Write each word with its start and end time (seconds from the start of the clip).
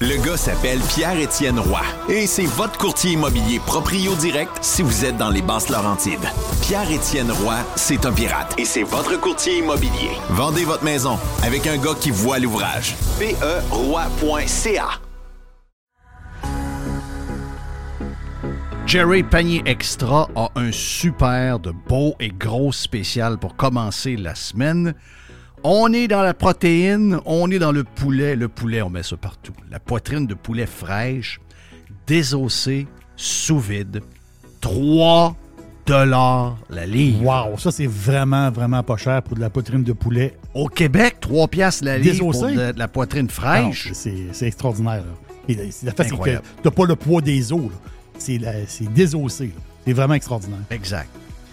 Le 0.00 0.16
gars 0.24 0.36
s'appelle 0.36 0.78
Pierre-Étienne 0.78 1.58
Roy 1.58 1.80
et 2.08 2.28
c'est 2.28 2.46
votre 2.46 2.78
courtier 2.78 3.14
immobilier 3.14 3.58
proprio 3.58 4.14
direct 4.14 4.56
si 4.60 4.82
vous 4.82 5.04
êtes 5.04 5.16
dans 5.16 5.30
les 5.30 5.42
basses 5.42 5.70
Laurentides. 5.70 6.28
Pierre-Étienne 6.62 7.32
Roy, 7.32 7.56
c'est 7.74 8.06
un 8.06 8.12
pirate 8.12 8.54
et 8.58 8.64
c'est 8.64 8.84
votre 8.84 9.20
courtier 9.20 9.58
immobilier. 9.58 10.12
Vendez 10.30 10.64
votre 10.64 10.84
maison 10.84 11.18
avec 11.42 11.66
un 11.66 11.78
gars 11.78 11.96
qui 12.00 12.12
voit 12.12 12.38
l'ouvrage. 12.38 12.94
PERoy.ca 13.18 15.00
Jerry 18.86 19.24
Panier 19.24 19.62
Extra 19.66 20.28
a 20.36 20.48
un 20.54 20.70
super 20.70 21.58
de 21.58 21.72
beau 21.72 22.14
et 22.20 22.28
gros 22.28 22.70
spécial 22.70 23.36
pour 23.36 23.56
commencer 23.56 24.14
la 24.14 24.36
semaine. 24.36 24.94
On 25.64 25.92
est 25.92 26.08
dans 26.08 26.22
la 26.22 26.34
protéine, 26.34 27.18
on 27.26 27.50
est 27.50 27.58
dans 27.58 27.72
le 27.72 27.84
poulet. 27.84 28.36
Le 28.36 28.48
poulet, 28.48 28.82
on 28.82 28.90
met 28.90 29.02
ça 29.02 29.16
partout. 29.16 29.52
La 29.70 29.80
poitrine 29.80 30.26
de 30.26 30.34
poulet 30.34 30.66
fraîche, 30.66 31.40
désossée, 32.06 32.86
sous 33.16 33.58
vide. 33.58 34.00
3 34.60 35.36
dollars 35.86 36.56
la 36.68 36.86
livre. 36.86 37.22
Wow, 37.24 37.58
ça 37.58 37.70
c'est 37.70 37.86
vraiment, 37.86 38.50
vraiment 38.50 38.82
pas 38.82 38.96
cher 38.96 39.22
pour 39.22 39.36
de 39.36 39.40
la 39.40 39.50
poitrine 39.50 39.82
de 39.84 39.92
poulet. 39.92 40.36
Au 40.54 40.68
Québec, 40.68 41.16
3 41.20 41.48
piastres 41.48 41.84
la 41.84 41.98
livre 41.98 42.30
pour 42.30 42.46
de, 42.46 42.72
de 42.72 42.78
la 42.78 42.88
poitrine 42.88 43.22
Non, 43.22 43.28
fraîche. 43.28 43.90
c'est 43.92 44.46
extraordinaire. 44.46 45.02
là. 45.04 45.14
Et 45.48 45.54
la- 45.54 45.92
fait, 45.92 46.04
c'est 46.04 46.18
que 46.18 46.38
t'as 46.62 46.70
pas 46.70 46.84
le 46.84 46.94
poids 46.96 47.22
des 47.22 47.52
os. 47.52 47.70
C'est 48.18 48.38
désossé. 48.92 49.52
C'est 49.86 49.92
vraiment 49.94 50.14
extraordinaire. 50.14 50.58
Exact. 50.70 51.08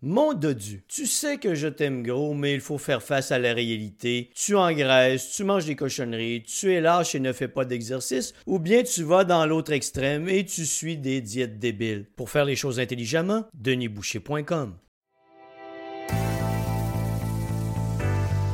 Mon 0.00 0.32
dodu, 0.32 0.84
tu 0.86 1.06
sais 1.06 1.38
que 1.38 1.56
je 1.56 1.66
t'aime 1.66 2.04
gros, 2.04 2.32
mais 2.32 2.54
il 2.54 2.60
faut 2.60 2.78
faire 2.78 3.02
face 3.02 3.32
à 3.32 3.40
la 3.40 3.52
réalité. 3.52 4.30
Tu 4.32 4.54
engraisses, 4.54 5.32
tu 5.32 5.42
manges 5.42 5.64
des 5.64 5.74
cochonneries, 5.74 6.44
tu 6.44 6.72
es 6.72 6.80
lâche 6.80 7.16
et 7.16 7.20
ne 7.20 7.32
fais 7.32 7.48
pas 7.48 7.64
d'exercice, 7.64 8.32
ou 8.46 8.60
bien 8.60 8.84
tu 8.84 9.02
vas 9.02 9.24
dans 9.24 9.44
l'autre 9.44 9.72
extrême 9.72 10.28
et 10.28 10.44
tu 10.44 10.66
suis 10.66 10.96
des 10.96 11.20
diètes 11.20 11.58
débiles. 11.58 12.06
Pour 12.14 12.30
faire 12.30 12.44
les 12.44 12.54
choses 12.54 12.78
intelligemment, 12.78 13.46
denisboucher.com. 13.54 14.76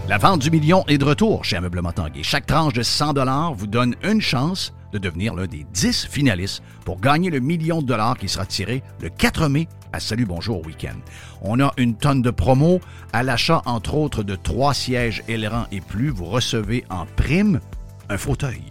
La 0.08 0.16
vente 0.16 0.40
du 0.40 0.50
million 0.50 0.84
est 0.86 0.96
de 0.96 1.04
retour 1.04 1.44
chez 1.44 1.56
Ameublement 1.56 1.92
Tanguay. 1.92 2.22
Chaque 2.22 2.46
tranche 2.46 2.72
de 2.72 2.82
100 2.82 3.52
vous 3.52 3.66
donne 3.66 3.96
une 4.02 4.22
chance 4.22 4.72
de 4.94 4.98
devenir 4.98 5.34
l'un 5.34 5.46
des 5.46 5.66
10 5.72 6.06
finalistes 6.06 6.62
pour 6.84 7.00
gagner 7.00 7.28
le 7.28 7.40
million 7.40 7.82
de 7.82 7.86
dollars 7.86 8.16
qui 8.16 8.28
sera 8.28 8.46
tiré 8.46 8.82
le 9.00 9.10
4 9.10 9.48
mai 9.48 9.66
à 9.94 10.00
Salut 10.00 10.26
Bonjour 10.26 10.66
Week-end. 10.66 10.96
On 11.40 11.60
a 11.60 11.72
une 11.76 11.94
tonne 11.94 12.20
de 12.20 12.30
promos. 12.30 12.80
À 13.12 13.22
l'achat, 13.22 13.62
entre 13.64 13.94
autres, 13.94 14.24
de 14.24 14.34
trois 14.34 14.74
sièges 14.74 15.22
ailerons 15.28 15.66
et 15.70 15.80
plus, 15.80 16.08
vous 16.08 16.24
recevez 16.24 16.84
en 16.90 17.06
prime 17.06 17.60
un 18.08 18.18
fauteuil. 18.18 18.62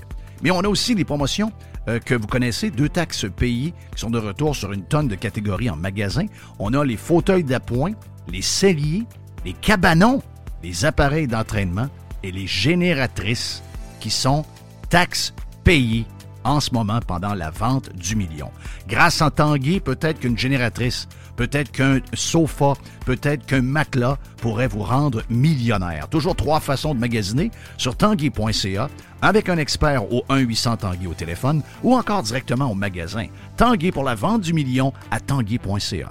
Mais 0.41 0.51
on 0.51 0.59
a 0.59 0.67
aussi 0.67 0.95
des 0.95 1.06
promotions 1.06 1.53
euh, 1.88 2.00
que 2.00 2.13
vous 2.13 2.28
connaissez, 2.28 2.72
deux 2.72 2.89
taxes 2.89 3.25
payées 3.33 3.73
qui 3.95 4.01
sont 4.01 4.09
de 4.09 4.19
retour 4.19 4.53
sur 4.53 4.73
une 4.73 4.83
tonne 4.83 5.07
de 5.07 5.16
catégories 5.16 5.69
en 5.69 5.78
magasin. 5.78 6.25
On 6.59 6.73
a 6.73 6.83
les 6.83 6.97
fauteuils 6.97 7.45
d'appoint, 7.45 7.94
les 8.28 8.41
celliers, 8.41 9.06
les 9.45 9.53
cabanons, 9.53 10.22
les 10.62 10.83
appareils 10.83 11.28
d'entraînement 11.28 11.88
et 12.22 12.33
les 12.33 12.47
génératrices 12.47 13.63
qui 14.01 14.09
sont 14.09 14.44
taxes 14.89 15.33
payées 15.63 16.06
en 16.43 16.59
ce 16.59 16.71
moment 16.73 16.99
pendant 17.05 17.33
la 17.33 17.49
vente 17.49 17.89
du 17.95 18.15
million. 18.15 18.51
Grâce 18.87 19.21
à 19.21 19.29
Tanguy, 19.29 19.79
peut-être 19.79 20.19
qu'une 20.19 20.37
génératrice, 20.37 21.07
peut-être 21.35 21.71
qu'un 21.71 21.99
sofa, 22.13 22.73
peut-être 23.05 23.45
qu'un 23.45 23.61
matelas 23.61 24.17
pourrait 24.37 24.67
vous 24.67 24.83
rendre 24.83 25.23
millionnaire. 25.29 26.07
Toujours 26.09 26.35
trois 26.35 26.59
façons 26.59 26.93
de 26.93 26.99
magasiner 26.99 27.51
sur 27.77 27.95
tanguy.ca 27.95 28.89
avec 29.21 29.49
un 29.49 29.57
expert 29.57 30.11
au 30.11 30.23
1-800 30.29 30.77
Tanguy 30.77 31.07
au 31.07 31.13
téléphone 31.13 31.61
ou 31.83 31.95
encore 31.95 32.23
directement 32.23 32.69
au 32.69 32.75
magasin. 32.75 33.27
Tanguy 33.57 33.91
pour 33.91 34.03
la 34.03 34.15
vente 34.15 34.41
du 34.41 34.53
million 34.53 34.93
à 35.11 35.19
tanguy.ca. 35.19 36.09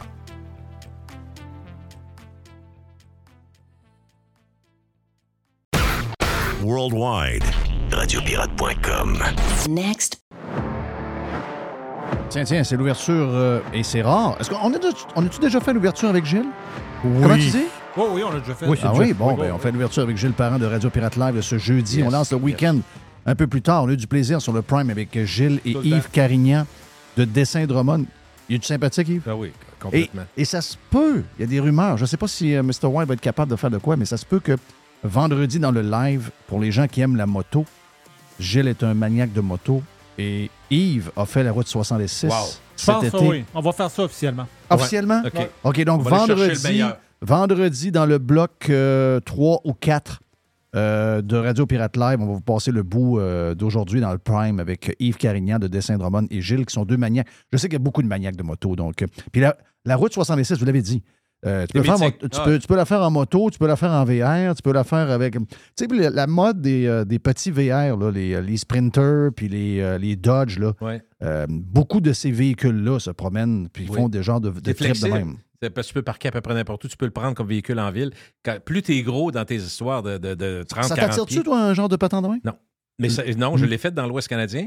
Worldwide. 6.63 7.43
Radiopirate.com. 7.91 9.19
Next. 9.69 10.22
Tiens, 12.33 12.45
tiens, 12.45 12.65
c'est 12.65 12.77
l'ouverture 12.79 13.29
euh, 13.31 13.61
et 13.75 13.83
c'est 13.83 14.01
rare. 14.01 14.37
Est-ce 14.41 14.49
qu'on 14.49 14.73
a, 14.73 14.79
déjà- 14.79 14.95
on 15.17 15.27
a-tu 15.27 15.39
déjà 15.39 15.61
fait 15.61 15.75
l'ouverture 15.75 16.09
avec 16.09 16.25
Gilles? 16.25 16.47
Comment 17.03 17.35
tu 17.35 17.41
dis? 17.41 17.65
Oui, 17.95 18.05
oui, 18.11 18.23
on 18.27 18.33
l'a 18.33 18.41
déjà 18.41 18.55
fait. 18.55 18.67
Oui, 18.67 18.79
Ah 18.83 18.89
déjà- 18.89 19.03
oui, 19.03 19.13
bon, 19.13 19.29
oui, 19.29 19.35
ben, 19.37 19.43
oui, 19.43 19.49
on 19.51 19.55
oui. 19.57 19.61
fait 19.61 19.71
l'ouverture 19.71 20.03
avec 20.05 20.17
Gilles 20.17 20.33
Parent 20.33 20.59
de 20.59 20.65
Radio 20.65 20.89
Pirate 20.89 21.17
Live 21.17 21.41
ce 21.43 21.59
jeudi. 21.59 21.99
Yes, 21.99 22.07
On 22.07 22.11
lance 22.11 22.31
le 22.33 22.39
yes. 22.39 22.45
week-end 22.45 22.79
un 23.27 23.35
peu 23.35 23.47
plus 23.47 23.61
tard. 23.61 23.85
On 23.85 23.89
a 23.89 23.93
eu 23.93 23.97
du 23.99 24.07
plaisir 24.07 24.41
sur 24.41 24.55
le 24.55 24.63
Prime 24.63 24.89
avec 24.89 25.19
Gilles 25.27 25.61
et 25.67 25.75
Tout 25.75 25.83
Yves. 25.83 26.09
Carignan 26.11 26.67
de 27.19 27.25
Dessin 27.27 27.67
Drummond. 27.67 28.07
Il 28.49 28.57
est 28.57 28.59
du 28.61 28.67
sympathique, 28.67 29.09
Yves? 29.11 29.23
Ah 29.29 29.37
oui, 29.37 29.49
Et, 29.49 29.53
complètement. 29.83 30.23
et 30.35 30.45
ça 30.47 30.63
se 30.63 30.77
peut, 30.91 31.23
il 31.39 31.43
y 31.43 31.45
a 31.45 31.47
des 31.47 31.61
rumeurs. 31.61 31.99
Je 31.99 32.03
ne 32.05 32.07
sais 32.07 32.17
pas 32.17 32.29
si 32.29 32.55
euh, 32.57 32.63
Mr. 32.63 32.87
White 32.87 33.09
va 33.09 33.15
être 33.15 33.21
capable 33.21 33.51
de 33.51 33.57
faire 33.57 33.71
de 33.71 33.79
quoi, 33.79 33.97
mais 33.97 34.07
ça 34.07 34.17
se 34.17 34.25
peut 34.25 34.41
que 34.41 34.57
vendredi 35.05 35.59
dans 35.59 35.71
le 35.71 35.83
live, 35.83 36.31
pour 36.47 36.61
les 36.61 36.73
gens 36.73 36.87
qui 36.89 37.03
aiment 37.03 37.17
la 37.17 37.27
moto, 37.27 37.67
Gilles 38.41 38.69
est 38.69 38.83
un 38.83 38.95
maniaque 38.95 39.35
de 39.35 39.43
moto 39.43 39.83
et 40.19 40.51
Yves 40.73 41.11
a 41.17 41.27
fait 41.27 41.43
la 41.43 41.53
route 41.53 41.69
66 41.69 42.27
Wow. 42.27 42.31
Je 42.77 42.83
cet 42.85 42.95
pense 42.95 43.05
été. 43.05 43.19
que 43.19 43.25
oui. 43.25 43.45
On 43.55 43.61
va 43.61 43.73
faire 43.73 43.91
ça 43.91 44.05
officiellement. 44.05 44.47
Officiellement? 44.71 45.23
OK. 45.25 45.49
OK, 45.65 45.85
donc 45.85 46.01
On 46.01 46.03
va 46.03 46.17
aller 46.23 46.27
chercher 46.27 46.49
le 46.49 46.55
vendredi, 46.55 46.83
vendredi 47.21 47.93
dans 47.93 48.07
le 48.07 48.19
bloc 48.19 48.67
euh, 48.71 49.21
3 49.21 49.61
ou 49.65 49.75
4 49.75 50.21
euh, 50.75 51.21
de 51.21 51.37
Radio 51.37 51.67
Pirate 51.67 51.97
Live, 51.99 52.19
on 52.21 52.27
va 52.27 52.33
vous 52.33 52.41
passer 52.41 52.71
le 52.73 52.83
bout 52.83 53.19
euh, 53.19 53.55
d'aujourd'hui 53.55 54.01
dans 54.01 54.11
le 54.11 54.17
Prime 54.19 54.59
avec 54.59 54.97
Yves 54.99 55.19
Carignan 55.19 55.59
de 55.59 55.69
Dessin 55.69 55.99
Drummond 55.99 56.27
et 56.31 56.41
Gilles 56.41 56.65
qui 56.65 56.73
sont 56.73 56.87
deux 56.87 56.97
maniaques. 56.97 57.27
Je 57.53 57.59
sais 57.59 57.69
qu'il 57.69 57.75
y 57.75 57.77
a 57.77 57.85
beaucoup 57.85 58.03
de 58.03 58.09
maniaques 58.09 58.37
de 58.37 58.43
moto. 58.43 58.75
Donc, 58.75 59.03
euh, 59.03 59.07
puis 59.33 59.43
la, 59.43 59.55
la 59.85 59.97
route 59.97 60.15
66, 60.15 60.59
vous 60.59 60.65
l'avez 60.65 60.81
dit. 60.81 61.03
Euh, 61.45 61.67
tu, 61.67 61.73
peux 61.73 61.81
C'est 61.81 61.85
faire 61.87 61.99
mo- 61.99 62.05
mythique. 62.07 62.21
tu, 62.31 62.39
Ah. 62.41 62.45
peux, 62.45 62.59
tu 62.59 62.67
peux 62.69 62.77
la 62.77 62.85
faire 62.85 63.01
en 63.03 63.11
moto, 63.11 63.51
tu 63.51 63.59
peux 63.59 63.67
la 63.67 63.77
faire 63.77 63.91
en 63.91 64.05
VR, 64.05 64.55
tu 64.55 64.63
peux 64.63 64.73
la 64.73 64.85
faire 64.85 65.11
avec. 65.11 65.35
Tu 65.35 65.41
sais, 65.77 65.87
la, 65.89 66.11
la 66.11 66.27
mode 66.27 66.61
des, 66.61 66.87
euh, 66.87 67.05
des 67.05 67.19
petits 67.19 67.51
VR, 67.51 67.97
là, 67.97 68.11
les, 68.13 68.41
les 68.41 68.57
Sprinters, 68.57 69.31
puis 69.35 69.49
les, 69.49 69.81
euh, 69.81 69.99
les 69.99 70.17
Dodge, 70.17 70.59
là, 70.59 70.73
Ouais. 70.81 71.03
euh, 71.23 71.47
beaucoup 71.49 72.01
de 72.01 72.13
ces 72.13 72.31
véhicules-là 72.31 72.99
se 73.01 73.11
promènent, 73.11 73.69
puis 73.73 73.87
Oui. 73.89 73.97
font 73.97 74.09
des 74.09 74.23
genres 74.23 74.41
de, 74.41 74.51
de 74.51 74.73
trips 74.73 75.01
de 75.03 75.09
même. 75.09 75.37
C'est 75.63 75.71
parce 75.71 75.87
que 75.87 75.93
tu 75.93 75.95
peux 75.95 76.03
parquer 76.03 76.29
à 76.29 76.31
peu 76.33 76.41
près 76.41 76.55
n'importe 76.55 76.85
où. 76.85 76.89
Tu 76.89 76.97
peux 76.97 77.05
le 77.07 77.13
prendre 77.13 77.35
comme 77.35 77.47
véhicule 77.47 77.79
en 77.79 77.93
ville. 77.93 78.11
Quand- 78.45 78.59
plus 78.65 78.83
tu 78.83 78.97
es 78.97 79.03
gros 79.03 79.31
dans 79.31 79.45
tes 79.45 79.55
histoires 79.57 80.03
de, 80.03 80.19
de, 80.19 80.35
de 80.35 80.65
30, 80.69 80.85
Ça 80.85 80.97
40 80.97 81.11
t'attire-tu, 81.11 81.45
toi, 81.45 81.61
un 81.61 81.73
genre 81.75 81.89
de 81.89 81.95
patin 81.97 82.21
de 82.21 82.27
même? 82.27 82.41
Mais 82.99 83.09
ça- 83.09 83.23
non, 83.37 83.57
je 83.57 83.65
Mm. 83.65 83.69
l'ai 83.69 83.79
fait 83.79 83.95
dans 83.95 84.07
l'Ouest 84.09 84.27
canadien. 84.29 84.67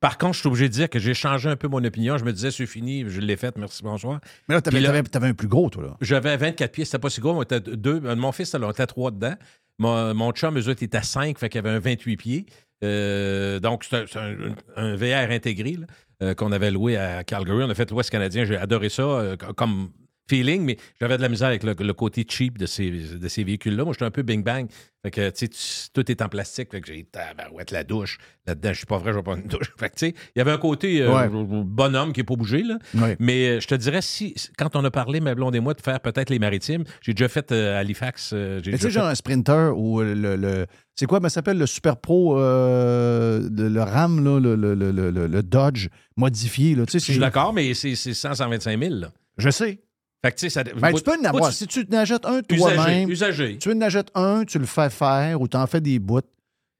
Par 0.00 0.16
contre, 0.18 0.34
je 0.34 0.40
suis 0.40 0.48
obligé 0.48 0.68
de 0.68 0.72
dire 0.74 0.88
que 0.88 0.98
j'ai 0.98 1.14
changé 1.14 1.48
un 1.48 1.56
peu 1.56 1.66
mon 1.68 1.82
opinion. 1.84 2.18
Je 2.18 2.24
me 2.24 2.32
disais, 2.32 2.50
c'est 2.50 2.66
fini, 2.66 3.04
je 3.08 3.20
l'ai 3.20 3.36
fait, 3.36 3.56
merci, 3.58 3.82
bonsoir. 3.82 4.20
Mais 4.48 4.54
là, 4.54 4.60
t'avais, 4.62 4.80
là- 4.80 4.88
t'avais- 4.88 5.02
t'avais 5.02 5.26
un 5.28 5.34
plus 5.34 5.48
gros, 5.48 5.70
toi, 5.70 5.82
là. 5.82 5.96
J'avais 6.00 6.36
24 6.36 6.70
pieds, 6.72 6.84
c'était 6.84 6.98
pas 6.98 7.10
si 7.10 7.20
gros, 7.20 7.32
on 7.32 7.42
était 7.42 7.60
deux. 7.60 8.00
euh, 8.04 8.14
Mon 8.16 8.30
fils, 8.32 8.52
là, 8.54 8.60
on 8.66 8.70
était 8.70 8.86
trois 8.86 9.10
dedans. 9.10 9.34
Mon, 9.78 10.14
mon 10.14 10.32
chum, 10.32 10.56
eux 10.58 10.68
autres, 10.68 10.82
était 10.82 10.98
à 10.98 11.02
5, 11.02 11.38
fait 11.38 11.48
qu'il 11.48 11.58
y 11.58 11.66
avait 11.66 11.74
un 11.76 11.80
28 11.80 12.16
pieds. 12.16 12.46
Euh, 12.84 13.58
donc, 13.60 13.84
c'est 13.84 13.96
un, 13.96 14.04
c'est 14.06 14.18
un- 14.18 14.54
un 14.76 14.94
VR 14.96 15.30
intégré 15.32 15.72
là, 15.72 15.86
euh, 16.22 16.34
qu'on 16.34 16.52
avait 16.52 16.70
loué 16.70 16.96
à 16.96 17.24
Calgary. 17.24 17.62
On 17.64 17.70
a 17.70 17.74
fait 17.74 17.90
l'Ouest 17.90 18.10
canadien. 18.10 18.44
J'ai 18.44 18.56
adoré 18.56 18.88
ça 18.88 19.02
euh, 19.02 19.36
co- 19.36 19.52
comme 19.52 19.90
feeling, 20.28 20.62
mais 20.62 20.76
j'avais 21.00 21.16
de 21.16 21.22
la 21.22 21.28
misère 21.28 21.48
avec 21.48 21.62
le, 21.62 21.74
le 21.78 21.92
côté 21.94 22.24
cheap 22.28 22.58
de 22.58 22.66
ces, 22.66 22.90
de 22.90 23.28
ces 23.28 23.44
véhicules-là. 23.44 23.84
Moi, 23.84 23.92
j'étais 23.92 24.04
un 24.04 24.10
peu 24.10 24.22
bing-bang. 24.22 24.68
Fait 25.02 25.10
que, 25.12 25.30
tu 25.30 25.48
sais, 25.52 25.88
tout 25.94 26.10
est 26.10 26.20
en 26.22 26.28
plastique. 26.28 26.70
Fait 26.72 26.80
que 26.80 26.88
j'ai 26.92 27.04
tabarouette, 27.04 27.70
la 27.70 27.84
douche. 27.84 28.18
Là-dedans, 28.46 28.70
je 28.72 28.78
suis 28.78 28.86
pas 28.86 28.98
vrai, 28.98 29.12
je 29.12 29.18
vais 29.18 29.22
pas 29.22 29.36
une 29.36 29.46
douche. 29.46 29.72
Fait 29.78 29.88
que, 29.90 29.94
tu 29.94 30.06
sais, 30.06 30.14
il 30.34 30.38
y 30.38 30.40
avait 30.40 30.50
un 30.50 30.58
côté 30.58 31.02
euh, 31.02 31.14
Ouais. 31.14 31.28
bonhomme 31.64 32.12
qui 32.12 32.20
n'est 32.20 32.24
pas 32.24 32.34
bougé, 32.34 32.62
là. 32.62 32.78
Ouais. 32.94 33.16
Mais 33.20 33.48
euh, 33.48 33.60
je 33.60 33.66
te 33.68 33.74
dirais, 33.76 34.02
si, 34.02 34.34
quand 34.58 34.74
on 34.74 34.84
a 34.84 34.90
parlé, 34.90 35.20
ma 35.20 35.34
blonde 35.34 35.54
et 35.54 35.60
moi, 35.60 35.74
de 35.74 35.80
faire 35.80 36.00
peut-être 36.00 36.30
les 36.30 36.38
maritimes, 36.40 36.82
j'ai 37.00 37.14
déjà 37.14 37.28
fait 37.28 37.52
euh, 37.52 37.78
Halifax. 37.78 38.34
tu 38.62 38.76
sais, 38.76 38.90
genre 38.90 39.04
fait- 39.04 39.10
un 39.10 39.14
sprinter 39.14 39.70
ou 39.78 40.00
le. 40.02 40.14
le- 40.36 40.66
c'est 40.96 41.06
quoi, 41.06 41.20
ça 41.22 41.28
s'appelle 41.28 41.58
le 41.58 41.66
Super 41.66 41.96
Pro, 41.96 42.40
euh, 42.40 43.48
le, 43.56 43.68
le 43.68 43.82
RAM, 43.82 44.24
là, 44.24 44.40
le, 44.40 44.56
le- 44.56 44.74
le- 44.74 45.42
Dodge 45.44 45.88
modifié. 46.16 46.74
Là, 46.74 46.86
tu 46.86 46.92
sais, 46.92 46.98
Je 46.98 47.12
suis 47.12 47.20
d'accord, 47.20 47.52
mais 47.52 47.72
c'est 47.74 47.94
c'est 47.94 48.14
100, 48.14 48.34
125 48.34 48.78
000. 48.82 48.94
Là. 48.96 49.12
Je 49.36 49.50
sais. 49.50 49.80
Fait 50.24 50.32
que, 50.32 50.48
ça. 50.48 50.64
Ben, 50.64 50.92
tu 50.92 51.02
peux 51.02 51.12
en 51.20 51.24
avoir. 51.24 51.52
Si 51.52 51.66
tu 51.66 51.86
n'achètes 51.90 52.24
un 52.26 52.40
Usagé. 52.50 52.56
toi-même, 52.58 53.58
tu 53.58 53.72
en 53.72 53.80
achètes 53.80 54.10
un, 54.14 54.44
tu 54.44 54.58
le 54.58 54.66
fais 54.66 54.90
faire 54.90 55.40
ou 55.40 55.46
tu 55.48 55.56
en 55.56 55.66
fais 55.66 55.80
des 55.80 55.98
bouts. 55.98 56.20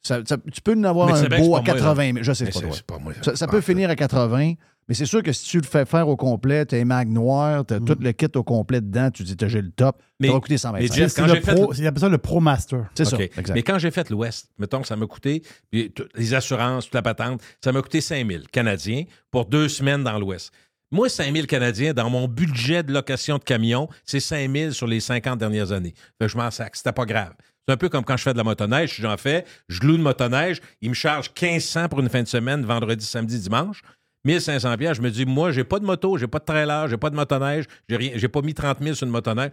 Ça- 0.02 0.20
ça- 0.24 0.36
tu 0.52 0.60
peux 0.60 0.74
en 0.74 0.84
avoir 0.84 1.08
Mais 1.08 1.18
un 1.18 1.24
que 1.24 1.36
beau 1.36 1.56
à 1.56 1.60
pas 1.62 1.72
moi, 1.72 1.80
80 1.94 2.12
000. 2.14 2.18
Je 2.22 2.32
sais 2.32 2.44
Mais 2.44 2.50
pas 2.50 2.60
toi. 2.60 2.70
c'est 2.72 2.86
pas 2.86 2.98
moi. 2.98 3.12
Ça, 3.22 3.36
ça 3.36 3.46
peut 3.48 3.60
finir 3.60 3.90
à 3.90 3.96
80, 3.96 4.54
mais 4.88 4.94
c'est 4.94 5.06
sûr 5.06 5.22
que 5.24 5.32
si 5.32 5.44
tu 5.44 5.56
le 5.58 5.64
fais 5.64 5.84
faire 5.84 6.08
au 6.08 6.16
complet, 6.16 6.64
tu 6.66 6.76
as 6.76 6.78
les 6.78 6.84
mags 6.84 7.08
noirs, 7.10 7.66
tu 7.66 7.74
as 7.74 7.80
tout 7.80 7.96
le 8.00 8.12
kit 8.12 8.26
au 8.36 8.42
complet 8.44 8.80
dedans, 8.80 9.10
tu 9.10 9.24
dis 9.24 9.36
t'as 9.36 9.48
j'ai 9.48 9.60
le 9.60 9.70
top, 9.70 10.00
Mais- 10.20 10.28
ça 10.28 10.34
va 10.34 10.40
coûter 10.40 10.56
125 10.56 10.80
mais 10.82 10.88
C'est 10.88 10.94
Jeff, 11.02 11.14
quand 11.14 11.26
le 11.26 11.34
j'ai 11.34 11.40
fait 11.40 11.54
pro, 11.54 11.68
le- 11.70 11.74
c'est- 11.76 11.82
il 11.82 11.86
appelle 11.88 12.00
ça 12.00 12.08
le 12.08 12.18
Pro 12.18 12.40
Master. 12.40 12.86
C'est 12.94 13.04
ça, 13.04 13.16
exact. 13.18 13.50
Mais 13.54 13.62
quand 13.62 13.78
j'ai 13.78 13.90
fait 13.90 14.08
l'Ouest, 14.08 14.50
mettons 14.58 14.80
que 14.80 14.86
ça 14.88 14.96
m'a 14.96 15.06
coûté, 15.06 15.42
les 15.72 16.34
assurances, 16.34 16.84
toute 16.86 16.94
la 16.94 17.02
patente, 17.02 17.42
ça 17.62 17.72
m'a 17.72 17.82
coûté 17.82 18.00
5 18.00 18.26
000 18.28 18.44
Canadiens 18.52 19.02
pour 19.30 19.46
deux 19.46 19.68
semaines 19.68 20.04
dans 20.04 20.18
l'Ouest. 20.18 20.52
Moi, 20.90 21.08
5 21.08 21.32
000 21.34 21.46
Canadiens, 21.46 21.92
dans 21.92 22.08
mon 22.08 22.26
budget 22.28 22.82
de 22.82 22.92
location 22.92 23.38
de 23.38 23.44
camion, 23.44 23.88
c'est 24.04 24.20
5 24.20 24.50
000 24.50 24.70
sur 24.72 24.86
les 24.86 25.00
50 25.00 25.38
dernières 25.38 25.70
années. 25.72 25.94
Fait 26.18 26.26
que 26.26 26.28
je 26.28 26.36
m'en 26.36 26.50
sac. 26.50 26.76
C'était 26.76 26.92
pas 26.92 27.04
grave. 27.04 27.32
C'est 27.66 27.74
un 27.74 27.76
peu 27.76 27.90
comme 27.90 28.04
quand 28.04 28.16
je 28.16 28.22
fais 28.22 28.32
de 28.32 28.38
la 28.38 28.44
motoneige. 28.44 28.94
Si 28.94 29.02
j'en 29.02 29.16
fais, 29.18 29.44
je 29.68 29.80
loue 29.82 29.96
une 29.96 30.02
motoneige, 30.02 30.60
ils 30.80 30.88
me 30.88 30.94
chargent 30.94 31.30
1500 31.40 31.88
pour 31.90 32.00
une 32.00 32.08
fin 32.08 32.22
de 32.22 32.28
semaine, 32.28 32.64
vendredi, 32.64 33.04
samedi, 33.04 33.38
dimanche. 33.38 33.82
1500 34.24 34.76
pièces, 34.78 34.96
je 34.96 35.02
me 35.02 35.10
dis, 35.10 35.26
moi, 35.26 35.52
j'ai 35.52 35.64
pas 35.64 35.78
de 35.78 35.84
moto, 35.84 36.16
j'ai 36.16 36.26
pas 36.26 36.38
de 36.38 36.44
trailer, 36.44 36.88
j'ai 36.88 36.96
pas 36.96 37.10
de 37.10 37.16
motoneige, 37.16 37.66
j'ai 37.88 37.96
rien, 37.96 38.12
j'ai 38.16 38.28
pas 38.28 38.40
mis 38.40 38.54
30 38.54 38.78
000 38.82 38.94
sur 38.94 39.06
une 39.06 39.12
motoneige. 39.12 39.50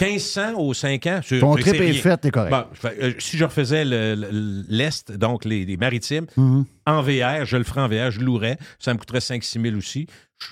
1500 0.00 0.54
aux 0.58 0.74
5 0.74 1.06
ans, 1.06 1.20
c'est 1.24 1.40
Ton 1.40 1.56
trip 1.56 1.74
est 1.74 1.92
fait, 1.94 2.16
t'es 2.18 2.30
correct. 2.30 2.50
Bon, 2.52 2.64
euh, 3.02 3.12
si 3.18 3.36
je 3.36 3.44
refaisais 3.44 3.84
le- 3.84 4.14
le- 4.14 4.64
l'Est, 4.68 5.10
donc 5.12 5.44
les, 5.44 5.64
les 5.64 5.76
maritimes, 5.76 6.26
Mhm. 6.36 6.64
en 6.86 7.02
VR, 7.02 7.44
je 7.44 7.56
le 7.56 7.64
ferais 7.64 7.80
en 7.80 7.88
VR, 7.88 8.10
je 8.12 8.20
louerais. 8.20 8.58
Ça 8.78 8.94
me 8.94 8.98
coûterait 8.98 9.20
5-6 9.20 9.60
000 9.60 9.76
aussi. 9.76 10.06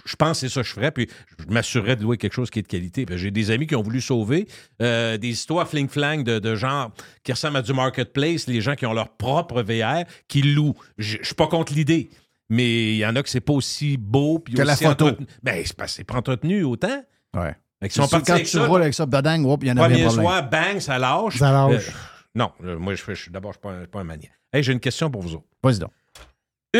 Je, 0.04 0.16
pense 0.16 0.40
que 0.40 0.48
c'est 0.48 0.52
ça 0.52 0.62
que 0.62 0.66
je 0.68 0.72
ferais, 0.72 0.90
puis 0.90 1.08
je 1.38 1.52
m'assurerais 1.52 1.96
de 1.96 2.02
louer 2.02 2.16
quelque 2.16 2.32
chose 2.32 2.50
qui 2.50 2.58
est 2.58 2.62
de 2.62 2.66
qualité. 2.68 3.06
J'ai 3.12 3.30
des 3.30 3.50
amis 3.50 3.66
qui 3.66 3.76
ont 3.76 3.82
voulu 3.82 4.00
sauver 4.00 4.48
euh, 4.82 5.16
des 5.16 5.28
histoires 5.28 5.68
fling-flang 5.68 6.24
de, 6.24 6.38
de 6.38 6.54
genre 6.56 6.90
qui 7.22 7.32
ressemblent 7.32 7.58
à 7.58 7.62
du 7.62 7.72
marketplace, 7.72 8.46
les 8.48 8.60
gens 8.60 8.74
qui 8.74 8.84
ont 8.86 8.92
leur 8.92 9.10
propre 9.16 9.62
VR, 9.62 10.04
qui 10.28 10.42
louent. 10.42 10.74
Je 10.98 11.18
suis 11.22 11.34
pas 11.34 11.46
contre 11.46 11.72
l'idée. 11.72 12.10
Mais 12.48 12.92
il 12.92 12.96
y 12.98 13.06
en 13.06 13.14
a 13.16 13.22
que 13.22 13.28
c'est 13.28 13.40
pas 13.40 13.52
aussi 13.52 13.96
beau. 13.96 14.38
Puis 14.38 14.54
Que 14.54 14.62
la 14.62 14.74
aussi 14.74 14.84
photo. 14.84 15.06
entretenu. 15.06 15.26
Ben, 15.42 15.64
c'est 15.86 16.04
pas 16.04 16.14
entretenu 16.16 16.62
autant. 16.64 17.04
Ouais. 17.34 17.54
Qu'ils 17.82 17.90
sont 17.92 18.06
quand 18.08 18.30
avec 18.30 18.46
tu 18.46 18.52
ça. 18.56 18.66
roules 18.66 18.82
avec 18.82 18.94
ça, 18.94 19.04
badang, 19.06 19.40
il 19.60 19.68
y 19.68 19.70
en 19.72 19.76
a 19.76 19.88
bien 19.88 19.98
Premier 19.98 20.04
un 20.04 20.10
soir, 20.10 20.48
bang, 20.48 20.78
ça 20.80 20.98
lâche. 20.98 21.36
Ça 21.38 21.52
lâche. 21.52 21.88
Euh, 21.88 21.92
non, 22.34 22.52
euh, 22.64 22.78
moi, 22.78 22.94
je, 22.94 23.14
je 23.14 23.30
d'abord, 23.30 23.52
je 23.52 23.58
ne 23.68 23.72
suis 23.72 23.76
pas 23.76 23.82
un, 23.82 23.86
pas 23.86 24.00
un 24.00 24.04
maniaque. 24.04 24.32
Hey, 24.52 24.62
j'ai 24.62 24.72
une 24.72 24.80
question 24.80 25.10
pour 25.10 25.22
vous 25.22 25.34
autres. 25.34 25.46
Vas-y 25.62 25.78
donc. 25.78 25.90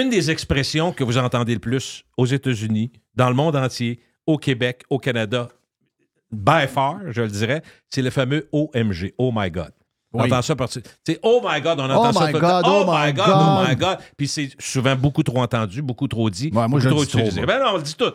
Une 0.01 0.11
des 0.11 0.31
expressions 0.31 0.93
que 0.93 1.05
vous 1.05 1.17
entendez 1.19 1.55
le 1.55 1.61
plus 1.61 2.05
aux 2.17 2.27
États-Unis, 2.27 2.91
dans 3.15 3.29
le 3.29 3.35
monde 3.35 3.57
entier, 3.57 4.01
au 4.27 4.37
Québec, 4.39 4.83
au 4.91 4.99
Canada, 4.99 5.49
by 6.33 6.67
far, 6.69 6.99
je 7.11 7.23
le 7.23 7.29
dirais, 7.29 7.63
c'est 7.89 8.03
le 8.03 8.11
fameux 8.11 8.49
OMG, 8.53 9.15
Oh 9.19 9.33
my 9.35 9.51
God. 9.51 9.71
On 10.13 10.21
Oui. 10.23 10.27
entend 10.27 10.43
ça 10.43 10.57
partir. 10.57 10.83
Tu 11.05 11.17
oh 11.23 11.41
my 11.45 11.61
God, 11.61 11.79
on 11.81 11.85
entend 11.91 12.11
Oh 12.11 12.13
ça 12.13 12.27
my 12.27 12.33
le. 12.33 12.41
God, 12.41 12.65
Oh, 12.67 12.85
oh 12.87 12.91
my 12.93 13.13
God, 13.13 13.27
oh 13.29 13.65
my 13.69 13.77
God. 13.77 13.99
Puis 14.17 14.29
c'est 14.29 14.51
souvent 14.59 14.97
beaucoup 14.97 15.23
trop 15.23 15.41
entendu, 15.43 15.83
beaucoup 15.83 16.09
trop 16.09 16.29
dit, 16.31 16.51
Ouais, 16.55 16.67
moi, 16.69 16.81
je 16.81 16.89
le 16.89 16.95
trop 16.95 17.05
dis 17.05 17.11
trop, 17.11 17.19
utilisé. 17.21 17.43
Ben 17.47 17.59
non, 17.61 17.73
on 17.75 17.77
le 17.77 17.83
dit 17.83 17.95
tout. 17.97 18.13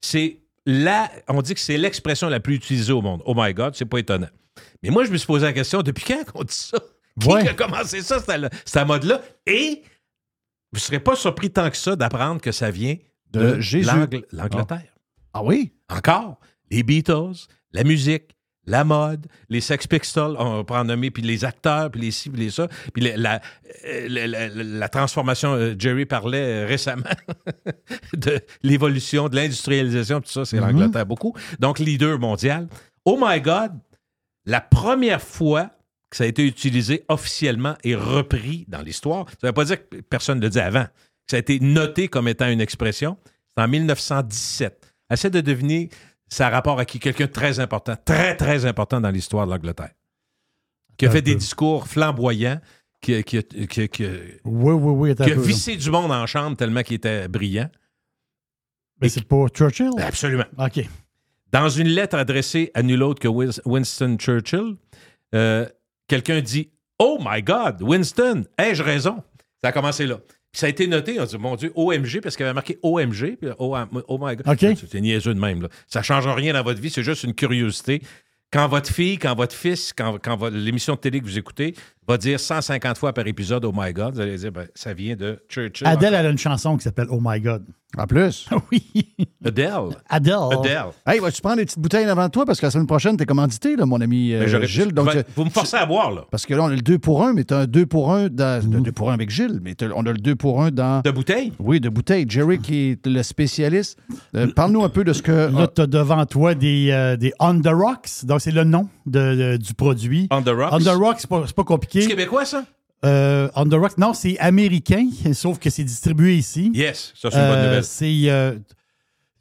C'est 0.00 0.38
la, 0.64 1.10
on 1.28 1.40
dit 1.42 1.54
que 1.54 1.60
c'est 1.60 1.76
l'expression 1.76 2.28
la 2.28 2.40
plus 2.40 2.56
utilisée 2.56 2.92
au 2.92 3.00
monde. 3.02 3.22
Oh 3.26 3.34
my 3.36 3.52
God, 3.54 3.74
c'est 3.74 3.84
pas 3.84 3.98
étonnant. 3.98 4.28
Mais 4.82 4.90
moi, 4.90 5.04
je 5.04 5.10
me 5.10 5.16
suis 5.16 5.26
posé 5.26 5.44
la 5.46 5.52
question, 5.52 5.82
depuis 5.82 6.04
quand 6.04 6.24
qu'on 6.32 6.42
dit 6.44 6.54
ça? 6.54 6.78
Qui 7.20 7.28
Ouais. 7.28 7.48
a 7.48 7.54
commencé 7.54 8.02
ça, 8.02 8.18
cette, 8.20 8.52
cette 8.64 8.86
mode-là? 8.86 9.22
Et 9.46 9.82
vous 10.76 10.80
ne 10.80 10.84
serez 10.84 11.00
pas 11.00 11.16
surpris 11.16 11.50
tant 11.50 11.70
que 11.70 11.76
ça 11.76 11.96
d'apprendre 11.96 12.40
que 12.40 12.52
ça 12.52 12.70
vient 12.70 12.96
de, 13.32 13.40
De 13.54 13.60
Jésus. 13.60 13.86
l'Angl- 13.88 14.24
l'Angleterre. 14.32 14.94
Ah 15.32 15.42
oui? 15.42 15.72
Encore, 15.88 16.38
les 16.70 16.82
Beatles, 16.82 17.46
la 17.72 17.82
musique, 17.84 18.36
la 18.66 18.84
mode, 18.84 19.26
les 19.48 19.60
Sex 19.60 19.86
Pistols, 19.86 20.34
on 20.38 20.64
en 20.74 20.84
nommer, 20.84 21.10
puis 21.10 21.22
les 21.22 21.44
acteurs, 21.44 21.90
puis 21.90 22.00
les 22.00 22.10
ci, 22.10 22.28
puis 22.30 22.40
les 22.42 22.50
ça, 22.50 22.66
puis 22.92 23.02
la, 23.04 23.16
la, 23.16 23.40
euh, 23.86 24.08
la- 24.08 24.48
transformation, 24.88 25.54
euh, 25.54 25.74
Jerry 25.78 26.04
parlait 26.04 26.64
euh, 26.64 26.66
récemment 26.66 27.04
de 28.16 28.40
l'évolution, 28.62 29.28
de 29.28 29.36
l'industrialisation, 29.36 30.20
tout 30.20 30.30
ça, 30.30 30.44
c'est 30.44 30.58
l'Angleterre 30.58 31.06
beaucoup. 31.06 31.34
Donc, 31.60 31.78
leader 31.78 32.18
mondial. 32.18 32.66
Oh 33.04 33.16
my 33.20 33.40
God, 33.40 33.72
la 34.46 34.60
première 34.60 35.22
fois 35.22 35.70
que 36.10 36.16
ça 36.16 36.24
a 36.24 36.26
été 36.26 36.44
utilisé 36.46 37.04
officiellement 37.08 37.74
et 37.84 37.94
repris 37.94 38.64
dans 38.68 38.80
l'histoire, 38.82 39.28
ça 39.30 39.36
ne 39.42 39.48
veut 39.48 39.52
pas 39.54 39.64
dire 39.64 39.88
que 39.88 39.96
personne 40.02 40.38
ne 40.38 40.44
le 40.44 40.50
dit 40.50 40.60
avant, 40.60 40.84
que 40.84 40.90
ça 41.30 41.36
a 41.36 41.40
été 41.40 41.58
noté 41.60 42.08
comme 42.08 42.28
étant 42.28 42.48
une 42.48 42.60
expression, 42.60 43.16
c'est 43.56 43.62
en 43.64 43.68
1917. 43.68 44.94
Essaie 45.10 45.30
de 45.30 45.40
deviner 45.40 45.88
ça 46.28 46.48
a 46.48 46.50
rapport 46.50 46.78
à 46.80 46.84
qui? 46.84 46.98
Quelqu'un 46.98 47.26
de 47.26 47.30
très 47.32 47.60
important, 47.60 47.94
très, 48.04 48.36
très 48.36 48.64
important 48.66 49.00
dans 49.00 49.10
l'histoire 49.10 49.46
de 49.46 49.52
l'Angleterre, 49.52 49.92
qui 50.96 51.06
a 51.06 51.10
fait 51.10 51.22
des 51.22 51.34
discours 51.36 51.86
flamboyants, 51.86 52.60
qui, 53.00 53.14
a- 53.14 53.22
qui, 53.22 53.38
a- 53.38 53.42
qui 53.42 53.80
a- 53.82 53.88
qui 53.88 54.04
a- 54.04 54.08
Oui, 54.44 54.72
oui, 54.74 54.92
oui. 54.92 55.10
attends 55.10 55.24
qui 55.24 55.30
un 55.30 55.34
a 55.34 55.36
peu, 55.36 55.42
là. 55.42 55.46
vissé 55.46 55.76
du 55.76 55.90
monde 55.90 56.10
en 56.10 56.26
chambre 56.26 56.56
tellement 56.56 56.82
qu'il 56.82 56.96
était 56.96 57.28
brillant. 57.28 57.70
Mais 59.00 59.08
c'est 59.08 59.24
pas 59.24 59.46
Churchill? 59.48 59.90
Absolument. 59.98 60.46
OK. 60.58 60.80
Dans 61.52 61.68
une 61.68 61.88
lettre 61.88 62.16
adressée 62.16 62.70
à 62.74 62.82
nul 62.82 63.02
autre 63.02 63.20
que 63.20 63.28
Winston 63.28 64.16
Churchill, 64.18 64.76
euh, 65.34 65.68
quelqu'un 66.08 66.40
dit 66.40 66.70
Oh 66.98 67.18
my 67.20 67.42
God, 67.42 67.82
Winston, 67.82 68.44
ai-je 68.58 68.82
raison? 68.82 69.22
Ça 69.62 69.68
a 69.68 69.72
commencé 69.72 70.06
là. 70.06 70.18
Puis 70.52 70.60
ça 70.60 70.66
a 70.66 70.68
été 70.70 70.86
noté, 70.86 71.18
on 71.18 71.24
a 71.24 71.26
dit 71.26 71.38
Mon 71.38 71.56
Dieu, 71.56 71.72
OMG, 71.74 72.20
parce 72.22 72.36
qu'il 72.36 72.44
avait 72.44 72.54
marqué 72.54 72.78
OMG, 72.82 73.36
puis 73.36 73.50
oh, 73.58 73.76
oh 74.08 74.18
my 74.20 74.36
God. 74.36 74.48
OK. 74.48 74.78
C'est 74.90 75.00
niaiseux 75.00 75.34
de 75.34 75.40
même. 75.40 75.62
Là. 75.62 75.68
Ça 75.86 76.00
ne 76.00 76.04
change 76.04 76.26
rien 76.26 76.54
dans 76.54 76.62
votre 76.62 76.80
vie, 76.80 76.90
c'est 76.90 77.02
juste 77.02 77.24
une 77.24 77.34
curiosité. 77.34 78.02
Quand 78.52 78.68
votre 78.68 78.90
fille, 78.90 79.18
quand 79.18 79.34
votre 79.34 79.54
fils, 79.54 79.92
quand, 79.92 80.18
l'émission 80.50 80.94
de 80.94 81.00
télé 81.00 81.20
que 81.20 81.24
vous 81.24 81.36
écoutez 81.36 81.74
va 82.08 82.18
dire 82.18 82.38
150 82.40 82.98
fois 82.98 83.12
par 83.12 83.26
épisode 83.26 83.64
Oh 83.64 83.72
my 83.76 83.92
God, 83.92 84.14
vous 84.14 84.20
allez 84.20 84.36
dire 84.36 84.52
ben, 84.52 84.66
Ça 84.74 84.94
vient 84.94 85.16
de 85.16 85.38
Churchill. 85.48 85.86
Adele, 85.86 86.14
elle 86.14 86.26
a 86.26 86.30
une 86.30 86.38
chanson 86.38 86.76
qui 86.76 86.84
s'appelle 86.84 87.06
Oh 87.10 87.18
My 87.22 87.40
God. 87.40 87.64
En 87.96 88.06
plus? 88.06 88.48
Oui. 88.72 88.82
Adele. 89.44 89.96
Adele. 90.08 90.34
Adele. 90.52 90.84
Hey, 91.06 91.20
vas-tu 91.20 91.40
prendre 91.40 91.56
des 91.56 91.64
petites 91.64 91.78
bouteilles 91.78 92.04
devant 92.06 92.28
toi? 92.28 92.44
Parce 92.44 92.60
que 92.60 92.66
la 92.66 92.70
semaine 92.70 92.86
prochaine, 92.86 93.16
t'es 93.16 93.24
commandité, 93.24 93.76
là, 93.76 93.86
mon 93.86 94.00
ami 94.00 94.32
euh, 94.34 94.40
Ben, 94.40 94.48
j'aurais- 94.48 94.66
Gilles. 94.66 94.92
Donc, 94.92 95.10
vous, 95.10 95.16
euh, 95.18 95.22
vous 95.36 95.44
me 95.44 95.50
forcez 95.50 95.76
à 95.76 95.86
boire, 95.86 96.10
là. 96.10 96.24
Parce 96.30 96.44
que 96.46 96.52
là, 96.54 96.64
on 96.64 96.66
a 96.66 96.74
le 96.74 96.80
2 96.82 96.98
pour 96.98 97.24
1, 97.24 97.32
mais 97.32 97.44
t'as 97.44 97.60
un 97.60 97.66
2 97.66 97.86
pour 97.86 98.12
1 98.12 98.28
dans. 98.28 98.60
Le 98.70 98.80
2 98.80 98.92
pour 98.92 99.10
1 99.10 99.14
avec 99.14 99.30
Gilles, 99.30 99.60
mais 99.62 99.74
t'as- 99.74 99.86
on 99.94 100.04
a 100.04 100.12
le 100.12 100.18
2 100.18 100.34
pour 100.34 100.62
1 100.62 100.72
dans. 100.72 101.00
De 101.02 101.10
bouteille? 101.12 101.52
Oui, 101.60 101.80
de 101.80 101.88
bouteilles. 101.88 102.26
Jerry, 102.28 102.58
qui 102.58 102.90
est 102.90 103.06
le 103.06 103.22
spécialiste. 103.22 103.98
Euh, 104.34 104.48
Parle-nous 104.54 104.82
un 104.84 104.88
peu 104.90 105.04
de 105.04 105.12
ce 105.12 105.22
que. 105.22 105.32
Là, 105.56 105.68
tu 105.68 105.80
as 105.80 105.86
devant 105.86 106.26
toi 106.26 106.54
des, 106.54 106.88
euh, 106.90 107.16
des 107.16 107.32
On 107.40 107.58
The 107.60 107.68
Rocks. 107.68 108.24
Donc, 108.24 108.40
c'est 108.40 108.50
le 108.50 108.64
nom 108.64 108.88
de- 109.06 109.34
de- 109.34 109.56
du 109.56 109.74
produit. 109.74 110.26
On 110.30 110.42
the 110.42 110.48
rocks? 110.48 110.72
On 110.72 110.78
The 110.78 110.88
Rocks, 110.96 111.20
c'est 111.20 111.28
pas, 111.30 111.44
c'est 111.46 111.54
pas 111.54 111.62
C'est 111.62 111.66
compliqué. 111.66 112.06
québécois, 112.06 112.44
ça? 112.44 112.64
Euh, 113.04 113.48
On 113.54 113.68
The 113.68 113.74
Rocks, 113.74 113.98
non, 113.98 114.14
c'est 114.14 114.38
américain, 114.38 115.06
sauf 115.32 115.58
que 115.58 115.70
c'est 115.70 115.84
distribué 115.84 116.36
ici. 116.36 116.70
Yes, 116.74 117.12
ça, 117.14 117.30
c'est 117.30 117.38
une 117.38 117.46
bonne 117.48 117.58
Euh, 117.58 117.64
nouvelle. 117.68 117.84
c'est. 117.84 118.22
euh, 118.30 118.56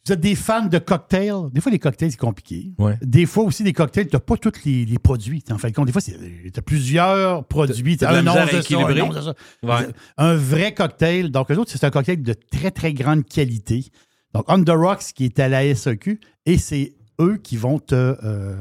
vous 0.07 0.13
êtes 0.13 0.19
des 0.19 0.35
fans 0.35 0.67
de 0.67 0.77
cocktails? 0.77 1.33
Des 1.51 1.61
fois, 1.61 1.71
les 1.71 1.79
cocktails, 1.79 2.11
c'est 2.11 2.17
compliqué. 2.19 2.71
Ouais. 2.77 2.95
Des 3.01 3.25
fois 3.25 3.43
aussi, 3.45 3.63
des 3.63 3.73
cocktails, 3.73 4.07
tu 4.07 4.15
n'as 4.15 4.19
pas 4.19 4.37
tous 4.37 4.51
les, 4.63 4.85
les 4.85 4.99
produits. 4.99 5.43
En 5.49 5.57
fin 5.57 5.69
de 5.69 5.73
compte, 5.73 5.87
des 5.87 5.91
fois, 5.91 6.01
tu 6.01 6.11
as 6.55 6.61
plusieurs 6.61 7.43
produits. 7.45 7.97
Un 8.01 8.27
once 8.27 8.51
de 8.51 8.61
ça, 8.61 8.77
un 8.77 9.01
once 9.01 9.15
de 9.15 9.21
ça. 9.21 9.33
Ouais. 9.63 9.87
Un 10.17 10.35
vrai 10.35 10.75
cocktail. 10.75 11.31
Donc, 11.31 11.49
eux 11.49 11.57
autres, 11.57 11.71
c'est 11.71 11.83
un 11.83 11.89
cocktail 11.89 12.21
de 12.21 12.33
très, 12.33 12.69
très 12.69 12.93
grande 12.93 13.25
qualité. 13.25 13.83
Donc, 14.35 14.43
On 14.47 14.63
The 14.63 14.69
Rocks, 14.69 15.05
qui 15.15 15.25
est 15.25 15.39
à 15.39 15.47
la 15.47 15.63
SEQ, 15.73 16.19
et 16.45 16.59
c'est 16.59 16.93
eux 17.19 17.37
qui 17.41 17.57
vont 17.57 17.79
te. 17.79 17.95
euh, 17.95 18.55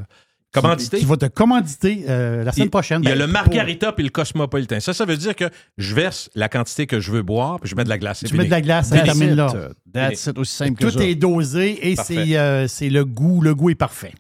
qui- 0.54 0.61
Commanditer? 0.62 0.99
Qui, 0.99 1.06
te 1.06 1.26
commanditer 1.26 2.04
euh, 2.08 2.44
la 2.44 2.52
semaine 2.52 2.66
Il- 2.66 2.70
prochaine. 2.70 3.02
Il 3.02 3.08
y 3.08 3.12
a 3.12 3.14
Ben, 3.14 3.18
le 3.20 3.25
pour- 3.26 3.32
margarita 3.32 3.92
puis 3.92 4.04
le 4.04 4.11
cosmopolitain. 4.11 4.80
Ça, 4.80 4.92
ça 4.94 5.04
veut 5.04 5.16
dire 5.16 5.34
que 5.37 5.44
je 5.78 5.94
verse 5.94 6.30
la 6.34 6.49
quantité 6.49 6.87
que 6.87 7.00
je 7.00 7.11
veux 7.11 7.23
boire 7.23 7.61
puis 7.61 7.68
je 7.70 7.76
mets 7.76 7.84
de 7.84 7.88
la 7.88 7.99
glace. 7.99 8.25
Tu 8.26 8.34
mets 8.37 8.44
de 8.46 8.50
la 8.50 8.61
glace, 8.61 8.88
ça 8.88 9.00
termine 9.00 9.34
là. 9.34 9.52
That's 9.92 10.26
it, 10.26 10.38
aussi 10.38 10.54
simple 10.54 10.78
que 10.78 10.84
Tout 10.90 10.99
ça. 10.99 11.04
est 11.04 11.14
dosé 11.14 11.90
et 11.90 11.96
c'est 11.96 12.38
euh, 12.38 12.66
c'est 12.68 12.88
le 12.90 13.04
goût. 13.04 13.40
Le 13.42 13.54
goût 13.54 13.70
est 13.70 13.75
parfait. 13.75 14.12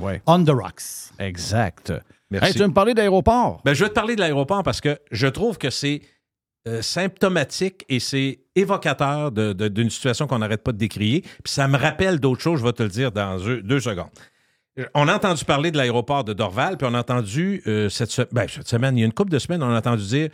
Ouais. 0.00 0.20
On 0.26 0.42
The 0.42 0.50
Rocks. 0.50 0.82
Exact. 1.18 1.92
Merci. 2.30 2.46
Hey, 2.48 2.52
tu 2.54 2.58
veux 2.60 2.66
me 2.66 2.72
parler 2.72 2.94
d'aéroport? 2.94 3.60
Ben, 3.64 3.74
je 3.74 3.84
vais 3.84 3.90
te 3.90 3.94
parler 3.94 4.16
de 4.16 4.20
l'aéroport 4.20 4.62
parce 4.64 4.80
que 4.80 4.98
je 5.12 5.26
trouve 5.28 5.56
que 5.58 5.70
c'est 5.70 6.00
euh, 6.66 6.80
symptomatique 6.82 7.84
et 7.90 8.00
c'est 8.00 8.38
évocateur 8.56 9.30
de- 9.30 9.52
de- 9.52 9.68
d'une 9.68 9.90
situation 9.90 10.26
qu'on 10.26 10.38
n'arrête 10.38 10.62
pas 10.62 10.72
de 10.72 10.78
décrier. 10.78 11.20
Puis 11.20 11.52
ça 11.52 11.68
me 11.68 11.76
rappelle 11.76 12.18
d'autres 12.18 12.40
choses, 12.42 12.60
je 12.60 12.64
vais 12.64 12.72
te 12.72 12.82
le 12.82 12.88
dire 12.88 13.12
dans 13.12 13.38
deux, 13.38 13.60
deux 13.62 13.80
secondes. 13.80 14.08
On 14.94 15.06
a 15.08 15.14
entendu 15.14 15.44
parler 15.44 15.70
de 15.70 15.76
l'aéroport 15.76 16.24
de 16.24 16.32
Dorval, 16.32 16.76
puis 16.76 16.86
on 16.90 16.94
a 16.94 17.00
entendu 17.00 17.62
euh, 17.66 17.88
cette, 17.88 18.10
se- 18.10 18.22
ben, 18.32 18.46
cette 18.48 18.66
semaine, 18.68 18.96
il 18.96 19.00
y 19.00 19.02
a 19.04 19.06
une 19.06 19.12
couple 19.12 19.30
de 19.30 19.38
semaines, 19.38 19.62
on 19.62 19.70
a 19.72 19.78
entendu 19.78 20.04
dire 20.04 20.30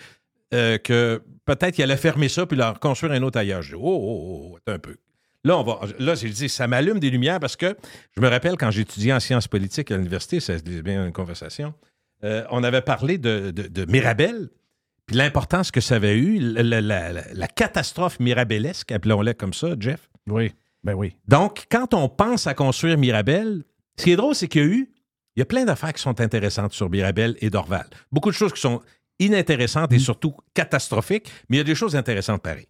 euh, 0.54 0.78
que 0.78 1.22
peut-être 1.44 1.74
qu'il 1.74 1.84
allait 1.84 1.96
fermer 1.98 2.28
ça 2.28 2.46
puis 2.46 2.56
leur 2.56 2.80
construire 2.80 3.12
un 3.12 3.22
autre 3.22 3.38
ailleurs. 3.38 3.60
Je 3.62 3.74
dis, 3.74 3.80
oh, 3.80 3.82
oh, 3.84 4.50
oh, 4.52 4.56
attends 4.56 4.76
un 4.76 4.78
peu. 4.78 4.96
Là, 5.44 5.58
on 5.58 5.62
va, 5.62 5.80
là, 5.98 6.14
j'ai 6.14 6.28
dit, 6.30 6.48
ça 6.48 6.66
m'allume 6.66 6.98
des 7.00 7.10
lumières 7.10 7.38
parce 7.40 7.56
que 7.56 7.76
je 8.16 8.20
me 8.22 8.28
rappelle 8.28 8.56
quand 8.56 8.70
j'étudiais 8.70 9.12
en 9.12 9.20
sciences 9.20 9.48
politiques 9.48 9.90
à 9.90 9.96
l'université, 9.96 10.40
ça 10.40 10.54
c'est 10.58 10.82
bien 10.82 11.06
une 11.06 11.12
conversation, 11.12 11.72
euh, 12.24 12.44
on 12.50 12.62
avait 12.64 12.82
parlé 12.82 13.16
de, 13.18 13.50
de, 13.50 13.62
de 13.68 13.84
Mirabel, 13.90 14.48
puis 15.06 15.16
l'importance 15.16 15.70
que 15.70 15.80
ça 15.80 15.96
avait 15.96 16.16
eu, 16.16 16.38
la, 16.38 16.62
la- 16.62 16.80
la- 17.12 17.22
la 17.32 17.46
catastrophe 17.48 18.20
mirabellesque, 18.20 18.92
appelons-la 18.92 19.32
comme 19.34 19.54
ça, 19.54 19.68
Jeff. 19.78 20.08
Oui. 20.28 20.52
Ben 20.84 20.94
oui. 20.94 21.14
Donc, 21.28 21.66
quand 21.70 21.92
on 21.94 22.08
pense 22.08 22.46
à 22.46 22.54
construire 22.54 22.96
Mirabel, 22.98 23.64
ce 24.00 24.04
qui 24.04 24.12
est 24.12 24.16
drôle, 24.16 24.34
c'est 24.34 24.48
qu'il 24.48 24.62
y 24.62 24.64
a 24.64 24.68
eu, 24.68 24.90
il 25.36 25.40
y 25.40 25.42
a 25.42 25.46
plein 25.46 25.64
d'affaires 25.64 25.92
qui 25.92 26.02
sont 26.02 26.20
intéressantes 26.20 26.72
sur 26.72 26.90
Mirabel 26.90 27.36
et 27.40 27.50
Dorval. 27.50 27.86
Beaucoup 28.10 28.30
de 28.30 28.34
choses 28.34 28.52
qui 28.52 28.60
sont 28.60 28.80
inintéressantes 29.18 29.92
et 29.92 29.98
surtout 29.98 30.34
catastrophiques, 30.54 31.30
mais 31.48 31.56
il 31.56 31.58
y 31.58 31.60
a 31.60 31.64
des 31.64 31.74
choses 31.74 31.94
intéressantes 31.94 32.42
pareil. 32.42 32.66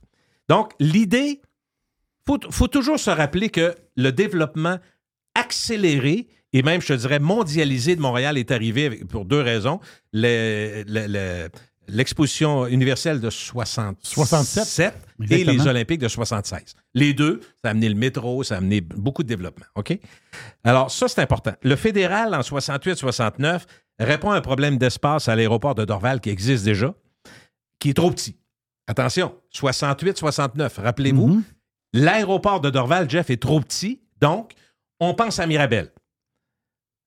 Donc, 0.48 0.72
l'idée, 0.80 1.40
il 1.40 2.26
faut, 2.26 2.38
faut 2.50 2.66
toujours 2.68 2.98
se 2.98 3.10
rappeler 3.10 3.48
que 3.48 3.74
le 3.96 4.12
développement 4.12 4.78
accéléré 5.34 6.28
et 6.52 6.62
même, 6.62 6.80
je 6.80 6.88
te 6.88 6.92
dirais, 6.94 7.20
mondialisé 7.20 7.94
de 7.94 8.00
Montréal 8.00 8.36
est 8.36 8.50
arrivé 8.50 8.90
pour 9.08 9.24
deux 9.24 9.40
raisons. 9.40 9.78
Le- 10.12 10.82
le- 10.86 11.06
le- 11.06 11.48
L'exposition 11.92 12.66
universelle 12.66 13.20
de 13.20 13.30
67, 13.30 13.96
67, 14.02 14.94
et 15.30 15.44
les. 15.44 15.66
Olympiques 15.66 16.00
de 16.00 16.08
76. 16.08 16.74
Les 16.94 17.12
deux, 17.14 17.40
ça 17.62 17.68
a 17.68 17.70
amené 17.70 17.88
le 17.88 17.94
métro, 17.94 18.42
ça 18.42 18.54
a 18.54 18.58
amené 18.58 18.80
beaucoup 18.80 19.22
de 19.22 19.28
développement. 19.28 19.66
OK? 19.74 19.98
Alors, 20.64 20.90
ça, 20.90 21.08
c'est 21.08 21.20
important. 21.20 21.52
Le 21.62 21.76
fédéral, 21.76 22.34
en 22.34 22.40
68-69, 22.40 23.62
répond 23.98 24.30
à 24.30 24.36
un 24.36 24.40
problème 24.40 24.78
d'espace 24.78 25.28
à 25.28 25.36
l'aéroport 25.36 25.74
de 25.74 25.84
Dorval 25.84 26.20
qui 26.20 26.30
existe 26.30 26.64
déjà, 26.64 26.94
qui 27.78 27.90
est 27.90 27.94
trop 27.94 28.10
petit. 28.10 28.36
Attention, 28.86 29.34
68-69, 29.54 30.80
rappelez-vous, 30.80 31.28
Mhm. 31.28 31.42
l'aéroport 31.92 32.60
de 32.60 32.70
Dorval, 32.70 33.08
Jeff, 33.08 33.30
est 33.30 33.40
trop 33.40 33.60
petit, 33.60 34.00
donc 34.20 34.52
on 35.00 35.14
pense 35.14 35.38
à 35.38 35.46
Mirabel. 35.46 35.90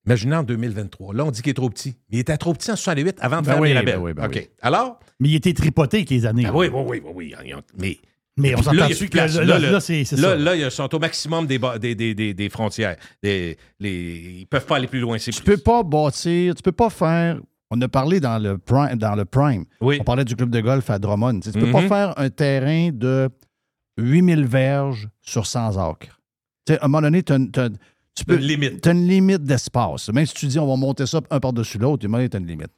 Imaginez 0.05 0.36
en 0.36 0.43
2023. 0.43 1.13
Là, 1.13 1.24
on 1.25 1.31
dit 1.31 1.41
qu'il 1.41 1.51
est 1.51 1.53
trop 1.53 1.69
petit. 1.69 1.95
Mais 2.10 2.17
il 2.17 2.19
était 2.19 2.36
trop 2.38 2.53
petit 2.53 2.69
en 2.72 2.75
68 2.75 3.17
avant 3.22 3.41
de 3.41 3.45
Ben 3.45 3.51
faire 3.53 3.62
oui, 3.62 3.69
Mirabel. 3.69 3.95
ben 3.95 4.01
oui, 4.01 4.13
ben 4.13 4.25
OK. 4.25 4.31
oui. 4.36 4.50
Alors, 4.62 5.00
Mais 5.19 5.29
il 5.29 5.36
était 5.36 5.53
tripoté 5.53 5.98
avec 5.98 6.10
les 6.10 6.25
années. 6.25 6.45
ah 6.48 6.51
oui, 6.53 6.67
oui, 6.74 6.81
oui, 6.86 7.01
oui, 7.15 7.33
oui. 7.36 7.55
Mais 7.79 8.00
Mais 8.36 8.55
on 8.55 8.63
s'entend 8.63 8.88
dessus 8.89 9.07
que 9.10 9.15
là, 9.17 9.27
Là, 9.27 9.43
là, 9.45 9.60
là, 9.60 9.79
c'est 9.79 10.03
c'est 10.05 10.15
Là, 10.17 10.29
ça. 10.29 10.36
là, 10.36 10.55
ils 10.55 10.72
sont 10.72 10.93
au 10.95 11.00
maximum 11.00 11.45
des, 11.48 11.60
ba- 11.60 11.77
des, 11.79 11.93
des, 11.95 12.13
des, 12.15 12.33
des 12.33 12.50
frontières. 12.50 12.98
Des, 13.22 13.57
les, 13.79 14.39
ils 14.41 14.48
peuvent 14.48 14.65
pas 14.65 14.77
aller 14.77 14.88
plus 14.88 15.00
loin. 15.00 15.17
C'est 15.19 15.31
Tu 15.31 15.41
plus- 15.43 15.55
peux 15.55 15.62
pas 15.62 15.83
bâtir, 15.83 16.55
tu 16.55 16.63
peux 16.63 16.72
pas 16.72 16.89
faire. 16.89 17.39
On 17.69 17.79
a 17.81 17.88
parlé 17.88 18.19
dans 18.19 18.39
le 18.39 18.57
prime. 18.57 18.95
Dans 18.98 19.15
le 19.15 19.24
prime. 19.25 19.65
Oui. 19.81 19.98
On 20.01 20.03
parlait 20.03 20.25
du 20.25 20.36
club 20.36 20.50
de 20.50 20.60
golf 20.62 20.89
à 20.89 21.00
Drummond. 21.00 21.39
Tu, 21.39 21.51
sais, 21.51 21.60
tu 21.60 21.60
peux 21.65 21.72
pas 21.72 21.88
faire 21.88 22.13
un 22.19 22.29
terrain 22.29 22.89
de 22.91 23.29
8000 23.98 24.45
verges 24.45 25.07
sur 25.22 25.45
100 25.45 25.77
acres. 25.77 26.19
Tu 26.65 26.74
sais, 26.74 26.79
à 26.79 26.86
un 26.86 26.88
moment 26.88 27.01
donné, 27.01 27.24
une- 27.29 27.51
t'as- 27.51 27.69
tu 28.15 28.25
peux, 28.25 28.36
Une 28.36 28.41
limite. 28.41 28.82
t'as 28.82 28.91
une 28.91 29.08
limite 29.08 29.43
d'espace. 29.43 30.10
Même 30.10 30.25
si 30.25 30.34
tu 30.34 30.46
dis 30.48 30.60
on 30.60 30.67
va 30.67 30.75
monter 30.75 31.05
ça 31.05 31.22
un 31.29 31.39
par-dessus 31.39 31.77
l'autre, 31.77 32.08
donné, 32.08 32.29
t'as 32.29 32.39
une 32.39 32.48
limite. 32.48 32.72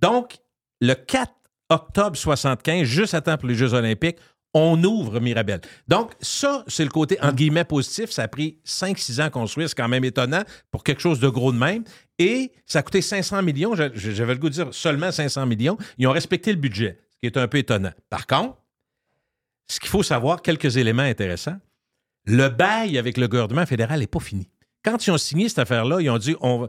Donc, 0.00 0.36
le 0.80 0.94
4 0.94 1.32
octobre 1.70 2.16
75, 2.16 2.84
juste 2.84 3.14
à 3.14 3.20
temps 3.20 3.36
pour 3.38 3.48
les 3.48 3.54
Jeux 3.54 3.72
olympiques, 3.72 4.16
on 4.56 4.82
ouvre 4.84 5.18
Mirabel. 5.18 5.60
Donc, 5.88 6.12
ça, 6.20 6.64
c'est 6.68 6.84
le 6.84 6.90
côté, 6.90 7.18
entre 7.20 7.34
guillemets, 7.34 7.64
positif. 7.64 8.10
Ça 8.10 8.22
a 8.22 8.28
pris 8.28 8.58
5-6 8.64 9.20
ans 9.20 9.24
à 9.26 9.30
construire. 9.30 9.68
C'est 9.68 9.74
quand 9.74 9.88
même 9.88 10.04
étonnant 10.04 10.42
pour 10.70 10.84
quelque 10.84 11.00
chose 11.00 11.18
de 11.18 11.28
gros 11.28 11.50
de 11.50 11.58
même. 11.58 11.82
Et 12.20 12.52
ça 12.66 12.78
a 12.78 12.82
coûté 12.82 13.02
500 13.02 13.42
millions. 13.42 13.74
J'avais 13.74 14.34
le 14.34 14.38
goût 14.38 14.48
de 14.48 14.54
dire 14.54 14.68
seulement 14.72 15.10
500 15.10 15.46
millions. 15.46 15.76
Ils 15.98 16.06
ont 16.06 16.12
respecté 16.12 16.52
le 16.52 16.58
budget, 16.58 17.00
ce 17.10 17.16
qui 17.18 17.26
est 17.26 17.36
un 17.36 17.48
peu 17.48 17.58
étonnant. 17.58 17.90
Par 18.10 18.28
contre, 18.28 18.56
ce 19.68 19.80
qu'il 19.80 19.88
faut 19.88 20.04
savoir, 20.04 20.40
quelques 20.40 20.76
éléments 20.76 21.02
intéressants. 21.02 21.56
Le 22.26 22.48
bail 22.48 22.96
avec 22.96 23.16
le 23.16 23.26
gouvernement 23.26 23.66
fédéral 23.66 23.98
n'est 24.00 24.06
pas 24.06 24.20
fini. 24.20 24.48
Quand 24.84 25.06
ils 25.06 25.10
ont 25.10 25.18
signé 25.18 25.48
cette 25.48 25.60
affaire-là, 25.60 26.00
ils 26.00 26.10
ont 26.10 26.18
dit 26.18 26.36
on 26.40 26.68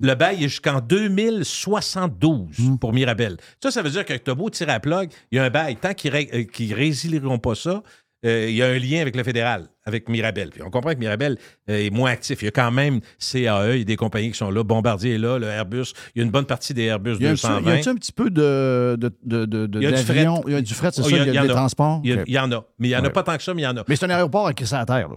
le 0.00 0.14
bail 0.14 0.36
est 0.44 0.48
jusqu'en 0.48 0.80
2072 0.80 2.58
Mm. 2.58 2.76
pour 2.78 2.92
Mirabel. 2.92 3.36
Ça, 3.62 3.70
ça 3.70 3.82
veut 3.82 3.90
dire 3.90 4.04
que 4.04 4.14
t'as 4.14 4.34
beau 4.34 4.48
tirer 4.50 4.72
à 4.72 4.80
plug, 4.80 5.10
il 5.32 5.36
y 5.36 5.38
a 5.38 5.44
un 5.44 5.50
bail. 5.50 5.76
Tant 5.76 5.94
qu'ils 5.94 6.10
ré- 6.12 6.30
euh, 6.32 6.44
qu'ils 6.44 6.72
résilieront 6.74 7.38
pas 7.38 7.54
ça, 7.56 7.82
euh, 8.24 8.46
il 8.48 8.54
y 8.54 8.62
a 8.62 8.66
un 8.68 8.78
lien 8.78 9.00
avec 9.00 9.16
le 9.16 9.22
fédéral, 9.24 9.66
avec 9.84 10.08
Mirabel. 10.08 10.50
Puis 10.50 10.62
on 10.62 10.70
comprend 10.70 10.92
que 10.94 10.98
Mirabel 10.98 11.36
euh, 11.68 11.86
est 11.86 11.90
moins 11.90 12.10
actif. 12.12 12.40
Il 12.42 12.44
y 12.46 12.48
a 12.48 12.52
quand 12.52 12.70
même 12.70 13.00
CAE, 13.18 13.36
il 13.74 13.78
y 13.78 13.80
a 13.80 13.84
des 13.84 13.96
compagnies 13.96 14.30
qui 14.30 14.38
sont 14.38 14.50
là. 14.50 14.62
Bombardier 14.62 15.16
est 15.16 15.18
là, 15.18 15.38
le 15.38 15.46
Airbus. 15.48 15.92
Il 16.14 16.18
y 16.18 16.22
a 16.22 16.24
une 16.24 16.30
bonne 16.30 16.46
partie 16.46 16.72
des 16.72 16.84
Airbus 16.84 17.16
Il 17.18 17.24
y 17.24 17.26
a, 17.26 17.30
un, 17.30 17.32
220. 17.32 17.60
il 17.78 17.84
y 17.84 17.88
a 17.88 17.90
un 17.90 17.94
petit 17.96 18.12
peu 18.12 18.30
de, 18.30 18.96
de, 18.98 19.12
de, 19.24 19.44
de- 19.44 19.66
de- 19.66 19.80
Il 19.80 19.84
y 19.84 19.86
a 19.86 19.90
du 19.90 19.96
fret. 20.04 20.14
d'avion? 20.14 20.42
Il 20.46 20.52
y 20.52 20.56
a 20.56 20.62
du 20.62 20.72
fret, 20.74 20.90
c'est 20.92 21.02
Oh, 21.02 21.04
ça? 21.04 21.10
il 21.10 21.16
y 21.16 21.20
a- 21.20 21.24
Il 21.24 21.34
y 21.34 21.36
il 21.36 21.42
des 21.42 21.50
a. 21.50 21.52
transports? 21.52 22.00
Il 22.04 22.10
y, 22.12 22.18
il 22.28 22.38
en 22.38 22.50
a. 22.52 22.64
Mais 22.78 22.88
il 22.88 22.90
n'y 22.92 22.96
en 22.96 23.04
a 23.04 23.10
pas 23.10 23.24
tant 23.24 23.36
que 23.36 23.42
ça, 23.42 23.52
mais 23.54 23.62
il 23.62 23.64
y 23.64 23.68
en 23.68 23.76
a. 23.76 23.84
Mais 23.88 23.96
c'est 23.96 24.06
un 24.06 24.10
aéroport 24.10 24.46
avec 24.46 24.60
ça 24.60 24.78
à 24.80 24.86
terre. 24.86 25.08
Là. 25.08 25.16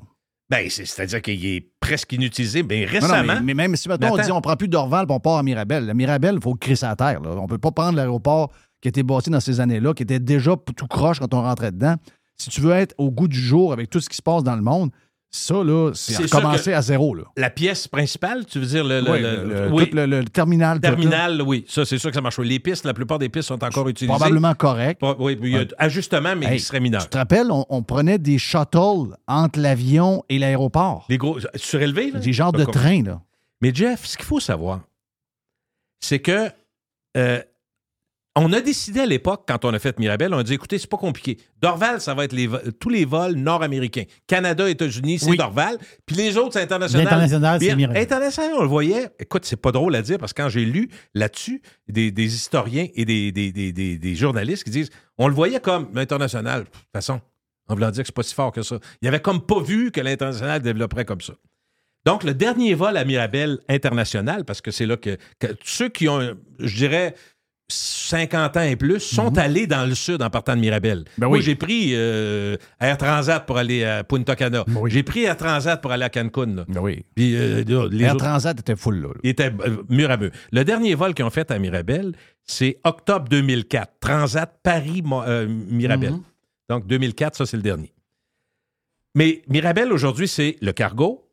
Ben, 0.49 0.69
c'est- 0.69 0.85
c'est-à-dire 0.85 1.21
qu'il 1.21 1.45
est 1.45 1.67
presque 1.79 2.13
inutilisé. 2.13 2.63
Récemment, 2.69 3.33
non, 3.33 3.39
mais, 3.41 3.41
mais 3.41 3.53
même 3.53 3.75
si 3.75 3.89
maintenant 3.89 4.13
on 4.13 4.17
dit 4.17 4.31
on 4.31 4.41
prend 4.41 4.55
plus 4.55 4.67
d'Orval 4.69 5.05
et 5.09 5.11
on 5.11 5.19
part 5.19 5.37
à 5.37 5.43
Mirabel. 5.43 5.85
Le 5.85 5.93
Mirabel, 5.93 6.35
il 6.35 6.41
faut 6.41 6.57
ça 6.75 6.91
à 6.91 6.95
terre. 6.95 7.19
Là. 7.21 7.31
On 7.31 7.47
peut 7.47 7.57
pas 7.57 7.71
prendre 7.71 7.97
l'aéroport 7.97 8.51
qui 8.81 8.87
a 8.87 8.89
été 8.89 9.03
bâti 9.03 9.29
dans 9.29 9.39
ces 9.41 9.59
années-là, 9.59 9.93
qui 9.93 10.03
était 10.03 10.19
déjà 10.19 10.55
tout 10.75 10.87
croche 10.87 11.19
quand 11.19 11.33
on 11.33 11.41
rentrait 11.41 11.71
dedans. 11.71 11.95
Si 12.37 12.49
tu 12.49 12.61
veux 12.61 12.71
être 12.71 12.93
au 12.97 13.09
goût 13.11 13.27
du 13.27 13.39
jour 13.39 13.73
avec 13.73 13.89
tout 13.89 13.99
ce 13.99 14.07
qui 14.07 14.15
se 14.15 14.21
passe 14.21 14.43
dans 14.43 14.55
le 14.55 14.61
monde, 14.61 14.91
ça, 15.29 15.55
là, 15.63 15.91
c'est 15.93 16.17
recommencer 16.23 16.73
à 16.73 16.81
zéro. 16.81 17.13
Là. 17.13 17.23
la 17.35 17.49
pièce 17.49 17.87
principale, 17.87 18.45
tu 18.45 18.59
veux 18.59 18.65
dire 18.65 18.83
le, 18.83 19.01
le- 19.01 19.69
oui, 19.71 19.89
tout 19.89 19.95
le, 19.95 20.05
le- 20.05 20.23
terminal. 20.25 20.79
terminal, 20.79 21.41
oui. 21.41 21.65
Ça, 21.67 21.85
c'est 21.85 21.97
sûr 21.97 22.09
que 22.09 22.15
ça 22.15 22.21
marche. 22.21 22.39
Les 22.39 22.59
pistes, 22.59 22.85
la 22.85 22.93
plupart 22.93 23.19
des 23.19 23.29
pistes 23.29 23.49
sont 23.49 23.63
encore 23.63 23.87
utilisées. 23.89 24.15
probablement 24.15 24.53
correct. 24.55 25.01
Oui, 25.19 25.37
il 25.41 25.49
y 25.49 25.57
a 25.57 25.65
ajustement, 25.77 26.35
mais 26.35 26.45
Hey, 26.47 26.55
il 26.55 26.59
serait 26.61 26.79
mineur. 26.79 27.03
Tu 27.03 27.09
te 27.09 27.17
rappelles, 27.17 27.51
on, 27.51 27.65
on 27.69 27.83
prenait 27.83 28.17
des 28.17 28.37
shuttles 28.37 29.15
entre 29.27 29.59
l'avion 29.59 30.23
et 30.29 30.39
l'aéroport. 30.39 31.05
Les 31.09 31.17
gros 31.17 31.37
surélevés, 31.55 32.11
là? 32.11 32.19
Des 32.19 32.33
genres 32.33 32.53
de 32.53 32.63
trains, 32.63 33.03
là. 33.03 33.21
Mais 33.61 33.71
Jeff, 33.73 34.05
ce 34.05 34.15
qu'il 34.17 34.25
faut 34.25 34.39
savoir, 34.39 34.81
c'est 35.99 36.19
que 36.19 36.49
euh, 37.17 37.41
on 38.39 38.53
a 38.53 38.61
décidé 38.61 39.01
à 39.01 39.05
l'époque, 39.05 39.45
quand 39.47 39.65
on 39.65 39.73
a 39.73 39.79
fait 39.79 39.97
Mirabel, 39.99 40.33
on 40.33 40.37
a 40.37 40.43
dit 40.43 40.53
écoutez, 40.53 40.77
c'est 40.77 40.89
pas 40.89 40.97
compliqué. 40.97 41.37
Dorval, 41.61 42.01
ça 42.01 42.13
va 42.13 42.25
être 42.25 42.33
les 42.33 42.49
tous 42.79 42.89
les 42.89 43.05
vols 43.05 43.35
nord-américains. 43.35 44.03
Canada, 44.27 44.69
États-Unis, 44.69 45.19
c'est 45.19 45.29
Oui. 45.29 45.37
Dorval. 45.37 45.77
Puis 46.05 46.15
les 46.15 46.37
autres, 46.37 46.53
c'est 46.53 46.61
international. 46.61 47.05
L'international, 47.05 47.59
c'est 47.61 47.75
Mirabel. 47.75 48.01
International, 48.01 48.51
on 48.57 48.61
le 48.61 48.67
voyait. 48.67 49.09
Écoute, 49.19 49.45
c'est 49.45 49.61
pas 49.61 49.71
drôle 49.71 49.95
à 49.95 50.01
dire 50.01 50.17
parce 50.17 50.33
que 50.33 50.41
quand 50.41 50.49
j'ai 50.49 50.65
lu 50.65 50.89
là-dessus, 51.13 51.61
des, 51.87 52.11
des 52.11 52.35
historiens 52.35 52.87
et 52.95 53.05
des, 53.05 54.15
journalistes 54.15 54.63
qui 54.63 54.71
disent 54.71 54.89
on 55.17 55.27
le 55.27 55.33
voyait 55.33 55.59
comme 55.59 55.89
international. 55.95 56.63
De 56.63 56.69
toute 56.69 56.81
façon, 56.93 57.21
en 57.67 57.75
voulant 57.75 57.91
dire 57.91 58.03
que 58.03 58.07
c'est 58.07 58.15
pas 58.15 58.23
si 58.23 58.35
fort 58.35 58.51
que 58.51 58.61
ça. 58.61 58.77
Il 59.01 59.07
avait 59.07 59.19
comme 59.19 59.41
pas 59.41 59.61
vu 59.61 59.91
que 59.91 60.01
l'international 60.01 60.61
développerait 60.61 61.05
comme 61.05 61.21
ça. 61.21 61.33
Donc, 62.05 62.23
le 62.23 62.33
dernier 62.33 62.73
vol 62.73 62.95
à 62.95 63.03
Mirabel 63.03 63.59
international, 63.67 64.45
parce 64.45 64.61
que 64.61 64.71
c'est 64.71 64.85
là 64.85 64.95
que, 64.95 65.17
que 65.39 65.47
ceux 65.63 65.89
qui 65.89 66.07
ont, 66.07 66.37
je 66.59 66.75
dirais, 66.75 67.15
50 67.69 68.55
ans 68.57 68.61
et 68.61 68.75
plus, 68.77 68.99
sont 69.01 69.37
allés 69.37 69.67
dans 69.67 69.85
le 69.85 69.93
sud 69.93 70.21
en 70.21 70.29
partant 70.29 70.55
de 70.55 70.61
Mirabel. 70.61 70.99
Mhm. 70.99 71.05
Ben 71.17 71.27
Moi, 71.27 71.41
j'ai 71.41 71.55
pris 71.55 71.91
euh, 71.93 72.55
Air 72.79 72.97
Transat 72.97 73.45
pour 73.45 73.57
aller 73.57 73.83
à 73.83 74.03
Punta 74.05 74.35
Cana. 74.37 74.63
Ben 74.67 74.77
oui. 74.79 74.89
J'ai 74.91 75.03
pris 75.03 75.23
Air 75.23 75.35
Transat 75.35 75.81
pour 75.81 75.91
aller 75.91 76.05
à 76.05 76.09
Cancun. 76.09 76.45
là. 76.55 76.65
Ben 76.69 76.79
oui. 76.79 77.03
Puis, 77.15 77.35
euh, 77.35 77.63
là, 77.67 77.87
les 77.91 78.05
Air 78.05 78.15
autres- 78.15 78.23
Transat 78.23 78.57
était 78.59 78.75
full, 78.77 79.01
là. 79.01 79.07
là. 79.09 79.13
il 79.23 79.29
était 79.31 79.51
euh, 79.65 79.83
mur 79.89 80.09
à 80.09 80.15
mur. 80.17 80.31
Le 80.51 80.63
dernier 80.63 80.95
vol 80.95 81.13
qu'ils 81.13 81.25
ont 81.25 81.29
fait 81.29 81.51
à 81.51 81.59
Mirabel, 81.59 82.13
c'est 82.45 82.79
octobre 82.85 83.27
2004. 83.27 83.93
Transat 83.99 84.49
Paris-Mirabel. 84.63 86.11
Mhm. 86.13 86.21
Donc 86.69 86.87
2004, 86.87 87.35
ça, 87.35 87.45
c'est 87.45 87.57
le 87.57 87.63
dernier. 87.63 87.93
Mais 89.15 89.41
Mirabel, 89.49 89.91
aujourd'hui, 89.91 90.27
c'est 90.29 90.55
le 90.61 90.71
cargo. 90.71 91.26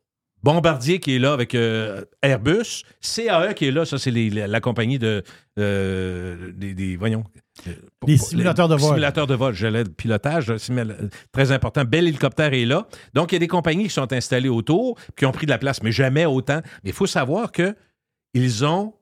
Bombardier 0.44 1.00
qui 1.00 1.16
est 1.16 1.18
là 1.18 1.32
avec 1.32 1.54
euh, 1.54 2.04
Airbus. 2.22 2.82
CAE 3.00 3.54
qui 3.54 3.66
est 3.66 3.70
là, 3.70 3.84
ça, 3.86 3.96
c'est 3.98 4.10
les- 4.10 4.28
la, 4.30 4.46
la 4.46 4.60
compagnie 4.60 4.98
de. 4.98 5.22
euh, 5.58 6.52
des, 6.54 6.74
des- 6.74 6.96
Voyons. 6.96 7.24
euh, 7.66 7.72
pour- 7.98 8.08
Des 8.08 8.16
pour- 8.18 8.26
simulateurs 8.28 8.68
de 8.68 8.74
vol. 8.74 8.88
Simulateurs 8.90 9.26
de 9.26 9.34
vol, 9.34 9.54
j'allais 9.54 9.84
le 9.84 9.90
pilotage, 9.90 10.52
très 11.32 11.50
important. 11.52 11.84
Bel 11.84 12.06
hélicoptère 12.06 12.52
est 12.52 12.66
là. 12.66 12.86
Donc, 13.14 13.32
il 13.32 13.36
y 13.36 13.36
a 13.36 13.38
des 13.40 13.48
compagnies 13.48 13.84
qui 13.84 13.90
sont 13.90 14.12
installées 14.12 14.48
autour, 14.50 14.98
qui 15.16 15.24
ont 15.24 15.32
pris 15.32 15.46
de 15.46 15.50
la 15.50 15.58
place, 15.58 15.82
mais 15.82 15.92
jamais 15.92 16.26
autant. 16.26 16.60
Mais 16.84 16.90
il 16.90 16.92
faut 16.92 17.06
savoir 17.06 17.50
que 17.50 17.74
ils 18.34 18.64
ont 18.66 18.92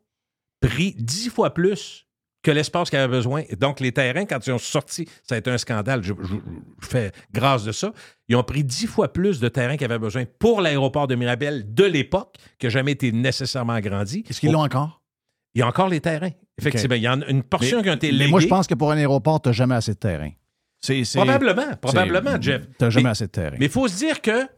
pris 0.61 0.95
dix 0.97 1.29
fois 1.29 1.53
plus 1.55 2.07
que 2.43 2.51
l'espace 2.51 2.91
qu'il 2.91 2.99
avait 2.99 3.13
besoin. 3.15 3.43
Et 3.49 3.57
Donc, 3.57 3.79
les 3.81 3.93
terrains, 3.93 4.25
quand 4.27 4.45
ils 4.47 4.53
ont 4.53 4.59
sorti, 4.59 5.09
ça 5.23 5.37
a 5.37 5.39
été 5.39 5.51
un 5.51 5.59
scandale, 5.59 6.03
je, 6.03 6.13
je- 6.23 6.35
je 6.81 6.87
fais 6.87 7.13
grâce 7.33 7.65
de 7.65 7.71
ça, 7.73 7.93
ils 8.29 8.35
ont 8.37 8.43
pris 8.43 8.65
dix 8.65 8.87
fois 8.87 9.13
plus 9.13 9.39
de 9.41 9.49
terrain 9.49 9.77
qu'ils 9.77 9.85
avaient 9.85 9.99
besoin 9.99 10.25
pour 10.39 10.61
l'aéroport 10.61 11.07
de 11.07 11.15
Mirabel 11.15 11.73
de 11.73 11.85
l'époque, 11.85 12.37
qui 12.59 12.67
n'a 12.67 12.71
jamais 12.71 12.93
été 12.93 13.13
nécessairement 13.13 13.75
agrandi. 13.75 14.25
Est-ce 14.29 14.41
qu'ils 14.41 14.51
l'ont 14.53 14.63
encore? 14.65 15.03
Il 15.55 15.61
y 15.61 15.63
a 15.63 15.69
encore 15.69 15.89
les 15.89 16.01
terrains. 16.01 16.31
Effectivement, 16.59 16.97
il 16.97 17.03
y 17.03 17.09
en 17.09 17.21
a 17.23 17.27
une 17.27 17.43
portion 17.43 17.79
Mais- 17.79 17.83
qui 17.85 17.89
a 17.91 17.93
été 17.95 18.07
Mais 18.13 18.19
léguée. 18.19 18.31
moi, 18.31 18.41
je 18.41 18.47
pense 18.49 18.67
que 18.67 18.75
pour 18.75 18.91
un 18.91 18.97
aéroport, 18.97 19.41
tu 19.41 19.49
n'as 19.49 19.53
jamais 19.53 19.75
assez 19.75 19.93
de 19.95 19.99
terrain. 19.99 20.31
C'est, 20.81 21.05
c'est- 21.05 21.19
Probablement, 21.19 21.77
probablement, 21.81 22.41
Jeff. 22.41 22.67
T'as 22.77 22.91
jamais 22.91 23.05
Mais- 23.05 23.11
assez 23.11 23.27
de 23.27 23.31
terrain. 23.31 23.57
Mais 23.61 23.67
il 23.67 23.71
faut 23.71 23.87
se 23.87 23.97
dire 23.97 24.21
que 24.21 24.49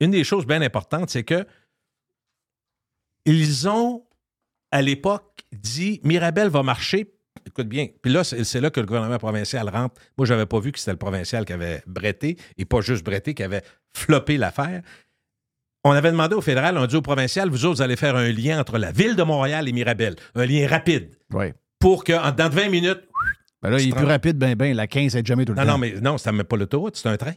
une 0.00 0.12
des 0.12 0.22
choses 0.22 0.46
bien 0.46 0.62
importantes, 0.62 1.10
c'est 1.10 1.24
que 1.24 1.44
ils 3.24 3.68
ont, 3.68 4.04
à 4.76 4.82
l'époque, 4.82 5.44
dit 5.52 6.00
Mirabel 6.04 6.48
va 6.48 6.62
marcher. 6.62 7.12
Écoute 7.46 7.68
bien. 7.68 7.86
Puis 8.02 8.12
là, 8.12 8.24
c'est 8.24 8.60
là 8.60 8.68
que 8.70 8.80
le 8.80 8.86
gouvernement 8.86 9.16
provincial 9.18 9.68
rentre. 9.70 9.94
Moi, 10.18 10.26
je 10.26 10.34
n'avais 10.34 10.44
pas 10.46 10.58
vu 10.60 10.70
que 10.72 10.78
c'était 10.78 10.90
le 10.92 10.98
provincial 10.98 11.44
qui 11.46 11.52
avait 11.54 11.82
bretté, 11.86 12.36
et 12.58 12.64
pas 12.66 12.80
juste 12.82 13.04
bretté, 13.04 13.32
qui 13.34 13.42
avait 13.42 13.62
floppé 13.94 14.36
l'affaire. 14.36 14.82
On 15.84 15.92
avait 15.92 16.10
demandé 16.10 16.34
au 16.34 16.40
fédéral, 16.42 16.76
on 16.76 16.82
a 16.82 16.86
dit 16.86 16.96
au 16.96 17.02
provincial, 17.02 17.48
vous 17.48 17.64
autres, 17.64 17.76
vous 17.76 17.82
allez 17.82 17.96
faire 17.96 18.16
un 18.16 18.30
lien 18.32 18.58
entre 18.60 18.76
la 18.76 18.90
ville 18.92 19.16
de 19.16 19.22
Montréal 19.22 19.68
et 19.68 19.72
Mirabel. 19.72 20.16
Un 20.34 20.44
lien 20.44 20.66
rapide. 20.68 21.10
Pour 21.78 22.04
que, 22.04 22.12
en- 22.12 22.32
dans 22.32 22.50
20 22.50 22.68
minutes. 22.68 23.02
Ben 23.62 23.70
là, 23.70 23.78
il 23.80 23.88
est 23.88 23.92
plus 23.96 24.04
rapide, 24.04 24.36
ben, 24.36 24.54
ben, 24.54 24.74
la 24.76 24.86
15 24.86 25.16
est 25.16 25.26
jamais 25.26 25.44
tout 25.46 25.52
le 25.52 25.58
Non, 25.58 25.64
temps. 25.64 25.72
non, 25.72 25.78
mais 25.78 25.92
non, 26.02 26.18
c'était 26.18 26.32
même 26.32 26.44
pas 26.44 26.56
l'autoroute, 26.56 26.96
c'est 26.96 27.08
un 27.08 27.16
train. 27.16 27.32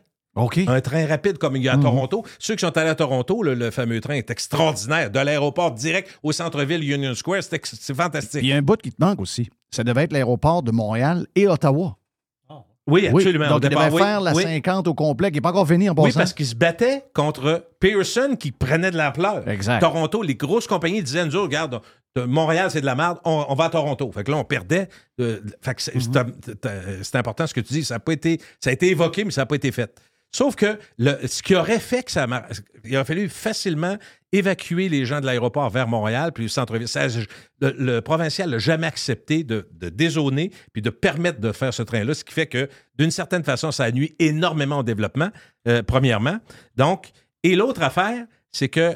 Un 0.68 0.82
train 0.82 1.06
rapide 1.06 1.38
comme 1.38 1.56
il 1.56 1.64
y 1.64 1.70
a 1.70 1.74
à 1.74 1.78
Mhm. 1.78 1.84
Toronto. 1.84 2.26
Ceux 2.40 2.56
qui 2.56 2.66
sont 2.66 2.78
allés 2.78 2.90
à 2.90 2.96
Toronto, 2.96 3.44
le, 3.44 3.54
le 3.56 3.72
fameux 3.72 4.00
train 4.02 4.14
est 4.16 4.30
extraordinaire. 4.32 5.12
De 5.12 5.20
l'aéroport 5.20 5.72
direct 5.72 6.18
au 6.24 6.32
centre-ville 6.32 6.84
Union 6.92 7.14
Square, 7.16 7.44
c'est 7.44 7.54
ex- 7.56 7.76
c'est 7.80 7.94
Puis 7.94 8.02
fantastique. 8.04 8.42
il 8.44 8.48
y 8.50 8.54
a 8.54 8.58
un 8.58 8.62
bout 8.62 8.78
qui 8.82 8.92
te 8.92 9.04
manque 9.04 9.20
aussi. 9.22 9.50
Ça 9.72 9.84
devait 9.84 10.04
être 10.04 10.14
l'aéroport 10.14 10.64
de 10.64 10.72
Montréal 10.72 11.28
et 11.36 11.48
Ottawa. 11.48 11.96
Oui, 12.88 13.06
absolument. 13.06 13.46
Oui, 13.46 13.50
donc, 13.52 13.60
il 13.64 13.70
devait 13.70 13.92
oui. 13.92 14.02
faire 14.02 14.20
la 14.20 14.34
oui. 14.34 14.42
50 14.42 14.88
au 14.88 14.96
complet, 14.96 15.30
qui 15.30 15.36
n'est 15.36 15.42
pas 15.42 15.50
encore 15.52 15.68
fini 15.68 15.88
en 15.92 15.94
Oui, 15.96 16.06
passant. 16.10 16.22
parce 16.22 16.34
qu'ils 16.34 16.48
se 16.48 16.56
battaient 16.56 17.04
contre 17.14 17.68
Pearson 17.80 18.36
qui 18.40 18.52
prenait 18.52 18.90
de 18.90 18.98
l'ampleur. 18.98 19.48
Exact. 19.48 19.80
Toronto, 19.80 20.24
les 20.24 20.34
grosses 20.34 20.66
compagnies 20.66 21.04
disaient, 21.04 21.24
nous, 21.28 21.40
regarde, 21.44 21.82
de- 22.16 22.24
Montréal, 22.24 22.72
c'est 22.72 22.82
de 22.82 22.88
la 22.88 22.96
merde, 22.96 23.20
on, 23.26 23.46
on 23.48 23.54
va 23.54 23.66
à 23.66 23.70
Toronto. 23.70 24.12
Fait 24.12 24.24
que 24.24 24.32
là, 24.32 24.38
on 24.38 24.44
perdait. 24.44 24.90
euh, 25.22 25.40
fait 25.62 25.76
que 25.76 25.82
c'est 25.84 25.94
Mhm. 25.96 26.32
c'est- 26.44 27.04
c'est 27.04 27.16
important 27.18 27.46
ce 27.46 27.54
que 27.54 27.60
tu 27.60 27.74
dis. 27.74 27.84
Ça 27.84 27.96
a, 27.96 28.00
pas 28.00 28.14
été, 28.14 28.40
ça 28.60 28.72
a 28.72 28.74
été 28.74 28.88
évoqué, 28.90 29.24
mais 29.24 29.32
ça 29.32 29.42
n'a 29.42 29.46
pas 29.46 29.56
été 29.56 29.72
fait. 29.72 29.94
Sauf 30.32 30.56
que 30.56 30.78
ce 31.00 31.42
qui 31.42 31.56
aurait 31.56 31.80
fait 31.80 32.04
que 32.04 32.12
ça 32.12 32.28
Il 32.84 32.96
aurait 32.96 33.06
fallu 33.06 33.30
facilement 33.30 33.98
évacuer 34.32 34.88
les 34.88 35.06
gens 35.06 35.22
de 35.22 35.26
l'aéroport 35.26 35.70
vers 35.72 35.88
Montréal, 35.88 36.32
puis 36.34 36.44
le 36.44 36.50
centre-ville. 36.50 36.88
Le 37.62 38.00
provincial 38.02 38.50
n'a 38.52 38.60
jamais 38.60 38.86
accepté 38.86 39.44
de, 39.44 39.68
de 39.72 39.90
dézoner 39.90 40.52
puis 40.72 40.82
de 40.84 40.92
permettre 40.92 41.40
de 41.40 41.52
faire 41.52 41.74
ce 41.74 41.82
train-là, 41.82 42.14
ce 42.14 42.24
qui 42.24 42.34
fait 42.34 42.48
que, 42.48 42.70
d'une 42.98 43.12
certaine 43.12 43.44
façon, 43.44 43.72
ça 43.72 43.92
nuit 43.92 44.16
énormément 44.20 44.80
au 44.80 44.84
développement, 44.84 45.30
euh, 45.68 45.82
premièrement. 45.82 46.40
Donc, 46.76 47.10
et 47.44 47.56
l'autre 47.56 47.82
affaire, 47.82 48.26
c'est 48.52 48.70
que 48.70 48.96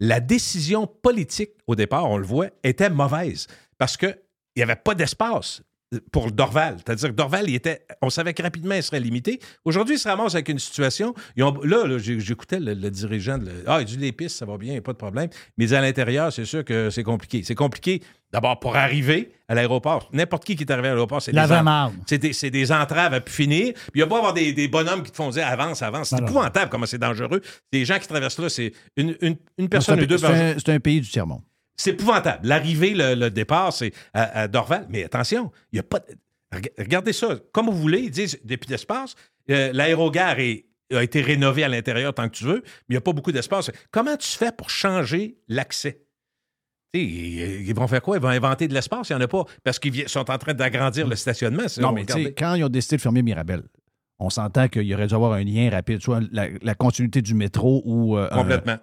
la 0.00 0.20
décision 0.20 0.86
politique, 0.86 1.52
au 1.66 1.76
départ, 1.76 2.10
on 2.10 2.18
le 2.18 2.26
voit, 2.26 2.48
était 2.62 2.90
mauvaise 2.90 3.46
parce 3.78 3.96
qu'il 3.96 4.18
n'y 4.56 4.62
avait 4.62 4.76
pas 4.76 4.94
d'espace 4.94 5.62
pour 6.12 6.30
Dorval. 6.32 6.76
C'est-à-dire 6.78 7.08
que 7.10 7.14
Dorval, 7.14 7.48
il 7.48 7.54
était, 7.54 7.86
on 8.02 8.10
savait 8.10 8.34
que 8.34 8.42
rapidement, 8.42 8.74
il 8.74 8.82
serait 8.82 9.00
limité. 9.00 9.40
Aujourd'hui, 9.64 9.96
il 9.96 9.98
se 9.98 10.08
ramasse 10.08 10.34
avec 10.34 10.48
une 10.48 10.58
situation. 10.58 11.14
ils 11.36 11.42
ont- 11.44 11.60
là, 11.64 11.98
j'écoutais 11.98 12.60
le, 12.60 12.74
le 12.74 12.90
dirigeant. 12.90 13.38
De, 13.38 13.50
ah, 13.66 13.78
il 13.80 13.86
dit 13.86 13.96
les 13.96 14.12
pistes, 14.12 14.36
ça 14.38 14.44
va 14.46 14.56
bien, 14.58 14.70
il 14.70 14.72
n'y 14.72 14.78
a 14.78 14.82
pas 14.82 14.92
de 14.92 14.98
problème. 14.98 15.28
Mais 15.58 15.72
à 15.72 15.80
l'intérieur, 15.80 16.32
c'est 16.32 16.44
sûr 16.44 16.64
que 16.64 16.90
c'est 16.90 17.02
compliqué. 17.02 17.42
C'est 17.44 17.54
compliqué, 17.54 18.02
d'abord, 18.32 18.58
pour 18.60 18.76
arriver 18.76 19.30
à 19.48 19.54
l'aéroport. 19.54 20.08
N'importe 20.12 20.44
qui 20.44 20.56
qui 20.56 20.64
est 20.64 20.70
arrivé 20.70 20.88
à 20.88 20.92
l'aéroport, 20.92 21.20
c'est 21.20 21.32
des, 21.32 21.36
c'est 22.06 22.18
des, 22.18 22.32
entraves 22.72 23.12
à 23.14 23.20
pu 23.20 23.32
finir. 23.32 23.74
Puis 23.74 23.82
il 23.94 23.98
n'y 23.98 24.02
a 24.02 24.06
pas 24.06 24.16
avoir 24.18 24.32
des, 24.32 24.52
des 24.52 24.68
bonhommes 24.68 25.02
qui 25.02 25.10
te 25.10 25.16
font 25.16 25.30
dire 25.30 25.46
avance, 25.46 25.82
avance. 25.82 26.08
C'est 26.10 26.16
épouvantable 26.22 26.70
comment 26.70 26.86
c'est 26.86 26.98
dangereux. 26.98 27.40
Des 27.72 27.84
gens 27.84 27.98
qui 27.98 28.08
traversent 28.08 28.38
là, 28.38 28.48
c'est 28.48 28.72
une, 28.96 29.10
une, 29.20 29.36
une 29.58 29.64
C'est 29.64 29.68
personne 29.68 29.98
un, 29.98 30.02
ou 30.02 30.06
deux 30.06 30.18
c'est 30.18 30.26
un- 30.26 30.54
c'est 30.58 30.68
un 30.72 30.80
pays 30.80 31.00
du 31.00 31.08
tiers-monde. 31.08 31.42
C'est 31.76 31.90
épouvantable. 31.90 32.46
L'arrivée, 32.46 32.94
le, 32.94 33.14
le 33.14 33.30
départ, 33.30 33.72
c'est 33.72 33.92
à, 34.12 34.42
à 34.42 34.48
Dorval. 34.48 34.86
Mais 34.90 35.04
attention, 35.04 35.50
il 35.72 35.76
n'y 35.76 35.80
a 35.80 35.82
pas. 35.82 35.98
de- 36.00 36.14
Reg- 36.52 36.70
Regardez 36.78 37.12
ça. 37.12 37.38
Comme 37.52 37.66
vous 37.66 37.76
voulez, 37.76 38.00
ils 38.00 38.10
disent 38.10 38.38
depuis 38.44 38.68
d'espace. 38.68 39.14
Euh, 39.50 39.72
L'aérogare 39.72 40.36
a 40.38 41.02
été 41.02 41.20
rénové 41.20 41.64
à 41.64 41.68
l'intérieur 41.68 42.14
tant 42.14 42.28
que 42.28 42.34
tu 42.36 42.44
veux, 42.44 42.62
mais 42.64 42.70
il 42.90 42.92
n'y 42.92 42.96
a 42.96 43.00
pas 43.00 43.12
beaucoup 43.12 43.32
d'espace. 43.32 43.70
Comment 43.90 44.16
tu 44.16 44.28
fais 44.28 44.52
pour 44.52 44.70
changer 44.70 45.36
l'accès? 45.48 46.02
Tu 46.92 47.00
sais, 47.00 47.06
Ils, 47.06 47.68
ils 47.68 47.74
vont 47.74 47.88
faire 47.88 48.00
quoi? 48.02 48.16
Ils 48.16 48.22
vont 48.22 48.28
inventer 48.28 48.68
de 48.68 48.74
l'espace? 48.74 49.08
Il 49.10 49.16
n'y 49.16 49.22
en 49.22 49.24
a 49.24 49.28
pas. 49.28 49.44
Parce 49.64 49.80
qu'ils 49.80 50.08
sont 50.08 50.30
en 50.30 50.38
train 50.38 50.54
d'agrandir 50.54 51.08
le 51.08 51.16
stationnement. 51.16 51.64
Non, 51.78 51.88
on 51.88 51.92
mais 51.92 52.04
quand 52.38 52.54
ils 52.54 52.62
ont 52.64 52.68
décidé 52.68 52.96
de 52.96 53.02
fermer 53.02 53.22
Mirabel, 53.22 53.62
on 54.24 54.30
s'entend 54.30 54.68
qu'il 54.68 54.92
aurait 54.94 55.06
dû 55.06 55.14
avoir 55.14 55.32
un 55.34 55.44
lien 55.44 55.70
rapide, 55.70 56.02
soit 56.02 56.20
la, 56.32 56.48
la 56.62 56.74
continuité 56.74 57.22
du 57.22 57.34
métro 57.34 57.82
ou 57.84 58.16
euh, 58.18 58.28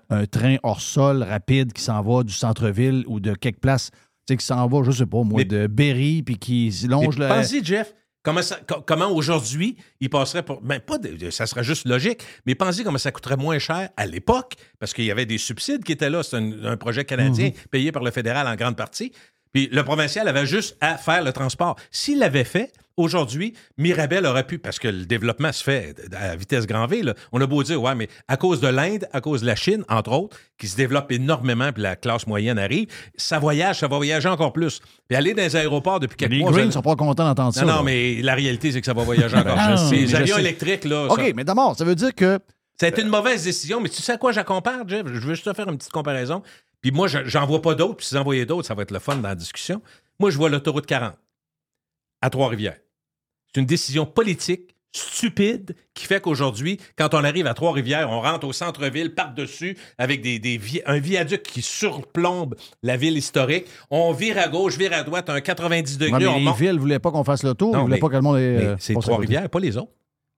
un, 0.10 0.26
train 0.26 0.58
hors 0.64 0.82
sol 0.82 1.24
rapide 1.24 1.74
qui 1.74 1.82
s'en 1.82 2.02
va 2.02 2.24
du 2.24 2.34
centre-ville 2.34 3.04
ou 3.08 3.20
de 3.20 3.34
quelque 3.34 3.60
place, 3.60 3.92
tu 3.92 3.98
sais, 4.34 4.38
qui 4.38 4.46
s'en 4.46 4.68
va, 4.68 4.84
je 4.84 4.92
sais 4.92 5.06
pas, 5.06 5.24
moi, 5.24 5.40
Mais- 5.40 5.46
de 5.46 5.68
Berry, 5.68 6.24
puis 6.24 6.38
qui 6.38 6.70
longe 6.88 7.18
Mais 7.18 7.28
le... 7.28 7.34
Pensez, 7.34 7.64
Jeff, 7.64 7.94
comment, 8.24 8.42
comment 8.86 9.10
aujourd'hui, 9.12 9.78
il 10.00 10.10
passerait 10.10 10.44
pour. 10.44 10.62
Ben, 10.62 10.80
pas 10.80 10.98
de- 11.00 11.30
ça 11.32 11.48
serait 11.48 11.64
juste 11.64 11.88
logique, 11.88 12.22
mais 12.46 12.54
pensez 12.56 12.84
comment 12.84 12.98
ça 13.00 13.12
coûterait 13.12 13.38
moins 13.38 13.58
cher 13.60 13.90
à 13.98 14.06
l'époque, 14.06 14.54
parce 14.80 14.94
qu'il 14.94 15.06
y 15.06 15.12
avait 15.12 15.26
des 15.26 15.38
subsides 15.40 15.84
qui 15.84 15.92
étaient 15.94 16.10
là. 16.10 16.22
C'est 16.24 16.38
un, 16.38 16.66
un 16.66 16.78
projet 16.78 17.04
canadien 17.06 17.48
Mhm. 17.48 17.54
payé 17.72 17.92
par 17.92 18.04
le 18.04 18.12
fédéral 18.12 18.48
en 18.48 18.56
grande 18.56 18.76
partie. 18.78 19.12
Puis 19.54 19.70
le 19.72 19.84
provincial 19.84 20.28
avait 20.28 20.46
juste 20.46 20.78
à 20.82 20.98
faire 20.98 21.24
le 21.24 21.34
transport. 21.34 21.76
S'il 21.92 22.20
l'avait 22.20 22.44
fait, 22.44 22.72
aujourd'hui, 22.98 23.54
Mirabel 23.78 24.26
aurait 24.26 24.46
pu, 24.46 24.60
parce 24.60 24.80
que 24.80 24.88
le 24.88 25.06
développement 25.06 25.52
se 25.52 25.64
fait 25.64 25.96
à 26.14 26.36
vitesse 26.36 26.68
grand 26.68 26.88
V, 26.88 27.04
là. 27.04 27.14
on 27.32 27.42
a 27.42 27.48
beau 27.48 27.64
dire, 27.64 27.82
ouais, 27.82 27.96
mais 27.96 28.08
à 28.28 28.38
cause 28.38 28.62
de 28.62 28.68
l'Inde, 28.68 29.08
à 29.12 29.22
cause 29.22 29.42
de 29.42 29.48
la 29.48 29.56
Chine, 29.56 29.84
entre 29.90 30.12
autres, 30.12 30.38
qui 30.58 30.68
se 30.68 30.78
développe 30.78 31.12
énormément, 31.12 31.72
puis 31.72 31.84
la 31.84 31.96
classe 31.96 32.28
moyenne 32.28 32.60
arrive, 32.60 32.88
ça 33.16 33.40
voyage, 33.40 33.80
ça 33.80 33.88
va 33.88 33.98
voyager 33.98 34.30
encore 34.30 34.54
plus. 34.54 34.82
Puis 35.08 35.18
aller 35.18 35.34
dans 35.34 35.44
les 35.44 35.56
aéroports 35.56 36.00
depuis 36.00 36.18
quelques 36.18 36.32
Les 36.32 36.40
mois. 36.40 36.52
Greens 36.52 36.62
vous 36.64 36.68
ne 36.68 36.74
sont 36.74 36.82
pas 36.82 36.96
contents 36.96 37.26
d'entendre 37.26 37.54
ça. 37.54 37.66
non, 37.66 37.78
non, 37.78 37.84
mais 37.84 38.22
la 38.22 38.36
réalité, 38.36 38.72
c'est 38.72 38.80
que 38.80 38.86
ça 38.86 38.94
va 38.94 39.04
voyager 39.04 39.36
encore. 39.36 39.52
Ah, 39.62 39.76
plus. 39.90 39.92
Les 39.92 40.16
avions 40.16 40.38
électriques, 40.38 40.86
là, 40.86 41.06
OK, 41.08 41.20
ça, 41.20 41.34
mais 41.36 41.44
d'abord, 41.44 41.78
ça 41.78 41.84
veut 41.84 41.94
dire 41.94 42.16
que 42.16 42.40
ça 42.80 42.88
a 42.88 42.90
été 42.90 43.04
une 43.04 43.10
mauvaise 43.10 43.44
décision. 43.44 43.80
Mais 43.80 43.90
tu 43.90 44.02
sais 44.02 44.14
à 44.14 44.18
quoi 44.18 44.34
compare, 44.44 44.88
Jeff? 44.88 45.04
Je 45.06 45.20
veux 45.20 45.36
juste 45.36 45.46
te 45.46 45.54
faire 45.54 45.68
une 45.70 45.78
petite 45.78 45.92
comparaison. 45.92 46.42
Puis 46.82 46.92
moi, 46.92 47.08
je- 47.08 47.26
j'en 47.26 47.46
vois 47.46 47.62
pas 47.62 47.76
d'autres. 47.76 47.98
Puis 47.98 48.06
si 48.08 48.16
vous 48.16 48.22
en 48.22 48.24
voyez 48.24 48.46
d'autres, 48.46 48.68
ça 48.68 48.74
va 48.74 48.82
être 48.84 48.92
le 48.92 49.00
fun 49.00 49.16
dans 49.18 49.28
la 49.30 49.36
discussion. 49.36 49.82
Moi, 50.20 50.30
je 50.32 50.38
vois 50.38 50.50
l'autoroute 50.50 50.86
40 50.86 51.14
à 52.22 52.30
Trois-Rivières. 52.30 52.78
C'est 53.54 53.60
une 53.62 53.68
décision 53.68 54.06
politique 54.06 54.76
stupide 54.94 55.74
qui 55.94 56.06
fait 56.06 56.20
qu'aujourd'hui, 56.22 56.78
quand 56.98 57.14
on 57.14 57.24
arrive 57.24 57.48
à 57.48 57.54
Trois-Rivières, 57.54 58.10
on 58.10 58.20
rentre 58.22 58.46
au 58.48 58.52
centre-ville 58.54 59.14
par-dessus 59.14 59.78
avec 59.98 60.22
des, 60.22 60.38
des 60.40 60.58
vi- 60.58 60.82
un 60.86 61.00
viaduc 61.00 61.44
qui 61.44 61.62
surplombe 61.62 62.56
la 62.84 62.98
ville 62.98 63.18
historique. 63.18 63.66
On 63.90 64.12
vire 64.12 64.38
à 64.38 64.48
gauche, 64.50 64.78
vire 64.78 64.92
à 64.94 65.04
droite, 65.04 65.30
un 65.30 65.40
90 65.40 65.94
ouais, 65.94 65.98
degrés. 66.08 66.20
mais 66.20 66.28
on 66.28 66.38
les 66.40 66.44
monte. 66.44 66.58
villes 66.58 66.74
ne 66.74 66.80
voulaient 66.80 67.00
pas 67.00 67.12
qu'on 67.12 67.24
fasse 67.24 67.44
le 67.44 67.54
tour. 67.54 67.74
Ne 67.76 67.82
voulaient 67.82 68.00
pas 68.00 68.10
que 68.10 68.16
le 68.16 68.22
monde 68.22 68.36
euh, 68.38 68.76
c'est. 68.80 68.94
Trois-Rivières, 68.94 69.50
pas 69.50 69.60
les 69.60 69.78
autres. 69.78 69.92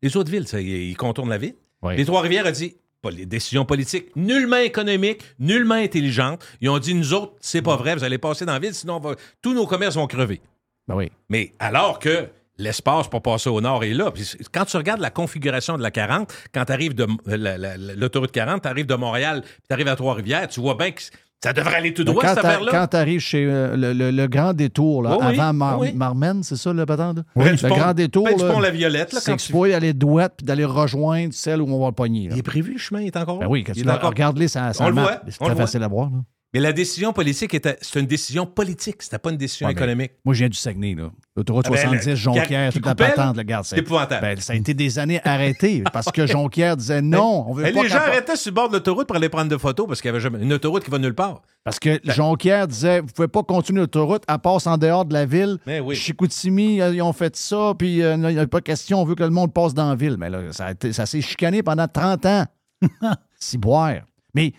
Les 0.03 0.15
autres 0.17 0.29
villes, 0.31 0.47
ça, 0.47 0.61
ils 0.61 0.89
ils 0.89 0.97
contournent 0.97 1.29
la 1.29 1.37
ville. 1.39 1.55
Oui. 1.81 1.95
Les 1.97 2.05
Trois-Rivières 2.05 2.45
a 2.45 2.51
dit 2.51 2.75
les 3.11 3.25
décisions 3.25 3.65
politiques, 3.65 4.15
nullement 4.15 4.57
économiques, 4.57 5.21
nullement 5.39 5.75
intelligentes. 5.75 6.45
Ils 6.61 6.69
ont 6.69 6.79
dit 6.79 6.93
nous 6.93 7.13
autres, 7.13 7.33
c'est 7.41 7.61
pas 7.61 7.75
vrai, 7.75 7.95
vous 7.95 8.03
allez 8.03 8.17
passer 8.17 8.45
dans 8.45 8.53
la 8.53 8.59
ville, 8.59 8.73
sinon 8.73 8.99
va- 8.99 9.15
tous 9.41 9.53
nos 9.53 9.65
commerces 9.67 9.95
vont 9.95 10.07
crever. 10.07 10.41
Ben 10.87 10.95
oui. 10.95 11.11
Mais 11.29 11.53
alors 11.59 11.99
que 11.99 12.27
l'espace 12.57 13.07
pour 13.07 13.21
passer 13.21 13.49
au 13.49 13.59
nord 13.61 13.83
est 13.83 13.93
là. 13.93 14.11
Puis 14.11 14.29
quand 14.51 14.65
tu 14.65 14.77
regardes 14.77 14.99
la 15.01 15.09
configuration 15.09 15.77
de 15.77 15.81
la 15.83 15.91
40, 15.91 16.31
quand 16.53 16.65
tu 16.65 16.71
arrives 16.71 16.93
de 16.93 17.07
la- 17.25 17.57
la- 17.57 17.77
la- 17.77 17.95
l'autoroute 17.95 18.31
40, 18.31 18.61
tu 18.61 18.67
arrives 18.67 18.85
de 18.85 18.95
Montréal, 18.95 19.41
puis 19.43 19.51
tu 19.67 19.73
arrives 19.73 19.87
à 19.87 19.95
Trois-Rivières, 19.95 20.47
tu 20.47 20.59
vois 20.59 20.75
bien 20.75 20.91
que 20.91 21.01
ça 21.43 21.53
devrait 21.53 21.75
aller 21.75 21.93
tout 21.93 22.03
Mais 22.05 22.11
droit, 22.11 22.23
quand 22.23 22.29
cette 22.29 22.45
affaire-là. 22.45 22.71
quand 22.71 22.87
tu 22.87 22.97
arrives 22.97 23.19
chez 23.19 23.45
euh, 23.45 23.75
le, 23.75 23.93
le- 23.93 24.11
le 24.11 24.27
grand 24.27 24.53
détour, 24.53 25.03
là, 25.03 25.11
Oui, 25.11 25.17
oui, 25.27 25.39
avant 25.39 25.53
Mar- 25.53 25.79
oui. 25.79 25.91
Marmen, 25.93 26.41
c'est 26.43 26.55
ça 26.55 26.71
le 26.71 26.85
patente? 26.85 27.17
là? 27.17 27.23
Du 27.35 27.49
Le 27.63 27.67
pont- 27.69 27.75
grand 27.75 27.93
détour, 27.93 28.23
près 28.23 28.35
du 28.35 28.43
là, 28.43 28.51
pont 28.53 28.59
La 28.59 28.71
Violette, 28.71 29.11
là, 29.13 29.19
c'est 29.19 29.31
quand 29.31 29.35
que 29.37 29.41
tu- 29.41 29.47
tu 29.47 29.51
pourrais 29.51 29.73
aller 29.73 29.93
droite 29.93 30.33
puis 30.37 30.45
d'aller 30.45 30.65
rejoindre 30.65 31.33
celle 31.33 31.61
où 31.61 31.67
on 31.67 31.79
va 31.79 31.87
le 31.87 31.91
pogner. 31.91 32.29
là. 32.29 32.35
Il 32.35 32.39
est 32.39 32.43
prévu, 32.43 32.73
le 32.73 32.77
chemin, 32.79 33.01
il 33.01 33.07
est 33.07 33.17
encore? 33.17 33.39
Ben 33.39 33.47
oui, 33.47 33.63
quand 33.63 33.73
Il 33.75 33.83
tu 33.83 33.89
encore- 33.89 34.09
regardes-les, 34.11 34.47
ça, 34.47 34.71
ça 34.73 34.85
On 34.85 34.87
le 34.87 34.93
voit, 34.93 35.21
C'est 35.27 35.37
très 35.37 35.47
voit. 35.53 35.55
facile 35.55 35.83
à 35.83 35.87
voir. 35.87 36.09
là. 36.09 36.17
Mais 36.53 36.59
la 36.59 36.71
décision 36.73 37.13
politique 37.13 37.53
était, 37.53 37.77
c'est 37.81 37.99
une 37.99 38.05
décision 38.05 38.45
politique, 38.45 39.01
c'était 39.01 39.17
pas 39.17 39.31
une 39.31 39.37
décision 39.37 39.65
Ouais, 39.67 39.73
économique. 39.73 40.11
Moi, 40.23 40.33
je 40.35 40.39
viens 40.39 40.49
du 40.49 40.57
Saguenay. 40.57 40.93
là. 40.93 41.09
L'autoroute 41.35 41.65
Ah 41.67 41.71
ben, 41.71 41.77
70, 41.77 42.07
le- 42.09 42.15
Jonquière, 42.15 42.69
qui 42.71 42.77
toute 42.77 42.85
la 42.85 42.93
patente, 42.93 43.35
le 43.37 43.41
garde. 43.43 43.65
C'est 43.65 43.79
épouvantable. 43.79 44.21
Ben, 44.21 44.39
ça 44.39 44.53
a 44.53 44.55
été 44.55 44.75
des 44.75 44.99
années 44.99 45.19
arrêté 45.23 45.83
parce 45.93 46.11
que 46.11 46.27
Jonquière 46.27 46.77
disait 46.77 47.01
non, 47.01 47.45
on 47.47 47.53
veut 47.53 47.63
pas 47.63 47.83
les 47.83 47.89
gens 47.89 47.95
arrêtaient 47.97 48.35
sur 48.35 48.51
le 48.51 48.55
bord 48.55 48.69
de 48.69 48.73
l'autoroute 48.73 49.07
pour 49.07 49.15
aller 49.15 49.29
prendre 49.29 49.49
des 49.49 49.57
photos 49.57 49.87
parce 49.87 49.99
qu'il 49.99 50.09
y 50.09 50.11
avait 50.11 50.19
jamais 50.19 50.39
une 50.43 50.53
autoroute 50.53 50.83
qui 50.83 50.91
va 50.91 50.99
nulle 50.99 51.15
part. 51.15 51.41
Parce 51.63 51.79
que 51.79 51.99
Jonquière 52.03 52.67
disait, 52.67 52.99
vous 53.01 53.07
pouvez 53.07 53.27
pas 53.27 53.41
continuer 53.41 53.79
l'autoroute, 53.81 54.23
elle 54.27 54.37
passe 54.37 54.67
en 54.67 54.77
dehors 54.77 55.05
de 55.05 55.13
la 55.13 55.25
ville. 55.25 55.57
Mais 55.65 55.79
oui. 55.79 55.95
Chicoutimi, 55.95 56.75
ils 56.77 57.01
ont 57.01 57.13
fait 57.13 57.35
ça, 57.35 57.73
puis 57.75 58.03
euh, 58.03 58.13
il 58.15 58.35
n'y 58.35 58.39
a 58.39 58.45
pas 58.45 58.61
question, 58.61 59.01
on 59.01 59.05
veut 59.05 59.15
que 59.15 59.23
le 59.23 59.29
monde 59.31 59.51
passe 59.53 59.73
dans 59.73 59.89
la 59.89 59.95
ville. 59.95 60.17
Mais 60.19 60.29
là, 60.29 60.51
ça, 60.51 60.65
a 60.67 60.71
été- 60.73 60.93
ça 60.93 61.05
s'est 61.07 61.21
chicané 61.21 61.63
pendant 61.63 61.87
30 61.87 62.25
ans. 62.27 62.45
Si 63.39 63.57
boire. 63.57 63.95
Mais 64.33 64.53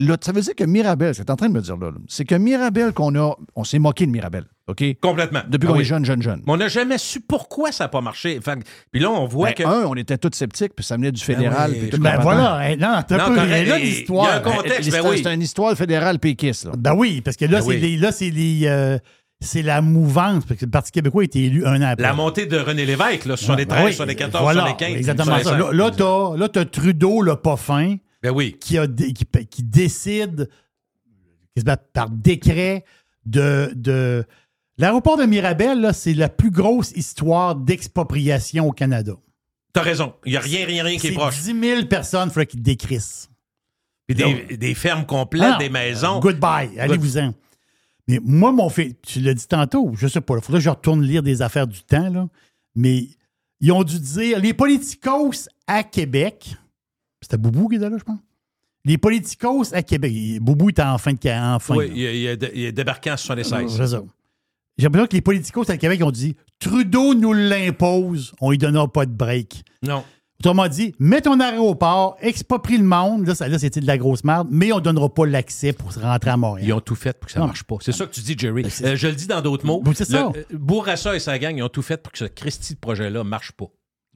là, 0.00 0.16
ça 0.20 0.32
veut 0.32 0.40
dire 0.42 0.54
que 0.54 0.64
Mirabel, 0.64 1.14
c'est 1.14 1.30
en 1.30 1.36
train 1.36 1.48
de 1.48 1.54
me 1.54 1.60
dire 1.60 1.76
là, 1.76 1.86
là, 1.90 1.96
c'est 2.08 2.24
que 2.24 2.34
Mirabel 2.34 2.92
qu'on 2.92 3.14
a, 3.14 3.34
on 3.54 3.64
s'est 3.64 3.78
moqué 3.78 4.06
de 4.06 4.10
Mirabel, 4.10 4.44
OK? 4.68 4.82
Complètement. 5.00 5.40
Depuis 5.48 5.66
Ah 5.66 5.70
qu'on 5.70 5.76
oui. 5.78 5.82
est 5.82 5.86
jeune, 5.86 6.04
jeune, 6.04 6.20
jeune. 6.22 6.42
Mais 6.46 6.52
on 6.52 6.56
n'a 6.56 6.68
jamais 6.68 6.98
su 6.98 7.20
pourquoi 7.20 7.72
ça 7.72 7.84
n'a 7.84 7.88
pas 7.88 8.00
marché. 8.00 8.38
Fait 8.42 8.58
puis 8.92 9.00
là, 9.00 9.10
on 9.10 9.26
voit 9.26 9.48
Ben, 9.48 9.54
que. 9.54 9.62
un, 9.64 9.84
on 9.86 9.94
était 9.94 10.18
tous 10.18 10.30
sceptiques, 10.34 10.74
puis 10.76 10.84
ça 10.84 10.96
venait 10.96 11.12
du 11.12 11.22
fédéral. 11.22 11.70
oui, 11.70 11.76
puis 11.78 11.86
je 11.86 11.90
tout 11.92 11.96
le 11.98 12.02
Ben 12.02 12.10
patin. 12.12 12.22
voilà, 12.22 12.70
hey, 12.70 12.76
non, 12.76 13.00
t'as 13.06 13.26
peu 13.28 13.36
là 13.36 13.44
il- 13.58 13.62
il 13.62 13.68
y 13.68 13.72
a 13.72 13.78
l'histoire. 13.78 14.34
un 14.34 14.40
contexte, 14.40 14.82
C'est 14.84 14.90
ben 15.02 15.08
oui. 15.08 15.20
c'est 15.24 15.34
une 15.34 15.42
histoire 15.42 15.74
fédérale 15.76 16.18
péquiste. 16.18 16.64
là. 16.66 16.72
Ben 16.76 16.94
oui, 16.94 17.20
parce 17.22 17.36
que 17.36 17.44
là, 17.46 17.58
Ben 17.58 17.62
c'est 17.62 17.68
oui. 17.68 17.80
les- 17.80 17.96
là, 17.96 18.12
c'est 18.12 18.30
les, 18.30 18.62
euh, 18.66 18.98
c'est 19.40 19.62
la 19.62 19.80
mouvance, 19.82 20.44
parce 20.46 20.58
que 20.60 20.64
le 20.64 20.70
Parti 20.70 20.90
québécois 20.92 21.22
a 21.22 21.24
été 21.24 21.44
élu 21.44 21.64
un 21.66 21.80
an 21.82 21.86
après. 21.88 22.02
La 22.06 22.12
montée 22.14 22.46
de 22.46 22.58
René 22.58 22.84
Lévesque, 22.86 23.26
là, 23.26 23.36
sur 23.36 23.54
les 23.56 23.64
Ben 23.66 23.74
13, 23.76 23.86
oui, 23.86 23.92
sur 23.94 24.06
les 24.06 24.14
14, 24.14 24.42
voilà, 24.42 24.60
sur 24.60 24.68
les 24.68 24.76
15. 24.76 24.96
Exactement 24.96 25.38
ça. 25.42 25.56
Là, 25.56 25.64
5. 25.66 25.72
là, 25.72 25.90
t'as, 25.90 26.36
là, 26.36 26.48
t'as 26.48 26.64
Trudeau, 26.64 27.22
le 27.22 27.36
pas 27.36 27.56
fin, 27.56 27.96
Ben 28.22 28.30
oui. 28.30 28.56
qui, 28.58 28.78
a, 28.78 28.86
qui, 28.86 29.26
qui 29.46 29.62
décide 29.62 30.48
par 31.92 32.10
décret 32.10 32.84
de. 33.24 33.72
de 33.74 34.24
L'aéroport 34.78 35.16
de 35.16 35.24
Mirabel, 35.24 35.90
c'est 35.94 36.12
la 36.12 36.28
plus 36.28 36.50
grosse 36.50 36.92
histoire 36.92 37.54
d'expropriation 37.54 38.68
au 38.68 38.72
Canada. 38.72 39.14
T'as 39.72 39.80
raison. 39.80 40.14
Il 40.26 40.32
n'y 40.32 40.36
a 40.36 40.40
rien, 40.40 40.66
rien, 40.66 40.84
rien 40.84 40.98
qui 40.98 41.06
est 41.06 41.12
proche. 41.12 41.40
10 41.40 41.58
000 41.58 41.86
personnes, 41.86 42.28
il 42.28 42.32
faudrait 42.32 42.46
qu'ils 42.46 42.62
décrissent. 42.62 43.30
Puis 44.06 44.14
des, 44.14 44.56
des 44.58 44.74
fermes 44.74 45.06
complètes, 45.06 45.54
Ah, 45.54 45.58
des 45.58 45.70
maisons. 45.70 46.20
Goodbye, 46.20 46.78
allez-vous-en. 46.78 47.32
Mais 48.06 48.20
moi, 48.22 48.52
mon 48.52 48.68
fait, 48.68 48.96
tu 49.02 49.20
l'as 49.20 49.34
dit 49.34 49.48
tantôt, 49.48 49.92
je 49.96 50.06
sais 50.06 50.20
pas, 50.20 50.36
il 50.36 50.42
faudrait 50.42 50.60
que 50.60 50.64
je 50.64 50.70
retourne 50.70 51.02
lire 51.02 51.22
des 51.22 51.42
affaires 51.42 51.66
du 51.66 51.82
temps, 51.82 52.08
là. 52.10 52.28
Mais 52.74 53.08
ils 53.60 53.72
ont 53.72 53.82
dû 53.82 53.98
dire, 53.98 54.38
les 54.38 54.52
politicos 54.54 55.48
à 55.66 55.82
Québec, 55.82 56.54
c'était 57.26 57.36
Boubou 57.38 57.68
qui 57.68 57.76
était 57.76 57.90
là, 57.90 57.96
je 57.98 58.04
pense. 58.04 58.18
Les 58.84 58.98
politicos 58.98 59.72
à 59.74 59.82
Québec, 59.82 60.12
Boubou 60.40 60.70
était 60.70 60.82
en 60.82 60.96
fin 60.98 61.12
de 61.12 61.18
en 61.28 61.58
fin, 61.58 61.74
Oui, 61.76 61.90
il, 61.94 61.98
il, 61.98 62.04
il 62.20 62.26
est- 62.26 62.52
il 62.54 62.64
est 62.66 62.72
débarqué 62.72 63.10
en 63.10 63.16
76. 63.16 63.76
C'est 63.76 63.86
ça. 63.88 64.02
J'ai 64.78 64.84
l'impression 64.84 65.06
que 65.08 65.14
les 65.16 65.22
politicos 65.22 65.68
à 65.70 65.76
Québec 65.76 66.02
ont 66.04 66.10
dit 66.10 66.36
Trudeau 66.60 67.14
nous 67.14 67.32
l'impose, 67.32 68.32
on 68.40 68.50
lui 68.50 68.58
donnera 68.58 68.86
pas 68.90 69.06
de 69.06 69.12
break. 69.12 69.64
Non. 69.82 70.04
Autrement 70.40 70.68
dit, 70.68 70.94
mets 70.98 71.22
ton 71.22 71.40
aéroport, 71.40 72.16
exproprie 72.20 72.76
le 72.76 72.84
monde, 72.84 73.26
là, 73.26 73.34
ça, 73.34 73.48
là 73.48 73.58
c'était 73.58 73.80
de 73.80 73.86
la 73.86 73.96
grosse 73.96 74.22
merde, 74.22 74.48
mais 74.50 74.70
on 74.72 74.80
donnera 74.80 75.08
pas 75.12 75.24
l'accès 75.26 75.72
pour 75.72 75.92
se 75.94 75.98
rentrer 75.98 76.30
à 76.30 76.36
Montréal. 76.36 76.68
Ils 76.68 76.72
ont 76.74 76.80
tout 76.80 76.94
fait 76.94 77.18
pour 77.18 77.26
que 77.26 77.32
ça 77.32 77.40
Non. 77.40 77.46
marche 77.46 77.64
pas. 77.64 77.76
C'est 77.80 77.92
ça 77.92 78.04
que 78.06 78.12
tu 78.12 78.20
dis, 78.20 78.36
Jerry. 78.38 78.62
Ben, 78.62 78.70
Euh, 78.84 78.96
je 78.96 79.08
le 79.08 79.14
dis 79.14 79.26
dans 79.26 79.40
d'autres 79.40 79.64
mots. 79.64 79.82
C'est 79.94 80.04
ça. 80.04 80.30
Le- 80.34 80.40
euh, 80.40 80.44
Bourassa 80.58 81.16
et 81.16 81.20
sa 81.20 81.38
gang, 81.38 81.56
ils 81.56 81.62
ont 81.62 81.70
tout 81.70 81.80
fait 81.82 81.96
pour 82.02 82.12
que 82.12 82.18
ce 82.18 82.26
Christy 82.26 82.74
de 82.74 82.78
projet-là 82.78 83.24
marche 83.24 83.52
pas. 83.52 83.66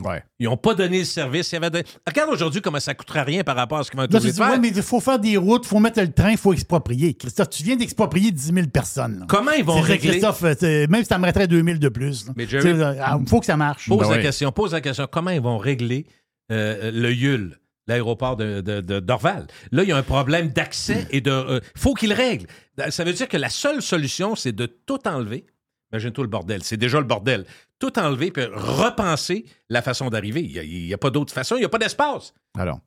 Ouais. 0.02 0.22
Ils 0.38 0.46
n'ont 0.46 0.56
pas 0.56 0.74
donné 0.74 1.00
le 1.00 1.04
service. 1.04 1.52
Il 1.52 1.54
y 1.54 1.58
avait 1.58 1.70
de- 1.70 1.82
Regarde 2.06 2.30
aujourd'hui 2.30 2.60
comment 2.60 2.80
ça 2.80 2.94
coûterait 2.94 3.22
rien 3.22 3.42
par 3.44 3.54
rapport 3.56 3.78
à 3.78 3.84
ce 3.84 3.90
qu'ils 3.90 4.00
vont 4.00 4.06
tu 4.06 4.12
de 4.16 4.32
faire. 4.32 4.50
ouais, 4.50 4.58
mais 4.58 4.68
il 4.68 4.82
faut 4.82 5.00
faire 5.00 5.18
des 5.18 5.36
routes, 5.36 5.64
il 5.66 5.68
faut 5.68 5.78
mettre 5.78 6.00
le 6.00 6.10
train, 6.12 6.30
il 6.30 6.38
faut 6.38 6.52
exproprier. 6.52 7.14
Christophe, 7.14 7.50
tu 7.50 7.62
viens 7.62 7.76
d'exproprier 7.76 8.30
10 8.30 8.52
000 8.54 8.66
personnes. 8.68 9.20
là. 9.20 9.26
Comment 9.28 9.50
ils 9.52 9.64
vont 9.64 9.80
régler? 9.80 10.10
Christophe, 10.20 10.42
euh, 10.44 10.86
même 10.88 11.02
si 11.02 11.08
ça 11.08 11.18
me 11.18 11.24
mettrait 11.26 11.46
2 11.48 11.62
000 11.62 11.78
de 11.78 11.88
plus. 11.88 12.26
là. 12.26 12.32
Mais 12.36 12.46
Jerry- 12.46 12.72
Tu 12.72 12.80
Il 13.22 13.28
faut 13.28 13.40
que 13.40 13.46
ça 13.46 13.56
marche. 13.56 13.88
Pose 13.88 14.00
Ben 14.08 14.16
la 14.16 14.22
question. 14.22 14.52
Pose 14.52 14.72
la 14.72 14.80
question. 14.80 15.06
Comment 15.10 15.30
ils 15.30 15.40
vont 15.40 15.58
régler 15.58 16.06
euh, 16.50 16.90
le 16.92 17.12
YUL, 17.12 17.58
l'aéroport 17.86 18.36
de, 18.36 18.60
de- 18.60 18.80
de- 18.80 19.00
d'Orval? 19.00 19.46
Là, 19.72 19.82
il 19.82 19.88
y 19.88 19.92
a 19.92 19.96
un 19.96 20.02
problème 20.02 20.48
d'accès 20.48 21.06
et 21.10 21.20
de. 21.20 21.60
Il 21.76 21.80
faut 21.80 21.94
qu'ils 21.94 22.08
le 22.10 22.14
règlent. 22.16 22.46
Ça 22.88 23.04
veut 23.04 23.12
dire 23.12 23.28
que 23.28 23.36
la 23.36 23.50
seule 23.50 23.82
solution, 23.82 24.34
c'est 24.34 24.52
de 24.52 24.66
tout 24.66 25.06
enlever. 25.06 25.44
Imagine-toi 25.92 26.24
le 26.24 26.30
bordel. 26.30 26.62
C'est 26.62 26.76
déjà 26.76 26.98
le 26.98 27.04
bordel. 27.04 27.44
Tout 27.80 27.98
enlever 27.98 28.30
puis 28.30 28.44
repenser 28.44 29.44
la 29.68 29.82
façon 29.82 30.08
d'arriver. 30.10 30.42
Il 30.42 30.86
n'y 30.86 30.94
a, 30.94 30.98
pas 30.98 31.10
d'autre 31.10 31.32
façon. 31.32 31.56
Il 31.56 31.60
n'y 31.60 31.64
a 31.64 31.68
pas 31.68 31.78
d'espace. 31.78 32.32
Alors. 32.56 32.78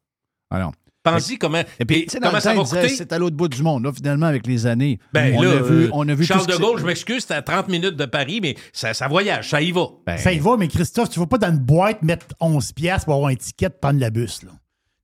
Alors. 0.49 0.71
Pense-y 1.03 1.37
comment, 1.37 1.61
Et 1.81 1.83
puis, 1.85 1.97
et 1.97 2.05
comment 2.21 2.39
ça 2.39 2.53
temps, 2.53 2.63
va 2.63 2.69
coûter? 2.81 2.87
c'est 2.95 3.11
à 3.11 3.17
l'autre 3.19 3.35
bout 3.35 3.49
du 3.49 3.61
monde. 3.61 3.83
Là, 3.83 3.91
finalement, 3.91 4.27
avec 4.27 4.47
les 4.47 4.65
années, 4.65 4.99
Ben, 5.11 5.35
on, 5.35 5.41
là, 5.41 5.51
a 5.51 5.55
vu, 5.61 5.83
euh, 5.83 5.89
on 5.91 6.07
a 6.07 6.13
vu 6.15 6.23
Charles 6.23 6.47
de 6.47 6.55
Gaulle, 6.55 6.79
je 6.79 6.85
m'excuse, 6.85 7.23
c'était 7.23 7.33
à 7.33 7.41
30 7.41 7.67
minutes 7.67 7.97
de 7.97 8.05
Paris, 8.05 8.39
mais 8.41 8.55
ça, 8.71 8.93
ça 8.93 9.09
voyage, 9.09 9.49
ça 9.49 9.61
y 9.61 9.71
va. 9.73 9.87
Ben, 10.05 10.17
Ça 10.17 10.31
y 10.31 10.39
va, 10.39 10.55
mais 10.55 10.69
Christophe, 10.69 11.09
tu 11.09 11.19
ne 11.19 11.25
vas 11.25 11.27
pas 11.27 11.39
dans 11.39 11.49
une 11.49 11.57
boîte 11.59 12.03
mettre 12.03 12.27
11 12.39 12.71
piastres 12.71 13.03
pour 13.07 13.15
avoir 13.15 13.31
un 13.31 13.35
ticket 13.35 13.67
de 13.67 13.73
prendre 13.81 13.99
la 13.99 14.11
bus. 14.11 14.43
Là. 14.43 14.51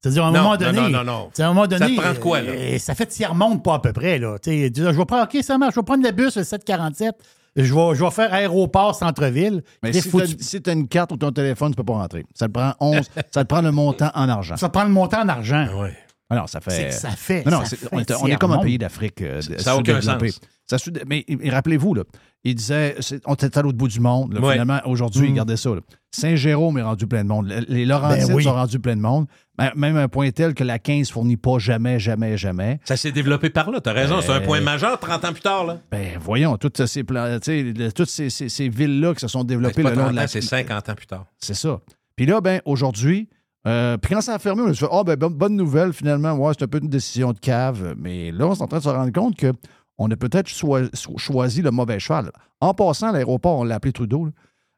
C'est-à-dire, 0.02 0.24
à 0.24 0.28
un 0.30 0.32
Non, 0.32 0.44
moment 0.44 0.56
donné. 0.56 0.80
non, 0.80 0.90
non, 0.90 1.04
non. 1.04 1.30
c'est 1.34 1.44
à 1.44 1.48
un 1.50 1.54
moment 1.54 1.70
Ça 1.70 1.80
donné. 1.80 1.96
te 1.98 2.02
prend 2.02 2.14
de 2.14 2.18
quoi, 2.20 2.42
là? 2.44 2.52
euh, 2.52 2.78
ça 2.80 2.96
fait 2.96 3.08
tiers 3.08 3.36
monde 3.36 3.62
pas 3.62 3.74
à 3.74 3.80
peu 3.80 3.92
près. 3.92 4.20
Là. 4.20 4.38
Tu 4.40 4.52
sais, 4.52 4.70
dis, 4.70 4.80
je 4.80 4.86
vais 4.92 5.06
prendre, 5.06 5.24
OK, 5.26 5.44
ça 5.44 5.58
marche, 5.58 5.76
je 5.76 5.82
vais 5.82 5.86
prendre 5.86 6.06
le 6.06 6.12
bus, 6.14 6.38
le 6.38 6.46
747. 6.46 7.14
Je 7.56 7.74
vais, 7.74 7.96
je 7.96 8.04
vais 8.04 8.12
faire 8.12 8.34
aéroport 8.34 8.96
centre-ville. 8.96 9.64
Mais 9.84 9.92
si 9.94 10.10
tu 10.10 10.20
si 10.40 10.62
as 10.66 10.72
une 10.72 10.88
carte 10.88 11.12
ou 11.12 11.18
ton 11.18 11.32
téléphone, 11.32 11.72
tu 11.72 11.76
peux 11.76 11.84
pas 11.84 11.94
rentrer. 11.94 12.26
Ça 12.34 12.48
te 12.48 12.52
prend 12.54 12.74
11, 12.80 13.10
ça 13.32 13.44
te 13.44 13.48
prend 13.48 13.62
le 13.62 13.72
montant 13.72 14.12
en 14.14 14.30
argent. 14.30 14.56
ça 14.58 14.70
prend 14.70 14.84
le 14.84 14.90
montant 14.90 15.22
en 15.22 15.30
argent. 15.30 15.68
Ouais. 15.82 15.96
Alors, 16.30 16.48
ça 16.48 16.62
fait. 16.62 16.70
C'est 16.72 16.86
que 16.86 16.94
ça 16.94 17.10
fait. 17.10 17.44
Non, 17.46 17.52
non, 17.54 17.60
ça 17.62 17.66
c'est- 17.72 17.76
fait 17.78 17.88
on, 17.92 18.00
est, 18.00 18.12
on 18.12 18.26
est 18.26 18.28
tiers 18.28 18.40
comme 18.40 18.52
un 18.52 18.60
pays 18.60 18.78
d'Afrique. 18.78 19.22
euh, 19.24 19.42
Ça 19.58 19.72
a 19.72 19.76
aucun 19.78 20.00
sens. 20.00 20.40
Ça 20.70 20.78
mais 21.08 21.26
rappelez-vous, 21.50 21.96
il 22.44 22.56
disait, 22.56 22.96
on 23.26 23.34
était 23.34 23.58
à 23.58 23.62
l'autre 23.62 23.78
bout 23.78 23.88
du 23.88 24.00
monde. 24.00 24.34
là, 24.34 24.40
Ouais. 24.42 24.52
Finalement, 24.54 24.80
aujourd'hui, 24.86 25.28
Mm. 25.28 25.32
regardez 25.32 25.58
ça. 25.58 25.72
Saint-Jérôme 26.12 26.78
est 26.78 26.82
rendu 26.84 27.06
plein 27.08 27.24
de 27.24 27.30
monde. 27.30 27.48
Les- 27.68 27.86
Laurentides 27.86 28.28
Ben 28.28 28.34
oui. 28.36 28.44
sont 28.44 28.54
rendus 28.54 28.80
plein 28.80 28.96
de 28.96 29.02
monde. 29.02 29.26
Ben, 29.58 29.72
Même 29.76 29.98
un 29.98 30.08
point 30.08 30.32
tel 30.32 30.54
que 30.54 30.64
la 30.64 30.80
15 30.80 31.10
fournit 31.12 31.38
pas 31.38 31.60
jamais, 31.60 32.00
jamais, 32.00 32.38
jamais. 32.38 32.80
Ça 32.86 32.98
s'est 32.98 33.12
développé 33.12 33.50
par 33.50 33.70
là, 33.72 33.80
t'as 33.82 33.94
raison. 33.94 34.22
C'est 34.22 34.32
un 34.32 34.36
Euh, 34.42 34.46
point 34.46 34.62
majeur 34.62 35.00
30 35.00 35.26
ans 35.26 35.32
plus 35.34 35.42
tard. 35.42 35.66
Là. 35.66 35.80
Ben, 35.92 36.18
voyons, 36.20 36.58
toutes 36.58 36.86
ces, 36.86 37.04
toutes 37.04 38.10
ces, 38.10 38.30
ces- 38.30 38.50
ces 38.50 38.70
villes-là 38.70 39.14
qui 39.14 39.20
se 39.22 39.28
sont 39.28 39.40
Ben, 39.42 39.48
développées 39.48 39.84
le 39.84 39.90
long 39.90 39.96
30 39.96 40.12
de 40.12 40.16
la 40.16 40.24
ans, 40.24 40.28
c'est 40.28 40.42
50 40.42 40.90
ans 40.90 40.96
plus 40.96 41.08
tard. 41.08 41.26
C'est 41.38 41.54
ça. 41.56 41.80
Puis 42.16 42.26
là, 42.26 42.42
ben, 42.42 42.62
aujourd'hui, 42.66 43.28
euh, 43.68 43.98
puis 43.98 44.14
quand 44.14 44.22
ça 44.22 44.36
a 44.36 44.40
fermé, 44.40 44.62
on 44.64 44.74
se 44.74 44.80
fait 44.80 44.92
Ah, 44.92 45.04
ben, 45.04 45.16
bonne- 45.16 45.34
bonne 45.34 45.56
nouvelle, 45.56 45.94
finalement. 45.94 46.34
Ouais, 46.34 46.54
c'est 46.58 46.64
un 46.64 46.68
peu 46.68 46.80
une 46.82 46.90
décision 46.90 47.34
de 47.34 47.40
cave. 47.40 47.96
Mais 47.98 48.32
là, 48.32 48.48
on 48.48 48.54
est 48.54 48.62
en 48.62 48.68
train 48.68 48.78
de 48.80 48.84
se 48.84 48.90
rendre 48.90 49.12
compte 49.12 49.36
que 49.36 49.52
on 50.00 50.10
a 50.10 50.16
peut-être 50.16 50.48
choi- 50.48 50.90
cho- 50.96 51.18
choisi 51.18 51.62
le 51.62 51.70
mauvais 51.72 52.00
cheval. 52.00 52.32
En 52.62 52.74
passant, 52.74 53.12
l'aéroport, 53.12 53.60
on 53.60 53.64
l'a 53.64 53.76
appelé 53.76 53.92
Trudeau. 53.94 54.26
là. 54.26 54.32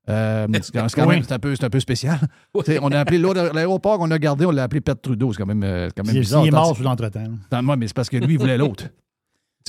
Euh, 0.10 0.48
c'est 0.62 0.74
quand 0.74 1.06
même 1.08 1.24
c'est 1.24 1.32
un, 1.32 1.40
peu, 1.40 1.56
c'est 1.56 1.64
un 1.64 1.70
peu 1.70 1.80
spécial. 1.80 2.20
On 2.56 2.92
a 2.92 3.00
appelé 3.00 3.20
l'autre- 3.20 3.52
l'aéroport 3.54 4.00
qu'on 4.00 4.10
a 4.12 4.18
gardé, 4.18 4.46
on 4.46 4.52
l'a 4.52 4.64
appelé 4.64 4.82
Pet 4.82 5.00
Trudeau. 5.00 5.32
C'est 5.32 5.38
quand 5.38 5.46
même, 5.46 5.64
euh, 5.64 5.88
c'est 5.90 5.94
quand 5.96 6.08
même 6.08 6.16
Il, 6.16 6.22
bizarre. 6.22 6.44
il 6.44 6.48
est 6.48 6.52
mort 6.52 6.76
sous 6.76 6.82
l'entretemps. 6.84 7.24
Moi, 7.62 7.76
mais 7.78 7.88
c'est 7.88 7.96
parce 7.96 8.10
que 8.10 8.18
lui, 8.18 8.34
il 8.34 8.40
voulait 8.40 8.58
l'autre. 8.58 8.86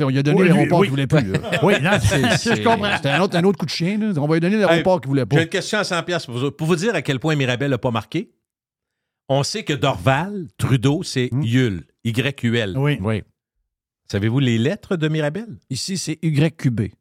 On 0.00 0.08
lui 0.08 0.16
a 0.18 0.22
donné 0.22 0.40
Oui, 0.40 0.48
l'aéroport 0.48 0.78
oui. 0.80 0.86
qu'il 0.86 0.90
voulait 0.90 1.06
plus. 1.06 1.32
là. 1.32 1.38
Oui, 1.62 1.74
non, 1.82 1.90
C'est- 2.00 2.36
c'est- 2.38 2.56
je 2.56 2.62
comprends. 2.64 2.96
C'était 2.96 3.10
un 3.10 3.20
autre, 3.20 3.36
un 3.36 3.44
autre 3.44 3.58
coup 3.58 3.66
de 3.66 3.70
chien. 3.70 3.98
là. 3.98 4.12
On 4.16 4.26
va 4.26 4.34
lui 4.36 4.40
donner 4.40 4.56
l'aéroport 4.56 5.02
qu'il 5.02 5.08
voulait 5.10 5.26
pas. 5.26 5.36
J'ai 5.36 5.42
une 5.42 5.48
question 5.50 5.78
à 5.78 5.84
100 5.84 6.02
pièces 6.02 6.24
pour 6.24 6.34
vous. 6.38 6.50
Pour 6.50 6.66
vous 6.66 6.76
dire 6.76 6.94
à 6.94 7.02
quel 7.02 7.20
point 7.20 7.36
Mirabel 7.36 7.70
n'a 7.70 7.76
pas 7.76 7.90
marqué, 7.90 8.30
on 9.28 9.42
sait 9.42 9.64
que 9.64 9.74
Dorval, 9.74 10.46
Trudeau, 10.56 11.02
c'est 11.02 11.28
YUL, 11.42 11.84
Y-U-L. 12.04 12.74
Oui. 12.78 12.98
Oui. 13.02 13.22
Savez-vous 14.12 14.40
les 14.40 14.59
lettres 14.59 14.96
de 14.96 15.09
Mirabel? 15.09 15.46
Ici, 15.70 15.96
c'est 15.96 16.18
YQB. 16.22 16.92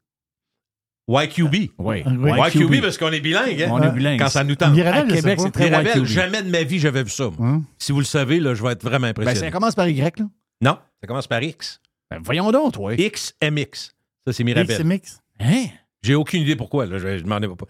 YQB. 1.08 1.54
Oui. 1.78 2.02
Oui. 2.06 2.30
YQB 2.54 2.80
parce 2.80 2.96
qu'on 2.96 3.12
est 3.12 3.20
bilingue. 3.20 3.60
hein? 3.62 3.68
On 3.70 3.82
est 3.82 3.92
bilingue. 3.92 4.18
Quand 4.18 4.30
ça 4.30 4.44
nous 4.44 4.54
tente. 4.54 4.72
Mirabel, 4.72 5.10
À 5.12 5.14
Québec, 5.14 5.36
pas. 5.36 5.42
c'est 5.42 5.50
très 5.50 5.64
Mirabel, 5.64 5.98
YQB. 5.98 6.06
jamais 6.06 6.42
de 6.42 6.48
ma 6.48 6.62
vie 6.62 6.78
j'avais 6.78 7.02
vu 7.02 7.10
ça. 7.10 7.28
moi. 7.28 7.46
Hein? 7.48 7.62
Si 7.76 7.92
vous 7.92 7.98
le 7.98 8.06
savez, 8.06 8.40
là, 8.40 8.54
je 8.54 8.62
vais 8.62 8.72
être 8.72 8.82
vraiment 8.82 9.08
Ben, 9.08 9.10
impressionné. 9.10 9.40
ça 9.40 9.50
commence 9.50 9.74
par 9.74 9.88
Y, 9.88 10.20
là. 10.20 10.26
non, 10.62 10.78
ça 11.02 11.06
commence 11.06 11.26
par 11.26 11.42
X. 11.42 11.82
Ben, 12.10 12.18
voyons 12.24 12.50
donc, 12.50 12.72
toi. 12.72 12.94
XMX. 12.96 13.92
Ça, 14.26 14.32
c'est 14.32 14.42
Mirabel. 14.44 14.82
mix. 14.84 15.20
Hein? 15.38 15.66
J'ai 16.02 16.14
aucune 16.14 16.40
idée 16.42 16.56
pourquoi. 16.56 16.86
Là. 16.86 16.96
Je, 16.98 17.18
je 17.18 17.24
m'en 17.24 17.38
ai 17.40 17.48
pas. 17.48 17.66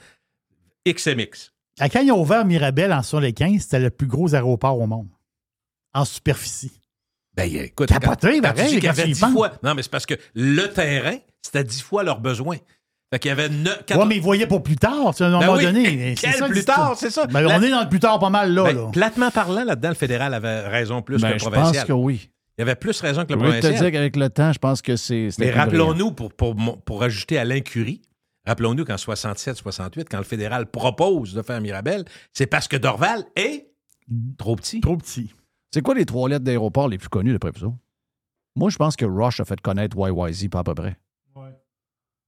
XMX. 0.87 1.51
À 1.81 1.89
Quand 1.89 2.01
ils 2.03 2.13
ont 2.13 2.21
ouvert 2.21 2.45
Mirabel 2.45 2.93
en 2.93 3.03
75, 3.03 3.61
c'était 3.63 3.81
le 3.81 3.91
plus 3.91 4.07
gros 4.07 4.35
aéroport 4.37 4.79
au 4.79 4.87
monde. 4.87 5.09
En 5.95 6.05
superficie. 6.05 6.71
Ben, 7.37 7.45
écoute, 7.55 7.89
Capoté, 7.89 8.41
quand, 8.41 8.53
pareil, 8.53 8.75
dis 8.75 8.81
quand 8.81 8.91
avait 8.91 9.05
tu 9.05 9.09
y 9.11 9.13
10 9.15 9.21
penses. 9.21 9.33
fois. 9.33 9.53
Non, 9.63 9.75
mais 9.75 9.83
c'est 9.83 9.91
parce 9.91 10.07
que 10.07 10.15
le 10.35 10.67
terrain, 10.67 11.17
c'était 11.41 11.65
10 11.65 11.81
fois 11.83 12.03
leurs 12.03 12.21
besoins. 12.21 12.59
Fait 13.13 13.19
qu'il 13.19 13.29
y 13.29 13.33
avait 13.33 13.49
9, 13.49 13.85
Ouais, 13.95 14.05
mais 14.07 14.17
ils 14.17 14.23
voyaient 14.23 14.47
pour 14.47 14.63
plus 14.63 14.77
tard, 14.77 14.93
à 15.09 15.11
un 15.11 15.13
Ben 15.19 15.31
moment 15.47 15.55
oui, 15.57 15.65
donné. 15.65 16.15
quel 16.21 16.33
ça, 16.35 16.47
plus 16.49 16.65
tard, 16.65 16.95
c'est 16.97 17.11
ça. 17.11 17.27
Ben, 17.27 17.41
La- 17.43 17.59
On 17.59 17.63
est 17.63 17.71
dans 17.71 17.83
le 17.83 17.89
plus 17.89 18.01
tard 18.01 18.19
pas 18.19 18.31
mal 18.31 18.53
là. 18.55 18.65
Ben, 18.65 18.77
là. 18.77 18.91
platement 18.93 19.31
parlant, 19.31 19.65
là-dedans, 19.65 19.91
le 19.91 19.95
fédéral 19.95 20.33
avait 20.35 20.61
raison 20.69 21.03
plus 21.03 21.17
que 21.17 21.23
Ben, 21.23 21.33
le 21.33 21.39
je 21.39 21.45
provincial. 21.45 21.75
pense 21.75 21.85
que 21.85 21.93
oui. 21.93 22.31
Il 22.59 22.61
y 22.61 22.63
avait 22.63 22.75
plus 22.75 22.99
raison 23.01 23.25
que 23.25 23.33
le 23.33 23.39
Je 23.41 23.45
vais 23.45 23.51
te 23.53 23.59
provincial. 23.61 23.83
dire 23.91 23.93
qu'avec 23.99 24.17
le 24.17 24.29
temps, 24.31 24.53
je 24.53 24.59
pense 24.59 24.83
que 24.83 24.97
c'est. 24.97 25.29
Mais 25.39 25.51
rappelons-nous, 25.51 26.13
pour, 26.13 26.33
pour, 26.35 26.55
pour 26.85 27.03
ajouter 27.03 27.39
à 27.39 27.45
l'incurie, 27.45 28.03
rappelons-nous 28.47 28.85
qu'en 28.85 28.97
67-68, 28.97 30.05
quand 30.11 30.19
le 30.19 30.25
fédéral 30.25 30.67
propose 30.71 31.33
de 31.35 31.43
faire 31.43 31.61
Mirabel, 31.61 32.05
c'est 32.33 32.47
parce 32.47 32.69
que 32.69 32.77
Dorval 32.77 33.25
est 33.37 33.69
trop 34.39 34.57
petit. 34.57 34.81
Trop 34.81 34.97
petit. 34.97 35.35
C'est 35.73 35.83
quoi 35.83 35.95
les 35.95 36.05
trois 36.05 36.29
lettres 36.29 36.45
d'aéroport 36.45 36.89
les 36.89 36.99
plus 36.99 37.09
connues, 37.09 37.33
d'après 37.33 37.51
vous 37.55 37.65
autres? 37.67 37.77
Moi, 38.55 38.69
je 38.71 38.77
pense 38.77 38.97
que 38.97 39.05
Rush 39.07 39.41
a 39.41 39.45
fait 39.45 39.61
connaître 39.61 39.97
YYZ 39.99 40.49
pas 40.49 40.61
à 40.61 40.65
peu 40.65 40.75
près. 40.75 40.97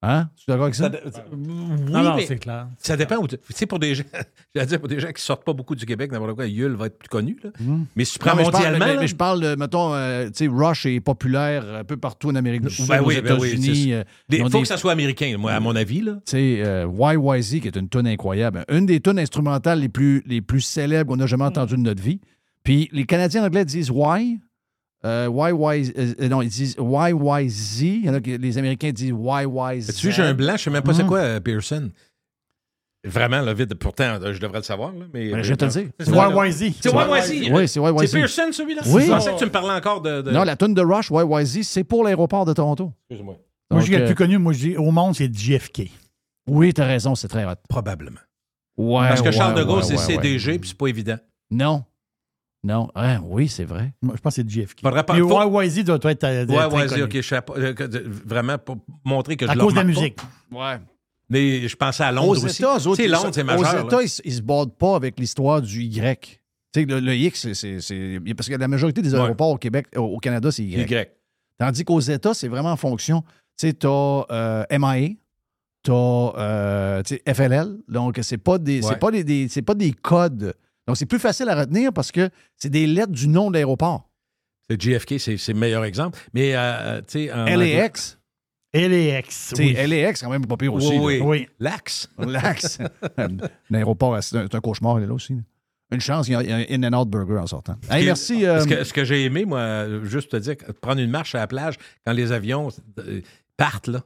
Hein? 0.06 0.28
Tu 0.36 0.42
es 0.42 0.52
d'accord 0.52 0.64
avec 0.64 0.74
ça? 0.74 0.84
Ça 0.84 0.88
de- 0.90 1.00
oui, 1.32 1.90
Non, 1.90 2.02
non, 2.02 2.16
mais 2.16 2.26
c'est 2.26 2.36
clair. 2.36 2.68
ça 2.76 2.94
dépend. 2.94 3.16
où 3.16 3.26
tu 3.26 3.38
sais, 3.48 3.64
pour 3.64 3.78
des 3.78 3.94
gens, 3.94 4.04
j'allais 4.54 4.66
dire, 4.66 4.78
pour 4.78 4.88
des 4.88 5.00
gens 5.00 5.10
qui 5.12 5.22
sortent 5.22 5.44
pas 5.44 5.54
beaucoup 5.54 5.74
du 5.74 5.86
Québec, 5.86 6.12
n'importe 6.12 6.34
quoi, 6.34 6.46
Yule 6.46 6.72
va 6.72 6.88
être 6.88 6.98
plus 6.98 7.08
connu. 7.08 7.38
Là. 7.42 7.48
Mais 7.96 8.04
si 8.04 8.12
tu 8.12 8.18
prends 8.18 8.32
Non, 8.32 8.36
mais 8.36 8.44
je 8.44 8.50
parle- 8.50 8.64
mondialement, 8.72 9.00
mais, 9.00 9.06
je 9.08 9.16
parle 9.16 9.40
de, 9.40 9.54
mettons, 9.54 9.94
euh, 9.94 10.26
tu 10.26 10.32
sais, 10.34 10.46
Rush 10.46 10.84
est 10.84 11.00
populaire 11.00 11.64
un 11.74 11.84
peu 11.84 11.96
partout 11.96 12.28
en 12.28 12.34
Amérique 12.34 12.60
du 12.66 12.70
Sud, 12.70 12.86
Ben 12.86 13.00
aux 13.00 13.06
oui, 13.06 13.18
ben 13.22 13.38
oui, 13.40 13.48
États-Unis. 13.48 13.94
euh, 13.94 14.04
il 14.28 14.42
faut 14.42 14.48
des- 14.50 14.60
que 14.60 14.68
ça 14.68 14.76
soit 14.76 14.92
américain, 14.92 15.34
moi, 15.38 15.52
à 15.52 15.60
mon 15.60 15.74
avis. 15.74 16.02
Là. 16.02 16.16
Tu 16.26 16.32
sais, 16.32 16.62
euh, 16.62 16.86
YYZ, 16.86 17.60
qui 17.62 17.68
est 17.68 17.76
une 17.76 17.88
tonne 17.88 18.06
incroyable. 18.06 18.66
Une 18.68 18.84
des 18.84 19.00
tonnes 19.00 19.18
instrumentales 19.18 19.80
les 19.80 19.88
plus, 19.88 20.22
les 20.26 20.42
plus 20.42 20.60
célèbres 20.60 21.14
qu'on 21.14 21.20
a 21.20 21.26
jamais 21.26 21.44
entendues 21.44 21.76
de 21.76 21.80
notre 21.80 22.02
vie. 22.02 22.20
Puis 22.64 22.88
les 22.92 23.04
Canadiens 23.04 23.44
anglais 23.44 23.64
disent 23.64 23.90
Y. 23.94 24.38
Euh, 25.04 25.28
YY, 25.30 25.92
euh, 25.98 26.28
non, 26.28 26.40
ils 26.40 26.48
disent 26.48 26.76
YYZ. 26.78 27.82
Il 27.82 28.04
y 28.06 28.10
en 28.10 28.14
a 28.14 28.20
qui- 28.20 28.38
les 28.38 28.56
Américains 28.58 28.90
disent 28.90 29.10
YYZ. 29.14 29.86
Tu 29.88 29.92
sais, 29.92 30.10
j'ai 30.12 30.22
un 30.22 30.32
blanc, 30.34 30.56
je 30.56 30.62
sais 30.62 30.70
même 30.70 30.82
pas 30.82 30.94
c'est 30.94 31.02
Mhm. 31.02 31.08
quoi, 31.08 31.18
euh, 31.18 31.40
Pearson. 31.40 31.90
Vraiment, 33.06 33.42
là, 33.42 33.52
vite. 33.52 33.74
Pourtant, 33.74 34.18
euh, 34.22 34.32
je 34.32 34.40
devrais 34.40 34.60
le 34.60 34.64
savoir, 34.64 34.92
là, 34.92 35.04
mais... 35.12 35.30
Ben, 35.30 35.42
je 35.42 35.50
vais 35.50 35.56
te 35.58 35.64
le 35.66 35.70
dire. 35.70 35.88
C'est 35.98 36.06
C'est 36.06 36.10
YYZ. 36.10 36.74
C'est 36.80 36.90
YYZ. 36.90 37.52
Oui, 37.52 37.68
c'est 37.68 37.80
YYZ. 37.80 38.06
C'est 38.06 38.18
Pearson, 38.18 38.48
celui-là? 38.50 38.80
Oui. 38.86 39.02
Je 39.02 39.10
pensais 39.10 39.32
que 39.34 39.38
tu 39.38 39.44
me 39.44 39.50
parlais 39.50 39.74
encore 39.74 40.00
de... 40.00 40.22
de- 40.22 40.30
Non, 40.30 40.42
la 40.42 40.56
tune 40.56 40.72
de 40.72 40.80
Rush, 40.80 41.10
YYZ, 41.10 41.62
c'est 41.64 41.84
pour 41.84 42.02
l'aéroport 42.02 42.46
de 42.46 42.54
Toronto. 42.54 42.90
Excuse-moi. 43.10 43.36
Moi, 43.70 43.80
je 43.82 43.86
dis 43.86 43.96
le 43.98 44.06
plus 44.06 44.14
connu, 44.14 44.38
moi, 44.38 44.54
je 44.54 44.58
dis 44.70 44.76
au 44.78 44.90
monde, 44.90 45.14
c'est 45.14 45.30
JFK. 45.34 45.90
Oui, 46.48 46.72
t'as 46.72 46.86
raison, 46.86 47.14
c'est 47.14 47.28
très 47.28 47.44
hot. 47.44 47.56
Probablement. 47.68 48.20
Ouais, 48.78 49.08
Parce 49.08 49.20
que 49.20 49.26
ouais, 49.26 49.32
Charles 49.32 49.54
de 49.54 49.64
Gaulle, 49.64 49.78
ouais, 49.78 49.82
c'est 49.82 49.94
ouais, 49.96 50.16
ouais. 50.16 50.22
CDG, 50.22 50.58
puis 50.58 50.70
c'est 50.70 50.78
pas 50.78 50.86
évident. 50.86 51.16
Non. 51.50 51.84
Non. 52.64 52.88
Ah, 52.94 53.20
oui, 53.22 53.46
c'est 53.48 53.64
vrai. 53.64 53.92
Moi, 54.02 54.14
je 54.16 54.20
pense 54.20 54.34
que 54.36 54.42
c'est 54.42 54.48
JFK. 54.50 54.80
Faudrait 54.82 55.04
pas- 55.04 55.12
Mais 55.14 55.20
faut- 55.20 55.62
YYZ 55.62 55.84
doit 55.84 55.98
être. 56.04 56.24
euh, 56.24 56.46
très 56.46 56.86
connu. 56.88 57.02
ok, 57.04 57.12
je 57.16 57.20
sais 57.20 57.40
pas. 57.42 57.54
euh, 57.58 57.72
de- 57.74 58.04
Vraiment, 58.24 58.56
pour 58.58 58.78
montrer 59.04 59.36
que 59.36 59.46
je 59.46 59.50
À 59.50 59.54
cause 59.54 59.72
de 59.74 59.76
la 59.76 59.82
remarque 59.82 59.94
pas. 59.96 60.00
musique. 60.00 60.18
Ouais. 60.50 60.80
Mais 61.28 61.68
je 61.68 61.76
pensais 61.76 62.04
à 62.04 62.10
Londres 62.12 62.28
Aux 62.30 62.44
aussi. 62.44 62.62
États, 62.62 62.74
autres, 62.76 62.96
C'est 62.96 63.06
Londres, 63.08 63.30
c'est 63.32 63.44
majeur. 63.44 63.60
Aux 63.60 63.76
là. 63.76 63.82
États, 63.84 64.02
ils, 64.02 64.20
ils 64.24 64.32
se 64.34 64.40
battent 64.42 64.76
pas 64.78 64.96
avec 64.96 65.18
l'histoire 65.20 65.60
du 65.62 65.82
Y. 65.82 66.40
Tu 66.72 66.80
sais, 66.80 66.86
le, 66.86 67.00
le 67.00 67.14
X, 67.14 67.52
c'est- 67.52 67.78
Parce 68.36 68.48
que 68.48 68.54
la 68.56 68.68
majorité 68.68 69.00
des 69.02 69.12
Ouais. 69.14 69.20
aéroports 69.20 69.50
au 69.50 69.58
Québec, 69.58 69.86
au, 69.96 70.00
au 70.00 70.18
Canada, 70.18 70.50
c'est 70.50 70.64
y. 70.64 70.72
Y. 70.80 71.10
Tandis 71.58 71.84
qu'aux 71.84 72.00
États, 72.00 72.34
c'est 72.34 72.48
vraiment 72.48 72.72
en 72.72 72.76
fonction. 72.76 73.22
Tu 73.56 73.68
sais, 73.68 73.72
tu 73.74 73.86
as 73.86 74.66
MIA, 74.70 75.10
tu 75.84 75.92
as 75.92 77.02
FLL. 77.34 77.76
Donc, 77.88 78.18
c'est 78.22 78.38
pas 78.38 78.58
des, 78.58 78.82
c'est 78.82 78.98
pas 78.98 79.10
des, 79.10 79.22
des- 79.24 79.48
c'est 79.48 79.62
pas 79.62 79.74
des 79.74 79.92
codes. 79.92 80.54
Donc, 80.86 80.96
c'est 80.96 81.06
plus 81.06 81.18
facile 81.18 81.48
à 81.48 81.54
retenir 81.54 81.92
parce 81.92 82.12
que 82.12 82.28
c'est 82.56 82.68
des 82.70 82.86
lettres 82.86 83.12
du 83.12 83.28
nom 83.28 83.48
de 83.50 83.54
l'aéroport. 83.54 84.10
C'est 84.68 84.80
JFK, 84.80 85.18
c'est 85.18 85.36
c'est 85.36 85.52
le 85.52 85.58
meilleur 85.58 85.84
exemple. 85.84 86.18
Mais, 86.32 86.52
euh, 86.54 87.00
tu 87.06 87.26
sais... 87.28 87.56
LAX, 87.56 88.18
LAX. 88.72 89.52
tu 89.54 89.56
sais, 89.56 89.62
Oui. 89.62 89.86
LAX, 90.02 90.22
quand 90.22 90.30
même 90.30 90.46
pas 90.46 90.56
pire 90.56 90.74
aussi. 90.74 90.88
Oui, 90.98 91.18
là. 91.18 91.24
oui. 91.24 91.40
Oui. 91.40 91.48
L'Axe. 91.60 92.08
L'axe. 92.18 92.78
L'aéroport, 93.70 94.22
c'est 94.22 94.36
un, 94.54 94.60
cauchemar, 94.60 94.98
il 94.98 95.04
est 95.04 95.06
là 95.06 95.14
aussi. 95.14 95.34
là. 95.34 95.40
Une 95.92 96.00
chance, 96.00 96.26
il 96.28 96.32
y 96.32 96.34
a 96.34 96.38
un 96.56 96.64
In-N-Out 96.70 97.08
Burger 97.08 97.38
en 97.38 97.46
sortant. 97.46 97.76
Hey, 97.90 98.00
Ce 98.02 98.06
merci. 98.06 98.40
que- 98.40 98.44
euh, 98.46 98.60
Ce 98.62 98.66
que, 98.66 98.84
ce 98.84 98.92
que 98.92 99.04
j'ai 99.04 99.24
aimé, 99.24 99.44
moi, 99.44 99.58
euh, 99.60 100.04
juste 100.04 100.30
te 100.32 100.36
dire, 100.36 100.56
prendre 100.80 101.00
une 101.00 101.10
marche 101.10 101.34
à 101.34 101.38
la 101.38 101.46
plage, 101.46 101.76
quand 102.06 102.12
les 102.12 102.32
avions 102.32 102.68
euh, 102.98 103.20
partent, 103.56 103.88
là, 103.88 104.02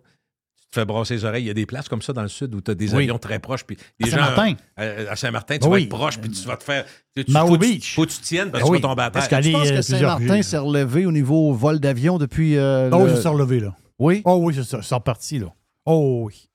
te 0.70 0.80
fais 0.80 0.84
brasser 0.84 1.14
les 1.14 1.24
oreilles. 1.24 1.44
Il 1.44 1.48
y 1.48 1.50
a 1.50 1.54
des 1.54 1.66
places 1.66 1.88
comme 1.88 2.02
ça 2.02 2.12
dans 2.12 2.22
le 2.22 2.28
sud 2.28 2.54
où 2.54 2.60
tu 2.60 2.70
as 2.70 2.74
des 2.74 2.94
Oui. 2.94 3.04
avions 3.04 3.18
très 3.18 3.38
proches. 3.38 3.64
Puis 3.64 3.76
À 4.02 4.06
Saint-Martin. 4.08 4.54
euh, 4.80 5.06
à 5.10 5.16
Saint-Martin, 5.16 5.58
tu 5.58 5.66
Oui. 5.66 5.70
vas 5.70 5.80
être 5.80 5.88
proche, 5.88 6.18
puis 6.18 6.30
tu 6.30 6.46
vas 6.46 6.56
te 6.56 6.64
faire. 6.64 6.84
Tu, 7.16 7.24
tu- 7.24 7.32
Mao 7.32 7.46
faut, 7.46 7.56
que 7.58 7.64
tu- 7.64 7.70
Beach. 7.72 7.94
faut 7.94 8.04
que 8.06 8.10
tu 8.10 8.18
tiennes 8.20 8.50
parce 8.50 8.62
Ben 8.62 8.68
que 8.68 8.72
oui, 8.72 8.78
tu 8.78 8.82
vas 8.82 8.88
tomber 8.90 9.02
à 9.02 9.10
terre. 9.10 9.28
parce 9.28 9.44
je 9.46 9.50
pense 9.52 9.68
euh, 9.70 9.76
que 9.76 9.82
Saint-Martin 9.82 10.42
s'est 10.42 10.58
relevé 10.58 11.06
au 11.06 11.12
niveau 11.12 11.52
vol 11.52 11.80
d'avion 11.80 12.18
depuis. 12.18 12.56
euh, 12.56 12.90
Oh, 12.92 13.04
le- 13.06 13.14
je 13.14 13.20
suis 13.20 13.28
relevé, 13.28 13.60
là. 13.60 13.74
Oui. 13.98 14.22
Oh, 14.24 14.38
oui, 14.42 14.54
c'est 14.54 14.64
ça. 14.64 14.80
C'est 14.82 14.94
reparti, 14.94 15.38
là. 15.38 15.46
Oh, 15.86 16.24
oui. 16.26 16.48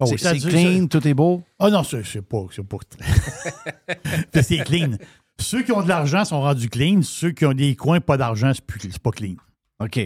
Oh, 0.00 0.06
c'est 0.06 0.18
ça 0.18 0.34
clean, 0.34 0.86
tout 0.88 1.06
est 1.06 1.14
beau? 1.14 1.42
Ah 1.58 1.70
non, 1.70 1.82
c'est 1.84 2.04
c'est 2.04 2.20
pas. 2.22 2.44
C'est 2.50 2.64
pas... 2.66 2.76
C'est 4.42 4.58
clean. 4.64 4.92
Ceux 5.40 5.62
qui 5.62 5.72
ont 5.72 5.82
de 5.82 5.88
l'argent 5.88 6.24
sont 6.24 6.40
rendus 6.40 6.68
clean. 6.68 7.00
Ceux 7.02 7.30
qui 7.32 7.44
ont 7.46 7.52
des 7.54 7.74
coins, 7.76 8.00
pas 8.00 8.16
d'argent, 8.16 8.52
c'est 8.54 8.64
plus- 8.64 8.80
c'est 8.90 8.98
pas 9.02 9.10
clean. 9.10 9.34
OK. 9.80 10.00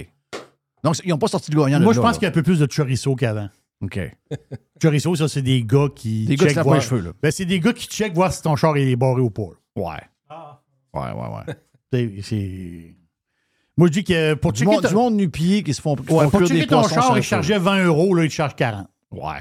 Donc, 0.85 0.97
ils 1.05 1.11
n'ont 1.11 1.19
pas 1.19 1.29
sorti 1.29 1.51
de 1.51 1.57
gagnant. 1.57 1.81
Moi, 1.81 1.89
de 1.93 1.97
je 1.97 2.01
là, 2.01 2.07
pense 2.07 2.17
qu'il 2.19 2.25
y 2.25 2.27
a 2.27 2.29
un 2.31 2.33
peu 2.33 2.43
plus 2.43 2.59
de 2.61 2.67
chorizo 2.67 3.15
qu'avant. 3.17 3.49
OK. 3.81 3.99
Chorizo, 4.83 5.15
ça, 5.17 5.29
c'est 5.29 5.43
des 5.43 5.63
gars 5.65 5.87
qui. 5.95 6.25
Des 6.27 6.37
gars 6.37 6.47
qui 6.49 6.55
voir- 6.55 6.75
les 6.77 6.81
cheveux, 6.81 7.01
là. 7.01 7.11
Ben, 7.23 7.31
c'est 7.31 7.45
des 7.45 7.61
gars 7.61 7.73
qui 7.73 7.87
checkent 7.87 8.15
voir 8.15 8.33
si 8.33 8.43
ton 8.43 8.57
char 8.57 8.77
est 8.77 8.97
barré 8.97 9.21
ou 9.21 9.31
pas. 9.31 9.43
Ouais. 9.77 9.85
Ouais, 10.95 11.01
ouais, 11.01 11.11
ouais. 11.47 11.55
C'est- 11.93 12.23
C'est. 12.23 12.95
Moi, 13.77 13.87
je 13.89 13.93
dis 13.93 14.05
que 14.05 14.35
pour 14.35 14.53
Du 14.53 14.61
checker, 14.61 14.73
monde, 14.73 14.83
ton- 14.83 14.89
du 14.89 14.95
monde 14.95 15.15
nu-pied 15.15 15.63
qui 15.63 15.73
se 15.73 15.81
font, 15.81 15.95
qui 15.95 16.13
Ouais, 16.13 16.25
font 16.25 16.31
pour 16.31 16.41
checker 16.47 16.61
des 16.63 16.67
ton 16.67 16.83
char, 16.89 17.17
il 17.17 17.23
chargeait 17.23 17.59
20 17.59 17.85
euros, 17.85 18.13
là, 18.15 18.25
il 18.25 18.29
te 18.29 18.35
charge 18.35 18.57
40. 18.57 18.89
Ouais. 19.13 19.39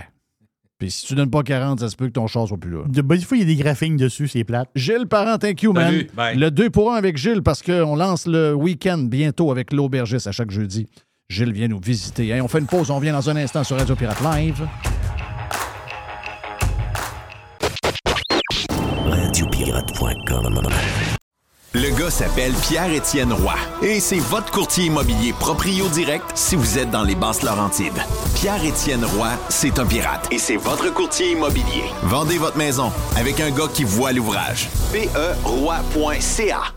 Puis 0.78 0.92
si 0.92 1.08
tu 1.08 1.16
donnes 1.16 1.32
pas 1.32 1.42
40, 1.42 1.80
ça 1.80 1.90
se 1.90 1.96
peut 1.96 2.06
que 2.06 2.12
ton 2.12 2.28
char 2.28 2.48
soit 2.48 2.56
plus 2.58 2.70
là. 2.70 2.84
De, 2.88 3.02
ben, 3.02 3.18
des 3.18 3.24
fois, 3.26 3.36
il 3.36 3.40
y 3.40 3.44
a 3.44 3.48
des 3.48 3.56
graphiques 3.56 3.96
dessus, 3.98 4.28
c'est 4.28 4.44
plate. 4.44 4.70
Gilles 4.76 5.08
Parent, 5.08 5.40
thank 5.40 5.64
you, 5.64 5.74
man. 5.74 5.92
Salut. 6.16 6.40
Le 6.40 6.52
2 6.52 6.70
pour 6.70 6.94
1 6.94 6.98
avec 6.98 7.18
Gilles 7.18 7.42
parce 7.42 7.64
qu'on 7.64 7.96
lance 7.96 8.28
le 8.28 8.54
week-end 8.54 9.00
bientôt 9.00 9.50
avec 9.50 9.74
l'aubergiste 9.74 10.28
à 10.28 10.32
chaque 10.32 10.52
jeudi. 10.52 10.88
Gilles 11.30 11.52
vient 11.52 11.68
nous 11.68 11.80
visiter. 11.80 12.42
On 12.42 12.48
fait 12.48 12.60
une 12.60 12.68
pause, 12.68 12.90
on 12.90 12.96
revient 12.96 13.12
dans 13.12 13.30
un 13.30 13.36
instant 13.36 13.64
sur 13.64 13.78
Radio 13.78 13.96
Pirate 13.96 14.22
Live. 14.22 14.66
Le 21.74 22.00
gars 22.00 22.10
s'appelle 22.10 22.54
Pierre-Étienne 22.54 23.34
Roy 23.34 23.56
et 23.84 24.00
c'est 24.00 24.20
votre 24.20 24.52
courtier 24.52 24.86
immobilier 24.86 25.34
proprio 25.34 25.90
direct 25.90 26.26
si 26.34 26.56
vous 26.56 26.78
êtes 26.78 26.90
dans 26.92 27.04
les 27.04 27.16
basses 27.16 27.44
Laurentides. 27.44 28.02
Pierre-Étienne 28.36 29.04
Roy, 29.04 29.30
c'est 29.50 29.78
un 29.80 29.86
pirate 29.86 30.28
et 30.32 30.38
c'est 30.40 30.56
votre 30.56 30.94
courtier 30.94 31.34
immobilier. 31.34 31.84
Vendez 32.04 32.38
votre 32.38 32.58
maison 32.58 32.90
avec 33.18 33.42
un 33.42 33.52
gars 33.52 33.68
qui 33.72 33.84
voit 33.84 34.14
l'ouvrage. 34.14 34.70
PERoy.ca 34.94 36.77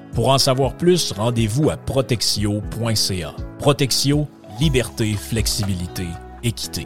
Pour 0.13 0.29
en 0.29 0.37
savoir 0.37 0.75
plus, 0.75 1.11
rendez-vous 1.13 1.69
à 1.69 1.77
protexio.ca. 1.77 3.33
Protexio, 3.59 4.27
liberté, 4.59 5.13
flexibilité, 5.13 6.07
équité. 6.43 6.85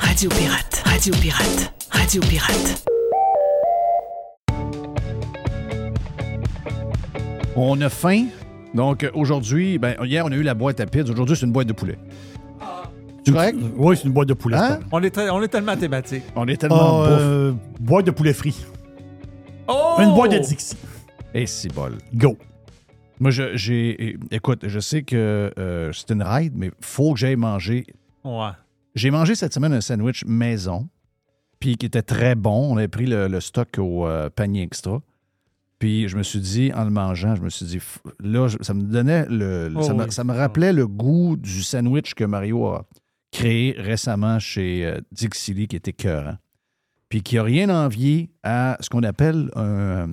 Radio 0.00 0.28
Pirate, 0.30 0.82
Radio 0.84 1.12
Pirate, 1.20 1.72
Radio 1.90 2.20
Pirate. 2.22 2.82
On 7.54 7.80
a 7.82 7.88
faim. 7.88 8.26
Donc 8.74 9.08
aujourd'hui, 9.14 9.78
ben, 9.78 9.94
hier, 10.04 10.24
on 10.24 10.32
a 10.32 10.34
eu 10.36 10.42
la 10.42 10.54
boîte 10.54 10.80
à 10.80 10.86
pizza. 10.86 11.12
Aujourd'hui, 11.12 11.36
c'est 11.36 11.46
une 11.46 11.52
boîte 11.52 11.66
de 11.68 11.72
poulet. 11.74 11.98
Tu 13.24 13.32
correct? 13.32 13.58
Oui, 13.76 13.96
c'est 13.96 14.04
une 14.04 14.12
boîte 14.12 14.28
de 14.28 14.34
poulet. 14.34 14.56
Hein? 14.56 14.80
On 14.92 15.02
est, 15.02 15.10
très- 15.10 15.30
on 15.30 15.42
est 15.42 15.48
tellement 15.48 15.76
thématique. 15.76 16.22
On 16.34 16.46
est 16.48 16.52
Ah, 16.54 16.56
tellement 16.56 16.98
bouffe. 17.00 17.08
euh, 17.10 17.52
boîte 17.80 18.06
de 18.06 18.10
poulet 18.10 18.32
frit. 18.32 18.56
Oh! 19.68 19.96
Une 19.98 20.14
boîte 20.14 20.32
de 20.32 20.38
Dixie. 20.38 20.76
Et 21.34 21.46
c'est 21.46 21.72
bol. 21.72 21.98
Go. 22.14 22.36
Moi, 23.20 23.30
j'ai. 23.30 24.18
Écoute, 24.30 24.66
je 24.68 24.80
sais 24.80 25.02
que 25.02 25.52
euh, 25.58 25.92
c'est 25.92 26.10
une 26.10 26.22
ride, 26.22 26.52
mais 26.56 26.70
faut 26.80 27.14
que 27.14 27.18
j'aille 27.20 27.36
manger. 27.36 27.86
Ouais. 28.24 28.50
J'ai 28.94 29.10
mangé 29.10 29.34
cette 29.34 29.54
semaine 29.54 29.72
un 29.72 29.80
sandwich 29.80 30.24
maison, 30.26 30.88
puis 31.60 31.76
qui 31.76 31.86
était 31.86 32.02
très 32.02 32.34
bon. 32.34 32.72
On 32.72 32.76
avait 32.76 32.88
pris 32.88 33.06
le, 33.06 33.28
le 33.28 33.40
stock 33.40 33.68
au 33.78 34.06
euh, 34.06 34.28
panier 34.30 34.62
extra. 34.62 35.00
Puis 35.78 36.08
je 36.08 36.16
me 36.16 36.22
suis 36.22 36.40
dit, 36.40 36.72
en 36.74 36.84
le 36.84 36.90
mangeant, 36.90 37.34
je 37.36 37.42
me 37.42 37.50
suis 37.50 37.66
dit, 37.66 37.78
là, 38.20 38.48
ça 38.60 38.72
me 38.72 38.82
donnait 38.82 39.26
le. 39.28 39.72
Oh 39.76 39.82
ça, 39.82 39.92
me, 39.94 40.04
oui. 40.04 40.12
ça 40.12 40.24
me 40.24 40.32
rappelait 40.32 40.72
le 40.72 40.86
goût 40.86 41.36
du 41.36 41.62
sandwich 41.62 42.14
que 42.14 42.24
Mario 42.24 42.66
a 42.66 42.86
créé 43.30 43.74
récemment 43.78 44.38
chez 44.38 44.86
euh, 44.86 45.00
Dixie 45.12 45.52
Lee, 45.52 45.68
qui 45.68 45.76
était 45.76 45.92
cœur. 45.92 46.36
Puis 47.08 47.22
qui 47.22 47.36
n'a 47.36 47.42
rien 47.42 47.68
envié 47.68 48.30
à 48.42 48.78
ce 48.80 48.88
qu'on 48.88 49.02
appelle 49.02 49.50
un. 49.54 50.08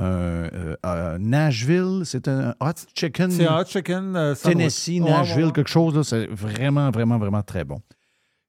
Un, 0.00 0.04
euh, 0.04 0.76
un 0.82 1.18
Nashville, 1.18 2.02
c'est 2.04 2.26
un 2.28 2.54
hot 2.60 2.72
chicken. 2.94 3.30
C'est 3.30 3.46
un 3.46 3.60
hot 3.60 3.64
chicken 3.66 4.16
euh. 4.16 4.34
Tennessee, 4.34 5.00
Nashville, 5.00 5.46
ouais. 5.46 5.52
quelque 5.52 5.70
chose. 5.70 5.94
là, 5.94 6.02
C'est 6.02 6.26
vraiment, 6.26 6.90
vraiment, 6.90 7.18
vraiment 7.18 7.42
très 7.42 7.64
bon. 7.64 7.80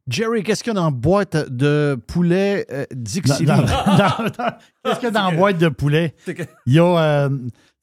Jerry, 0.07 0.43
qu'est-ce 0.43 0.63
qu'il 0.63 0.71
y 0.73 0.75
a 0.75 0.79
dans 0.79 0.85
la 0.85 0.91
boîte 0.91 1.35
de 1.49 1.95
poulet 2.07 2.65
euh, 2.71 2.85
Dans- 2.91 2.97
Dixie 3.01 3.45
dans- 3.45 3.61
Lee? 3.61 3.67
dans- 3.85 4.23
dans- 4.25 4.57
Qu'est-ce 4.83 4.95
qu'il 4.95 5.03
y 5.03 5.07
a 5.07 5.11
dans 5.11 5.29
la 5.29 5.35
boîte 5.37 5.57
de 5.59 5.69
poulet? 5.69 6.15
Il 6.65 6.73
y 6.73 6.79
a. 6.79 6.83
euh, 7.25 7.29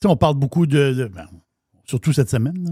sais, 0.02 0.08
on 0.08 0.16
parle 0.16 0.34
beaucoup 0.34 0.66
de. 0.66 0.92
de- 0.94 1.06
ben, 1.06 1.26
surtout 1.84 2.12
cette 2.12 2.28
semaine, 2.28 2.58
là, 2.64 2.70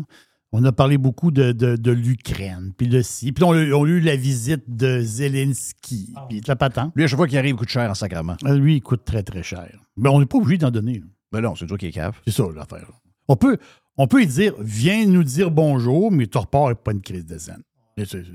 on 0.58 0.64
a 0.64 0.72
parlé 0.72 0.96
beaucoup 0.96 1.30
de, 1.30 1.52
de, 1.52 1.76
de 1.76 1.90
l'Ukraine, 1.90 2.72
puis 2.76 2.88
de 2.88 3.02
ci. 3.02 3.32
Puis 3.32 3.44
on, 3.44 3.52
a- 3.52 3.72
on 3.74 3.84
a 3.84 3.88
eu 3.88 4.00
la 4.00 4.16
visite 4.16 4.64
de 4.68 5.00
Zelensky, 5.00 6.14
puis 6.30 6.40
de 6.40 6.48
la 6.48 6.56
patente. 6.56 6.92
Lui, 6.96 7.04
à 7.04 7.06
chaque 7.08 7.18
fois 7.18 7.28
qu'il 7.28 7.36
arrive, 7.38 7.54
il 7.54 7.58
coûte 7.58 7.68
cher 7.68 7.90
en 7.90 7.94
sacrement. 7.94 8.36
Euh, 8.46 8.56
Lui, 8.56 8.76
il 8.76 8.80
coûte 8.80 9.04
très, 9.04 9.22
très 9.22 9.42
cher. 9.42 9.70
Mais 9.96 10.08
on 10.08 10.18
n'est 10.18 10.26
pas 10.26 10.38
obligé 10.38 10.56
d'en 10.58 10.70
donner. 10.70 11.00
là. 11.00 11.06
Ben 11.32 11.40
non, 11.42 11.54
c'est 11.56 11.66
toi 11.66 11.76
qui 11.76 11.86
est 11.86 11.92
cave. 11.92 12.16
C'est 12.26 12.32
ça, 12.32 12.44
l'affaire. 12.54 12.88
On 13.28 13.36
peut, 13.36 13.58
on 13.98 14.06
peut 14.06 14.18
lui 14.18 14.26
dire, 14.26 14.54
viens 14.60 15.04
nous 15.06 15.24
dire 15.24 15.50
bonjour, 15.50 16.10
mais 16.10 16.26
tu 16.26 16.38
repars 16.38 16.66
avec 16.66 16.78
pas 16.78 16.92
une 16.92 17.02
crise 17.02 17.26
de 17.26 17.36
c'est- 17.38 17.52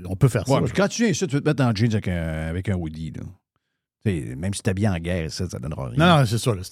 On 0.08 0.14
peut 0.16 0.28
faire 0.28 0.46
ça. 0.46 0.60
Puis 0.62 0.72
quand 0.74 0.88
tu 0.88 1.02
viens 1.02 1.10
ici, 1.10 1.26
tu 1.26 1.34
veux 1.34 1.40
te 1.40 1.48
mettre 1.48 1.64
en 1.64 1.74
jeans 1.74 1.92
avec 1.92 2.08
un, 2.08 2.48
avec 2.48 2.68
un 2.68 2.74
hoodie. 2.76 3.12
Là. 3.12 3.22
Tu 4.04 4.10
sais, 4.30 4.34
même 4.36 4.52
si 4.54 4.62
t'es 4.62 4.74
bien 4.74 4.92
en 4.92 4.98
guerre, 4.98 5.30
ça, 5.30 5.48
ça 5.48 5.58
donnera 5.58 5.88
rien. 5.88 5.98
Non, 5.98 6.18
non, 6.20 6.26
c'est 6.26 6.38
ça. 6.38 6.54
là, 6.54 6.62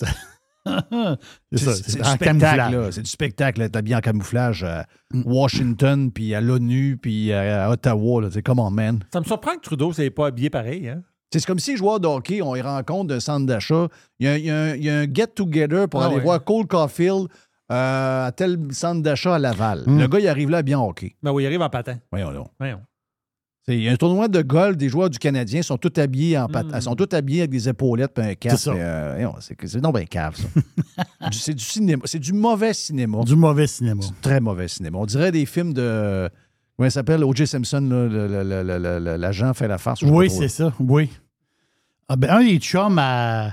C'est 0.66 1.58
ça. 1.58 1.74
C'est 1.74 2.00
en 2.00 2.04
spectacle, 2.04 2.38
camouflage. 2.38 2.72
là. 2.72 2.92
C'est 2.92 3.02
du 3.02 3.10
spectacle. 3.10 3.70
T'es 3.70 3.82
bien 3.82 3.98
en 3.98 4.00
camouflage 4.00 4.64
à 4.64 4.86
Mm. 5.12 5.22
Washington, 5.26 6.12
puis 6.12 6.34
à 6.36 6.40
l'ONU, 6.40 6.96
puis 6.96 7.32
à, 7.32 7.68
Ottawa. 7.70 8.28
C'est 8.30 8.42
comment, 8.42 8.70
man? 8.70 9.00
Ça 9.12 9.18
me 9.20 9.24
surprend 9.24 9.56
que 9.56 9.60
Trudeau 9.60 9.92
ne 9.96 10.08
pas 10.10 10.26
habillé 10.28 10.50
pareil. 10.50 10.88
Hein? 10.88 11.02
C'est 11.32 11.44
comme 11.44 11.58
si 11.58 11.72
les 11.72 11.76
joueurs 11.76 11.98
de 12.00 12.06
hockey, 12.06 12.42
on 12.42 12.54
les 12.54 12.60
rencontre 12.62 13.08
d'un 13.08 13.20
centre 13.20 13.46
d'achat. 13.46 13.88
Il 14.18 14.26
y 14.26 14.28
a, 14.28 14.38
y 14.38 14.50
un- 14.50 14.74
y 14.76 15.14
get-together 15.14 15.88
pour 15.88 16.02
Ah 16.02 16.06
aller 16.06 16.16
ouais. 16.16 16.22
voir 16.22 16.44
Cole 16.44 16.66
Caulfield 16.66 17.28
euh, 17.72 18.26
à 18.26 18.32
tel 18.32 18.58
centre 18.70 19.00
d'achat 19.02 19.36
à 19.36 19.38
Laval. 19.38 19.84
Mm. 19.86 19.98
Le 20.00 20.06
gars, 20.08 20.18
il 20.20 20.28
arrive 20.28 20.50
là 20.50 20.62
bien 20.62 20.78
hockey. 20.80 21.16
Ben 21.22 21.32
oui, 21.32 21.44
il 21.44 21.46
arrive 21.46 21.62
en 21.62 21.70
patin. 21.70 21.98
Voyons 22.12 22.32
donc. 22.32 22.48
Voyons. 22.58 22.80
Il 23.76 23.82
y 23.82 23.88
a 23.88 23.92
un 23.92 23.96
tournoi 23.96 24.28
de 24.28 24.42
golf, 24.42 24.76
des 24.76 24.88
joueurs 24.88 25.10
du 25.10 25.18
Canadien 25.18 25.62
sont 25.62 25.76
tous 25.78 25.98
habillés 26.00 26.36
en 26.38 26.48
pat- 26.48 26.66
Mm. 26.66 26.80
sont 26.80 26.94
tous 26.96 27.14
habillés 27.14 27.40
avec 27.42 27.50
des 27.50 27.68
épaulettes 27.68 28.18
et 28.18 28.22
un 28.22 28.34
casque. 28.34 28.64
C'est 28.64 28.70
puis, 28.72 28.80
euh, 28.80 29.80
non 29.82 29.90
ben 29.90 30.06
cave, 30.06 30.36
ça. 30.36 30.48
C'est 31.32 31.54
du 31.54 31.64
cinéma. 31.64 32.02
C'est 32.06 32.18
du 32.18 32.32
mauvais 32.32 32.74
cinéma. 32.74 33.22
Du 33.24 33.36
mauvais 33.36 33.66
cinéma. 33.66 34.00
Du 34.02 34.12
très 34.20 34.40
mauvais 34.40 34.68
cinéma. 34.68 34.98
On 34.98 35.06
dirait 35.06 35.32
des 35.32 35.46
films 35.46 35.72
de. 35.72 36.28
Comment 36.76 36.88
il 36.88 36.92
s'appelle? 36.92 37.22
O.J. 37.24 37.46
Simpson, 37.46 37.80
l'agent 39.18 39.52
fait 39.54 39.68
la 39.68 39.78
farce. 39.78 40.02
Oui, 40.02 40.30
c'est 40.30 40.48
ça. 40.48 40.72
Oui. 40.80 41.10
Ah 42.08 42.16
ben, 42.16 42.30
un 42.30 42.42
des 42.42 42.58
chums 42.58 42.98
à. 42.98 43.52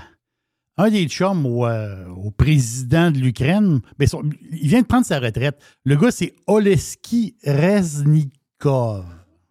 Un 0.80 0.90
des 0.90 1.06
chums 1.08 1.44
au, 1.44 1.66
euh, 1.66 2.06
au 2.08 2.30
président 2.30 3.10
de 3.10 3.18
l'Ukraine, 3.18 3.80
ben, 3.98 4.06
son- 4.06 4.22
il 4.52 4.68
vient 4.68 4.80
de 4.82 4.86
prendre 4.86 5.04
sa 5.04 5.18
retraite. 5.18 5.58
Le 5.84 5.96
gars, 5.96 6.10
c'est 6.12 6.34
Oleski 6.46 7.34
Reznikov. 7.44 9.04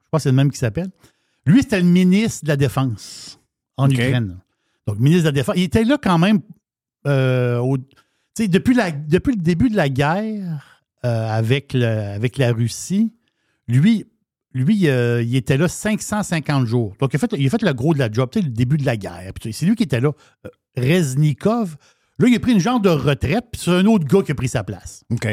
Je 0.07 0.09
pense 0.11 0.19
que 0.19 0.23
c'est 0.23 0.29
le 0.29 0.35
même 0.35 0.51
qui 0.51 0.57
s'appelle. 0.57 0.89
Lui, 1.45 1.61
c'était 1.61 1.79
le 1.81 1.85
ministre 1.87 2.43
de 2.45 2.49
la 2.49 2.57
Défense 2.57 3.39
en. 3.77 3.87
Ukraine. 3.93 4.37
Donc, 4.87 4.99
ministre 4.99 5.23
de 5.23 5.27
la 5.27 5.31
Défense. 5.33 5.55
Il 5.57 5.63
était 5.63 5.83
là 5.83 5.97
quand 6.01 6.17
même 6.17 6.39
euh, 7.05 7.57
au- 7.59 7.77
depuis, 8.39 8.73
la, 8.73 8.91
depuis 8.91 9.35
le 9.35 9.41
début 9.41 9.69
de 9.69 9.75
la 9.75 9.89
guerre 9.89 10.83
euh, 11.05 11.29
avec, 11.29 11.73
le- 11.73 11.85
avec 11.85 12.37
la 12.37 12.51
Russie. 12.53 13.13
Lui, 13.67 14.05
lui 14.53 14.87
euh, 14.89 15.21
il 15.23 15.35
était 15.35 15.57
là 15.57 15.67
550 15.67 16.65
jours. 16.65 16.95
Donc, 16.99 17.11
il 17.13 17.17
a 17.17 17.19
fait, 17.19 17.33
il 17.37 17.45
a 17.45 17.49
fait 17.49 17.61
le 17.61 17.73
gros 17.73 17.93
de 17.93 17.99
la 17.99 18.09
job, 18.11 18.29
le 18.35 18.41
début 18.43 18.77
de 18.77 18.85
la 18.85 18.95
guerre. 18.97 19.31
C'est 19.51 19.65
lui 19.65 19.75
qui 19.75 19.83
était 19.83 19.99
là. 20.01 20.11
Reznikov, 20.77 21.75
là, 22.19 22.27
il 22.27 22.35
a 22.35 22.39
pris 22.39 22.53
une 22.53 22.59
genre 22.59 22.79
de 22.79 22.89
retraite, 22.89 23.45
puis 23.51 23.61
c'est 23.63 23.71
un 23.71 23.85
autre 23.85 24.05
gars 24.05 24.21
qui 24.21 24.31
a 24.31 24.35
pris 24.35 24.47
sa 24.47 24.63
place. 24.63 25.03
OK. 25.11 25.27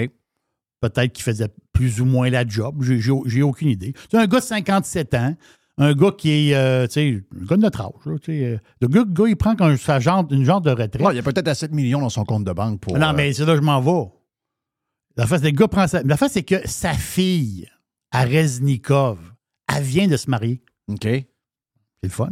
Peut-être 0.89 1.13
qu'il 1.13 1.23
faisait 1.25 1.49
plus 1.73 2.01
ou 2.01 2.05
moins 2.05 2.29
la 2.31 2.47
job. 2.47 2.83
J'ai- 2.83 3.43
aucune 3.43 3.69
idée. 3.69 3.95
C'est 4.11 4.19
un 4.19 4.27
gars 4.27 4.41
de 4.41 4.45
57 4.45 5.15
ans. 5.15 5.35
Un 5.77 5.93
gars 5.95 6.13
qui 6.17 6.31
est, 6.51 6.55
euh, 6.55 6.87
tu 6.87 6.93
sais, 6.93 7.25
un 7.41 7.45
gars 7.47 7.57
de 7.57 7.63
notre 7.63 7.81
âge. 7.81 7.91
là, 8.07 8.13
euh, 8.29 8.59
le 8.81 8.87
gars, 8.87 9.25
il 9.27 9.37
prend 9.37 9.57
sa 9.77 9.99
genre, 9.99 10.25
une 10.31 10.45
genre 10.45 10.61
de 10.61 10.71
retraite. 10.71 11.01
Ouais, 11.03 11.13
il 11.15 11.17
y 11.17 11.19
a 11.19 11.23
peut-être 11.23 11.49
à 11.49 11.55
7 11.55 11.73
millions 11.73 12.01
dans 12.01 12.11
son 12.11 12.25
compte 12.25 12.45
de 12.45 12.53
banque 12.53 12.81
pour. 12.81 12.97
Non, 12.97 13.09
euh, 13.09 13.13
mais 13.17 13.33
c'est 13.33 13.45
là 13.45 13.53
que 13.55 13.59
je 13.61 13.65
m'en 13.65 13.81
vais. 13.81 14.09
La 15.17 15.27
face, 15.27 15.43
le 15.43 15.51
gars 15.51 15.67
prend 15.69 15.87
sa. 15.89 16.03
La 16.03 16.17
face, 16.17 16.33
c'est 16.33 16.43
que 16.45 16.57
sa 16.69 16.93
fille, 16.93 17.69
à 18.13 18.25
Reznikov, 18.25 19.19
elle 19.75 19.83
vient 19.83 20.07
de 20.07 20.17
se 20.17 20.31
marier. 20.31 20.63
OK. 20.89 21.03
C'est 21.03 21.27
le 22.05 22.09
fun. 22.09 22.31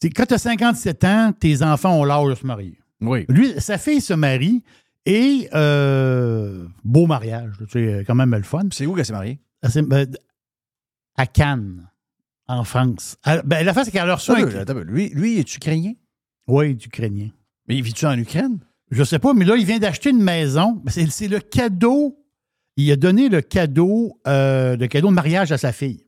C'est- 0.00 0.10
quand 0.10 0.26
tu 0.26 0.34
as 0.34 0.38
57 0.38 1.04
ans, 1.04 1.32
tes 1.38 1.62
enfants 1.62 1.96
ont 2.00 2.04
l'âge 2.04 2.30
de 2.30 2.34
se 2.34 2.46
marier. 2.46 2.78
Oui. 3.00 3.26
Lui, 3.28 3.52
sa 3.58 3.78
fille 3.78 4.00
se 4.00 4.14
marie 4.14 4.62
et 5.06 5.48
euh, 5.54 6.66
beau 6.84 7.06
mariage. 7.06 7.52
tu 7.70 7.84
sais, 7.84 8.04
quand 8.06 8.14
même 8.14 8.34
le 8.34 8.42
fun. 8.42 8.64
C'est 8.72 8.86
où 8.86 8.94
qu'elle 8.94 9.06
s'est 9.06 9.12
mariée? 9.12 9.40
S'est- 9.68 9.82
ben, 9.82 10.08
À 11.16 11.26
Cannes, 11.26 11.88
en 12.48 12.64
France. 12.64 13.16
Elle- 13.24 13.42
ben, 13.44 13.64
la 13.64 13.74
face, 13.74 13.86
c'est 13.86 13.90
qu'elle 13.92 14.08
a 14.08 14.14
reçu 14.14 14.30
Attends, 14.32 14.76
un. 14.76 14.84
Lui, 14.84 15.08
lui, 15.10 15.38
est 15.38 15.56
ukrainien? 15.56 15.92
Oui, 16.46 16.74
du 16.74 16.86
Ukrainien. 16.86 17.28
Mais 17.68 17.76
il 17.76 17.82
vit-tu 17.82 18.06
en 18.06 18.16
Ukraine? 18.18 18.58
Je 18.90 19.04
sais 19.04 19.18
pas, 19.18 19.32
mais 19.34 19.44
là, 19.44 19.56
il 19.56 19.64
vient 19.64 19.78
d'acheter 19.78 20.10
une 20.10 20.22
maison. 20.22 20.80
Ben, 20.84 20.90
C'est 20.90 21.06
c'est 21.10 21.28
le 21.28 21.40
cadeau. 21.40 22.18
Il 22.76 22.90
a 22.90 22.96
donné 22.96 23.28
le 23.28 23.40
cadeau, 23.42 24.18
euh, 24.26 24.76
le 24.76 24.86
cadeau 24.88 25.08
de 25.08 25.14
mariage 25.14 25.52
à 25.52 25.58
sa 25.58 25.72
fille. 25.72 26.04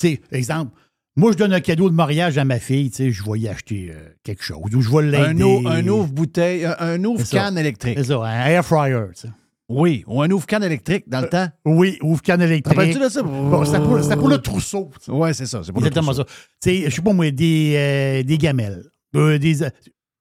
Tu 0.00 0.08
sais, 0.08 0.20
exemple, 0.32 0.72
moi, 1.16 1.32
je 1.32 1.36
donne 1.36 1.52
un 1.52 1.60
cadeau 1.60 1.90
de 1.90 1.94
mariage 1.94 2.38
à 2.38 2.44
ma 2.44 2.58
fille, 2.58 2.90
tu 2.90 2.96
sais, 2.96 3.10
je 3.10 3.22
vais 3.22 3.38
y 3.40 3.48
acheter 3.48 3.90
euh, 3.90 4.08
quelque 4.22 4.42
chose, 4.42 4.74
ou 4.74 4.80
je 4.80 4.90
vais 4.90 5.16
Un, 5.16 5.32
l'aider. 5.32 5.62
un 5.66 5.86
ouvre 5.88 6.08
bouteille, 6.12 6.64
un, 6.64 6.74
un 6.78 7.04
ouvre 7.04 7.20
C'est 7.20 7.36
ça. 7.36 7.44
canne 7.44 7.58
électrique. 7.58 7.94
C'est 7.98 8.04
ça, 8.04 8.22
un 8.22 8.46
air 8.46 8.64
fryer, 8.64 9.04
tu 9.14 9.20
sais. 9.22 9.28
Oui, 9.68 10.04
ou 10.06 10.20
un 10.20 10.30
ouvre 10.30 10.44
canne 10.46 10.64
électrique 10.64 11.08
dans 11.08 11.20
le 11.22 11.28
temps. 11.28 11.48
Oui, 11.64 11.96
ouvre 12.02 12.20
canne 12.20 12.42
électrique. 12.42 12.98
De 12.98 13.08
ça? 13.08 13.22
Bon, 13.22 13.64
C'était 13.64 13.78
pour, 13.78 14.18
pour 14.18 14.28
le 14.28 14.38
trousseau. 14.38 14.90
tu. 15.02 15.10
Ouais, 15.10 15.32
c'est 15.32 15.46
ça. 15.46 15.62
C'est 15.64 15.72
pour 15.72 15.80
Exactement 15.80 16.12
ça. 16.12 16.24
Tu 16.24 16.30
sais, 16.60 16.90
je 16.90 16.94
sais 16.96 17.00
pas 17.00 17.12
moi, 17.14 17.30
des, 17.30 17.74
euh, 17.76 18.22
des 18.22 18.36
gamelles. 18.36 18.82
euh, 19.16 19.38
des, 19.38 19.62
euh, 19.62 19.70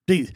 des- 0.07 0.27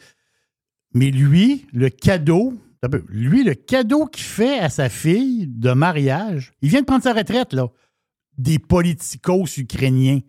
mais 0.92 1.10
lui, 1.10 1.66
le 1.72 1.88
cadeau, 1.88 2.54
un 2.82 2.88
lui, 3.08 3.42
le 3.44 3.54
cadeau 3.54 4.06
qu'il 4.06 4.24
fait 4.24 4.58
à 4.58 4.68
sa 4.68 4.88
fille 4.90 5.46
de 5.48 5.72
mariage, 5.72 6.52
il 6.60 6.68
vient 6.68 6.80
de 6.80 6.86
prendre 6.86 7.02
sa 7.02 7.14
retraite, 7.14 7.52
là. 7.54 7.68
Des 8.38 8.58
politicos 8.58 9.46
ukrainiens. 9.56 10.20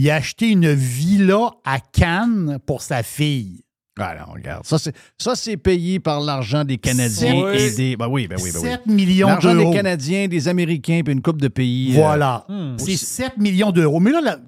Il 0.00 0.08
a 0.10 0.14
acheté 0.14 0.48
une 0.50 0.72
villa 0.72 1.50
à 1.64 1.80
Cannes 1.80 2.58
pour 2.66 2.82
sa 2.82 3.02
fille. 3.02 3.64
Ah 3.98 4.14
non, 4.20 4.32
regarde. 4.34 4.64
Ça, 4.64 5.34
c'est, 5.34 5.56
payé 5.56 5.98
par 5.98 6.20
l'argent 6.20 6.62
des 6.64 6.78
Canadiens 6.78 7.50
et 7.52 7.72
des. 7.72 7.96
Ben 7.96 8.06
oui, 8.06 8.28
ben 8.28 8.36
oui, 8.40 8.50
ben 8.52 8.60
oui. 8.62 8.68
7 8.70 8.86
millions 8.86 9.26
L'argent 9.26 9.52
des 9.56 9.60
d'euros. 9.62 9.72
Canadiens, 9.72 10.28
des 10.28 10.46
Américains, 10.46 11.00
puis 11.04 11.12
une 11.12 11.20
coupe 11.20 11.40
de 11.42 11.48
pays. 11.48 11.90
euh, 11.90 11.94
Voilà. 12.00 12.44
Hmm. 12.48 12.76
C'est 12.78 12.96
7 12.96 13.38
millions 13.38 13.72
d'euros. 13.72 13.98
Mais 13.98 14.12
là, 14.12 14.20
là, 14.20 14.38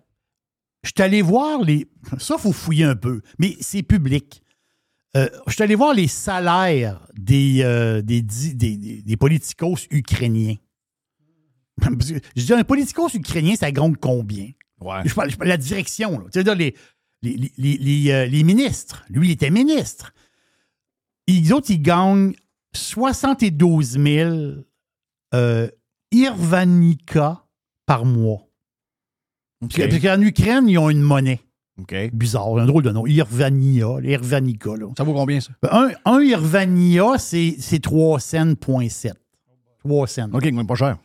je 0.85 0.91
suis 0.95 1.03
allé 1.03 1.21
voir 1.21 1.61
les. 1.63 1.89
Ça, 2.19 2.37
il 2.39 2.43
faut 2.43 2.53
fouiller 2.53 2.85
un 2.85 2.95
peu, 2.95 3.21
mais 3.41 3.57
c'est 3.61 3.83
public. 3.83 4.41
Euh, 5.17 5.29
je 5.49 5.55
suis 5.55 5.63
allé 5.65 5.75
voir 5.75 5.95
les 5.95 6.07
salaires 6.07 7.05
des, 7.19 7.63
euh, 7.65 8.03
des, 8.03 8.23
des, 8.23 8.77
des- 8.77 9.03
des 9.03 9.17
politicos 9.17 9.89
ukrainiens. 9.91 10.55
Je 12.37 12.45
dis, 12.45 12.53
un 12.53 12.63
politicos 12.63 13.09
ukrainien, 13.15 13.57
ça 13.57 13.73
gagne 13.73 13.97
combien? 13.97 14.51
Ouais. 14.81 15.03
Je 15.05 15.15
parle, 15.15 15.31
je 15.31 15.37
parle 15.37 15.49
de 15.49 15.53
la 15.53 15.57
direction. 15.57 16.19
Là. 16.19 16.27
Tu 16.33 16.43
sais, 16.43 16.55
les, 16.55 16.75
les, 17.23 17.79
les, 17.79 18.11
euh, 18.11 18.27
les 18.27 18.43
ministres. 18.43 19.05
Lui, 19.11 19.29
il 19.29 19.31
était 19.33 19.51
ministre. 19.51 20.13
Les 21.29 21.53
autres, 21.53 21.71
ils 21.71 21.83
gagnent 21.83 22.35
72 22.73 23.99
000 23.99 24.35
euh, 25.35 25.69
Irvanica 26.13 27.45
par 27.87 28.05
mois. 28.05 28.49
OK. 29.63 29.89
Parce 29.89 30.01
qu'en 30.03 30.21
Ukraine, 30.23 30.69
ils 30.69 30.79
ont 30.79 30.91
une 30.91 31.03
monnaie. 31.03 31.41
Bizarre, 32.13 32.59
un 32.59 32.67
drôle 32.67 32.83
de 32.83 32.91
nom. 32.91 33.07
Irvania, 33.07 34.01
l'Irvanica. 34.01 34.77
là. 34.77 34.89
Ça 34.97 35.05
vaut 35.05 35.15
combien, 35.15 35.41
ça? 35.41 35.53
Un, 35.71 35.91
un 36.05 36.21
Irvania, 36.21 37.17
c'est 37.19 37.57
c'est 37.59 37.81
3 37.81 38.21
cents, 38.21 38.55
point 38.55 38.89
7. 38.89 39.15
3 39.79 40.07
cents. 40.07 40.31
OK, 40.33 40.67
pas 40.67 40.75
cher. 40.75 40.99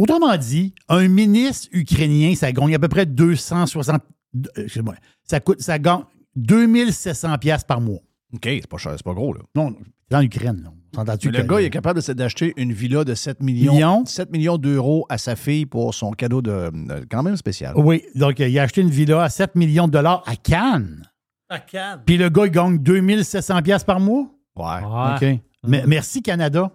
Autrement 0.00 0.36
dit, 0.36 0.74
un 0.88 1.06
ministre 1.08 1.68
ukrainien, 1.72 2.34
ça 2.34 2.50
gagne 2.52 2.74
à 2.74 2.78
peu 2.78 2.88
près 2.88 3.04
260. 3.06 4.00
euh, 4.34 4.40
Excusez-moi. 4.56 4.94
Ça 5.24 5.40
coûte, 5.40 5.60
ça 5.60 5.78
gagne 5.78 6.02
2700 6.36 7.38
pièces 7.38 7.64
par 7.64 7.80
mois. 7.80 7.98
OK, 8.32 8.40
c'est 8.44 8.66
pas 8.66 8.78
cher, 8.78 8.92
c'est 8.96 9.04
pas 9.04 9.12
gros, 9.14 9.32
là. 9.34 9.40
Non, 9.54 9.74
c'est 10.10 10.16
en 10.16 10.22
Ukraine. 10.22 10.62
là. 10.64 10.70
Mais 11.06 11.14
le 11.30 11.42
que- 11.42 11.46
gars, 11.46 11.60
il 11.60 11.64
est 11.66 11.70
capable 11.70 12.00
d'acheter 12.00 12.52
une 12.56 12.72
villa 12.72 13.04
de 13.04 13.14
7 13.14 13.42
millions, 13.42 13.72
Millions. 13.74 14.06
7 14.06 14.30
millions 14.32 14.56
d'euros 14.58 15.04
à 15.08 15.18
sa 15.18 15.36
fille 15.36 15.66
pour 15.66 15.94
son 15.94 16.12
cadeau 16.12 16.40
de, 16.42 16.70
de- 16.72 17.04
quand 17.10 17.22
même 17.22 17.36
spécial. 17.36 17.74
Oui, 17.76 18.02
donc 18.14 18.40
euh, 18.40 18.48
il 18.48 18.58
a 18.58 18.62
acheté 18.62 18.80
une 18.80 18.90
villa 18.90 19.22
à 19.22 19.28
7 19.28 19.54
millions 19.54 19.86
de 19.86 19.92
dollars 19.92 20.22
à 20.26 20.34
Cannes. 20.36 21.02
À 21.48 21.58
Cannes. 21.58 22.02
Puis 22.06 22.16
le 22.16 22.28
gars, 22.28 22.46
il 22.46 22.52
gagne 22.52 22.78
2700 22.78 23.62
pièces 23.62 23.84
par 23.84 24.00
mois? 24.00 24.26
Ouais. 24.56 24.80
OK. 25.16 25.40
Merci 25.86 26.22
Canada. 26.22 26.72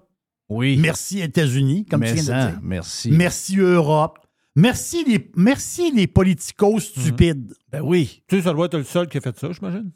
Oui. 0.49 0.77
Merci 0.77 1.21
États-Unis, 1.21 1.85
comme 1.85 2.02
Mais 2.02 2.08
tu 2.10 2.13
viens 2.15 2.23
de 2.23 2.27
ça, 2.27 2.48
dire. 2.48 2.60
Merci. 2.62 3.12
Merci 3.12 3.58
Europe. 3.58 4.19
Merci 4.56 5.04
les, 5.06 5.29
merci 5.35 5.91
les 5.91 6.08
politicos 6.08 6.79
stupides. 6.79 7.54
Ben 7.71 7.81
oui. 7.81 8.21
Tu 8.27 8.37
sais, 8.37 8.43
ça 8.43 8.54
doit 8.54 8.67
être 8.67 8.77
le 8.77 8.83
seul 8.83 9.08
qui 9.08 9.17
a 9.17 9.21
fait 9.21 9.37
ça, 9.37 9.50
j'imagine? 9.52 9.91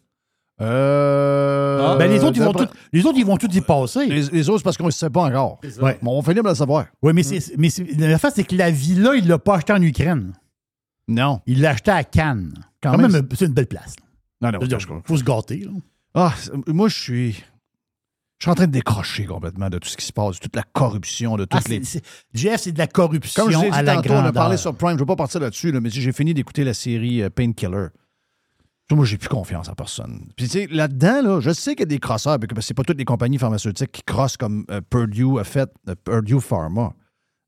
Euh, 0.61 1.97
Ben, 1.97 2.09
les, 2.11 2.21
autres, 2.23 2.35
ils 2.37 2.43
vont 2.43 2.51
d'après- 2.51 2.67
tout, 2.67 2.73
les 2.91 3.05
autres, 3.05 3.17
ils 3.17 3.25
vont 3.25 3.37
tous 3.37 3.53
y 3.55 3.61
passer. 3.61 4.05
Les, 4.07 4.23
les 4.23 4.49
autres, 4.49 4.59
c'est 4.59 4.63
parce 4.63 4.77
qu'on 4.77 4.87
ne 4.87 4.91
sait 4.91 5.09
pas 5.09 5.21
encore. 5.23 5.59
Ouais. 5.81 5.97
Mais 6.01 6.09
on 6.09 6.21
fait 6.21 6.33
libre 6.33 6.45
de 6.45 6.49
le 6.49 6.55
savoir. 6.55 6.87
Oui, 7.01 7.13
mais, 7.13 7.23
c'est, 7.23 7.57
mais 7.57 7.69
c'est- 7.69 7.85
la 7.97 8.17
face, 8.17 8.33
c'est 8.35 8.43
que 8.43 8.55
la 8.55 8.69
villa, 8.71 9.15
il 9.15 9.23
ne 9.23 9.29
l'a 9.29 9.39
pas 9.39 9.55
acheté 9.55 9.71
en 9.73 9.81
Ukraine. 9.81 10.33
Non. 11.07 11.39
Il 11.45 11.61
l'a 11.61 11.71
acheté 11.71 11.91
à 11.91 12.03
Cannes. 12.03 12.53
Quand 12.83 12.91
Quand, 12.91 12.97
même, 12.97 13.11
même, 13.11 13.27
c'est 13.33 13.45
une 13.45 13.53
belle 13.53 13.67
place. 13.67 13.95
Non, 14.41 14.51
non. 14.51 14.59
Il 14.61 14.77
faut 15.05 15.17
se 15.17 15.23
gâter. 15.23 15.59
là. 15.59 15.71
Ah, 16.13 16.33
moi, 16.67 16.89
je 16.89 16.97
suis. 16.97 17.43
Je 18.39 18.45
suis 18.45 18.51
en 18.51 18.55
train 18.55 18.67
de 18.67 18.71
décrocher 18.71 19.25
complètement 19.25 19.69
de 19.69 19.77
tout 19.79 19.89
ce 19.89 19.97
qui 19.97 20.05
se 20.05 20.13
passe, 20.13 20.35
de 20.37 20.39
toute 20.39 20.55
la 20.55 20.63
corruption, 20.63 21.35
de 21.35 21.45
Ah, 21.49 21.57
toutes 21.57 21.67
c'est- 21.83 21.95
les. 21.95 22.01
Jeff, 22.33 22.61
c'est 22.61 22.71
de 22.71 22.77
la 22.77 22.87
corruption 22.87 23.43
Comme 23.43 23.51
je 23.51 23.71
à 23.73 23.81
la 23.81 23.95
tantôt, 23.95 24.13
on 24.13 24.23
a 24.23 24.31
parlé 24.31 24.55
sur 24.55 24.73
Prime, 24.73 24.91
je 24.91 24.93
ne 24.95 24.99
veux 24.99 25.05
pas 25.05 25.17
partir 25.17 25.41
là-dessus, 25.41 25.71
là, 25.73 25.81
mais 25.81 25.89
j'ai 25.89 26.11
fini 26.13 26.33
d'écouter 26.33 26.63
la 26.63 26.73
série 26.73 27.21
euh, 27.21 27.29
Painkiller. 27.29 27.87
Moi, 28.91 29.05
j'ai 29.05 29.17
plus 29.17 29.27
confiance 29.29 29.67
en 29.69 29.73
personne. 29.75 30.29
Puis, 30.35 30.47
tu 30.47 30.51
sais, 30.51 30.67
là-dedans, 30.71 31.21
là, 31.21 31.39
je 31.41 31.51
sais 31.51 31.71
qu'il 31.75 31.81
y 31.81 31.83
a 31.83 31.85
des 31.85 31.99
crosseurs, 31.99 32.39
parce 32.39 32.51
que 32.53 32.61
c'est 32.61 32.73
pas 32.73 32.81
toutes 32.83 32.97
les 32.97 33.05
compagnies 33.05 33.37
pharmaceutiques 33.37 33.91
qui 33.91 34.01
crossent 34.03 34.37
comme 34.37 34.65
euh, 34.71 34.79
Purdue 34.89 35.37
a 35.37 35.43
fait, 35.43 35.69
euh, 35.89 35.95
Purdue 36.03 36.39
Pharma. 36.41 36.93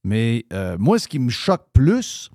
Mais 0.04 0.46
moi, 0.78 1.00
ce 1.00 1.08
qui 1.08 1.20
me 1.20 1.30
choque 1.30 1.66
plus, 1.74 2.30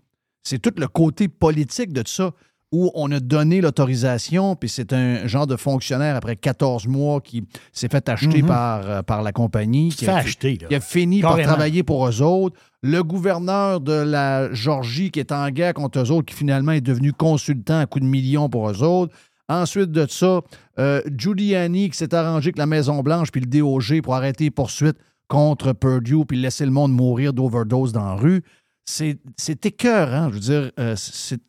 c'est 0.45 0.61
tout 0.61 0.73
le 0.77 0.87
côté 0.89 1.29
politique 1.29 1.93
de 1.93 2.03
tout 2.03 2.11
ça, 2.13 2.31
où 2.73 2.91
on 2.95 3.11
a 3.12 3.21
donné 3.21 3.61
l'autorisation, 3.61 4.57
puis 4.57 4.69
c'est 4.69 4.93
un 4.93 5.27
genre 5.27 5.47
de 5.47 5.57
fonctionnaire 5.57 6.17
après 6.17 6.37
14 6.37 6.87
mois 6.89 7.21
qui 7.21 7.45
s'est 7.73 7.89
fait 7.89 8.09
acheter 8.09 8.43
Mhm. 8.43 8.49
par, 8.49 8.91
euh, 8.91 9.03
par 9.03 9.23
la 9.23 9.33
compagnie. 9.33 9.91
Qui 9.91 10.07
a- 10.09 10.17
acheter, 10.17 10.59
là. 10.61 10.67
il 10.71 10.77
a 10.77 10.81
fini 10.81 11.21
par 11.21 11.41
travailler 11.41 11.83
pour 11.83 12.07
eux 12.09 12.23
autres. 12.23 12.57
Le 12.83 13.03
gouverneur 13.03 13.81
de 13.81 13.93
la 13.93 14.53
Georgie 14.53 15.11
qui 15.11 15.21
est 15.21 15.33
en 15.33 15.49
guerre 15.51 15.75
contre 15.75 16.01
eux 16.01 16.11
autres, 16.11 16.27
qui 16.27 16.35
finalement 16.35 16.73
est 16.73 16.81
devenu 16.81 17.12
consultant 17.12 17.79
à 17.81 17.87
coups 17.87 18.05
de 18.05 18.11
millions 18.11 18.49
pour 18.49 18.69
eux 18.69 18.83
autres. 18.83 19.14
Ensuite 19.49 19.93
de 19.93 20.07
ça, 20.09 20.41
euh, 20.81 21.01
Giuliani 21.17 21.89
qui 21.91 21.97
s'est 21.97 22.12
arrangé 22.14 22.49
avec 22.49 22.59
la 22.59 22.67
Maison-Blanche 22.67 23.31
puis 23.31 23.41
le 23.41 23.47
DOG 23.47 24.03
pour 24.03 24.14
arrêter 24.17 24.45
les 24.45 24.51
poursuites 24.51 24.99
contre 25.29 25.73
Purdue 25.73 26.25
puis 26.27 26.37
laisser 26.41 26.64
le 26.64 26.73
monde 26.73 26.93
mourir 26.93 27.33
d'overdose 27.33 27.93
dans 27.93 28.05
la 28.07 28.14
rue. 28.14 28.43
C'est 28.85 29.67
écœurant. 29.67 30.29
Je 30.31 30.35
veux 30.35 30.41
dire, 30.41 30.71
euh, 30.79 30.95
c'est- 30.97 31.41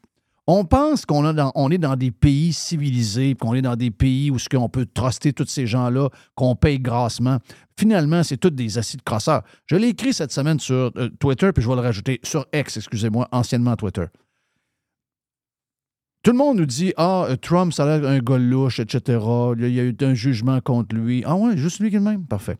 on 0.48 0.64
pense 0.64 1.06
qu'on 1.06 1.70
est 1.72 1.78
dans 1.78 1.96
des 1.98 2.12
pays 2.12 2.54
civilisés, 2.54 3.36
qu'on 3.36 3.54
est 3.54 3.62
dans 3.62 3.76
des 3.76 3.92
pays 3.92 4.32
où 4.32 4.40
ce 4.40 4.48
qu'on 4.48 4.70
peut 4.70 4.86
truster 4.86 5.34
tous 5.34 5.46
ces 5.48 5.68
gens-là, 5.68 6.10
qu'on 6.36 6.56
paye 6.56 6.80
grassement. 6.80 7.40
Finalement, 7.78 8.24
c'est 8.24 8.38
tous 8.38 8.50
des 8.50 8.78
acides 8.78 9.04
crosseurs. 9.04 9.44
Je 9.66 9.76
l'ai 9.76 9.90
écrit 9.90 10.14
cette 10.14 10.32
semaine 10.32 10.60
sur 10.60 10.92
euh, 10.96 11.10
Twitter, 11.20 11.52
puis 11.52 11.62
je 11.62 11.68
vais 11.68 11.76
le 11.76 11.82
rajouter 11.82 12.22
sur 12.24 12.46
X, 12.54 12.78
excusez-moi, 12.78 13.28
anciennement 13.34 13.76
Twitter. 13.76 14.06
Tout 16.24 16.32
le 16.32 16.38
monde 16.38 16.58
nous 16.58 16.66
dit 16.66 16.94
Ah, 16.96 17.28
Trump, 17.42 17.74
ça 17.74 17.84
a 17.84 18.00
l'air 18.00 18.10
un 18.10 18.20
gars 18.20 18.38
louche, 18.38 18.80
etc. 18.80 19.20
Il 19.58 19.74
y 19.74 19.80
a 19.80 19.84
eu 19.84 19.96
un 20.02 20.14
jugement 20.14 20.60
contre 20.62 20.96
lui. 20.96 21.24
Ah 21.26 21.36
ouais, 21.36 21.58
juste 21.58 21.80
lui 21.80 21.92
qui 21.92 22.00
même? 22.00 22.26
Parfait. 22.26 22.58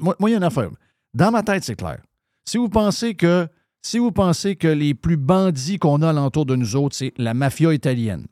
Moi, 0.00 0.14
moi, 0.18 0.28
il 0.28 0.32
y 0.32 0.34
a 0.34 0.38
une 0.38 0.44
affaire. 0.44 0.70
Dans 1.14 1.30
ma 1.30 1.42
tête, 1.42 1.64
c'est 1.64 1.74
clair. 1.74 2.00
Si 2.44 2.58
vous 2.58 2.68
pensez 2.68 3.14
que 3.14 3.48
si 3.82 3.98
vous 3.98 4.12
pensez 4.12 4.56
que 4.56 4.68
les 4.68 4.94
plus 4.94 5.16
bandits 5.16 5.78
qu'on 5.78 6.02
a 6.02 6.10
alentour 6.10 6.46
de 6.46 6.56
nous 6.56 6.76
autres, 6.76 6.96
c'est 6.96 7.12
la 7.16 7.34
mafia 7.34 7.72
italienne, 7.72 8.26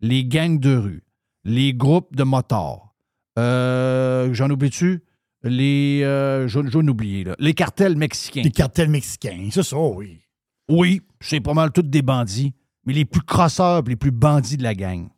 les 0.00 0.24
gangs 0.24 0.58
de 0.58 0.76
rue, 0.76 1.02
les 1.44 1.74
groupes 1.74 2.14
de 2.14 2.22
motards, 2.22 2.90
euh, 3.38 4.32
j'en 4.32 4.50
oublie-tu? 4.50 5.02
Les. 5.42 6.02
Euh, 6.04 6.48
je 6.48 6.60
là. 7.24 7.36
Les 7.38 7.54
cartels 7.54 7.96
mexicains. 7.96 8.42
Les 8.42 8.50
cartels 8.50 8.90
mexicains, 8.90 9.48
c'est 9.50 9.62
ça, 9.62 9.78
oui. 9.78 10.20
Oui, 10.68 11.00
c'est 11.20 11.40
pas 11.40 11.54
mal 11.54 11.72
tous 11.72 11.82
des 11.82 12.02
bandits, 12.02 12.52
mais 12.84 12.92
les 12.92 13.04
plus 13.04 13.22
crosseurs, 13.22 13.82
les 13.82 13.96
plus 13.96 14.10
bandits 14.10 14.56
de 14.56 14.62
la 14.62 14.74
gang, 14.74 15.08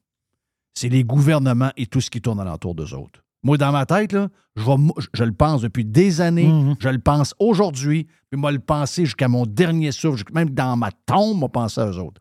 c'est 0.75 0.89
les 0.89 1.05
gouvernements 1.05 1.73
et 1.77 1.87
tout 1.87 2.01
ce 2.01 2.09
qui 2.09 2.23
tourne 2.23 2.41
alentour 2.41 2.75
d'eux 2.75 2.95
autres. 2.95 3.23
Moi, 3.45 3.59
dans 3.59 3.73
ma 3.73 3.87
tête, 3.87 4.13
là, 4.13 4.29
je, 4.57 4.63
vais 4.65 4.77
mou- 4.77 4.95
je- 4.99 5.09
je 5.15 5.25
le 5.25 5.33
pense 5.33 5.63
depuis 5.63 5.85
des 5.85 6.21
années, 6.21 6.47
Mhm. 6.49 6.77
je 6.79 6.89
le 6.89 6.99
pense 7.01 7.35
aujourd'hui, 7.41 8.07
puis 8.31 8.41
moi, 8.41 8.53
le 8.53 8.61
penser 8.61 9.05
jusqu'à 9.05 9.27
mon 9.29 9.47
dernier 9.47 9.91
souffle, 9.93 10.23
même 10.33 10.51
dans 10.51 10.77
ma 10.77 10.91
tombe, 11.07 11.39
moi, 11.39 11.49
penser 11.49 11.81
à 11.81 11.87
eux 11.91 11.99
autres. 11.99 12.21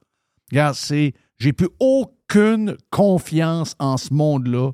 Regarde, 0.52 0.76
c'est. 0.76 1.14
J'ai 1.38 1.54
plus 1.54 1.70
aucune 1.80 2.76
confiance 2.90 3.76
en 3.80 3.98
ce 3.98 4.14
monde-là. 4.14 4.72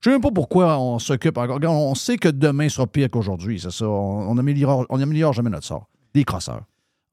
Je 0.00 0.08
ne 0.10 0.12
sais 0.14 0.18
même 0.18 0.20
pas 0.22 0.30
pourquoi 0.30 0.78
on 0.78 0.98
s'occupe 0.98 1.36
encore. 1.38 1.56
Regarde, 1.56 1.74
on 1.76 1.94
sait 1.94 2.16
que 2.16 2.28
demain 2.28 2.68
sera 2.68 2.86
pire 2.86 3.10
qu'aujourd'hui, 3.10 3.58
c'est 3.60 3.70
ça. 3.72 3.86
On 3.88 4.34
n'améliore 4.34 4.86
on 4.90 5.00
améliore 5.00 5.32
jamais 5.32 5.50
notre 5.50 5.66
sort. 5.66 5.88
Des 6.14 6.24
crosseurs. 6.24 6.62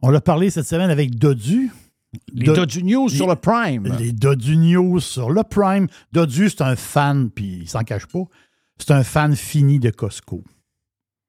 On 0.01 0.09
l'a 0.11 0.21
parlé 0.21 0.49
cette 0.49 0.67
semaine 0.67 0.89
avec 0.89 1.15
Dodu. 1.17 1.71
Les 2.31 2.45
Do- 2.45 2.53
Dodu 2.53 2.83
News 2.83 3.09
sur 3.09 3.27
le 3.27 3.35
Prime. 3.35 3.87
Les 3.99 4.13
Dodu 4.13 4.55
News 4.55 4.99
sur 5.01 5.29
le 5.31 5.43
Prime. 5.43 5.87
Dodu, 6.13 6.49
c'est 6.49 6.61
un 6.61 6.75
fan, 6.77 7.29
puis 7.29 7.59
il 7.63 7.67
s'en 7.69 7.81
cache 7.83 8.05
pas. 8.05 8.23
C'est 8.77 8.91
un 8.91 9.03
fan 9.03 9.35
fini 9.35 9.79
de 9.79 9.89
Costco. 9.89 10.43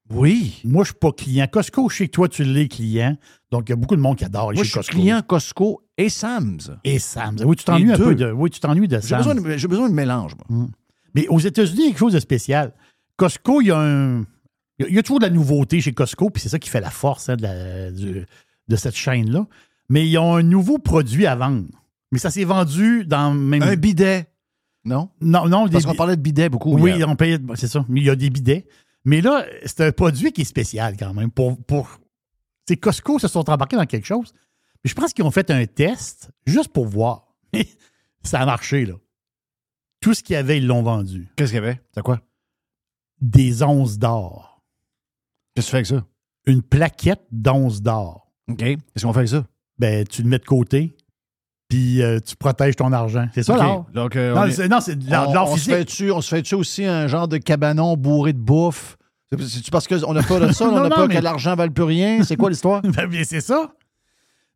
Oui. 0.09 0.61
Moi, 0.63 0.83
je 0.83 0.89
suis 0.91 0.99
pas 0.99 1.11
client. 1.11 1.47
Costco, 1.51 1.89
je 1.89 1.97
sais 1.97 2.05
que 2.07 2.11
toi, 2.11 2.29
tu 2.29 2.43
l'es 2.43 2.67
client. 2.69 3.17
Donc, 3.51 3.63
il 3.67 3.71
y 3.71 3.73
a 3.73 3.75
beaucoup 3.75 3.95
de 3.95 4.01
monde 4.01 4.15
qui 4.17 4.23
adore 4.25 4.49
aller 4.49 4.55
Moi, 4.57 4.63
chez 4.63 4.67
je 4.67 4.71
suis 4.71 4.77
Costco. 4.79 4.97
client 4.97 5.21
Costco 5.21 5.81
et 5.97 6.09
Sam's. 6.09 6.71
Et 6.85 6.99
Sam's. 6.99 7.41
Oui, 7.43 7.55
tu 7.57 7.65
t'ennuies 7.65 7.87
Les 7.87 7.91
un 7.93 7.97
peu 7.97 8.15
de, 8.15 8.31
oui, 8.31 8.49
tu 8.49 8.59
t'ennuies 8.59 8.87
de 8.87 8.95
J'ai 9.01 9.07
Sam's. 9.07 9.25
besoin, 9.27 9.35
de- 9.35 9.57
j'ai 9.57 9.67
besoin 9.67 9.89
de 9.89 9.93
mélange, 9.93 10.33
moi. 10.49 10.67
Mais 11.13 11.27
aux 11.27 11.39
États-Unis, 11.39 11.77
il 11.79 11.83
y 11.83 11.85
a 11.87 11.89
quelque 11.89 11.99
chose 11.99 12.13
de 12.13 12.19
spécial. 12.19 12.73
Costco, 13.17 13.61
il 13.61 13.67
y 13.67 13.71
a 13.71 13.79
un. 13.79 14.25
Il 14.79 14.93
y 14.93 14.99
a- 14.99 15.03
toujours 15.03 15.19
de 15.19 15.25
la 15.25 15.31
nouveauté 15.31 15.81
chez 15.81 15.91
Costco, 15.91 16.29
puis 16.29 16.41
c'est 16.41 16.49
ça 16.49 16.59
qui 16.59 16.69
fait 16.69 16.81
la 16.81 16.91
force 16.91 17.29
hein, 17.29 17.35
de, 17.35 17.41
la- 17.43 17.91
du- 17.91 18.25
de 18.67 18.75
cette 18.75 18.95
chaîne-là. 18.95 19.45
Mais 19.89 20.07
ils 20.07 20.17
ont 20.19 20.35
un 20.35 20.43
nouveau 20.43 20.77
produit 20.77 21.25
à 21.25 21.35
vendre. 21.35 21.65
Mais 22.11 22.19
ça 22.19 22.29
s'est 22.29 22.43
vendu 22.45 23.03
dans 23.05 23.33
même. 23.33 23.63
Un 23.63 23.75
bidet. 23.75 24.27
Non? 24.87 25.09
Non, 25.19 25.49
non, 25.49 25.67
Parce 25.67 25.85
qu'on 25.85 25.95
parlait 25.95 26.15
de 26.15 26.21
bidet 26.21 26.47
beaucoup. 26.47 26.77
Oui, 26.77 26.93
hier. 26.93 27.09
on 27.09 27.17
payait. 27.17 27.39
C'est 27.55 27.67
ça. 27.67 27.85
Mais 27.89 27.99
il 27.99 28.05
y 28.05 28.09
a 28.09 28.15
des 28.15 28.29
bidets. 28.29 28.65
Mais 29.03 29.19
là, 29.19 29.45
c'est 29.65 29.81
un 29.81 29.91
produit 29.91 30.31
qui 30.31 30.41
est 30.41 30.45
spécial 30.45 30.95
quand 30.97 31.13
même. 31.13 31.29
Pour, 31.29 31.61
pour... 31.65 31.99
Tu 32.65 32.73
sais, 32.73 32.77
Costco 32.77 33.19
se 33.19 33.27
sont 33.27 33.49
embarqués 33.49 33.75
dans 33.75 33.85
quelque 33.85 34.05
chose. 34.05 34.33
Mais 34.83 34.89
je 34.89 34.95
pense 34.95 35.13
qu'ils 35.13 35.25
ont 35.25 35.31
fait 35.31 35.51
un 35.51 35.65
test 35.65 36.31
juste 36.45 36.69
pour 36.69 36.87
voir. 36.87 37.35
ça 38.23 38.39
a 38.39 38.45
marché, 38.45 38.85
là. 38.85 38.93
Tout 39.99 40.13
ce 40.13 40.23
qu'il 40.23 40.33
y 40.33 40.37
avait, 40.37 40.57
ils 40.57 40.67
l'ont 40.67 40.83
vendu. 40.83 41.27
Qu'est-ce 41.35 41.51
qu'il 41.51 41.61
y 41.61 41.65
avait? 41.65 41.81
C'est 41.93 42.03
quoi? 42.03 42.21
Des 43.19 43.63
onces 43.63 43.97
d'or. 43.97 44.63
Qu'est-ce 45.53 45.67
que 45.67 45.69
tu 45.69 45.71
fais 45.71 45.77
avec 45.77 45.87
ça? 45.87 46.07
Une 46.45 46.61
plaquette 46.61 47.25
d'onces 47.31 47.81
d'or. 47.81 48.31
OK. 48.49 48.59
Qu'est-ce 48.59 49.05
qu'on 49.05 49.11
fait 49.11 49.19
avec 49.19 49.29
ça? 49.29 49.45
Ben, 49.79 50.07
tu 50.07 50.23
le 50.23 50.29
mets 50.29 50.39
de 50.39 50.45
côté, 50.45 50.95
puis 51.69 52.01
euh, 52.01 52.19
tu 52.19 52.35
protèges 52.35 52.75
ton 52.75 52.91
argent. 52.93 53.27
C'est 53.33 53.43
ça, 53.43 53.53
OK. 53.53 53.59
l'or? 53.61 53.85
Donc, 53.93 54.15
euh, 54.15 54.33
Non, 54.33 54.41
on 54.41 54.45
est- 54.45 54.51
c'est- 54.51 54.67
non, 54.67 54.79
c'est 54.79 54.95
de 54.97 55.05
on 55.13 55.47
se 55.47 55.53
physique. 55.55 55.73
fait-tu, 55.73 56.11
on 56.11 56.21
se 56.21 56.29
fait-tu 56.35 56.55
aussi 56.55 56.85
un 56.85 57.07
genre 57.07 57.27
de 57.27 57.37
cabanon 57.37 57.95
bourré 57.97 58.33
de 58.33 58.39
bouffe? 58.39 58.97
C'est- 59.31 59.41
C'est-tu 59.47 59.71
parce 59.71 59.87
qu'on 59.87 60.15
a 60.15 60.23
peur 60.23 60.39
de 60.39 60.51
ça? 60.53 60.65
Non, 60.71 60.73
on 60.73 60.77
a 60.77 60.89
non, 60.89 60.95
peur 60.95 61.07
mais- 61.07 61.15
que 61.15 61.21
l'argent 61.21 61.51
ne 61.51 61.55
vale 61.57 61.71
plus 61.71 61.83
rien? 61.83 62.23
C'est 62.23 62.35
quoi 62.37 62.49
l'histoire? 62.49 62.81
Ben, 62.95 63.07
bien, 63.07 63.23
c'est 63.25 63.41
ça. 63.41 63.71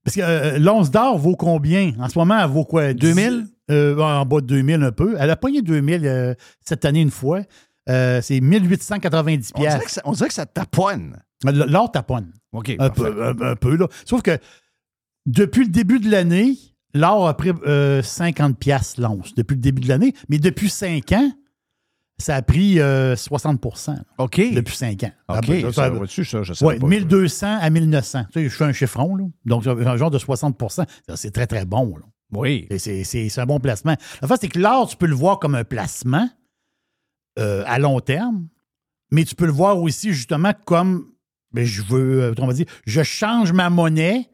Parce 0.03 0.16
que 0.16 0.22
euh, 0.22 0.57
l'once 0.59 0.89
d'or 0.89 1.18
vaut 1.18 1.36
combien? 1.36 1.93
En 1.99 2.09
ce 2.09 2.18
moment, 2.18 2.39
elle 2.39 2.49
vaut 2.49 2.66
quoi? 2.66 2.93
2000? 2.93 3.45
Euh, 3.70 3.97
en 3.99 4.26
bas 4.26 4.41
de 4.41 4.47
2000 4.47 4.82
un 4.84 4.91
peu. 4.91 5.16
Elle 5.20 5.30
a 5.30 5.36
pogné 5.36 5.62
2000 5.62 6.05
euh, 6.05 6.34
cette 6.66 6.84
année 6.86 7.01
une 7.01 7.12
fois. 7.12 7.41
C'est 7.88 8.39
1890 8.41 9.51
on, 9.55 9.59
dirait 9.59 9.74
que 9.74 9.80
pièces. 9.80 9.91
ça, 9.93 10.01
on 10.05 10.14
dirait 10.14 10.28
que 10.30 10.34
ça 10.34 10.45
taponne. 10.45 11.18
L'or 11.43 11.91
taponne. 11.91 12.32
OK. 12.53 12.74
Un 12.80 12.89
peu, 12.89 13.24
un, 13.24 13.41
un 13.41 13.55
peu, 13.55 13.76
là. 13.76 13.88
Sauf 14.05 14.22
que 14.22 14.38
depuis 15.26 15.64
le 15.64 15.70
début 15.70 15.99
de 15.99 16.09
l'année, 16.09 16.57
l'or 16.93 17.27
a 17.27 17.35
pris 17.35 17.51
euh, 17.65 18.01
50 18.01 18.57
pièces 18.57 18.97
l'once. 18.97 19.33
Depuis 19.35 19.55
le 19.55 19.61
début 19.61 19.81
de 19.81 19.87
l'année. 19.87 20.13
Mais 20.29 20.39
depuis 20.39 20.69
5 20.69 21.11
ans, 21.13 21.31
ça 22.17 22.35
a 22.35 22.41
pris 22.41 22.79
euh, 22.79 23.15
60% 23.15 23.97
OK. 24.19 24.41
depuis 24.53 24.75
5 24.75 25.03
ans. 25.03 25.11
OK. 25.29 25.35
Ah, 25.37 25.41
ben, 25.47 25.61
ça, 25.63 25.71
ça- 25.71 25.89
vois-tu, 25.89 26.23
ça, 26.23 26.43
je 26.43 26.53
sais 26.53 26.65
oui, 26.65 26.79
pas. 26.79 26.87
1200 26.87 27.57
à 27.59 27.69
1900. 27.69 28.25
Tu 28.25 28.33
sais, 28.33 28.43
je 28.49 28.55
fais 28.55 28.65
un 28.65 28.73
chiffron, 28.73 29.15
là. 29.15 29.25
Donc, 29.45 29.65
un 29.65 29.97
genre 29.97 30.11
de 30.11 30.19
60 30.19 30.71
Ça, 30.71 30.85
C'est 31.15 31.31
très, 31.31 31.47
très 31.47 31.65
bon, 31.65 31.95
là. 31.97 32.05
Oui. 32.33 32.67
C'est 32.77 33.39
un 33.39 33.45
bon 33.45 33.59
placement. 33.59 33.95
La 34.21 34.27
fait, 34.27 34.35
c'est 34.41 34.47
que 34.47 34.59
l'or, 34.59 34.87
tu 34.87 34.95
peux 34.95 35.07
le 35.07 35.15
voir 35.15 35.39
comme 35.39 35.55
un 35.55 35.63
placement 35.63 36.29
euh, 37.39 37.63
à 37.65 37.79
long 37.79 37.99
terme, 37.99 38.47
mais 39.11 39.25
tu 39.25 39.35
peux 39.35 39.45
le 39.45 39.51
voir 39.51 39.79
aussi 39.81 40.13
justement 40.13 40.53
comme 40.65 41.07
ben, 41.53 41.65
je 41.65 41.81
veux, 41.81 42.21
euh, 42.23 42.31
autrement 42.31 42.53
dit, 42.53 42.65
je 42.85 43.03
change 43.03 43.51
ma 43.51 43.69
monnaie, 43.69 44.29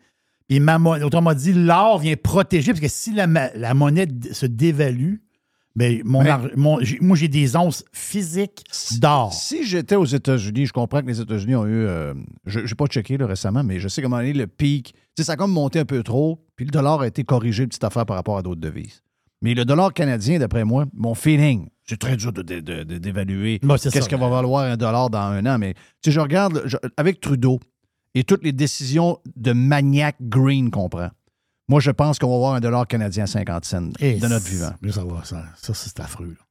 et 0.50 0.60
ma 0.60 0.78
monnaie, 0.80 1.04
autrement 1.04 1.34
dit, 1.34 1.54
l'or 1.54 2.00
vient 2.00 2.16
protéger, 2.22 2.72
parce 2.72 2.82
que 2.82 2.88
si 2.88 3.14
la, 3.14 3.28
la 3.56 3.74
monnaie 3.74 4.08
se 4.32 4.45
dévalue, 4.45 5.16
ben, 5.76 6.02
mon 6.06 6.24
mon- 6.56 6.80
j'ai- 6.82 6.98
moi, 7.02 7.16
j'ai 7.16 7.28
des 7.28 7.56
onces 7.56 7.84
physiques 7.93 8.64
d'or. 9.00 9.32
Si 9.34 9.64
j'étais 9.64 9.95
aux 9.95 10.06
États-Unis, 10.06 10.66
je 10.66 10.74
comprends 10.74 11.02
que 11.02 11.08
les 11.08 11.22
États-Unis 11.22 11.56
ont 11.56 11.66
eu. 11.68 11.86
euh, 11.86 12.14
je 12.48 12.62
n'ai 12.62 12.66
pas 12.76 12.88
checké 12.88 13.18
là, 13.18 13.28
récemment, 13.28 13.64
mais 13.64 13.80
je 13.80 13.88
sais 13.88 14.02
comment 14.02 14.20
est 14.20 14.34
le 14.34 14.48
pic. 14.48 14.93
Tu 15.16 15.22
sais, 15.22 15.24
ça 15.26 15.34
a 15.34 15.36
comme 15.36 15.52
monté 15.52 15.80
un 15.80 15.86
peu 15.86 16.02
trop, 16.02 16.43
puis 16.56 16.66
le 16.66 16.72
dollar 16.72 17.02
a 17.02 17.08
été 17.08 17.24
corrigé, 17.24 17.68
petite 17.68 17.84
affaire 17.84 18.06
par 18.08 18.16
rapport 18.16 18.38
à 18.38 18.41
d'autres 18.41 18.62
devises. 18.62 19.04
Mais 19.43 19.54
le 19.54 19.66
dollar 19.66 19.93
canadien, 19.93 20.39
d'après 20.39 20.64
moi, 20.64 20.86
mon 20.95 21.14
feeling, 21.14 21.68
c'est 21.88 22.00
très 22.00 22.18
dur 22.18 22.34
de- 22.34 22.41
de- 22.41 22.60
de- 22.60 22.98
d'évaluer 22.98 23.60
c'est 23.78 23.89
qu'est-ce 23.93 24.10
que 24.10 24.16
va 24.16 24.30
valoir 24.30 24.64
un 24.64 24.78
dollar 24.78 25.12
dans 25.12 25.20
un 25.20 25.45
an. 25.45 25.60
Mais 25.60 25.76
sais, 26.04 26.12
je 26.12 26.20
regarde 26.20 26.64
je- 26.66 26.78
avec 26.98 27.22
Trudeau 27.22 27.60
et 28.20 28.24
toutes 28.24 28.43
les 28.43 28.51
décisions 28.53 29.20
de 29.36 29.53
maniaque 29.53 30.18
green 30.22 30.70
qu'on 30.72 30.89
prend. 30.89 31.09
Moi, 31.70 31.80
je 31.82 31.91
pense 31.91 32.18
qu'on 32.20 32.30
va 32.30 32.36
avoir 32.36 32.53
un 32.53 32.59
dollar 32.61 32.88
canadien 32.88 33.26
à 33.26 33.28
50 33.28 33.65
cents 33.65 33.89
Et 33.99 34.15
de 34.20 34.28
notre 34.28 34.45
vivant. 34.47 34.72
mais 34.82 34.91
Ça, 34.91 35.03
va, 35.03 35.24
ça, 35.26 35.43
ça, 35.61 35.74
c'est 35.74 35.99
affreux. 35.99 36.28
là. 36.38 36.43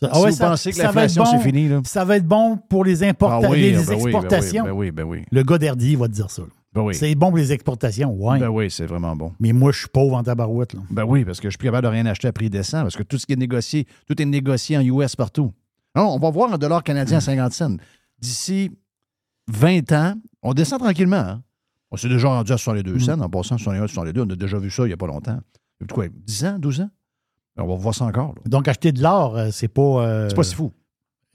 Ça- 0.00 0.06
Si 0.06 0.12
ah 0.14 0.20
ouais, 0.22 0.30
vous 0.30 0.36
ça- 0.36 0.48
pensez 0.48 0.70
que 0.70 0.76
ça 0.76 0.82
va 0.84 0.88
être 0.88 0.94
l'inflation, 1.14 1.24
bon- 1.24 1.30
c'est 1.30 1.44
fini, 1.46 1.68
là. 1.68 1.80
Ça 1.84 2.04
va 2.06 2.16
être 2.16 2.26
bon 2.26 2.56
pour 2.56 2.84
les, 2.84 3.02
importa- 3.02 3.46
Ah 3.46 3.50
oui, 3.50 3.60
les 3.60 3.72
ben 3.84 3.92
exportations. 3.92 4.64
Ben 4.64 4.70
oui, 4.72 4.90
ben 4.90 5.02
oui. 5.04 5.24
Le 5.30 5.42
gars 5.42 5.58
d'Herdy 5.58 5.94
va 5.94 6.08
te 6.08 6.12
dire 6.12 6.30
ça. 6.30 6.42
Ben 6.72 6.80
oui. 6.82 6.94
C'est 6.94 7.14
bon 7.16 7.28
pour 7.28 7.36
les 7.36 7.52
exportations, 7.52 8.12
ouais. 8.14 8.38
Ben 8.38 8.48
oui, 8.48 8.70
c'est 8.70 8.86
vraiment 8.86 9.14
bon. 9.14 9.32
Mais 9.40 9.52
moi, 9.52 9.72
je 9.72 9.80
suis 9.80 9.88
pauvre 9.88 10.16
en 10.16 10.22
tabarouette. 10.22 10.72
Là. 10.72 10.80
Ben 10.88 11.04
oui, 11.04 11.24
parce 11.26 11.38
que 11.38 11.48
je 11.48 11.50
suis 11.50 11.58
plus 11.58 11.66
capable 11.66 11.82
de 11.84 11.92
rien 11.92 12.06
acheter 12.06 12.28
à 12.28 12.32
prix 12.32 12.48
décent, 12.48 12.80
parce 12.82 12.96
que 12.96 13.02
tout 13.02 13.18
ce 13.18 13.26
qui 13.26 13.34
est 13.34 13.36
négocié, 13.36 13.86
tout 14.06 14.20
est 14.22 14.24
négocié 14.24 14.78
en 14.78 14.80
US 14.80 15.16
partout. 15.16 15.52
Non, 15.94 16.14
on 16.14 16.18
va 16.18 16.30
voir 16.30 16.50
un 16.54 16.56
dollar 16.58 16.82
canadien 16.82 17.18
à 17.18 17.20
50 17.20 17.52
cents. 17.52 17.76
D'ici 18.20 18.70
20 19.48 19.92
ans, 19.92 20.14
on 20.42 20.54
descend 20.54 20.80
tranquillement. 20.80 21.16
hein. 21.16 21.42
On 21.90 21.96
s'est 21.96 22.08
déjà 22.08 22.28
rendu 22.28 22.52
à 22.52 22.56
62 22.58 22.94
Mm. 22.94 23.00
cents, 23.00 23.20
en 23.20 23.28
passant 23.28 23.58
61, 23.58 23.86
62. 23.88 24.22
On 24.22 24.30
a 24.30 24.36
déjà 24.36 24.58
vu 24.58 24.70
ça 24.70 24.84
il 24.84 24.88
n'y 24.88 24.92
a 24.92 24.96
pas 24.96 25.06
longtemps. 25.08 25.40
Il 25.80 25.86
y 25.88 25.90
a 25.90 25.94
quoi, 25.94 26.06
10 26.08 26.44
ans, 26.44 26.58
12 26.58 26.80
ans? 26.82 26.90
On 27.56 27.66
va 27.66 27.74
voir 27.74 27.94
ça 27.94 28.04
encore. 28.04 28.28
là. 28.36 28.42
Donc, 28.46 28.68
acheter 28.68 28.92
de 28.92 29.02
l'or, 29.02 29.36
euh, 29.36 29.48
c'est 29.50 29.68
pas. 29.68 29.82
euh, 30.06 30.28
C'est 30.28 30.36
pas 30.36 30.42
si 30.44 30.54
fou. 30.54 30.72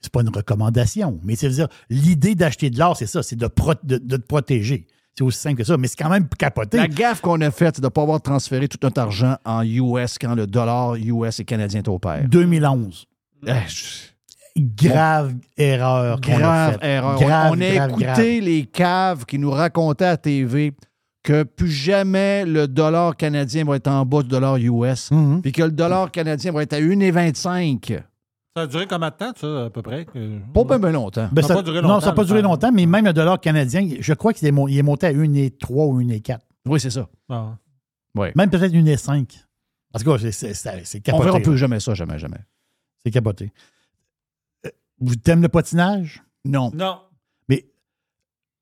c'est 0.02 0.12
pas 0.12 0.22
une 0.22 0.30
recommandation. 0.30 1.20
Mais 1.24 1.36
c'est 1.36 1.50
dire, 1.50 1.68
l'idée 1.90 2.36
d'acheter 2.36 2.70
de 2.70 2.80
l'or, 2.80 2.96
c'est 2.98 3.06
ça, 3.06 3.22
c'est 3.22 3.36
de, 3.36 3.48
pro- 3.48 3.74
de, 3.84 3.98
de 3.98 4.18
te 4.18 4.22
protéger. 4.26 4.88
C'est 5.18 5.24
aussi 5.24 5.40
simple 5.40 5.58
que 5.58 5.64
ça. 5.64 5.78
Mais 5.78 5.88
c'est 5.88 5.98
quand 5.98 6.10
même 6.10 6.28
capoté. 6.30 6.78
La 6.78 6.88
gaffe 6.88 7.22
qu'on 7.22 7.40
a 7.42 7.52
faite, 7.52 7.76
c'est 7.76 7.82
de 7.82 7.88
ne 7.88 7.90
pas 7.90 8.02
avoir 8.02 8.22
transféré 8.22 8.68
tout 8.68 8.78
notre 8.82 9.00
argent 9.02 9.38
en 9.46 9.62
US 9.64 10.18
quand 10.20 10.36
le 10.36 10.48
dollar 10.48 10.96
US 10.96 11.40
et 11.40 11.46
canadien 11.46 11.82
est 11.82 11.88
au 11.88 12.00
pair. 12.00 12.28
2011. 12.30 13.06
Eh, 13.46 13.52
je- 13.68 13.84
Grave 14.58 15.34
erreur. 15.58 16.16
a 16.16 16.20
Grave 16.22 16.78
erreur. 16.82 17.20
Grave, 17.20 17.52
on 17.52 17.62
a 17.62 17.74
grave, 17.74 17.90
écouté 17.90 18.06
grave. 18.06 18.20
les 18.46 18.66
caves 18.66 19.26
qui 19.26 19.38
nous 19.38 19.52
racontaient 19.52 20.06
à 20.06 20.16
TV 20.18 20.74
que 21.24 21.44
plus 21.44 21.72
jamais 21.72 22.46
le 22.46 22.68
dollar 22.68 23.18
canadien 23.18 23.66
va 23.66 23.76
être 23.76 23.88
en 23.88 24.06
bas 24.06 24.22
du 24.24 24.30
dollar 24.30 24.58
US, 24.58 25.12
Mhm. 25.12 25.42
puis 25.42 25.52
que 25.52 25.64
le 25.64 25.72
dollar 25.72 26.10
canadien 26.12 26.52
va 26.54 26.64
être 26.64 26.74
à 26.74 26.80
1,25. 26.80 28.02
Ça 28.56 28.62
a 28.64 28.68
duré 28.68 28.88
combien 28.88 29.10
de 29.10 29.16
temps, 29.16 29.34
ça, 29.36 29.66
à 29.66 29.70
peu 29.70 29.82
près? 29.82 30.06
Pas 30.06 30.64
bien 30.64 30.80
ben 30.80 30.92
longtemps. 30.92 31.28
Ben, 31.34 31.42
Ça 31.42 31.48
a 31.48 31.50
ça- 31.50 31.56
pas 31.56 31.62
duré 31.64 31.82
non, 31.82 31.90
longtemps, 31.90 32.00
ça 32.02 32.06
n'a 32.08 32.14
pas 32.14 32.24
duré 32.24 32.42
temps. 32.42 32.50
longtemps, 32.50 32.72
mais 32.72 32.86
même 32.86 33.04
le 33.06 33.12
dollar 33.12 33.42
canadien, 33.42 33.86
je 34.00 34.14
crois 34.14 34.32
qu'il 34.32 34.48
est, 34.48 34.52
monté 34.82 35.08
à 35.08 35.12
1,3 35.12 35.88
ou 35.88 36.00
1,4. 36.00 36.40
Oui, 36.66 36.80
c'est 36.80 36.92
ça. 36.92 37.10
Ah. 37.28 37.58
Même 38.16 38.50
peut-être 38.50 38.72
1,5. 38.74 39.44
En 39.94 40.00
tout 40.00 40.06
cas, 40.10 40.18
c'est- 40.32 40.54
c'est 40.54 40.70
On 41.00 41.02
capoté. 41.02 41.26
verra 41.26 41.40
plus 41.42 41.58
jamais 41.58 41.82
ça, 41.82 41.94
jamais, 41.94 42.18
jamais. 42.20 42.38
C'est 43.04 43.12
capoté. 43.12 43.52
Vous 45.00 45.16
t'aimes 45.16 45.42
le 45.42 45.50
patinage? 45.50 46.24
Non. 46.46 46.72
Non. 46.74 47.02
Mais 47.50 47.66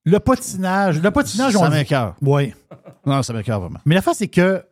le 0.06 0.20
patinage, 0.20 1.02
le 1.02 1.12
patinage, 1.12 1.54
ça 1.54 1.60
on 1.60 1.70
m'écœure. 1.70 2.16
Oui. 2.22 2.54
Non, 3.06 3.22
ça 3.24 3.34
m'écœure 3.34 3.60
vraiment. 3.60 3.80
Mais 3.86 3.96
la 3.96 4.02
face, 4.02 4.18
c'est 4.18 4.28
que 4.28 4.66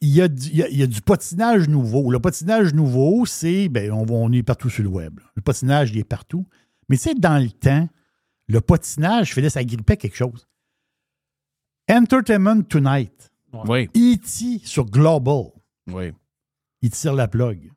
il 0.00 0.08
y, 0.08 0.20
a 0.20 0.26
du, 0.26 0.48
il, 0.48 0.56
y 0.56 0.62
a, 0.64 0.68
il 0.68 0.76
y 0.78 0.82
a 0.82 0.86
du 0.88 1.00
patinage 1.00 1.68
nouveau. 1.68 2.10
Le 2.10 2.18
patinage 2.18 2.74
nouveau, 2.74 3.24
c'est, 3.24 3.68
ben, 3.68 3.92
on, 3.92 4.04
on 4.10 4.32
est 4.32 4.42
partout 4.42 4.68
sur 4.68 4.82
le 4.82 4.88
web. 4.88 5.20
Le 5.36 5.42
patinage, 5.42 5.90
il 5.92 5.98
est 5.98 6.04
partout. 6.04 6.44
Mais 6.88 6.96
tu 6.96 7.04
sais, 7.04 7.14
dans 7.14 7.40
le 7.40 7.50
temps, 7.50 7.88
le 8.48 8.60
patinage, 8.60 9.28
je 9.28 9.34
faisais, 9.34 9.50
ça 9.50 9.62
grippait 9.62 9.96
quelque 9.96 10.16
chose. 10.16 10.48
Entertainment 11.88 12.62
Tonight. 12.62 13.30
Oui, 13.68 13.88
E.T. 13.96 14.60
sur 14.64 14.86
Global. 14.86 15.50
oui. 15.88 16.12
Il 16.84 16.90
tire 16.90 17.14
la 17.14 17.28
plug. 17.28 17.70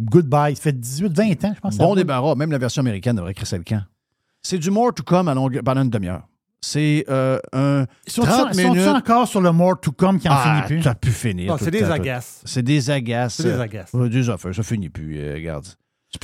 Goodbye. 0.00 0.56
Ça 0.56 0.62
fait 0.62 0.72
18-20 0.78 1.46
ans, 1.46 1.52
je 1.54 1.60
pense. 1.60 1.76
Bon 1.76 1.90
ça. 1.94 1.96
débarras, 1.96 2.34
même 2.34 2.50
la 2.50 2.58
version 2.58 2.80
américaine 2.80 3.16
devrait 3.16 3.34
crisser 3.34 3.58
le 3.58 3.64
camp. 3.64 3.82
C'est 4.42 4.58
du 4.58 4.70
more 4.70 4.92
to 4.92 5.02
come 5.02 5.28
à 5.28 5.34
longue- 5.34 5.62
pendant 5.64 5.82
une 5.82 5.90
demi-heure. 5.90 6.26
C'est 6.60 7.04
euh, 7.10 7.38
un 7.52 7.84
Sont-ils 8.06 8.28
30 8.28 8.54
sont-ils 8.54 8.70
minutes. 8.70 8.88
encore 8.88 9.28
sur 9.28 9.40
le 9.42 9.52
more 9.52 9.78
to 9.78 9.92
come 9.92 10.18
qui 10.18 10.28
en 10.28 10.32
Ah, 10.34 10.62
finit 10.64 10.66
plus? 10.78 10.82
ça 10.82 10.90
a 10.90 10.94
pu 10.94 11.10
finir. 11.10 11.52
Non, 11.52 11.58
c'est 11.58 11.70
des 11.70 11.80
temps. 11.82 11.90
agaces. 11.90 12.40
C'est 12.44 12.62
des 12.62 12.90
agaces. 12.90 13.34
C'est 13.34 13.42
des 13.44 13.60
agaces. 13.60 13.94
Des 13.94 14.30
affaires, 14.30 14.54
ça 14.54 14.62
finit 14.62 14.88
plus, 14.88 15.18
euh, 15.18 15.34
regarde. 15.34 15.66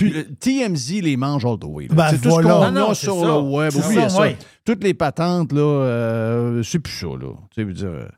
Le 0.01 0.23
TMZ 0.35 1.03
les 1.03 1.17
mange 1.17 1.45
all 1.45 1.59
the 1.59 1.65
way. 1.65 1.89
Ben, 1.89 2.09
c'est 2.11 2.19
tout 2.21 2.31
ce 2.31 2.37
qu'on 2.37 2.43
Non, 2.43 2.71
non, 2.71 2.91
a 2.91 2.95
sur 2.95 3.19
ça. 3.21 3.27
le 3.27 3.39
web. 3.41 3.71
Ça, 3.73 4.09
ça. 4.09 4.21
ouais. 4.21 4.37
Toutes 4.65 4.83
les 4.85 4.95
patentes, 4.95 5.53
là, 5.53 5.61
euh, 5.61 6.63
c'est 6.63 6.79
plus 6.79 6.93
ça, 6.93 7.07
là. 7.09 7.33
Tu 7.55 7.65
sais, 7.67 7.73
dire, 7.73 7.89
euh, 7.89 8.09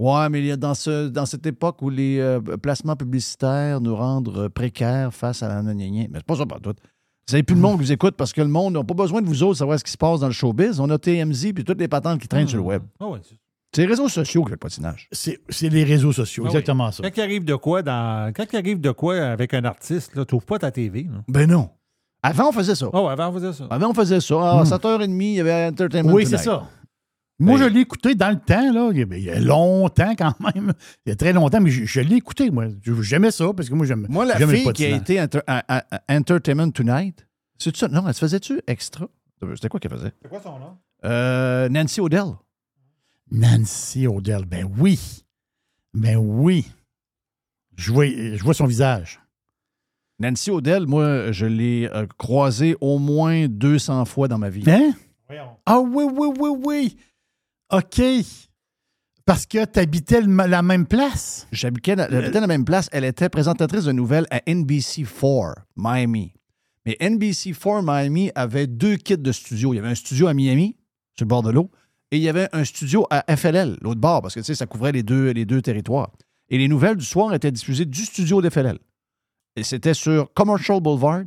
ouais, 0.00 0.28
mais 0.30 0.40
il 0.40 0.46
y 0.46 0.52
a 0.52 0.56
dans, 0.56 0.74
ce, 0.74 1.08
dans 1.08 1.26
cette 1.26 1.46
époque 1.46 1.80
où 1.82 1.90
les 1.90 2.18
euh, 2.18 2.40
placements 2.40 2.96
publicitaires 2.96 3.80
nous 3.80 3.94
rendent 3.94 4.32
euh, 4.36 4.48
précaires 4.48 5.12
face 5.14 5.42
à 5.42 5.48
la. 5.48 5.62
Mais 5.62 6.08
c'est 6.14 6.24
pas 6.24 6.36
ça 6.36 6.46
par 6.46 6.60
tout. 6.60 6.70
Vous 7.28 7.32
n'avez 7.34 7.42
plus 7.44 7.54
de 7.54 7.60
monde 7.60 7.78
qui 7.78 7.84
vous 7.84 7.92
écoute 7.92 8.14
parce 8.16 8.32
que 8.32 8.40
le 8.40 8.48
monde 8.48 8.74
n'a 8.74 8.82
pas 8.82 8.94
besoin 8.94 9.22
de 9.22 9.26
vous 9.28 9.42
autres 9.44 9.58
savoir 9.58 9.78
ce 9.78 9.84
qui 9.84 9.92
se 9.92 9.96
passe 9.98 10.20
dans 10.20 10.26
le 10.26 10.32
showbiz. 10.32 10.80
On 10.80 10.90
a 10.90 10.98
TMZ 10.98 11.52
puis 11.54 11.62
toutes 11.64 11.78
les 11.80 11.86
patentes 11.86 12.20
qui 12.20 12.26
traînent 12.26 12.48
sur 12.48 12.58
le 12.58 12.64
web. 12.64 12.82
Ah 12.98 13.06
ouais, 13.08 13.20
c'est- 13.22 13.36
les 13.82 13.86
réseaux 13.86 14.08
sociaux 14.08 14.42
qui 14.42 14.48
fait 14.48 14.54
le 14.54 14.58
patinage. 14.58 15.06
C'est 15.12 15.38
c'est 15.48 15.68
les 15.68 15.84
réseaux 15.84 16.10
sociaux, 16.12 16.42
Ah 16.44 16.48
oui. 16.50 16.56
exactement 16.56 16.90
ça. 16.90 17.04
Quand 17.04 17.10
il 17.16 17.20
arrive 17.20 17.44
de 17.44 17.54
quoi 17.54 17.82
dans. 17.82 18.32
Quand 18.34 18.44
il 18.52 18.56
arrive 18.56 18.80
de 18.80 18.90
quoi 18.90 19.14
avec 19.16 19.54
un 19.54 19.64
artiste, 19.64 20.16
là, 20.16 20.24
trouve 20.24 20.44
pas 20.44 20.58
ta 20.58 20.72
TV. 20.72 21.04
Là. 21.04 21.18
Ben 21.28 21.48
non. 21.48 21.68
Avant, 22.22 22.48
on 22.48 22.52
faisait 22.52 22.74
ça. 22.74 22.88
Oh, 22.92 23.06
avant, 23.08 23.28
on 23.28 23.32
faisait 23.32 23.52
ça. 23.52 23.66
Avant, 23.70 23.90
on 23.90 23.94
faisait 23.94 24.20
ça. 24.20 24.34
À 24.60 24.64
7h30, 24.64 25.08
il 25.22 25.34
y 25.34 25.40
avait 25.40 25.66
Entertainment 25.68 26.12
Oui, 26.12 26.26
c'est 26.26 26.36
ça. 26.38 26.64
Moi, 27.40 27.58
je 27.58 27.64
l'ai 27.64 27.80
écouté 27.80 28.14
dans 28.14 28.30
le 28.30 28.38
temps, 28.38 28.72
là. 28.72 28.90
Il 28.92 29.22
y 29.24 29.30
a, 29.30 29.40
longtemps 29.40 30.14
quand 30.16 30.34
même. 30.54 30.72
Il 31.06 31.08
y 31.10 31.12
a 31.12 31.16
très 31.16 31.32
longtemps, 31.32 31.60
mais 31.60 31.70
je, 31.70 31.84
je 31.84 32.00
l'ai 32.00 32.16
écouté, 32.16 32.50
moi. 32.50 32.66
J'aimais 33.00 33.30
ça 33.30 33.52
parce 33.54 33.68
que 33.68 33.74
moi, 33.74 33.86
j'aime. 33.86 34.06
Moi, 34.10 34.26
la 34.26 34.36
fille 34.36 34.72
qui 34.74 34.84
a 34.84 34.96
été 34.96 35.20
enter- 35.20 35.40
à- 35.46 35.64
à- 35.78 35.84
à 36.06 36.16
Entertainment 36.16 36.70
Tonight, 36.70 37.26
c'est 37.58 37.74
ça? 37.76 37.88
Non, 37.88 38.06
elle 38.06 38.14
se 38.14 38.20
faisait-tu 38.20 38.60
extra? 38.66 39.08
C'était 39.54 39.68
quoi 39.68 39.80
qu'elle 39.80 39.90
faisait? 39.92 40.12
C'est 40.22 40.28
quoi 40.28 40.40
son 40.42 40.58
nom? 40.58 40.76
Euh, 41.04 41.68
Nancy 41.70 42.00
O'Dell. 42.00 42.32
Nancy 43.32 44.06
O'Dell. 44.06 44.44
Ben 44.44 44.68
oui. 44.78 44.98
Ben 45.94 46.16
oui. 46.16 46.66
Je 47.76 47.92
vois, 47.92 48.06
je 48.06 48.42
vois 48.42 48.54
son 48.54 48.66
visage. 48.66 49.20
Nancy 50.18 50.50
O'Dell, 50.50 50.86
moi, 50.86 51.32
je 51.32 51.46
l'ai 51.46 51.88
euh, 51.92 52.06
croisée 52.18 52.76
au 52.82 52.98
moins 52.98 53.46
200 53.48 54.04
fois 54.04 54.28
dans 54.28 54.36
ma 54.36 54.50
vie. 54.50 54.64
Hein? 54.70 54.92
Voyons. 55.26 55.48
Ah 55.64 55.80
oui, 55.80 56.04
oui, 56.12 56.28
oui, 56.38 56.50
oui. 56.66 56.96
OK. 57.70 58.02
Parce 59.26 59.46
que 59.46 59.64
tu 59.64 59.78
habitais 59.78 60.22
la 60.22 60.62
même 60.62 60.86
place. 60.86 61.46
J'habitais 61.52 61.94
la, 61.94 62.08
la 62.08 62.46
même 62.46 62.64
place. 62.64 62.88
Elle 62.92 63.04
était 63.04 63.28
présentatrice 63.28 63.84
de 63.84 63.92
nouvelles 63.92 64.26
à 64.30 64.38
NBC4 64.40 65.54
Miami. 65.76 66.32
Mais 66.84 66.96
NBC4 67.00 67.82
Miami 67.84 68.32
avait 68.34 68.66
deux 68.66 68.96
kits 68.96 69.18
de 69.18 69.32
studio. 69.32 69.72
Il 69.72 69.76
y 69.76 69.78
avait 69.78 69.88
un 69.88 69.94
studio 69.94 70.26
à 70.26 70.34
Miami, 70.34 70.76
sur 71.16 71.24
le 71.24 71.28
bord 71.28 71.42
de 71.42 71.50
l'eau, 71.50 71.70
et 72.10 72.16
il 72.16 72.22
y 72.22 72.28
avait 72.28 72.48
un 72.52 72.64
studio 72.64 73.06
à 73.10 73.24
FLL, 73.36 73.76
l'autre 73.82 74.00
bord, 74.00 74.20
parce 74.22 74.34
que 74.34 74.40
tu 74.40 74.46
sais, 74.46 74.54
ça 74.54 74.66
couvrait 74.66 74.92
les 74.92 75.04
deux, 75.04 75.30
les 75.30 75.44
deux 75.44 75.62
territoires. 75.62 76.10
Et 76.48 76.58
les 76.58 76.66
nouvelles 76.66 76.96
du 76.96 77.04
soir 77.04 77.32
étaient 77.32 77.52
diffusées 77.52 77.84
du 77.84 78.04
studio 78.04 78.42
d'FLL. 78.42 78.78
Et 79.54 79.62
c'était 79.62 79.94
sur 79.94 80.32
Commercial 80.32 80.80
Boulevard, 80.80 81.22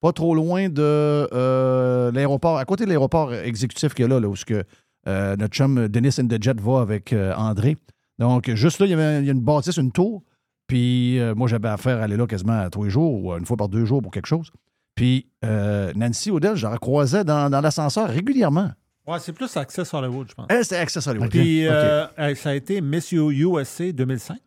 pas 0.00 0.12
trop 0.12 0.34
loin 0.34 0.68
de 0.68 0.80
euh, 0.82 2.10
l'aéroport, 2.12 2.56
à 2.56 2.64
côté 2.64 2.84
de 2.84 2.88
l'aéroport 2.88 3.34
exécutif 3.34 3.92
qu'il 3.92 4.04
y 4.04 4.06
a 4.06 4.08
là, 4.08 4.20
là 4.20 4.28
où 4.28 4.36
ce 4.36 4.46
que, 4.46 4.64
euh, 5.06 5.36
notre 5.36 5.54
chum 5.54 5.88
Dennis 5.88 6.16
and 6.20 6.28
the 6.28 6.42
Jet 6.42 6.60
va 6.60 6.80
avec 6.80 7.12
euh, 7.12 7.34
André. 7.34 7.76
Donc, 8.18 8.50
juste 8.54 8.78
là, 8.78 8.86
il 8.86 8.90
y 8.90 8.94
avait 8.94 9.20
il 9.20 9.26
y 9.26 9.28
a 9.28 9.32
une 9.32 9.40
bâtisse, 9.40 9.76
une 9.76 9.92
tour. 9.92 10.22
Puis, 10.66 11.18
euh, 11.18 11.34
moi, 11.34 11.48
j'avais 11.48 11.68
affaire 11.68 11.98
à 11.98 12.04
aller 12.04 12.16
là 12.16 12.26
quasiment 12.26 12.60
à 12.60 12.70
tous 12.70 12.84
les 12.84 12.90
jours 12.90 13.24
ou 13.24 13.32
une 13.32 13.44
fois 13.44 13.56
par 13.56 13.68
deux 13.68 13.84
jours 13.84 14.00
pour 14.00 14.12
quelque 14.12 14.26
chose. 14.26 14.50
Puis, 14.94 15.26
euh, 15.44 15.92
Nancy 15.96 16.30
O'Dell, 16.30 16.54
je 16.54 16.66
la 16.66 16.78
croisais 16.78 17.24
dans, 17.24 17.50
dans 17.50 17.60
l'ascenseur 17.60 18.08
régulièrement. 18.08 18.70
Ouais, 19.06 19.18
c'est 19.18 19.32
plus 19.32 19.56
Access 19.56 19.92
Hollywood, 19.92 20.28
je 20.30 20.34
pense. 20.34 20.46
Elle, 20.48 20.62
c'était 20.64 20.76
Access 20.76 21.06
Hollywood. 21.06 21.30
Puis, 21.30 21.64
ça 21.66 22.50
a 22.50 22.54
été 22.54 22.80
Miss 22.80 23.10
USA 23.12 23.90
2005. 23.90 24.38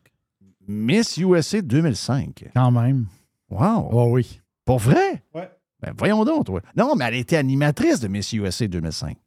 Miss 0.68 1.18
USA 1.18 1.62
2005. 1.62 2.46
Quand 2.56 2.72
même. 2.72 3.08
Wow. 3.50 3.90
Oh 3.92 4.08
oui. 4.12 4.42
Pour 4.64 4.80
vrai? 4.80 5.24
Ouais. 5.34 5.50
Ben, 5.82 5.94
voyons 5.98 6.24
donc, 6.26 6.46
toi. 6.46 6.62
Non, 6.76 6.96
mais 6.96 7.06
elle 7.06 7.16
était 7.16 7.38
animatrice 7.38 8.00
de 8.00 8.08
Miss 8.08 8.34
USA 8.34 8.68
2005. 8.68 9.18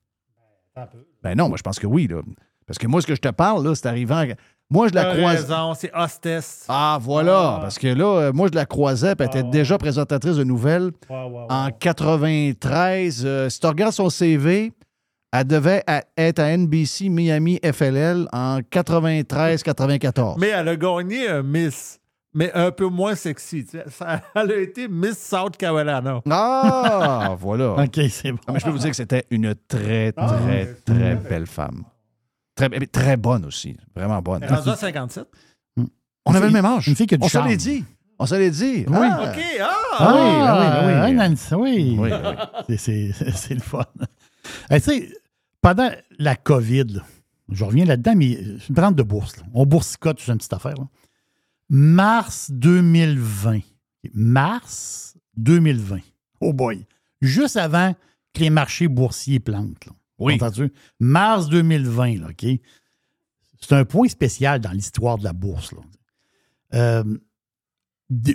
Ben 0.74 0.86
non, 1.24 1.48
moi, 1.48 1.56
je 1.56 1.62
pense 1.62 1.78
que 1.78 1.86
oui, 1.86 2.06
là. 2.06 2.20
Parce 2.66 2.78
que 2.78 2.86
moi, 2.86 3.00
ce 3.00 3.06
que 3.06 3.14
je 3.14 3.20
te 3.20 3.28
parle, 3.28 3.66
là, 3.66 3.74
c'est 3.74 3.86
arrivant. 3.86 4.24
Moi, 4.70 4.88
je 4.88 4.94
la 4.94 5.10
raison, 5.10 5.72
c'est 5.74 5.90
Hostess. 5.94 6.66
Ah, 6.68 6.98
voilà. 7.00 7.54
Ah. 7.56 7.58
Parce 7.62 7.78
que 7.78 7.86
là, 7.86 8.04
euh, 8.04 8.32
moi, 8.34 8.48
je 8.52 8.56
la 8.56 8.66
croisais, 8.66 9.14
puis 9.16 9.26
elle 9.32 9.38
était 9.38 9.48
Ah, 9.48 9.50
déjà 9.50 9.78
présentatrice 9.78 10.36
de 10.36 10.44
nouvelles 10.44 10.90
en 11.08 11.70
93. 11.70 13.22
Euh, 13.24 13.48
si 13.48 13.60
tu 13.60 13.66
regardes 13.66 13.94
son 13.94 14.10
CV, 14.10 14.72
elle 15.32 15.46
devait 15.46 15.82
être 16.18 16.38
à 16.38 16.54
NBC 16.56 17.08
Miami 17.08 17.58
FLL 17.64 18.28
en 18.32 18.60
93-94. 18.60 20.36
Mais 20.38 20.48
elle 20.48 20.68
a 20.68 20.76
gagné 20.76 21.28
un 21.28 21.42
Miss, 21.42 21.97
mais 22.34 22.52
un 22.52 22.70
peu 22.70 22.86
moins 22.86 23.14
sexy. 23.14 23.64
tu 23.64 23.78
sais. 23.78 23.84
Ça- 23.90 24.20
elle 24.34 24.52
a 24.52 24.56
été 24.60 24.88
Miss 24.88 25.18
South 25.18 25.56
Carolina. 25.56 26.20
Ah, 26.30 27.34
voilà. 27.40 27.72
OK, 27.82 28.00
c'est 28.10 28.32
bon. 28.32 28.38
Ah, 28.46 28.52
mais 28.52 28.60
je 28.60 28.64
peux 28.64 28.70
vous 28.70 28.78
dire 28.78 28.90
que 28.90 28.96
c'était 28.96 29.24
une 29.30 29.54
très, 29.66 30.12
Ah, 30.16 30.26
très, 30.44 30.74
très 30.84 31.14
belle 31.16 31.46
femme. 31.46 31.84
Très, 32.54 32.68
mais 32.68 32.86
très 32.86 33.16
bonne 33.16 33.44
aussi. 33.46 33.76
Vraiment 33.94 34.20
bonne. 34.20 34.42
Elle 34.42 34.50
est 34.52 34.54
rendue 34.54 34.70
à 34.70 34.76
57. 34.76 35.26
On 36.26 36.34
avait 36.34 36.46
le 36.46 36.52
même 36.52 36.64
âge. 36.66 36.88
Une 36.88 36.94
fille 36.96 37.06
qui 37.06 37.14
a 37.14 37.18
du 37.18 37.24
On 37.24 37.28
se 37.28 37.32
charme. 37.32 37.48
l'est 37.48 37.56
dit. 37.56 37.84
On 38.18 38.26
se 38.26 38.34
l'est 38.34 38.50
dit. 38.50 38.84
Oui. 38.88 38.96
Ah. 39.00 39.22
OK, 39.32 39.44
ah! 39.60 39.70
Ah, 40.00 40.12
oui, 40.14 40.20
Ah, 40.20 40.52
ah 40.52 40.86
oui, 40.86 40.92
oui, 40.92 41.00
oui. 41.04 41.12
Nancy, 41.14 41.54
oui. 41.54 41.96
Oui, 41.98 42.10
oui. 42.10 42.76
C'est- 42.76 43.12
C'est 43.12 43.30
c'est 43.30 43.54
le 43.54 43.60
fun. 43.60 43.84
Hey, 44.68 44.80
tu 44.82 44.90
sais, 44.90 45.08
pendant 45.62 45.88
la 46.18 46.34
COVID, 46.36 46.84
là, 46.94 47.02
je 47.50 47.64
reviens 47.64 47.84
là-dedans, 47.84 48.14
mais 48.16 48.36
c'est 48.60 48.68
une 48.68 48.74
prendre 48.74 48.96
de 48.96 49.02
bourse. 49.02 49.36
là. 49.38 49.44
On 49.54 49.64
boursicote 49.64 50.18
sur 50.20 50.32
une 50.32 50.38
petite 50.38 50.52
affaire. 50.52 50.74
là. 50.76 50.84
Mars 51.68 52.50
2020. 52.50 53.60
Mars 54.14 55.16
2020. 55.36 55.98
Oh 56.40 56.52
boy. 56.52 56.86
Juste 57.20 57.56
avant 57.56 57.94
que 58.32 58.40
les 58.40 58.50
marchés 58.50 58.88
boursiers 58.88 59.40
plantent. 59.40 59.86
là. 59.86 59.92
Oui. 60.18 60.34
Entends-tu? 60.34 60.72
Mars 60.98 61.48
2020, 61.48 62.20
là, 62.20 62.28
OK? 62.30 62.46
C'est 63.60 63.72
un 63.74 63.84
point 63.84 64.08
spécial 64.08 64.60
dans 64.60 64.70
l'histoire 64.72 65.18
de 65.18 65.24
la 65.24 65.32
bourse. 65.32 65.72
là. 65.72 65.80
Euh, 66.74 67.18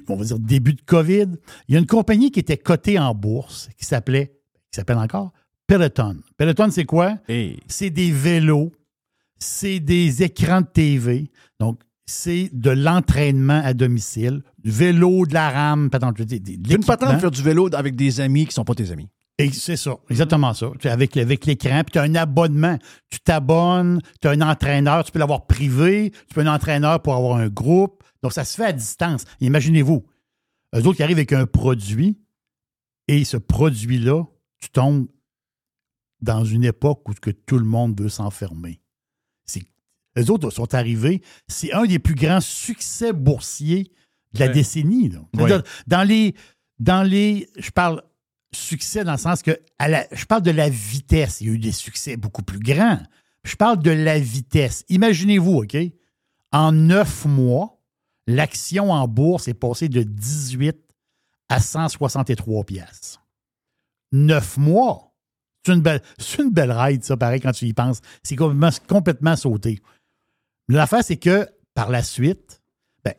on 0.07 0.15
va 0.15 0.25
dire 0.25 0.39
début 0.39 0.73
de 0.73 0.81
COVID, 0.81 1.27
il 1.67 1.73
y 1.73 1.77
a 1.77 1.79
une 1.79 1.87
compagnie 1.87 2.31
qui 2.31 2.39
était 2.39 2.57
cotée 2.57 2.99
en 2.99 3.15
bourse 3.15 3.69
qui 3.77 3.85
s'appelait, 3.85 4.39
qui 4.71 4.77
s'appelle 4.77 4.97
encore 4.97 5.31
Peloton. 5.65 6.19
Peloton, 6.37 6.69
c'est 6.69 6.85
quoi? 6.85 7.17
C'est 7.67 7.89
des 7.89 8.11
vélos, 8.11 8.71
c'est 9.39 9.79
des 9.79 10.21
écrans 10.23 10.61
de 10.61 10.67
TV. 10.67 11.31
Donc, 11.59 11.81
c'est 12.13 12.49
de 12.53 12.69
l'entraînement 12.69 13.61
à 13.63 13.73
domicile, 13.73 14.43
du 14.63 14.71
vélo, 14.71 15.25
de 15.25 15.33
la 15.33 15.49
rame, 15.49 15.89
patente, 15.89 16.21
de, 16.21 16.73
une 16.73 16.85
patente 16.85 17.19
faire 17.19 17.31
du 17.31 17.41
vélo 17.41 17.69
avec 17.73 17.95
des 17.95 18.21
amis 18.21 18.45
qui 18.45 18.53
sont 18.53 18.63
pas 18.63 18.75
tes 18.75 18.91
amis. 18.91 19.09
Et 19.39 19.51
c'est 19.51 19.77
ça, 19.77 19.95
exactement 20.09 20.53
ça. 20.53 20.69
Avec, 20.83 21.17
avec 21.17 21.45
l'écran, 21.45 21.81
puis 21.83 21.93
tu 21.93 21.99
as 21.99 22.03
un 22.03 22.15
abonnement. 22.15 22.77
Tu 23.09 23.19
t'abonnes, 23.19 23.99
tu 24.21 24.27
as 24.27 24.31
un 24.31 24.41
entraîneur, 24.41 25.03
tu 25.03 25.11
peux 25.11 25.19
l'avoir 25.19 25.47
privé, 25.47 26.11
tu 26.27 26.35
peux 26.35 26.41
un 26.41 26.53
entraîneur 26.53 27.01
pour 27.01 27.15
avoir 27.15 27.37
un 27.37 27.49
groupe. 27.49 28.03
Donc, 28.21 28.31
ça 28.31 28.45
se 28.45 28.55
fait 28.55 28.65
à 28.65 28.73
distance. 28.73 29.25
Imaginez-vous, 29.41 30.05
eux 30.75 30.87
autres 30.87 30.97
qui 30.97 31.03
arrivent 31.03 31.17
avec 31.17 31.33
un 31.33 31.47
produit, 31.47 32.19
et 33.07 33.23
ce 33.25 33.37
produit-là, 33.37 34.23
tu 34.59 34.69
tombes 34.69 35.07
dans 36.21 36.45
une 36.45 36.63
époque 36.63 37.09
où 37.09 37.13
que 37.13 37.31
tout 37.31 37.57
le 37.57 37.65
monde 37.65 37.99
veut 37.99 38.09
s'enfermer. 38.09 38.82
Eux 40.17 40.29
autres 40.31 40.49
sont 40.51 40.73
arrivés, 40.75 41.21
c'est 41.47 41.73
un 41.73 41.85
des 41.85 41.99
plus 41.99 42.15
grands 42.15 42.41
succès 42.41 43.13
boursiers 43.13 43.91
de 44.33 44.39
la 44.39 44.47
Ouais. 44.47 44.51
décennie. 44.53 45.09
là. 45.09 45.19
Dans 45.87 46.03
les, 46.03 46.35
dans 46.79 47.03
les, 47.03 47.49
je 47.57 47.71
parle 47.71 48.01
succès 48.53 49.03
dans 49.03 49.13
le 49.13 49.17
sens 49.17 49.41
que 49.41 49.59
à 49.79 49.87
la- 49.89 50.07
je 50.11 50.25
parle 50.25 50.43
de 50.43 50.51
la 50.51 50.69
vitesse. 50.69 51.41
Il 51.41 51.47
y 51.47 51.49
a 51.49 51.53
eu 51.53 51.59
des 51.59 51.71
succès 51.71 52.17
beaucoup 52.17 52.43
plus 52.43 52.59
grands. 52.59 52.99
Je 53.43 53.55
parle 53.55 53.79
de 53.81 53.89
la 53.91 54.19
vitesse. 54.19 54.85
Imaginez-vous, 54.89 55.63
OK? 55.63 55.75
En 56.51 56.71
neuf 56.71 57.25
mois, 57.25 57.79
l'action 58.27 58.91
en 58.91 59.07
bourse 59.07 59.47
est 59.47 59.53
passée 59.55 59.89
de 59.89 60.03
18 60.03 60.77
à 61.49 61.59
163 61.59 62.63
pièces. 62.63 63.19
Neuf 64.11 64.57
mois. 64.57 65.09
C'est 65.65 65.73
une 65.73 65.81
belle, 65.81 66.01
c'est 66.17 66.41
une 66.43 66.51
belle 66.51 66.71
ride, 66.73 67.03
ça, 67.03 67.15
pareil, 67.17 67.39
quand 67.39 67.53
tu 67.53 67.65
y 67.65 67.73
penses. 67.73 68.01
C'est 68.21 68.35
complètement, 68.35 68.69
complètement 68.87 69.35
sauté. 69.35 69.79
L'affaire, 70.67 71.03
c'est 71.03 71.17
que 71.17 71.47
par 71.73 71.89
la 71.89 72.03
suite, 72.03 72.61
ben, 73.03 73.13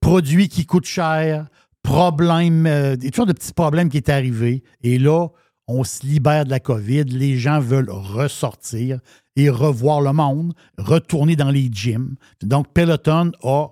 produit 0.00 0.48
qui 0.48 0.66
coûte 0.66 0.86
cher, 0.86 1.48
problème, 1.82 2.66
euh, 2.66 2.96
des 2.96 3.10
de 3.10 3.32
petits 3.32 3.52
problèmes 3.52 3.88
qui 3.88 3.96
est 3.98 4.08
arrivé. 4.08 4.62
Et 4.82 4.98
là, 4.98 5.28
on 5.68 5.84
se 5.84 6.06
libère 6.06 6.44
de 6.44 6.50
la 6.50 6.60
COVID. 6.60 7.04
Les 7.04 7.36
gens 7.36 7.60
veulent 7.60 7.90
ressortir 7.90 9.00
et 9.36 9.50
revoir 9.50 10.00
le 10.00 10.12
monde, 10.12 10.54
retourner 10.78 11.36
dans 11.36 11.50
les 11.50 11.68
gyms. 11.70 12.16
Donc, 12.42 12.72
Peloton 12.72 13.32
a 13.42 13.68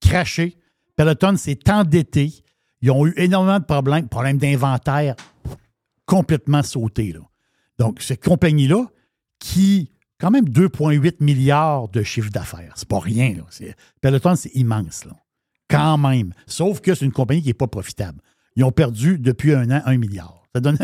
craché. 0.00 0.56
Peloton 0.96 1.36
s'est 1.36 1.70
endetté. 1.70 2.32
Ils 2.80 2.90
ont 2.90 3.06
eu 3.06 3.14
énormément 3.16 3.58
de 3.58 3.64
problèmes, 3.64 4.08
problèmes 4.08 4.38
d'inventaire 4.38 5.14
complètement 6.06 6.62
sautés. 6.62 7.12
Là. 7.12 7.20
Donc, 7.78 8.02
cette 8.02 8.22
compagnie-là, 8.22 8.86
qui, 9.38 9.90
quand 10.24 10.30
même 10.30 10.46
2,8 10.46 11.16
milliards 11.20 11.88
de 11.90 12.02
chiffre 12.02 12.30
d'affaires, 12.30 12.72
c'est 12.76 12.88
pas 12.88 12.98
rien. 12.98 13.34
Là. 13.36 13.66
Peloton, 14.00 14.34
c'est 14.36 14.54
immense. 14.54 15.04
Là. 15.04 15.12
Quand 15.68 15.98
même. 15.98 16.32
Sauf 16.46 16.80
que 16.80 16.94
c'est 16.94 17.04
une 17.04 17.12
compagnie 17.12 17.42
qui 17.42 17.48
n'est 17.48 17.52
pas 17.54 17.66
profitable. 17.66 18.20
Ils 18.56 18.64
ont 18.64 18.72
perdu 18.72 19.18
depuis 19.18 19.52
un 19.54 19.70
an 19.70 19.82
un 19.84 19.98
milliard. 19.98 20.42
Ça 20.54 20.60
donne, 20.60 20.78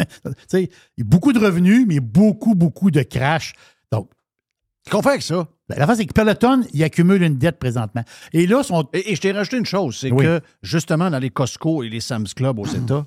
beaucoup 0.99 1.33
de 1.33 1.39
revenus, 1.39 1.87
mais 1.87 2.01
beaucoup, 2.01 2.55
beaucoup 2.55 2.91
de 2.91 3.03
crash. 3.03 3.55
Donc, 3.91 4.11
Qu'est-ce 4.85 4.95
qu'on 4.97 5.03
fait 5.03 5.09
avec 5.11 5.23
ça? 5.23 5.49
ben, 5.69 5.79
la 5.79 5.87
face, 5.87 5.99
c'est 5.99 6.07
que 6.07 6.13
Peloton, 6.13 6.63
il 6.75 6.83
accumule 6.85 7.23
une 7.23 7.37
dette 7.39 7.59
présentement. 7.59 8.03
Et 8.33 8.47
là, 8.47 8.63
son, 8.63 8.89
Et, 8.93 9.13
et 9.13 9.15
je 9.15 9.21
t'ai 9.21 9.33
rajouté 9.33 9.57
une 9.59 9.65
chose, 9.67 9.97
c'est 9.99 10.11
Oui. 10.11 10.25
que 10.25 10.41
justement, 10.63 11.11
dans 11.11 11.19
les 11.19 11.31
Costco 11.31 11.83
et 11.83 11.89
les 11.89 12.01
Sam's 12.01 12.35
Club 12.35 12.59
aux 12.59 12.67
États, 12.75 13.07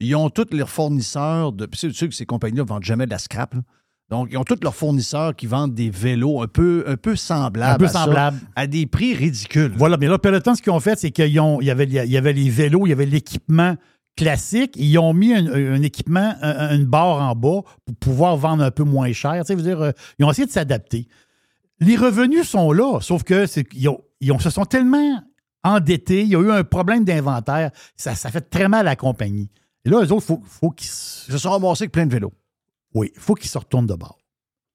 ils 0.00 0.14
ont 0.16 0.30
tous 0.30 0.46
leurs 0.52 0.70
fournisseurs 0.70 1.52
de. 1.52 1.66
Puis 1.66 1.80
c'est 1.80 1.92
sûr 1.92 2.08
que 2.08 2.14
ces 2.14 2.24
compagnies-là 2.26 2.62
ne 2.64 2.68
vendent 2.68 2.84
jamais 2.84 3.04
de 3.06 3.10
la 3.10 3.18
scrap. 3.18 3.54
là. 3.54 3.60
Donc, 4.14 4.28
ils 4.32 4.36
ont 4.38 4.44
tous 4.44 4.58
leurs 4.62 4.74
fournisseurs 4.74 5.34
qui 5.36 5.46
vendent 5.46 5.74
des 5.74 5.90
vélos 5.90 6.42
un 6.42 6.46
peu, 6.46 6.84
un 6.86 6.96
peu 6.96 7.16
semblables. 7.16 7.74
Un 7.74 7.78
peu 7.78 7.84
à 7.86 7.88
ça, 7.88 8.04
semblables. 8.04 8.38
à 8.56 8.66
des 8.66 8.86
prix 8.86 9.14
ridicules. 9.14 9.72
Voilà, 9.76 9.96
mais 9.96 10.06
là, 10.06 10.18
Peloton, 10.18 10.54
ce 10.54 10.62
qu'ils 10.62 10.72
ont 10.72 10.80
fait, 10.80 10.98
c'est 10.98 11.10
qu'il 11.10 11.28
y 11.32 11.38
avait, 11.70 11.84
il 11.84 11.92
y 12.10 12.16
avait 12.16 12.32
les 12.32 12.50
vélos, 12.50 12.86
il 12.86 12.90
y 12.90 12.92
avait 12.92 13.06
l'équipement 13.06 13.76
classique. 14.16 14.74
Ils 14.76 14.96
ont 14.98 15.12
mis 15.12 15.34
un, 15.34 15.46
un 15.52 15.82
équipement, 15.82 16.34
un- 16.40 16.76
une 16.76 16.84
barre 16.86 17.20
en 17.20 17.34
bas 17.34 17.62
pour 17.84 17.96
pouvoir 18.00 18.36
vendre 18.36 18.62
un 18.62 18.70
peu 18.70 18.84
moins 18.84 19.12
cher. 19.12 19.32
Tu 19.40 19.46
sais, 19.48 19.54
veux 19.54 19.62
dire, 19.62 19.80
euh, 19.80 19.90
ils 20.18 20.24
ont 20.24 20.30
essayé 20.30 20.46
de 20.46 20.52
s'adapter. 20.52 21.08
Les 21.80 21.96
revenus 21.96 22.48
sont 22.48 22.70
là, 22.72 23.00
sauf 23.00 23.24
que 23.24 23.46
qu'ils 23.62 23.88
ont, 23.88 24.00
ils 24.20 24.30
ont- 24.32 24.38
se 24.38 24.50
sont 24.50 24.64
tellement 24.64 25.20
endettés, 25.64 26.22
il 26.22 26.28
y 26.28 26.36
a 26.36 26.40
eu 26.40 26.50
un 26.52 26.62
problème 26.62 27.04
d'inventaire, 27.04 27.70
ça, 27.96 28.14
ça 28.14 28.30
fait 28.30 28.42
très 28.42 28.68
mal 28.68 28.80
à 28.86 28.90
la 28.90 28.96
compagnie. 28.96 29.50
Et 29.84 29.90
là, 29.90 29.96
eux 30.02 30.12
autres, 30.12 30.22
il 30.24 30.26
faut, 30.26 30.42
faut 30.46 30.70
qu'ils 30.70 30.86
se- 30.88 31.28
Ils 31.28 31.32
se 31.32 31.38
sont 31.38 31.50
ramassés 31.50 31.84
avec 31.84 31.92
plein 31.92 32.06
de 32.06 32.12
vélos. 32.12 32.32
Oui, 32.94 33.10
il 33.14 33.20
faut 33.20 33.34
qu'ils 33.34 33.50
se 33.50 33.58
retournent 33.58 33.86
de 33.86 33.94
bord. 33.94 34.18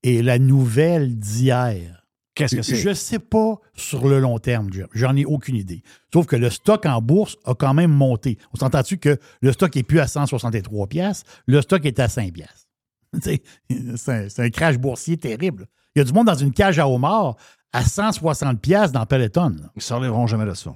Et 0.04 0.22
la 0.22 0.40
nouvelle 0.40 1.18
d'hier, 1.18 2.06
Qu'est-ce 2.36 2.56
que 2.56 2.62
c'est? 2.62 2.76
je 2.76 2.90
ne 2.90 2.94
sais 2.94 3.20
pas 3.20 3.60
sur 3.74 4.08
le 4.08 4.20
long 4.20 4.40
terme. 4.40 4.70
J'en 4.94 5.16
ai 5.16 5.26
aucune 5.26 5.56
idée. 5.56 5.84
Sauf 6.14 6.26
que 6.26 6.36
le 6.36 6.50
stock 6.50 6.86
en 6.86 7.02
bourse 7.02 7.38
a 7.44 7.54
quand 7.54 7.74
même 7.74 7.92
monté. 7.92 8.38
On 8.54 8.58
s'entend-tu 8.58 8.98
que 8.98 9.18
le 9.42 9.52
stock 9.52 9.76
n'est 9.76 9.84
plus 9.84 10.00
à 10.00 10.08
163 10.08 10.88
pièces, 10.88 11.24
le 11.48 11.62
stock 11.62 11.86
est 11.86 12.00
à 12.00 12.08
5 12.08 12.34
pièces. 12.34 12.68
C'est 13.22 14.40
un, 14.40 14.50
crash 14.50 14.78
boursier 14.78 15.18
terrible. 15.18 15.68
Il 15.96 16.00
y 16.00 16.02
a 16.02 16.06
du 16.06 16.14
monde 16.14 16.28
dans 16.28 16.36
une 16.36 16.54
cage 16.54 16.80
à 16.80 16.88
homards 16.88 17.36
à 17.74 17.84
160 17.84 18.62
pièces 18.62 18.92
dans 18.92 19.06
Peloton. 19.06 19.50
Là. 19.50 19.72
Ils 19.76 19.80
ne 19.80 19.82
s'enlèveront 19.82 20.28
jamais 20.28 20.46
de 20.46 20.54
ça. 20.54 20.76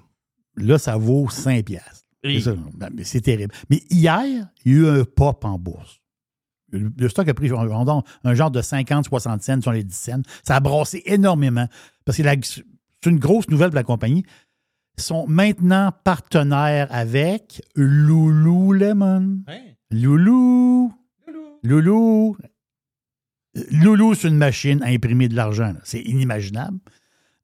Là, 0.58 0.78
ça 0.78 0.98
vaut 0.98 1.30
5 1.30 1.66
pièces. 1.66 2.06
Ben, 2.24 2.90
mais 2.94 3.04
C'est 3.04 3.22
terrible. 3.22 3.54
Mais 3.70 3.84
hier, 3.90 4.48
il 4.66 4.72
y 4.72 4.76
a 4.76 4.80
eu 4.80 4.88
un 4.88 5.04
pop 5.04 5.44
en 5.46 5.58
bourse. 5.58 6.03
Le, 6.74 7.10
stock 7.10 7.28
a 7.28 7.34
pris 7.34 7.48
genre, 7.48 8.04
un 8.24 8.34
genre 8.36 8.52
de 8.52 8.62
50-60 8.62 9.42
cents 9.42 9.62
sur 9.62 9.72
les 9.72 9.84
10 9.84 9.96
cents. 9.96 10.22
Ça 10.44 10.56
a 10.56 10.60
brassé 10.60 11.04
énormément. 11.06 11.68
Parce 12.06 12.18
que 12.18 12.24
c'est 12.44 13.10
une 13.10 13.20
grosse 13.20 13.48
nouvelle 13.50 13.70
pour 13.70 13.76
la 13.76 13.84
compagnie. 13.84 14.26
Ils 14.98 15.04
sont 15.04 15.26
maintenant 15.28 15.92
partenaires 16.04 16.88
avec 16.92 17.62
Lululemon. 17.76 19.44
Loulou. 19.92 20.94
Loulou. 21.64 22.38
Euh, 23.56 23.64
Loulou, 23.72 24.16
c'est 24.16 24.28
une 24.28 24.38
machine 24.38 24.82
à 24.84 24.88
imprimer 24.88 25.28
de 25.28 25.36
l'argent. 25.36 25.74
C'est 25.84 26.02
inimaginable. 26.02 26.80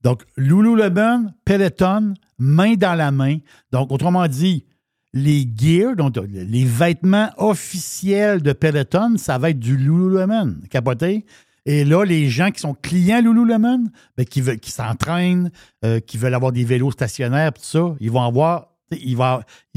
Donc, 0.01 0.23
Lululemon, 0.38 1.34
Peloton, 1.45 2.13
main 2.38 2.75
dans 2.75 2.95
la 2.95 3.11
main. 3.11 3.38
Donc, 3.71 3.91
autrement 3.91 4.27
dit, 4.27 4.65
les 5.14 5.47
gears, 5.55 5.95
les 6.28 6.66
vêtements 6.66 7.32
officiels 7.38 8.41
de 8.41 8.53
Peloton, 8.53 9.18
ça 9.18 9.38
va 9.38 9.49
être 9.49 9.60
du 9.60 9.76
Lululemon, 9.76 10.57
capoté. 10.70 11.26
Et 11.66 11.84
là, 11.84 12.03
les 12.03 12.30
gens 12.30 12.51
qui 12.51 12.60
sont 12.60 12.74
clients 12.74 13.22
Lululemon, 13.22 13.86
ben, 14.18 14.26
qui, 14.26 14.72
s'entraînent, 14.72 15.51
euh, 15.84 15.99
qui 15.99 16.18
veulent 16.18 16.34
avoir 16.34 16.51
des 16.51 16.64
vélos 16.64 16.91
stationnaires, 16.91 17.53
tout 17.53 17.64
ça, 17.64 17.95
ils 17.99 18.12
vont 18.12 18.24
avoir, 18.24 18.76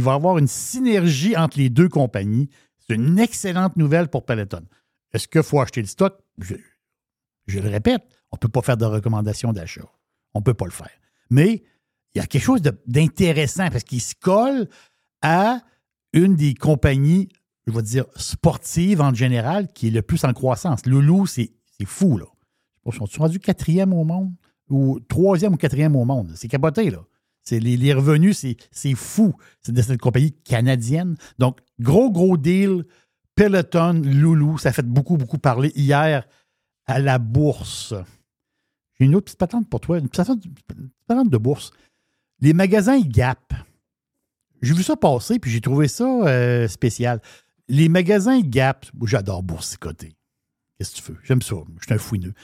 avoir 0.06 0.38
une 0.38 0.46
synergie 0.48 1.36
entre 1.36 1.58
les 1.58 1.70
deux 1.70 1.88
compagnies. 1.88 2.48
C'est 2.78 2.94
une 2.94 3.18
excellente 3.18 3.76
nouvelle 3.76 4.08
pour 4.08 4.24
Peloton. 4.24 4.62
Est-ce 5.12 5.28
qu'il 5.28 5.42
faut 5.42 5.60
acheter 5.60 5.80
le 5.80 5.86
stock? 5.86 6.18
Je, 6.38 7.58
le 7.58 7.68
répète, 7.68 8.02
on 8.30 8.36
ne 8.36 8.38
peut 8.38 8.48
pas 8.48 8.62
faire 8.62 8.76
de 8.76 8.84
recommandation 8.84 9.52
d'achat. 9.52 9.84
On 10.34 10.38
ne 10.38 10.44
peut 10.44 10.54
pas 10.54 10.64
le 10.64 10.70
faire. 10.70 10.90
Mais 11.30 11.62
il 12.14 12.18
y 12.18 12.20
a 12.20 12.26
quelque 12.26 12.44
chose 12.44 12.62
d'intéressant 12.86 13.68
parce 13.70 13.84
qu'il 13.84 14.00
se 14.00 14.14
colle 14.14 14.68
à 15.22 15.60
une 16.12 16.36
des 16.36 16.54
compagnies, 16.54 17.28
je 17.66 17.72
vais 17.72 17.82
dire, 17.82 18.04
sportives 18.16 19.00
en 19.00 19.14
général, 19.14 19.72
qui 19.72 19.88
est 19.88 19.90
le 19.90 20.02
plus 20.02 20.24
en 20.24 20.32
croissance. 20.32 20.84
Loulou, 20.86 21.26
c'est 21.26 21.52
fou, 21.86 22.18
là. 22.18 22.26
Pas, 22.84 22.92
Sont-ils 22.92 23.18
rendus 23.18 23.40
quatrième 23.40 23.92
au 23.92 24.04
monde? 24.04 24.32
Ou 24.68 25.00
troisième 25.00 25.54
ou 25.54 25.56
quatrième 25.56 25.96
au 25.96 26.04
monde? 26.04 26.32
C'est 26.34 26.48
capoté, 26.48 26.90
là. 26.90 26.98
Les, 27.50 27.76
les 27.76 27.92
revenus, 27.92 28.38
c'est 28.38 28.56
c'est 28.70 28.94
fou. 28.94 29.34
C'est 29.60 29.72
de 29.72 29.82
cette 29.82 30.00
compagnie 30.00 30.32
canadienne. 30.32 31.16
Donc, 31.38 31.58
gros, 31.80 32.10
gros 32.10 32.36
deal. 32.36 32.84
Peloton, 33.34 34.00
Loulou, 34.04 34.58
ça 34.58 34.72
fait 34.72 34.86
beaucoup, 34.86 35.16
beaucoup 35.16 35.38
parler 35.38 35.72
hier 35.74 36.26
à 36.86 36.98
la 37.00 37.18
bourse. 37.18 37.94
J'ai 38.98 39.06
une 39.06 39.14
autre 39.14 39.24
petite 39.24 39.38
patente 39.38 39.68
pour 39.68 39.80
toi, 39.80 39.98
une 39.98 40.08
petite 40.08 40.26
patente, 40.26 40.44
une 40.44 40.52
petite 40.52 40.92
patente 41.06 41.30
de 41.30 41.38
bourse. 41.38 41.72
Les 42.40 42.52
magasins 42.52 43.00
Gap. 43.00 43.54
J'ai 44.62 44.74
vu 44.74 44.82
ça 44.82 44.96
passer, 44.96 45.38
puis 45.38 45.50
j'ai 45.50 45.60
trouvé 45.60 45.88
ça 45.88 46.04
euh, 46.04 46.68
spécial. 46.68 47.20
Les 47.68 47.88
magasins 47.88 48.40
Gap, 48.40 48.86
j'adore 49.04 49.42
boursicoter. 49.42 50.14
Qu'est-ce 50.78 50.92
que 50.92 51.00
tu 51.00 51.12
veux? 51.12 51.18
J'aime 51.24 51.42
ça. 51.42 51.56
Je 51.78 51.84
suis 51.84 51.94
un 51.94 51.98
fouineux. 51.98 52.34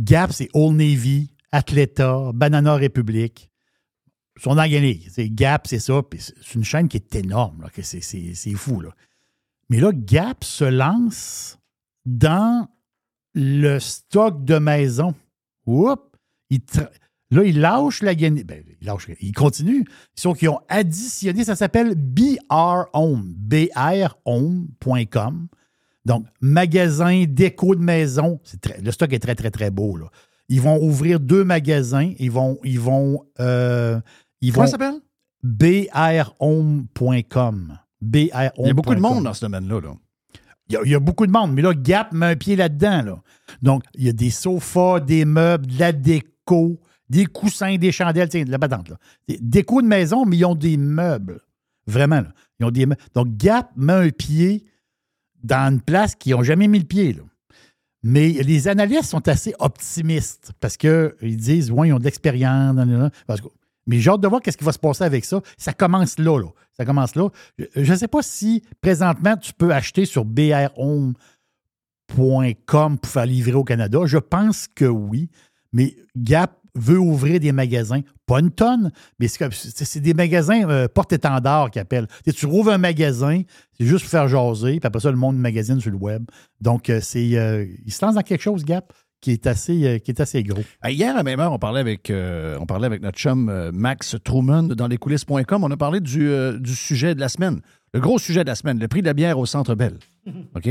Gap, 0.00 0.32
c'est 0.32 0.48
Old 0.54 0.76
Navy, 0.76 1.34
Athleta, 1.52 2.30
Banana 2.34 2.74
Republic. 2.74 3.50
Son. 4.36 4.56
C'est 5.08 5.30
Gap, 5.30 5.66
c'est 5.66 5.78
ça. 5.78 6.02
C'est 6.18 6.54
une 6.54 6.64
chaîne 6.64 6.88
qui 6.88 6.96
est 6.96 7.14
énorme. 7.14 7.66
c'est, 7.82 8.54
fou. 8.54 8.80
Là. 8.80 8.90
Mais 9.68 9.80
là, 9.80 9.92
Gap 9.92 10.44
se 10.44 10.64
lance 10.64 11.58
dans 12.06 12.68
le 13.34 13.78
stock 13.78 14.44
de 14.44 14.58
maison. 14.58 15.14
Oups! 15.66 16.02
Là, 17.32 17.44
ils 17.44 17.60
lâchent 17.60 18.02
la 18.02 18.14
guenille. 18.14 18.44
Ben, 18.44 18.62
ils 18.80 18.86
lâchent, 18.86 19.06
ils 19.20 19.32
continuent. 19.32 19.84
Sauf 20.16 20.38
qu'ils 20.38 20.48
ont 20.48 20.58
additionné, 20.68 21.44
ça 21.44 21.54
s'appelle 21.54 21.94
BR 21.94 22.86
Home, 22.92 23.34
brhome.com. 24.24 25.48
Donc, 26.06 26.26
magasin 26.40 27.24
déco 27.28 27.74
de 27.76 27.80
maison. 27.82 28.40
C'est 28.42 28.60
très- 28.60 28.80
le 28.80 28.90
stock 28.90 29.12
est 29.12 29.18
très, 29.20 29.34
très, 29.34 29.50
très 29.50 29.70
beau. 29.70 29.96
Là. 29.96 30.06
Ils 30.48 30.60
vont 30.60 30.82
ouvrir 30.82 31.20
deux 31.20 31.44
magasins. 31.44 32.12
Ils 32.18 32.30
vont. 32.32 32.58
Ils 32.64 32.80
vont, 32.80 33.24
euh, 33.38 34.00
ils 34.40 34.52
Comment 34.52 34.64
vont 34.64 34.70
ça 34.70 34.78
s'appelle? 34.78 35.00
brhome.com. 36.40 37.78
Il 38.12 38.24
y 38.26 38.32
a 38.32 38.74
beaucoup 38.74 38.94
de 38.94 39.00
monde 39.00 39.24
dans 39.24 39.34
ce 39.34 39.42
domaine-là. 39.42 39.80
Là. 39.80 39.92
Il 40.68 40.74
y, 40.74 40.76
a, 40.76 40.80
il 40.84 40.90
y 40.90 40.94
a 40.94 41.00
beaucoup 41.00 41.26
de 41.26 41.32
monde, 41.32 41.52
mais 41.52 41.62
là, 41.62 41.74
Gap 41.74 42.12
met 42.12 42.26
un 42.26 42.36
pied 42.36 42.56
là-dedans. 42.56 43.02
Là. 43.02 43.22
Donc, 43.60 43.82
il 43.94 44.06
y 44.06 44.08
a 44.08 44.12
des 44.12 44.30
sofas, 44.30 45.00
des 45.00 45.24
meubles, 45.24 45.66
de 45.66 45.78
la 45.78 45.92
déco, 45.92 46.80
des 47.10 47.26
coussins, 47.26 47.76
des 47.76 47.92
chandelles, 47.92 48.28
tiens, 48.28 48.44
de 48.44 48.50
la. 48.50 48.58
Des 49.28 49.38
déco 49.42 49.82
de 49.82 49.86
maison, 49.86 50.24
mais 50.24 50.38
ils 50.38 50.44
ont 50.44 50.54
des 50.54 50.76
meubles. 50.76 51.40
Vraiment, 51.86 52.20
là. 52.20 52.32
Ils 52.60 52.66
ont 52.66 52.70
des 52.70 52.86
meubles. 52.86 53.02
Donc, 53.14 53.36
Gap 53.36 53.72
met 53.76 53.92
un 53.92 54.08
pied 54.10 54.64
dans 55.42 55.72
une 55.72 55.80
place 55.80 56.14
qu'ils 56.14 56.36
n'ont 56.36 56.44
jamais 56.44 56.68
mis 56.68 56.78
le 56.78 56.84
pied. 56.84 57.18
Mais 58.02 58.28
les 58.28 58.68
analystes 58.68 59.10
sont 59.10 59.26
assez 59.28 59.54
optimistes 59.58 60.52
parce 60.60 60.76
qu'ils 60.76 61.36
disent, 61.36 61.70
ouais, 61.72 61.88
ils 61.88 61.92
ont 61.92 61.98
de 61.98 62.04
l'expérience. 62.04 62.76
mais 63.86 63.98
j'ai 63.98 64.10
hâte 64.10 64.20
de 64.20 64.28
voir 64.28 64.40
qu'est-ce 64.40 64.56
qui 64.56 64.64
va 64.64 64.72
se 64.72 64.78
passer 64.78 65.02
avec 65.04 65.24
ça. 65.24 65.42
Ça 65.58 65.72
commence 65.72 66.18
là, 66.18 66.38
là. 66.38 66.48
Ça 66.76 66.84
commence 66.84 67.16
là. 67.16 67.28
Je 67.74 67.92
ne 67.92 67.98
sais 67.98 68.08
pas 68.08 68.22
si 68.22 68.62
présentement 68.80 69.36
tu 69.36 69.52
peux 69.52 69.74
acheter 69.74 70.04
sur 70.04 70.24
brhome.com 70.24 71.16
pour 72.98 73.10
faire 73.10 73.26
livrer 73.26 73.54
au 73.54 73.64
Canada. 73.64 73.98
Je 74.04 74.18
pense 74.18 74.68
que 74.68 74.84
oui. 74.84 75.28
Mais 75.72 75.96
Gap 76.16 76.59
veut 76.74 76.98
ouvrir 76.98 77.40
des 77.40 77.52
magasins, 77.52 78.00
pas 78.26 78.40
une 78.40 78.50
tonne, 78.50 78.90
mais 79.18 79.28
c'est 79.28 80.00
des 80.00 80.14
magasins 80.14 80.68
euh, 80.68 80.88
porte-étendard 80.88 81.70
qui 81.70 81.78
appellent. 81.78 82.06
Tu 82.34 82.46
rouvres 82.46 82.72
un 82.72 82.78
magasin, 82.78 83.42
c'est 83.78 83.86
juste 83.86 84.04
pour 84.04 84.10
faire 84.10 84.28
jaser, 84.28 84.80
puis 84.80 84.86
après 84.86 85.00
ça, 85.00 85.10
le 85.10 85.16
monde 85.16 85.36
magazine 85.36 85.80
sur 85.80 85.90
le 85.90 85.96
web. 85.96 86.24
Donc, 86.60 86.90
euh, 86.90 87.00
c'est 87.02 87.36
euh, 87.36 87.66
il 87.84 87.92
se 87.92 88.04
lance 88.04 88.14
dans 88.14 88.22
quelque 88.22 88.42
chose, 88.42 88.64
Gap, 88.64 88.92
qui 89.20 89.32
est 89.32 89.46
assez, 89.46 89.86
euh, 89.86 89.98
qui 89.98 90.10
est 90.10 90.20
assez 90.20 90.42
gros. 90.42 90.62
Hier, 90.86 91.12
à 91.12 91.18
la 91.18 91.22
même 91.22 91.40
heure, 91.40 91.52
on 91.52 91.58
parlait 91.58 91.80
avec, 91.80 92.10
euh, 92.10 92.56
on 92.60 92.66
parlait 92.66 92.86
avec 92.86 93.02
notre 93.02 93.18
chum 93.18 93.48
euh, 93.48 93.70
Max 93.72 94.16
Truman 94.24 94.62
dans 94.62 94.88
lescoulisses.com. 94.88 95.64
On 95.64 95.70
a 95.70 95.76
parlé 95.76 96.00
du, 96.00 96.28
euh, 96.28 96.58
du 96.58 96.74
sujet 96.74 97.14
de 97.14 97.20
la 97.20 97.28
semaine. 97.28 97.60
Le 97.92 98.00
gros 98.00 98.18
sujet 98.18 98.44
de 98.44 98.48
la 98.48 98.54
semaine, 98.54 98.78
le 98.78 98.88
prix 98.88 99.02
de 99.02 99.06
la 99.06 99.14
bière 99.14 99.38
au 99.38 99.46
Centre 99.46 99.74
Bell. 99.74 99.98
OK? 100.56 100.68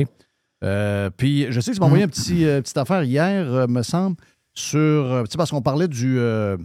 Euh, 0.64 1.10
puis, 1.16 1.48
je 1.52 1.60
sais 1.60 1.72
que 1.72 1.76
tu 1.76 1.80
m'as 1.80 1.86
envoyé 1.86 2.04
un 2.04 2.08
petit, 2.08 2.46
euh, 2.46 2.62
petite 2.62 2.78
affaire 2.78 3.04
hier, 3.04 3.52
euh, 3.54 3.68
me 3.68 3.82
semble, 3.82 4.18
sur. 4.54 4.80
euh, 4.80 5.24
tu 5.24 5.32
sais, 5.32 5.38
parce 5.38 5.52
qu'on 5.52 5.62
parlait 5.62 5.88
du. 5.88 6.18
euh, 6.20 6.58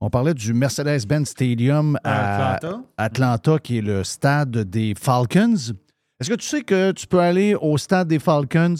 on 0.00 0.10
parlait 0.10 0.34
du 0.34 0.54
Mercedes-Benz 0.54 1.28
Stadium 1.28 1.98
à 2.04 2.54
Atlanta. 2.54 2.82
Atlanta, 2.96 3.58
qui 3.58 3.78
est 3.78 3.82
le 3.82 4.04
stade 4.04 4.50
des 4.56 4.94
Falcons. 4.98 5.54
Est-ce 6.20 6.30
que 6.30 6.34
tu 6.34 6.46
sais 6.46 6.62
que 6.62 6.92
tu 6.92 7.06
peux 7.06 7.20
aller 7.20 7.54
au 7.54 7.76
stade 7.78 8.08
des 8.08 8.18
Falcons? 8.18 8.76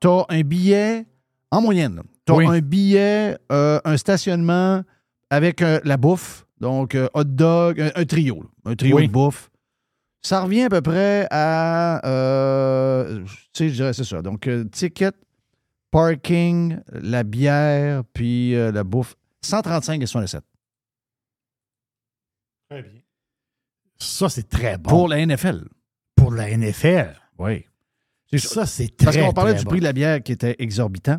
Tu 0.00 0.08
as 0.08 0.24
un 0.28 0.40
billet, 0.42 1.06
en 1.50 1.60
moyenne, 1.62 2.02
tu 2.26 2.32
as 2.32 2.36
Oui. 2.36 2.46
un 2.46 2.60
billet, 2.60 3.36
euh, 3.50 3.80
un 3.84 3.96
stationnement 3.96 4.82
avec 5.30 5.62
euh, 5.62 5.80
la 5.84 5.96
bouffe, 5.96 6.44
donc 6.60 6.94
euh, 6.94 7.08
hot 7.14 7.24
dog, 7.24 7.80
un, 7.80 7.90
un 7.94 8.04
trio, 8.04 8.44
un 8.64 8.74
trio 8.74 8.96
Oui. 8.96 9.06
de 9.08 9.12
bouffe. 9.12 9.48
Ça 10.24 10.42
revient 10.42 10.62
à 10.62 10.68
peu 10.68 10.80
près 10.80 11.26
à, 11.30 12.04
euh, 12.06 13.24
tu 13.24 13.34
sais, 13.52 13.68
je 13.68 13.74
dirais 13.74 13.92
c'est 13.92 14.04
ça. 14.04 14.22
Donc, 14.22 14.46
euh, 14.46 14.62
ticket, 14.64 15.10
parking, 15.92 16.78
la 16.90 17.22
bière, 17.22 18.02
puis 18.12 18.56
euh, 18.56 18.72
la 18.72 18.82
bouffe, 18.82 19.14
135 19.42 20.02
et 20.02 20.06
67. 20.06 20.42
Très 22.68 22.82
bien. 22.82 23.00
Ça, 23.98 24.28
c'est 24.28 24.48
très 24.48 24.78
bon. 24.78 24.90
Pour 24.90 25.08
la 25.08 25.24
NFL. 25.24 25.68
Pour 26.16 26.32
la 26.32 26.50
NFL. 26.56 27.14
Oui. 27.38 27.64
Ça, 28.38 28.66
c'est 28.66 28.96
très 28.96 29.04
Parce 29.04 29.16
qu'on 29.18 29.32
parlait 29.32 29.54
du 29.54 29.64
bon. 29.64 29.70
prix 29.70 29.78
de 29.80 29.84
la 29.84 29.92
bière 29.92 30.22
qui 30.22 30.32
était 30.32 30.56
exorbitant. 30.58 31.18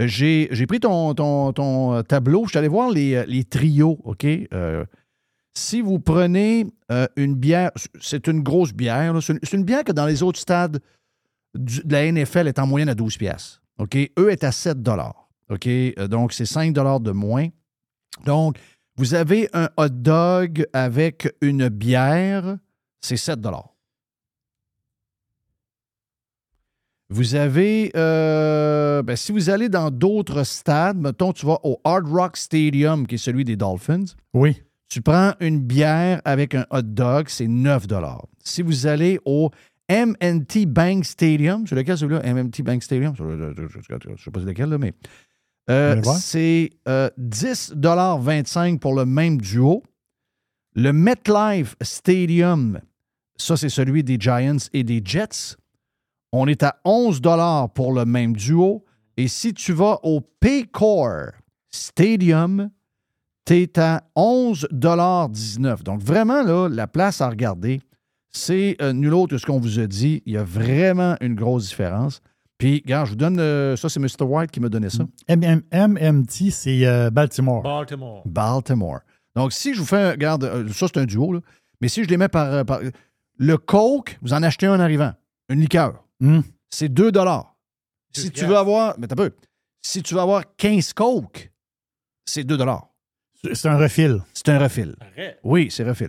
Euh, 0.00 0.06
J'ai 0.06 0.48
j'ai 0.50 0.66
pris 0.66 0.80
ton, 0.80 1.14
ton, 1.14 1.52
ton, 1.52 1.94
euh, 1.94 2.02
tableau. 2.02 2.44
Je 2.44 2.50
suis 2.50 2.58
allé 2.58 2.68
voir 2.68 2.90
les, 2.90 3.24
les 3.26 3.44
trios, 3.44 3.98
OK? 4.04 4.24
Euh, 4.24 4.84
si 5.54 5.80
vous 5.80 5.98
prenez 6.00 6.66
euh, 6.90 7.06
une 7.16 7.34
bière, 7.34 7.70
c'est 8.00 8.26
une 8.26 8.42
grosse 8.42 8.72
bière. 8.72 9.14
C'est 9.22 9.52
une, 9.52 9.64
bière 9.64 9.84
que 9.84 9.92
dans 9.92 10.06
les 10.06 10.22
autres 10.22 10.38
stades 10.40 10.80
du- 11.54 11.82
de 11.84 11.92
la 11.92 12.10
NFL 12.12 12.48
est 12.48 12.58
en 12.58 12.66
moyenne 12.66 12.88
à 12.88 12.94
12 12.94 13.16
piastres. 13.16 13.62
OK? 13.78 13.96
Eux 14.18 14.30
est 14.30 14.44
à 14.44 14.52
7 14.52 14.78
OK? 15.50 15.66
Euh, 15.66 16.08
Donc, 16.08 16.32
c'est 16.32 16.44
5 16.46 16.72
de 16.72 17.10
moins. 17.12 17.48
Donc, 18.24 18.58
vous 18.96 19.14
avez 19.14 19.48
un 19.52 19.68
hot 19.76 19.88
dog 19.90 20.66
avec 20.72 21.32
une 21.40 21.68
bière, 21.68 22.58
c'est 23.00 23.16
7 23.16 23.38
Vous 27.10 27.34
avez, 27.34 27.90
euh, 27.96 29.02
ben, 29.02 29.16
si 29.16 29.32
vous 29.32 29.48
allez 29.48 29.70
dans 29.70 29.90
d'autres 29.90 30.42
stades, 30.44 30.98
mettons, 30.98 31.32
tu 31.32 31.46
vas 31.46 31.58
au 31.62 31.80
Hard 31.84 32.06
Rock 32.06 32.36
Stadium, 32.36 33.06
qui 33.06 33.14
est 33.14 33.18
celui 33.18 33.44
des 33.44 33.56
Dolphins, 33.56 34.04
Oui. 34.34 34.62
tu 34.90 35.00
prends 35.00 35.32
une 35.40 35.60
bière 35.60 36.20
avec 36.26 36.54
un 36.54 36.66
hot 36.70 36.82
dog, 36.82 37.28
c'est 37.28 37.46
9 37.48 37.86
Si 38.44 38.60
vous 38.60 38.86
allez 38.86 39.18
au 39.24 39.50
MNT 39.90 40.66
Bank 40.66 41.04
Stadium, 41.04 41.66
c'est 41.66 41.74
lequel 41.74 41.96
celui-là? 41.96 42.22
MNT 42.22 42.62
Bank 42.62 42.82
Stadium? 42.82 43.14
Je 43.16 43.22
ne 43.22 44.16
sais 44.16 44.30
pas 44.30 44.40
c'est 44.40 44.46
lequel, 44.46 44.68
là, 44.68 44.78
mais 44.78 44.92
euh, 45.70 46.02
c'est 46.18 46.70
euh, 46.88 47.10
10,25 47.18 48.78
pour 48.78 48.94
le 48.94 49.04
même 49.04 49.38
duo. 49.38 49.82
Le 50.74 50.92
MetLife 50.92 51.76
Stadium, 51.82 52.80
ça, 53.36 53.56
c'est 53.56 53.68
celui 53.68 54.04
des 54.04 54.16
Giants 54.18 54.56
et 54.72 54.84
des 54.84 55.02
Jets. 55.04 55.56
On 56.32 56.46
est 56.46 56.62
à 56.62 56.80
11 56.84 57.20
pour 57.74 57.92
le 57.92 58.04
même 58.04 58.34
duo. 58.34 58.84
Et 59.16 59.28
si 59.28 59.52
tu 59.54 59.72
vas 59.72 59.98
au 60.02 60.20
Paycor 60.20 61.32
Stadium, 61.70 62.70
tu 63.44 63.54
es 63.54 63.78
à 63.78 64.04
11,19 64.16 65.82
Donc, 65.82 66.02
vraiment, 66.02 66.42
là, 66.42 66.68
la 66.68 66.86
place 66.86 67.20
à 67.20 67.28
regarder, 67.28 67.80
c'est 68.30 68.76
euh, 68.82 68.92
nul 68.92 69.14
autre 69.14 69.30
que 69.32 69.38
ce 69.38 69.46
qu'on 69.46 69.58
vous 69.60 69.78
a 69.78 69.86
dit. 69.86 70.22
Il 70.26 70.32
y 70.34 70.36
a 70.36 70.44
vraiment 70.44 71.16
une 71.20 71.34
grosse 71.34 71.68
différence. 71.68 72.20
Puis, 72.58 72.82
regarde, 72.84 73.06
je 73.06 73.10
vous 73.12 73.16
donne. 73.16 73.38
euh, 73.38 73.76
ça, 73.76 73.88
c'est 73.88 74.00
Mr. 74.00 74.22
White 74.24 74.50
qui 74.50 74.60
m'a 74.60 74.68
donné 74.68 74.90
ça. 74.90 75.04
MM 75.28 75.62
MMT, 75.72 76.50
c'est 76.50 76.84
euh, 76.86 77.08
Baltimore. 77.10 77.62
Baltimore. 77.62 78.22
Baltimore. 78.26 79.00
Donc, 79.36 79.52
si 79.52 79.74
je 79.74 79.80
vous 79.80 79.86
fais. 79.86 80.10
Regarde, 80.10 80.68
ça, 80.72 80.86
c'est 80.88 80.98
un 80.98 81.04
duo, 81.06 81.32
là. 81.32 81.40
Mais 81.80 81.88
si 81.88 82.02
je 82.02 82.08
les 82.08 82.16
mets 82.16 82.28
par, 82.28 82.64
par- 82.64 82.80
Le 83.36 83.56
Coke, 83.56 84.18
vous 84.22 84.32
en 84.32 84.42
achetez 84.42 84.66
un 84.66 84.74
en 84.74 84.80
arrivant. 84.80 85.12
Une 85.48 85.60
liqueur. 85.60 86.04
Hum. 86.20 86.42
C'est 86.70 86.88
2 86.88 87.12
Si 88.12 88.30
tu 88.32 88.44
veux 88.44 88.56
avoir. 88.56 88.94
Mais 88.98 89.06
t'as 89.06 89.14
peu. 89.16 89.30
Si 89.80 90.02
tu 90.02 90.14
veux 90.14 90.20
avoir 90.20 90.42
15 90.56 90.92
Coke, 90.92 91.52
c'est 92.26 92.42
2 92.44 92.58
C'est- 93.42 93.54
C'est 93.54 93.68
un 93.68 93.78
refil. 93.78 94.20
C'est 94.34 94.48
un 94.48 94.58
refil. 94.58 94.96
Arrête. 95.00 95.38
Oui, 95.44 95.68
c'est 95.70 95.84
refil. 95.84 96.08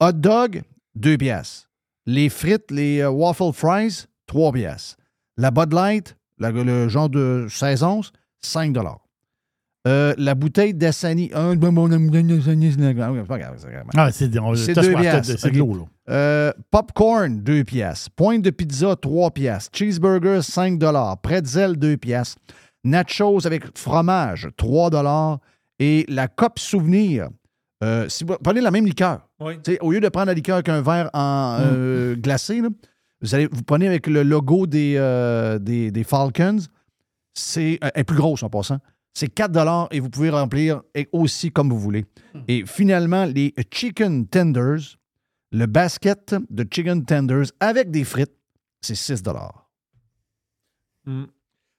Hot 0.00 0.12
dog, 0.12 0.62
2 0.96 1.16
piastres. 1.16 1.68
Les 2.06 2.28
frites, 2.28 2.70
les 2.70 3.00
euh, 3.00 3.10
waffle 3.10 3.52
fries, 3.52 4.06
3 4.26 4.52
piastres. 4.52 4.96
La 5.36 5.50
Bud 5.50 5.72
Light, 5.72 6.16
la- 6.38 6.50
le 6.50 6.88
genre 6.88 7.08
de 7.08 7.46
16 7.48 7.82
onces, 7.82 8.12
5 8.42 8.76
Euh, 9.86 10.14
la 10.16 10.34
bouteille 10.34 10.72
d'Assani. 10.72 11.30
Ah, 13.96 14.10
c'est 14.12 15.50
de 15.50 15.58
l'eau, 15.58 15.74
là. 15.74 15.84
Euh, 16.08 16.52
popcorn, 16.70 17.42
2 17.42 17.64
piastres. 17.64 18.10
Pointe 18.16 18.42
de 18.42 18.50
pizza, 18.50 18.96
3 18.96 19.30
piastres. 19.30 19.76
Cheeseburger, 19.76 20.42
5 20.42 20.78
Pretzel, 21.22 21.76
2 21.76 21.96
piastres. 21.98 22.40
Nachos 22.84 23.46
avec 23.46 23.76
fromage, 23.76 24.48
3 24.56 24.90
Et 25.78 26.06
la 26.08 26.28
coupe 26.28 26.58
souvenir, 26.58 27.28
euh, 27.82 28.08
si 28.08 28.24
vous 28.24 28.36
prenez 28.42 28.60
la 28.62 28.70
même 28.70 28.86
liqueur, 28.86 29.28
Oui. 29.44 29.78
au 29.80 29.92
lieu 29.92 30.00
de 30.00 30.08
prendre 30.08 30.26
la 30.26 30.34
liqueur 30.34 30.62
qu'un 30.62 30.80
verre 30.80 31.10
en 31.12 31.58
euh, 31.60 32.16
glacé, 32.16 32.60
là, 32.60 32.68
vous, 33.20 33.34
allez, 33.34 33.46
vous 33.46 33.62
prenez 33.62 33.86
avec 33.86 34.06
le 34.06 34.22
logo 34.22 34.66
des, 34.66 34.94
euh, 34.96 35.58
des, 35.58 35.90
des 35.90 36.04
Falcons. 36.04 36.60
C'est 37.34 37.78
euh, 37.84 37.90
est 37.94 38.04
plus 38.04 38.16
grosse 38.16 38.42
en 38.42 38.48
passant. 38.48 38.78
C'est 39.12 39.28
4 39.28 39.88
et 39.92 40.00
vous 40.00 40.10
pouvez 40.10 40.30
remplir 40.30 40.82
aussi 41.12 41.52
comme 41.52 41.70
vous 41.70 41.78
voulez. 41.78 42.04
Et 42.48 42.64
finalement, 42.66 43.26
les 43.26 43.54
chicken 43.72 44.26
tenders, 44.26 44.96
le 45.52 45.66
basket 45.66 46.34
de 46.50 46.66
chicken 46.68 47.04
tenders 47.04 47.46
avec 47.60 47.90
des 47.90 48.02
frites, 48.04 48.34
c'est 48.80 48.96
6 48.96 49.22
Mm. 51.06 51.24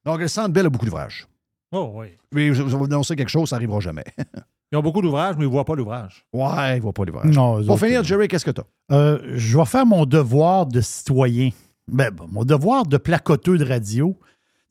Donc, 0.06 0.20
le 0.20 0.28
Centre 0.28 0.50
Bell 0.50 0.68
a 0.68 0.70
beaucoup 0.70 0.86
d'ouvrages. 0.86 1.28
Oh, 1.72 1.92
oui. 1.96 2.08
Mais 2.32 2.50
je, 2.50 2.54
je 2.54 2.64
vais 2.64 2.78
vous 2.78 2.86
annoncer 2.86 3.16
quelque 3.16 3.30
chose, 3.30 3.50
ça 3.50 3.56
n'arrivera 3.56 3.80
jamais. 3.80 4.06
Ils 4.76 4.80
ont 4.80 4.84
beaucoup 4.84 5.02
d'ouvrages, 5.02 5.36
mais 5.38 5.44
ils 5.46 5.48
ne 5.48 5.52
voient 5.52 5.66
pas 5.66 5.76
l'ouvrage. 5.76 6.26
ouais, 6.34 6.78
il 6.78 6.82
ne 6.82 6.86
va 6.86 6.92
pas 6.94 7.06
d'ouvrage. 7.06 7.34
Non, 7.36 7.62
Pour 7.64 7.72
autres, 7.76 7.86
finir, 7.86 8.02
euh, 8.02 8.04
Jerry, 8.04 8.28
qu'est-ce 8.28 8.46
que 8.46 8.52
tu 8.52 8.62
as? 8.62 8.96
Euh, 8.96 9.20
je 9.36 9.58
vais 9.58 9.66
faire 9.66 9.86
mon 9.86 10.06
devoir 10.06 10.66
de 10.66 10.82
citoyen. 10.82 11.50
Ben, 11.88 12.12
bon, 12.12 12.28
mon 12.32 12.44
devoir 12.44 12.86
de 12.86 12.98
placoteux 12.98 13.58
de 13.58 13.66
radio. 13.66 14.18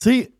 Tu 0.00 0.10
sais, 0.10 0.32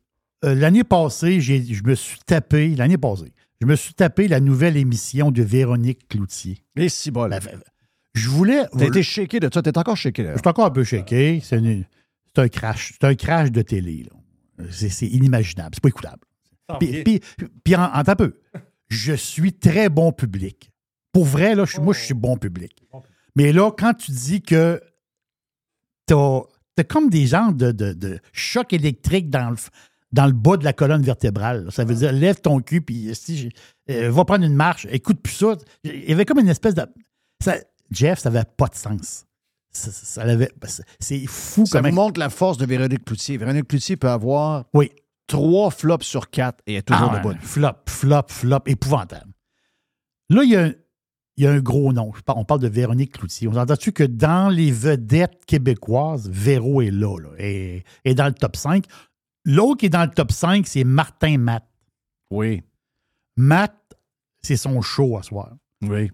euh, 0.45 0.55
l'année 0.55 0.85
passée, 0.85 1.41
j'ai- 1.41 1.65
je 1.65 1.83
me 1.85 1.95
suis 1.95 2.19
tapé, 2.27 2.75
l'année 2.77 2.99
passée, 2.99 3.33
je 3.61 3.67
me 3.67 3.77
suis 3.77 3.95
tapé 3.95 4.29
la 4.29 4.41
nouvelle 4.41 4.77
émission 4.77 5.31
de 5.31 5.43
Véronique 5.43 6.07
Cloutier. 6.09 6.59
Et 6.77 6.89
si 6.89 7.11
bol. 7.11 7.31
La- 7.31 7.41
Je 8.15 8.29
voulais. 8.29 8.65
T'as 8.79 8.87
été 8.87 9.03
shaké 9.03 9.41
de 9.41 9.49
ça. 9.53 9.63
T'es 9.63 9.77
encore 9.79 9.97
shaké, 9.97 10.23
Je 10.23 10.29
là. 10.29 10.37
suis 10.39 10.49
encore 10.49 10.67
un 10.67 10.71
peu 10.71 10.85
shaké. 10.85 11.41
C'est 11.43 11.59
une- 11.59 11.85
c'est 12.35 12.43
un 12.43 12.49
crash. 12.49 12.93
C'est 13.01 13.07
un 13.07 13.15
crash 13.15 13.51
de 13.51 13.63
télé. 13.63 14.05
là. 14.05 14.67
C'est 14.71 14.89
c'est 14.89 15.07
inimaginable. 15.07 15.71
C'est 15.75 15.83
pas 15.83 15.89
écoutable. 15.89 16.21
Puis, 16.79 17.77
en, 17.77 17.83
en 17.93 18.05
peu, 18.17 18.35
je 18.89 19.13
suis 19.15 19.53
très 19.53 19.89
bon 19.89 20.13
public. 20.13 20.71
Pour 21.13 21.25
vrai, 21.25 21.55
là, 21.55 21.65
je 21.65 21.81
moi, 21.81 21.95
je 21.95 22.01
suis 22.01 22.15
bon 22.15 22.37
public. 22.37 22.83
Mais 23.37 23.53
là, 23.53 23.71
quand 23.71 23.95
tu 23.95 24.11
dis 24.13 24.43
que 24.43 24.81
t'as 26.07 26.41
as 26.79 26.85
comme 26.85 27.09
des 27.11 27.27
genres 27.27 27.53
de, 27.53 27.73
de, 27.73 27.93
de 27.93 28.19
choc 28.33 28.73
électrique 28.73 29.31
dans 29.31 29.51
le, 29.51 29.57
dans 30.13 30.27
le 30.27 30.33
bas 30.33 30.57
de 30.57 30.65
la 30.65 30.73
colonne 30.73 31.03
vertébrale. 31.03 31.65
là. 31.67 31.71
Ça 31.71 31.85
veut 31.85 31.95
dire, 31.95 32.13
lève 32.13 32.41
ton 32.41 32.61
cul, 32.61 32.81
puis 32.81 33.15
si 33.15 33.37
je- 33.39 33.49
euh, 33.93 34.11
va 34.11 34.25
prendre 34.25 34.45
une 34.45 34.55
marche, 34.55 34.87
écoute 34.91 35.21
plus 35.23 35.35
ça. 35.35 35.57
Il 35.85 36.09
y 36.11 36.13
avait 36.13 36.25
comme 36.25 36.41
une 36.41 36.49
espèce 36.49 36.75
de... 36.75 36.83
ça- 37.43 37.59
Jeff, 37.91 38.19
ça 38.19 38.31
n'avait 38.31 38.45
pas 38.57 38.67
de 38.67 38.75
sens. 38.75 39.27
Ça, 39.71 39.91
ça- 39.91 40.25
c'est- 41.01 41.27
fou 41.27 41.67
Ça 41.67 41.81
vous 41.81 41.95
montre 41.95 42.19
la 42.21 42.31
force 42.31 42.59
de 42.59 42.67
Véronique 42.67 43.05
Cloutier. 43.05 43.37
Véronique 43.37 43.69
Cloutier 43.69 43.97
peut 43.97 44.09
avoir 44.11 44.65
Oui. 44.75 44.91
Trois 45.27 45.71
flops 45.71 46.05
sur 46.07 46.31
quatre 46.31 46.63
et 46.67 46.77
est 46.77 46.83
toujours 46.83 47.11
Ah, 47.13 47.19
debout. 47.21 47.35
Flop, 47.41 47.69
flop, 47.89 48.23
flop, 48.29 48.59
épouvantable. 48.67 49.33
Là, 50.31 50.43
il 50.45 50.51
y 50.51 50.57
a, 50.57 50.65
un- 50.65 50.73
il 51.37 51.45
y 51.45 51.47
a 51.47 51.51
un 51.53 51.61
gros 51.61 51.93
nom. 51.93 52.13
On 52.29 52.45
parle 52.45 52.61
de 52.61 52.69
Véronique 52.69 53.19
Cloutier. 53.19 53.49
On 53.49 53.57
entend-tu 53.57 53.93
que 53.93 54.05
dans 54.05 54.49
les 54.49 54.71
vedettes 54.71 55.45
québécoises, 55.47 56.29
Véro 56.31 56.81
est 56.83 56.91
là, 56.91 57.17
est 57.39 58.15
dans 58.15 58.27
le 58.27 58.35
top 58.35 58.57
5. 58.57 58.85
L'autre 59.45 59.81
qui 59.81 59.87
est 59.87 59.91
dans 59.91 60.05
le 60.05 60.11
top 60.11 60.33
5, 60.33 60.67
c'est 60.67 60.85
Martin 60.85 61.39
Matt. 61.39 61.65
Oui. 62.31 62.63
Matt, 63.37 63.75
c'est 64.43 64.57
son 64.57 64.81
show 64.81 65.17
à 65.19 65.23
soir. 65.23 65.53
Oui. 65.83 66.11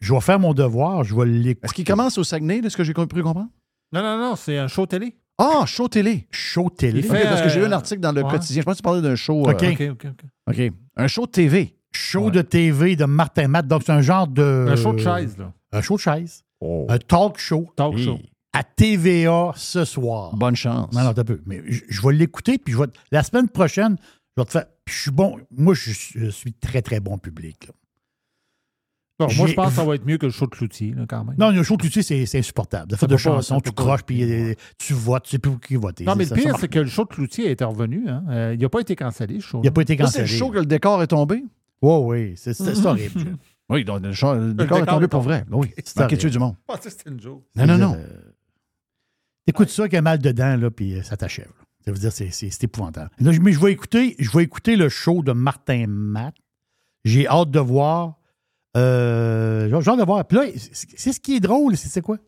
Je 0.00 0.12
vais 0.14 0.20
faire 0.20 0.38
mon 0.38 0.54
devoir, 0.54 1.02
je 1.04 1.14
vais 1.14 1.26
l'écouter. 1.26 1.66
Est-ce 1.66 1.74
qu'il 1.74 1.84
commence 1.84 2.16
au 2.18 2.24
Saguenay, 2.24 2.60
de 2.60 2.68
ce 2.68 2.76
que 2.76 2.84
j'ai 2.84 2.92
compris 2.94 3.22
comprendre? 3.22 3.48
Non, 3.92 4.02
non, 4.02 4.18
non, 4.18 4.36
c'est 4.36 4.58
un 4.58 4.68
show 4.68 4.86
télé. 4.86 5.16
Ah, 5.38 5.64
show 5.66 5.88
télé. 5.88 6.26
Show 6.30 6.70
télé. 6.70 7.02
Parce 7.02 7.42
que 7.42 7.48
j'ai 7.48 7.58
lu 7.58 7.64
euh, 7.64 7.68
un 7.68 7.72
article 7.72 8.00
dans 8.00 8.12
le 8.12 8.22
ouais. 8.22 8.30
quotidien. 8.30 8.60
Je 8.62 8.64
pense 8.64 8.74
que 8.74 8.78
tu 8.78 8.82
parlais 8.82 9.02
d'un 9.02 9.16
show. 9.16 9.42
OK. 9.48 9.62
euh, 9.62 9.72
OK, 9.72 9.80
OK, 9.92 10.06
OK. 10.06 10.24
OK. 10.58 10.72
Un 10.96 11.06
show 11.08 11.26
de 11.26 11.30
TV. 11.32 11.76
Show 11.92 12.30
de 12.30 12.42
TV 12.42 12.96
de 12.96 13.04
Martin 13.04 13.48
Matt. 13.48 13.66
Donc, 13.66 13.82
c'est 13.84 13.92
un 13.92 14.00
genre 14.02 14.26
de. 14.28 14.66
Un 14.68 14.76
show 14.76 14.92
de 14.92 14.98
chaise, 15.00 15.36
là. 15.38 15.52
Un 15.72 15.80
show 15.80 15.96
de 15.96 16.00
chaise. 16.00 16.42
Oh. 16.60 16.86
Un 16.88 16.98
talk 16.98 17.38
show 17.38 17.68
Talk 17.76 17.94
Hey. 17.96 18.04
show. 18.04 18.18
à 18.52 18.62
TVA 18.62 19.52
ce 19.56 19.84
soir. 19.84 20.34
Bonne 20.36 20.54
chance. 20.56 20.92
Non, 20.94 21.02
non, 21.02 21.12
t'as 21.12 21.24
peu. 21.24 21.40
Mais 21.46 21.62
je, 21.66 21.80
je 21.88 22.00
vais 22.06 22.12
l'écouter, 22.14 22.58
puis 22.58 22.72
je 22.72 22.78
vais, 22.78 22.86
la 23.10 23.22
semaine 23.24 23.48
prochaine, 23.48 23.96
je 24.36 24.40
vais 24.42 24.46
te 24.46 24.52
faire. 24.52 24.66
puis 24.84 24.94
je 24.94 25.00
suis 25.02 25.10
bon. 25.10 25.36
Moi, 25.50 25.74
je, 25.74 25.90
suis- 25.90 26.20
je 26.20 26.26
suis 26.30 26.52
très, 26.52 26.80
très 26.80 27.00
bon 27.00 27.18
public. 27.18 27.66
là. 27.66 27.74
Bon, 29.18 29.28
moi, 29.36 29.46
je 29.46 29.54
pense 29.54 29.68
que 29.68 29.74
ça 29.76 29.84
va 29.84 29.94
être 29.94 30.04
mieux 30.04 30.18
que 30.18 30.26
le 30.26 30.32
show 30.32 30.46
de 30.46 30.50
Cloutier, 30.50 30.92
là, 30.92 31.04
quand 31.08 31.24
même. 31.24 31.36
Non, 31.38 31.50
le 31.50 31.62
show 31.62 31.76
tu 31.76 31.88
sais, 31.88 32.02
c'est 32.02 32.26
c'est 32.26 32.38
insupportable. 32.38 32.88
De 32.90 32.96
faire 32.96 33.08
peut 33.08 33.12
de 33.14 33.16
chansons, 33.16 33.60
tu 33.60 33.70
croches, 33.70 34.02
puis 34.02 34.24
euh, 34.24 34.54
tu 34.76 34.92
votes, 34.92 35.22
tu 35.24 35.30
sais 35.30 35.38
plus 35.38 35.52
pour 35.52 35.60
qui 35.60 35.76
voter. 35.76 36.04
Non, 36.04 36.16
mais 36.16 36.24
le 36.24 36.34
pire, 36.34 36.56
c'est 36.58 36.66
que 36.66 36.80
le 36.80 36.86
show 36.88 37.04
de 37.04 37.10
Cloutier 37.10 37.48
est 37.48 37.62
revenu. 37.62 38.08
Hein. 38.08 38.24
Euh, 38.28 38.54
il 38.54 38.60
n'a 38.60 38.68
pas 38.68 38.80
été 38.80 38.96
cancellé, 38.96 39.38
ce 39.40 39.46
show. 39.46 39.60
Il 39.62 39.66
n'a 39.66 39.70
pas 39.70 39.82
été 39.82 39.96
c'est 39.96 40.02
cancellé. 40.02 40.22
le 40.24 40.28
show 40.36 40.50
que 40.50 40.58
le 40.58 40.66
décor 40.66 41.00
est 41.02 41.06
tombé? 41.06 41.44
Oui, 41.80 41.96
oui, 42.02 42.32
c'est 42.36 42.54
c'est- 42.54 42.74
c'est 42.74 42.86
horrible. 42.86 43.20
Oui, 43.70 43.82
donc 43.82 44.02
le, 44.02 44.12
show- 44.12 44.34
le 44.34 44.52
décor 44.52 44.78
est 44.78 44.84
tombé 44.86 45.08
pour 45.08 45.22
vrai. 45.22 45.44
Oui. 45.50 45.70
C'est 45.84 46.28
du 46.28 46.38
monde. 46.38 46.54
Ah, 46.68 46.74
ça, 46.82 46.90
c'était 46.90 47.08
une 47.08 47.18
joke. 47.20 47.44
Non, 47.56 47.66
non, 47.66 47.74
Je 47.76 47.78
veux 47.78 47.78
non. 47.86 47.96
T'écoutes 49.46 49.68
ça 49.70 49.88
qui 49.88 49.96
a 49.96 50.02
mal 50.02 50.18
dedans, 50.18 50.56
là, 50.56 50.70
puis 50.70 50.94
euh, 50.94 51.02
ça 51.02 51.16
t'achève. 51.16 51.50
Ça 51.84 51.92
veut 51.92 51.98
dire 51.98 52.12
c'est 52.12 52.30
c'est- 52.30 52.50
c'est 52.50 52.64
épouvantable. 52.64 53.10
Là, 53.20 53.32
je- 53.32 53.40
mais 53.40 53.52
je 53.52 53.60
vais 53.60 53.72
écouter, 53.72 54.16
je 54.18 54.30
vais 54.36 54.42
écouter 54.42 54.76
le 54.76 54.88
show 54.88 55.22
de 55.22 55.32
Martin 55.32 55.84
Matt. 55.86 56.34
J'ai 57.04 57.26
hâte 57.28 57.50
de 57.50 57.60
voir. 57.60 58.18
Euh, 58.76 59.68
j'ai 59.80 59.90
hâte 59.90 59.98
de 59.98 60.04
voir. 60.04 60.24
Puis 60.26 60.36
là, 60.38 60.44
c'est 60.96 61.12
ce 61.12 61.20
qui 61.20 61.36
est 61.36 61.40
drôle, 61.40 61.76
c'est 61.76 61.88
c'est 61.88 62.00
quoi? 62.02 62.18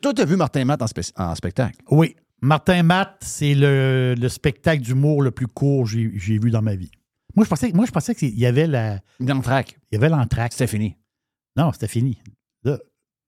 Toi, 0.00 0.14
tu 0.14 0.22
as 0.22 0.24
vu 0.24 0.36
Martin 0.36 0.64
Matt 0.64 0.80
en, 0.82 1.34
spectacle? 1.34 1.76
Oui. 1.90 2.16
Martin 2.40 2.82
Matt, 2.82 3.16
c'est 3.20 3.54
le, 3.54 4.14
le 4.18 4.28
spectacle 4.28 4.82
d'humour 4.82 5.22
le 5.22 5.30
plus 5.30 5.46
court 5.46 5.84
que 5.84 5.90
j'ai 5.90 6.10
j'ai 6.16 6.38
vu 6.38 6.50
dans 6.50 6.62
ma 6.62 6.74
vie. 6.74 6.90
Moi, 7.36 7.44
je 7.44 7.50
pensais, 7.50 7.70
moi, 7.72 7.86
je 7.86 7.90
pensais 7.92 8.14
qu'il 8.14 8.38
y 8.38 8.46
avait 8.46 8.66
la, 8.66 9.00
Dans 9.20 9.34
le 9.36 9.42
track. 9.42 9.78
il 9.90 9.94
y 9.94 9.98
avait 9.98 10.08
l'entracte. 10.08 10.52
C'était 10.54 10.66
fini. 10.66 10.96
Non, 11.56 11.72
c'était 11.72 11.88
fini. 11.88 12.18
Là, 12.64 12.78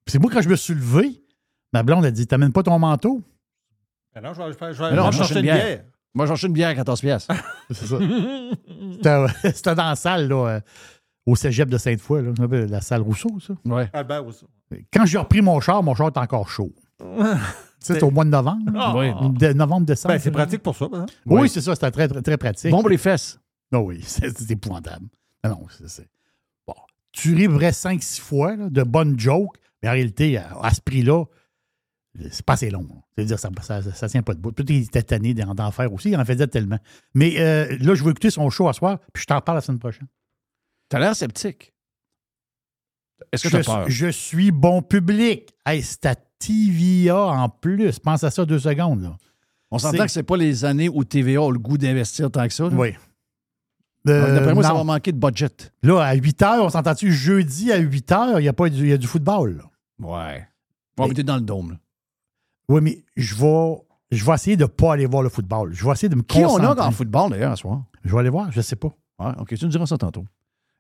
C'est 0.06 0.18
moi, 0.18 0.30
quand 0.32 0.42
je 0.42 0.48
me 0.48 0.56
suis 0.56 0.74
levé, 0.74 1.22
ma 1.72 1.82
blonde 1.82 2.04
a 2.04 2.10
dit 2.10 2.26
T'amènes 2.26 2.52
pas 2.52 2.62
ton 2.62 2.78
manteau 2.78 3.22
Ben 4.14 4.20
non, 4.22 4.32
je 4.34 4.42
vais, 4.42 4.52
je 4.52 4.58
vais- 4.58 4.72
je 4.74 4.94
cherche 5.02 5.16
chercher 5.16 5.34
une 5.36 5.42
bière. 5.42 5.56
bière. 5.56 5.84
Moi, 6.14 6.26
j'en 6.26 6.36
une 6.36 6.52
bière 6.52 6.68
à 6.68 6.74
14 6.74 7.00
pièces. 7.00 7.26
C'est 7.70 7.86
ça. 7.86 7.98
C'était 8.92 9.26
c'était 9.54 9.74
dans 9.74 9.88
la 9.88 9.96
salle, 9.96 10.28
là, 10.28 10.46
euh, 10.48 10.60
au 11.26 11.36
cégep 11.36 11.68
de 11.70 11.78
Sainte-Foy, 11.78 12.22
là, 12.22 12.32
la 12.66 12.80
salle 12.80 13.02
Rousseau, 13.02 13.30
ça. 13.40 13.54
Ouais. 13.64 13.88
Ah, 13.92 14.02
ben, 14.04 14.20
oui, 14.22 14.32
ça. 14.32 14.46
Quand 14.92 15.06
j'ai 15.06 15.18
repris 15.18 15.40
mon 15.42 15.60
char, 15.60 15.82
mon 15.82 15.94
char 15.94 16.08
est 16.08 16.18
encore 16.18 16.48
chaud. 16.48 16.72
C'est 17.80 18.02
au 18.02 18.10
mois 18.10 18.24
de 18.24 18.30
novembre. 18.30 18.72
Ah. 18.76 18.94
Oui. 18.96 19.10
De- 19.38 19.52
novembre, 19.52 19.84
décembre. 19.86 20.14
Ben, 20.14 20.18
c'est 20.20 20.30
pratique 20.30 20.62
pour 20.62 20.74
ça. 20.74 20.86
hein. 20.94 21.04
Oui, 21.26 21.42
Oui. 21.42 21.48
c'est 21.50 21.60
ça, 21.60 21.74
c'était 21.74 21.90
très, 21.90 22.08
très, 22.08 22.22
très 22.22 22.38
pratique. 22.38 22.70
Bon 22.70 22.80
pour 22.80 22.88
les 22.88 22.96
fesses. 22.96 23.38
Non, 23.70 23.80
oui, 23.80 24.00
c'est 24.06 24.34
c'est 24.38 24.50
épouvantable. 24.52 25.06
Non, 25.44 25.50
non, 25.50 25.66
c'est- 25.68 25.88
c'est. 25.88 26.08
Bon. 26.66 26.72
Tu 27.12 27.34
ris 27.34 27.46
vrai 27.46 27.72
5-6 27.72 28.20
fois, 28.22 28.56
là, 28.56 28.70
de 28.70 28.82
bonnes 28.84 29.18
jokes, 29.20 29.56
mais 29.82 29.90
en 29.90 29.92
réalité, 29.92 30.38
à, 30.38 30.56
à 30.62 30.72
ce 30.72 30.80
prix-là, 30.80 31.24
c'est 32.30 32.44
pas 32.46 32.54
assez 32.54 32.70
long. 32.70 32.86
C'est-à-dire, 33.16 33.38
ça, 33.38 33.50
ça, 33.60 33.82
ça 33.82 34.08
tient 34.08 34.22
pas 34.22 34.32
de 34.32 34.38
bout. 34.40 34.52
Puis 34.52 34.64
il 34.78 34.82
était 34.84 35.02
tanné 35.02 35.34
d'en 35.34 35.70
faire 35.70 35.92
aussi, 35.92 36.08
il 36.10 36.16
en 36.16 36.24
faisait 36.24 36.46
tellement. 36.46 36.78
Mais 37.12 37.34
euh, 37.38 37.76
là, 37.80 37.94
je 37.94 38.02
vais 38.02 38.10
écouter 38.12 38.30
son 38.30 38.48
show 38.48 38.66
à 38.66 38.72
soir, 38.72 38.98
puis 39.12 39.20
je 39.22 39.26
t'en 39.26 39.42
parle 39.42 39.58
la 39.58 39.62
semaine 39.62 39.78
prochaine. 39.80 40.06
T'as 40.94 41.00
l'air 41.00 41.16
sceptique. 41.16 41.72
Est-ce 43.32 43.42
que 43.44 43.48
Je, 43.48 43.56
t'as 43.56 43.64
peur? 43.64 43.90
je 43.90 44.06
suis 44.08 44.50
bon 44.52 44.80
public. 44.82 45.52
Hey, 45.66 45.82
c'est 45.82 46.06
à 46.06 46.14
TVA 46.14 47.16
en 47.16 47.48
plus. 47.48 47.98
Pense 47.98 48.22
à 48.22 48.30
ça 48.30 48.44
deux 48.44 48.58
secondes. 48.60 49.02
Là. 49.02 49.16
On 49.70 49.78
s'entend 49.78 50.04
que 50.04 50.10
c'est 50.12 50.22
pas 50.22 50.36
les 50.36 50.64
années 50.64 50.88
où 50.88 51.04
TVA 51.04 51.40
a 51.42 51.50
le 51.50 51.58
goût 51.58 51.78
d'investir 51.78 52.30
tant 52.30 52.46
que 52.46 52.52
ça. 52.54 52.64
là. 52.64 52.70
Oui. 52.70 52.88
Ouais, 52.90 52.96
Euh, 54.12 54.34
D'après 54.36 54.54
moi, 54.54 54.62
ça 54.62 54.74
va 54.74 54.84
manquer 54.84 55.10
de 55.12 55.18
budget. 55.18 55.48
Là, 55.82 56.00
à 56.02 56.14
8 56.14 56.40
h, 56.42 56.60
on 56.60 56.68
s'entend-tu 56.68 57.10
jeudi 57.12 57.72
à 57.72 57.78
8 57.78 58.10
h, 58.10 58.34
il 58.40 58.44
y 58.44 58.48
a, 58.48 58.52
pas 58.52 58.68
du, 58.68 58.88
y 58.88 58.92
a 58.92 58.98
du 58.98 59.06
football. 59.06 59.56
là. 59.56 59.64
Ouais. 60.06 60.46
On 60.98 61.06
va 61.08 61.14
dans 61.22 61.36
le 61.36 61.40
dôme. 61.40 61.70
là. 61.72 61.76
Oui, 62.68 62.80
mais 62.82 63.04
je 63.16 63.34
vais, 63.34 63.74
je 64.12 64.24
vais 64.24 64.34
essayer 64.34 64.56
de 64.56 64.62
ne 64.62 64.68
pas 64.68 64.92
aller 64.92 65.06
voir 65.06 65.22
le 65.22 65.28
football. 65.28 65.72
Je 65.72 65.84
vais 65.84 65.90
essayer 65.92 66.08
de 66.08 66.14
me 66.16 66.22
Qui 66.22 66.44
on 66.44 66.56
a 66.58 66.86
en 66.86 66.90
football, 66.92 67.30
d'ailleurs, 67.30 67.52
à 67.52 67.56
soir? 67.56 67.82
Je 68.04 68.12
vais 68.12 68.20
aller 68.20 68.30
voir, 68.30 68.52
je 68.52 68.58
ne 68.58 68.62
sais 68.62 68.76
pas. 68.76 68.94
Ouais, 69.18 69.32
OK, 69.38 69.54
tu 69.54 69.64
nous 69.64 69.70
diras 69.70 69.86
ça 69.86 69.96
tantôt. 69.98 70.24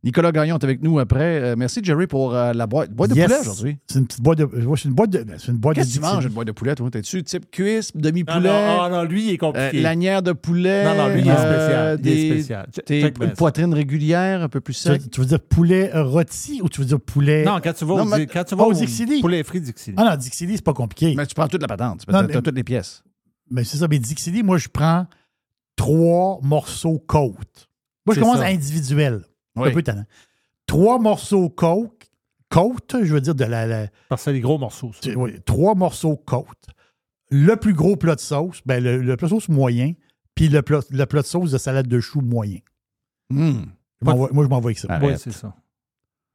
Nicolas 0.04 0.32
Gagnon 0.32 0.58
est 0.58 0.64
avec 0.64 0.82
nous 0.82 0.98
après. 0.98 1.40
Euh, 1.42 1.54
merci, 1.56 1.80
Jerry, 1.82 2.06
pour 2.06 2.34
euh, 2.34 2.52
la 2.52 2.66
boîte, 2.66 2.90
boîte 2.92 3.10
de 3.10 3.16
Yes. 3.16 3.24
poulet 3.26 3.40
aujourd'hui. 3.40 3.78
C'est 3.86 3.98
une 3.98 4.06
petite 4.06 4.20
boîte 4.20 4.38
de. 4.38 4.44
ouais, 4.44 4.76
c'est 4.76 4.88
une 4.88 4.94
boîte 4.94 5.10
de. 5.10 5.24
C'est 5.38 5.48
une 5.50 5.56
boîte 5.56 5.76
Qu'est-ce 5.76 5.88
que 5.88 5.92
de 6.00 6.06
tu 6.06 6.12
manges, 6.14 6.24
une 6.24 6.30
boîte 6.32 6.46
de 6.46 6.52
poulet, 6.52 6.74
toi? 6.74 6.90
T'es-tu 6.90 7.22
type 7.22 7.50
cuisse, 7.50 7.90
demi-poulet, 7.96 8.40
non, 8.48 8.82
ah, 8.82 8.88
non, 8.90 9.02
lui, 9.04 9.24
il 9.24 9.30
est 9.30 9.34
euh, 9.34 9.36
compliqué. 9.38 9.80
lanière 9.80 10.22
de 10.22 10.32
poulet? 10.32 10.84
non, 10.84 10.94
non, 10.94 11.08
lui, 11.08 11.20
il 11.22 11.26
est 11.26 11.30
euh, 11.30 11.36
spécial. 11.36 12.00
Il 12.02 12.08
est 12.08 12.14
des- 12.14 12.30
spécial. 12.34 12.66
T'es 12.84 13.00
une 13.00 13.32
poitrine 13.32 13.72
régulière, 13.72 14.42
un 14.42 14.48
peu 14.50 14.60
plus 14.60 14.74
sec? 14.74 15.10
tu 15.10 15.20
veux 15.20 15.26
dire 15.26 15.40
poulet 15.40 15.90
rôti 15.94 16.60
ou 16.62 16.68
tu 16.68 16.80
veux 16.82 16.86
dire 16.86 17.00
poulet. 17.00 17.44
Non, 17.44 17.58
quand 17.64 17.72
tu 17.72 17.84
vas 17.86 17.94
Non, 17.96 18.02
au, 18.02 18.04
mais- 18.04 18.26
quand 18.26 18.44
tu 18.44 18.54
vas 18.54 18.64
au 18.64 18.70
au 18.70 18.74
Dixili. 18.74 19.20
poulet 19.22 19.42
frit 19.42 19.62
Dixili. 19.62 19.96
Ah 19.98 20.04
non, 20.10 20.16
Dixili, 20.16 20.56
c'est 20.56 20.64
pas 20.64 20.74
compliqué. 20.74 21.14
Mais 21.16 21.26
tu 21.26 21.34
prends 21.34 21.48
toute 21.48 21.62
la 21.62 21.68
patente. 21.68 22.02
Tu 22.06 22.14
as 22.14 22.22
mais- 22.22 22.32
toutes 22.34 22.54
les 22.54 22.64
pièces. 22.64 23.02
Mais 23.50 23.64
c'est 23.64 23.78
ça, 23.78 23.88
mais 23.88 23.98
Dixili, 23.98 24.42
moi, 24.42 24.58
je 24.58 24.68
prends 24.68 25.06
trois 25.76 26.38
morceaux 26.42 26.98
côte. 27.06 27.70
Moi, 28.06 28.14
je 28.14 28.20
commence 28.20 28.40
individuel. 28.40 29.22
Oui. 29.56 29.68
un 29.68 29.72
peu 29.72 29.82
tannant. 29.82 30.04
Trois 30.66 30.98
morceaux 30.98 31.48
côte. 31.48 32.10
Côte, 32.50 32.96
je 33.02 33.12
veux 33.12 33.20
dire, 33.20 33.34
de 33.34 33.44
la. 33.44 33.66
la- 33.66 33.86
Parce 34.08 34.22
que 34.22 34.24
c'est 34.26 34.32
des 34.32 34.40
gros 34.40 34.58
morceaux. 34.58 34.92
ça. 35.00 35.10
oui, 35.16 35.40
trois 35.44 35.74
morceaux 35.74 36.16
côte. 36.16 36.46
Le 37.30 37.56
plus 37.56 37.72
gros 37.74 37.96
plat 37.96 38.14
de 38.14 38.20
sauce, 38.20 38.60
ben, 38.64 38.82
le, 38.82 38.98
le 38.98 39.16
plat 39.16 39.26
de 39.26 39.30
sauce 39.34 39.48
moyen, 39.48 39.92
puis 40.34 40.48
le 40.48 40.62
plat, 40.62 40.80
le 40.90 41.04
plat 41.06 41.22
de 41.22 41.26
sauce 41.26 41.50
de 41.50 41.58
salade 41.58 41.88
de 41.88 42.00
choux 42.00 42.20
moyen. 42.20 42.58
Hum, 43.30 43.66
Je 44.00 44.06
m'envoie- 44.06 44.28
moi, 44.32 44.44
je 44.44 44.48
m'envoie 44.50 44.68
avec 44.68 44.78
ça. 44.78 44.88
Arrête. 44.90 45.10
Ouais, 45.10 45.16
c'est 45.16 45.32
ça. 45.32 45.54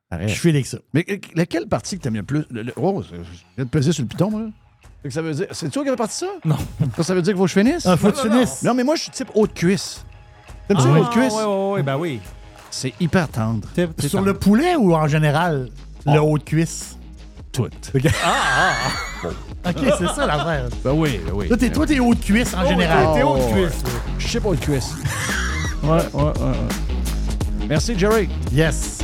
arrête. 0.09 0.27
Je 0.29 0.33
file 0.35 0.55
avec 0.55 0.65
ça. 0.65 0.79
Mais 0.93 1.05
laquelle 1.35 1.67
partie 1.67 1.97
que 1.97 2.03
t'aimes 2.03 2.15
le 2.15 2.23
plus? 2.23 2.43
Le- 2.49 2.63
le- 2.63 2.73
oh, 2.75 3.01
je 3.03 3.15
viens 3.55 3.65
de 3.65 3.69
peser 3.69 3.91
sur 3.93 4.03
le 4.03 4.07
piton, 4.09 4.29
moi. 4.31 4.41
là. 4.41 5.09
Ça 5.09 5.21
veut 5.21 5.33
dire. 5.33 5.47
C'est 5.51 5.69
toi 5.69 5.83
qui 5.83 5.87
avais 5.89 5.95
parti 5.97 6.15
ça? 6.17 6.27
Non. 6.43 6.57
Ça, 6.97 7.03
ça 7.03 7.15
veut 7.15 7.21
dire 7.21 7.33
qu'il 7.33 7.37
faut 7.37 7.43
que 7.45 7.49
je 7.51 7.59
finisse? 7.59 7.85
Ah, 7.85 7.95
faut 7.95 8.11
que 8.11 8.19
tu 8.19 8.27
non, 8.27 8.33
non. 8.33 8.39
finisses. 8.41 8.63
Non, 8.63 8.73
mais 8.73 8.83
moi, 8.83 8.95
je 8.95 9.03
suis 9.03 9.11
type 9.11 9.29
haute 9.35 9.53
cuisse. 9.53 10.03
T'aimes-tu 10.67 10.83
Ah, 10.87 10.99
haute 10.99 11.09
cuisse? 11.11 11.33
Ouais, 11.33 11.45
ouais, 11.45 11.71
ouais, 11.75 11.83
ben 11.83 11.97
oui. 11.97 12.19
C'est 12.71 12.93
hyper 12.99 13.27
tendre. 13.29 13.67
T'es- 13.73 13.87
t'es 13.87 14.07
Sur 14.07 14.21
le 14.21 14.33
poulet 14.33 14.75
ou 14.75 14.93
en 14.95 15.07
général, 15.07 15.69
Oh. 16.05 16.13
le 16.13 16.21
haut 16.21 16.37
de 16.37 16.43
cuisse? 16.43 16.97
Tout. 17.51 17.63
OK, 17.65 17.71
c'est 19.63 20.07
ça 20.15 20.25
l'affaire. 20.25 20.69
Ben 20.83 20.91
oui, 20.91 21.19
ben 21.25 21.33
oui. 21.33 21.47
Là, 21.49 21.57
toi, 21.71 21.85
t'es 21.85 21.99
haut 21.99 22.13
de 22.13 22.19
cuisse 22.23 22.53
en 22.53 22.65
général. 22.67 23.07
t'es- 23.07 23.13
T'es 23.19 23.23
haut 23.23 23.37
de 23.37 23.41
Oh, 23.43 23.53
cuisse. 23.53 23.83
Je 24.17 24.27
sais 24.27 24.39
pas 24.39 24.49
haute 24.49 24.59
cuisse. 24.59 24.91
ouais, 25.83 25.89
ouais, 25.89 25.99
ouais, 26.13 26.23
ouais. 26.23 27.67
Merci, 27.67 27.97
Jerry. 27.97 28.29
Yes. 28.51 28.99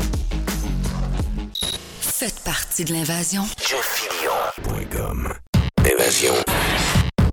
Faites 1.99 2.39
partie 2.45 2.85
de 2.85 2.93
l'invasion. 2.93 3.43
JoeFillion.com 3.67 5.33
Invasion. 5.79 6.33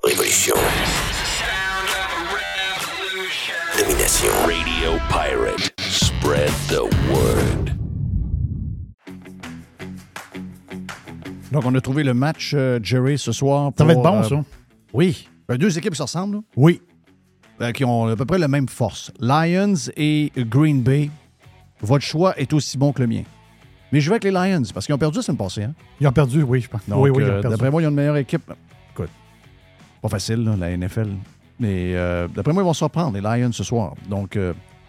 Révolution. 0.05 0.57
Domination. 3.79 4.29
Radio 4.47 4.99
Pirate 5.09 5.73
spread 6.23 6.53
the 6.69 6.83
word. 7.11 7.73
Donc, 11.51 11.65
on 11.67 11.75
a 11.75 11.81
trouvé 11.81 12.05
le 12.05 12.15
match, 12.15 12.53
euh, 12.55 12.79
Jerry, 12.83 13.19
ce 13.19 13.33
soir. 13.33 13.73
Pour, 13.73 13.79
ça 13.79 13.85
va 13.85 13.93
être 13.93 14.03
bon, 14.03 14.21
euh, 14.21 14.23
ça. 14.23 14.45
Oui. 14.93 15.29
Ben, 15.49 15.57
deux 15.57 15.77
équipes 15.77 15.97
se 15.97 16.03
ressemblent. 16.03 16.41
Oui. 16.57 16.81
Euh, 17.61 17.73
qui 17.73 17.85
ont 17.85 18.07
à 18.07 18.17
peu 18.17 18.25
près 18.25 18.39
la 18.39 18.49
même 18.49 18.69
force. 18.69 19.11
Lions 19.21 19.75
et 19.97 20.33
Green 20.37 20.83
Bay. 20.83 21.11
Votre 21.81 22.05
choix 22.05 22.39
est 22.39 22.53
aussi 22.53 22.79
bon 22.79 22.93
que 22.93 23.03
le 23.03 23.09
mien. 23.09 23.23
Mais 23.91 24.01
je 24.01 24.09
vais 24.09 24.15
avec 24.15 24.25
les 24.25 24.31
Lions 24.31 24.63
parce 24.73 24.87
qu'ils 24.87 24.95
ont 24.95 24.99
perdu 24.99 25.19
la 25.19 25.23
semaine 25.23 25.39
passée. 25.39 25.65
Hein? 25.65 25.75
Ils 26.01 26.07
ont 26.07 26.13
perdu, 26.13 26.43
oui, 26.43 26.61
je 26.61 26.69
pense. 26.69 26.83
Donc, 26.89 27.03
oui, 27.03 27.11
oui, 27.11 27.25
euh, 27.25 27.43
D'après 27.43 27.71
moi, 27.71 27.83
ils 27.83 27.87
ont 27.87 27.91
une 27.91 27.97
meilleure 27.97 28.17
équipe. 28.17 28.51
Écoute, 28.93 29.11
pas 30.01 30.09
facile, 30.09 30.45
la 30.59 30.77
NFL. 30.77 31.09
Mais 31.59 31.95
euh, 31.95 32.29
d'après 32.29 32.53
moi, 32.53 32.63
ils 32.63 32.67
vont 32.67 32.73
se 32.73 32.85
reprendre, 32.85 33.13
les 33.15 33.21
Lions, 33.21 33.53
ce 33.53 33.65
soir. 33.65 33.95
Donc, 34.09 34.39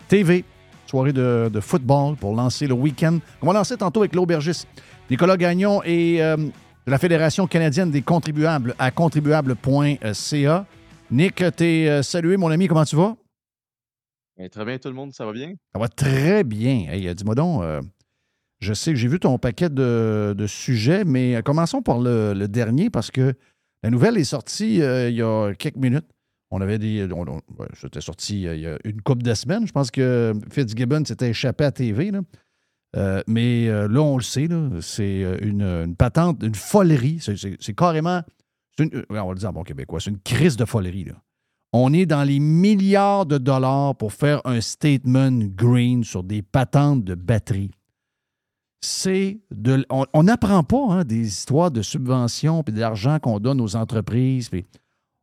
TV, 0.08 0.46
soirée 0.94 1.12
de, 1.12 1.50
de 1.52 1.60
football 1.60 2.16
pour 2.18 2.36
lancer 2.36 2.68
le 2.68 2.76
week-end. 2.76 3.18
On 3.42 3.48
va 3.48 3.54
lancer 3.54 3.76
tantôt 3.76 4.02
avec 4.02 4.14
l'aubergiste 4.14 4.68
Nicolas 5.10 5.38
Gagnon 5.38 5.82
et 5.84 6.22
euh, 6.22 6.38
de 6.38 6.92
la 6.92 7.00
Fédération 7.00 7.48
canadienne 7.48 7.90
des 7.90 8.04
contribuables 8.04 8.76
à 8.78 8.92
contribuable.ca. 8.92 10.66
Nick, 11.10 11.44
t'es 11.56 11.88
euh, 11.90 12.04
salué, 12.04 12.38
mon 12.38 12.52
ami, 12.52 12.68
comment 12.68 12.86
tu 12.86 12.96
vas? 12.96 13.16
Eh, 14.38 14.50
très 14.50 14.66
bien, 14.66 14.78
tout 14.78 14.88
le 14.90 14.94
monde, 14.94 15.12
ça 15.14 15.26
va 15.26 15.32
bien? 15.32 15.54
Ça 15.74 15.80
va 15.80 15.88
très 15.88 16.44
bien. 16.44 16.86
Hey, 16.92 17.08
euh, 17.08 17.16
dis-moi 17.16 17.34
donc, 17.34 17.64
euh, 17.64 17.82
je 18.60 18.76
sais 18.76 18.92
que 18.92 19.00
j'ai 19.00 19.08
vu 19.08 19.20
ton 19.20 19.40
paquet 19.40 19.70
de, 19.70 20.36
de 20.38 20.46
sujets, 20.46 21.06
mais 21.06 21.42
commençons 21.44 21.82
par 21.82 21.98
le, 21.98 22.36
le 22.36 22.48
dernier 22.48 22.92
parce 22.92 23.10
que 23.10 23.34
la 23.82 23.90
nouvelle 23.90 24.16
est 24.20 24.26
sortie 24.26 24.80
euh, 24.84 25.10
il 25.10 25.16
y 25.16 25.24
a 25.24 25.56
quelques 25.56 25.78
minutes. 25.78 26.06
On 26.56 26.62
avait 26.62 26.78
des. 26.78 27.08
C'était 27.82 28.00
sorti 28.00 28.44
il 28.44 28.60
y 28.60 28.68
a 28.68 28.78
une 28.84 29.02
couple 29.02 29.24
de 29.24 29.34
semaines. 29.34 29.66
Je 29.66 29.72
pense 29.72 29.90
que 29.90 30.34
Fitzgibbon 30.52 31.04
s'était 31.04 31.30
échappé 31.32 31.64
à 31.66 31.72
TV. 31.72 32.12
là. 32.12 32.22
Euh, 32.96 33.24
mais 33.26 33.68
euh, 33.70 33.88
là, 33.88 34.02
on 34.02 34.18
le 34.18 34.24
sait, 34.24 34.48
c'est 34.82 35.24
euh, 35.24 35.36
une, 35.42 35.64
une 35.64 35.96
patente, 35.96 36.44
une 36.44 36.54
folerie. 36.54 37.18
C'est- 37.20 37.74
carrément. 37.74 38.22
une- 38.78 39.04
on 39.10 39.14
va 39.16 39.34
le 39.34 39.40
dire 39.40 39.50
en 39.50 39.54
bon 39.54 39.64
québécois, 39.64 40.00
c'est 40.00 40.12
une 40.12 40.20
crise 40.20 40.58
de 40.58 40.66
folerie. 40.66 41.06
Là. 41.06 41.14
On 41.74 41.92
est 41.92 42.06
dans 42.06 42.24
les 42.24 42.40
milliards 42.40 43.26
de 43.26 43.40
dollars 43.40 43.96
pour 43.96 44.14
faire 44.14 44.42
un 44.46 44.62
statement 44.62 45.32
green 45.56 46.04
sur 46.04 46.22
des 46.24 46.44
patentes 46.44 47.04
de 47.04 47.16
batterie. 47.16 47.72
C'est 48.82 49.40
de. 49.50 49.86
On 50.14 50.24
n'apprend 50.24 50.64
pas 50.64 50.86
hein, 50.90 51.04
des 51.04 51.26
histoires 51.28 51.72
de 51.72 51.82
subventions 51.82 52.64
et 52.68 52.72
d'argent 52.72 53.18
qu'on 53.20 53.40
donne 53.40 53.62
aux 53.62 53.76
entreprises. 53.76 54.50
puis 54.50 54.66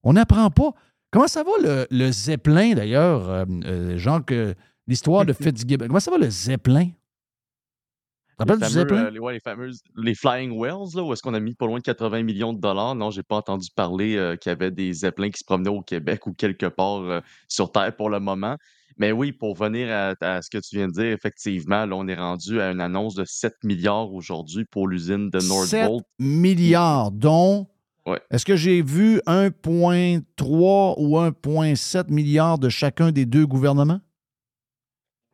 on 0.03 0.14
n'apprend 0.14 0.51
pas. 0.51 0.72
Comment 1.11 1.27
ça 1.29 1.43
va 1.43 1.51
le, 1.61 1.87
le 1.91 2.13
Zeppelin, 2.13 2.75
d'ailleurs, 2.75 3.29
euh, 3.29 3.45
euh, 3.65 3.99
genre 3.99 4.25
que 4.25 4.55
l'histoire 4.87 5.25
de 5.27 5.33
Fitzgibbon? 5.43 5.87
Comment 5.89 6.01
ça 6.01 6.11
va 6.11 6.19
le 6.19 6.31
Zeppelin? 6.31 6.87
Tu 6.87 8.47
te 8.47 8.53
Les 8.53 8.53
rappelles 8.53 8.59
du 8.69 8.75
Zeppelin? 8.75 9.05
euh, 9.07 9.11
les, 9.11 9.19
ouais, 9.19 9.33
les 9.35 9.41
fameuses, 9.41 9.81
les 9.97 10.15
Flying 10.15 10.59
Wells, 10.59 10.95
là, 10.95 11.03
où 11.03 11.13
est-ce 11.13 11.23
qu'on 11.23 11.35
a 11.35 11.41
mis 11.41 11.55
pas 11.55 11.67
loin 11.67 11.79
de 11.79 11.83
80 11.85 12.23
millions 12.23 12.53
de 12.53 12.61
dollars? 12.61 12.95
Non, 12.95 13.11
j'ai 13.11 13.23
pas 13.25 13.37
entendu 13.37 13.69
parler 13.75 14.37
qu'il 14.41 14.51
y 14.51 14.53
avait 14.53 14.71
des 14.71 14.93
Zeppelins 14.93 15.31
qui 15.31 15.41
se 15.41 15.45
promenaient 15.45 15.69
au 15.71 15.83
Québec 15.83 16.27
ou 16.27 16.33
quelque 16.33 16.67
part 16.67 17.23
sur 17.49 17.71
Terre 17.73 17.95
pour 17.97 18.09
le 18.09 18.21
moment. 18.21 18.57
Mais 18.97 19.13
oui, 19.13 19.33
pour 19.33 19.57
venir 19.57 19.89
à, 19.91 20.15
à 20.21 20.43
ce 20.43 20.51
que 20.51 20.59
tu 20.59 20.77
viens 20.77 20.87
de 20.89 20.93
dire, 20.93 21.07
effectivement, 21.13 21.87
là, 21.87 21.95
on 21.97 22.07
est 22.09 22.15
rendu 22.15 22.61
à 22.61 22.71
une 22.71 22.81
annonce 22.81 23.15
de 23.15 23.25
7 23.25 23.55
milliards 23.65 24.13
aujourd'hui 24.13 24.65
pour 24.65 24.89
l'usine 24.89 25.29
de 25.31 25.39
7 25.41 25.49
Nordvolt. 25.49 26.05
milliards, 26.19 27.11
dont. 27.11 27.67
Ouais. 28.07 28.20
Est-ce 28.30 28.44
que 28.44 28.57
j'ai 28.57 28.82
vu 28.82 29.20
1,3 29.26 30.94
ou 30.98 31.18
1,7 31.18 32.11
milliards 32.11 32.59
de 32.59 32.68
chacun 32.68 33.12
des 33.12 33.26
deux 33.26 33.46
gouvernements? 33.46 34.01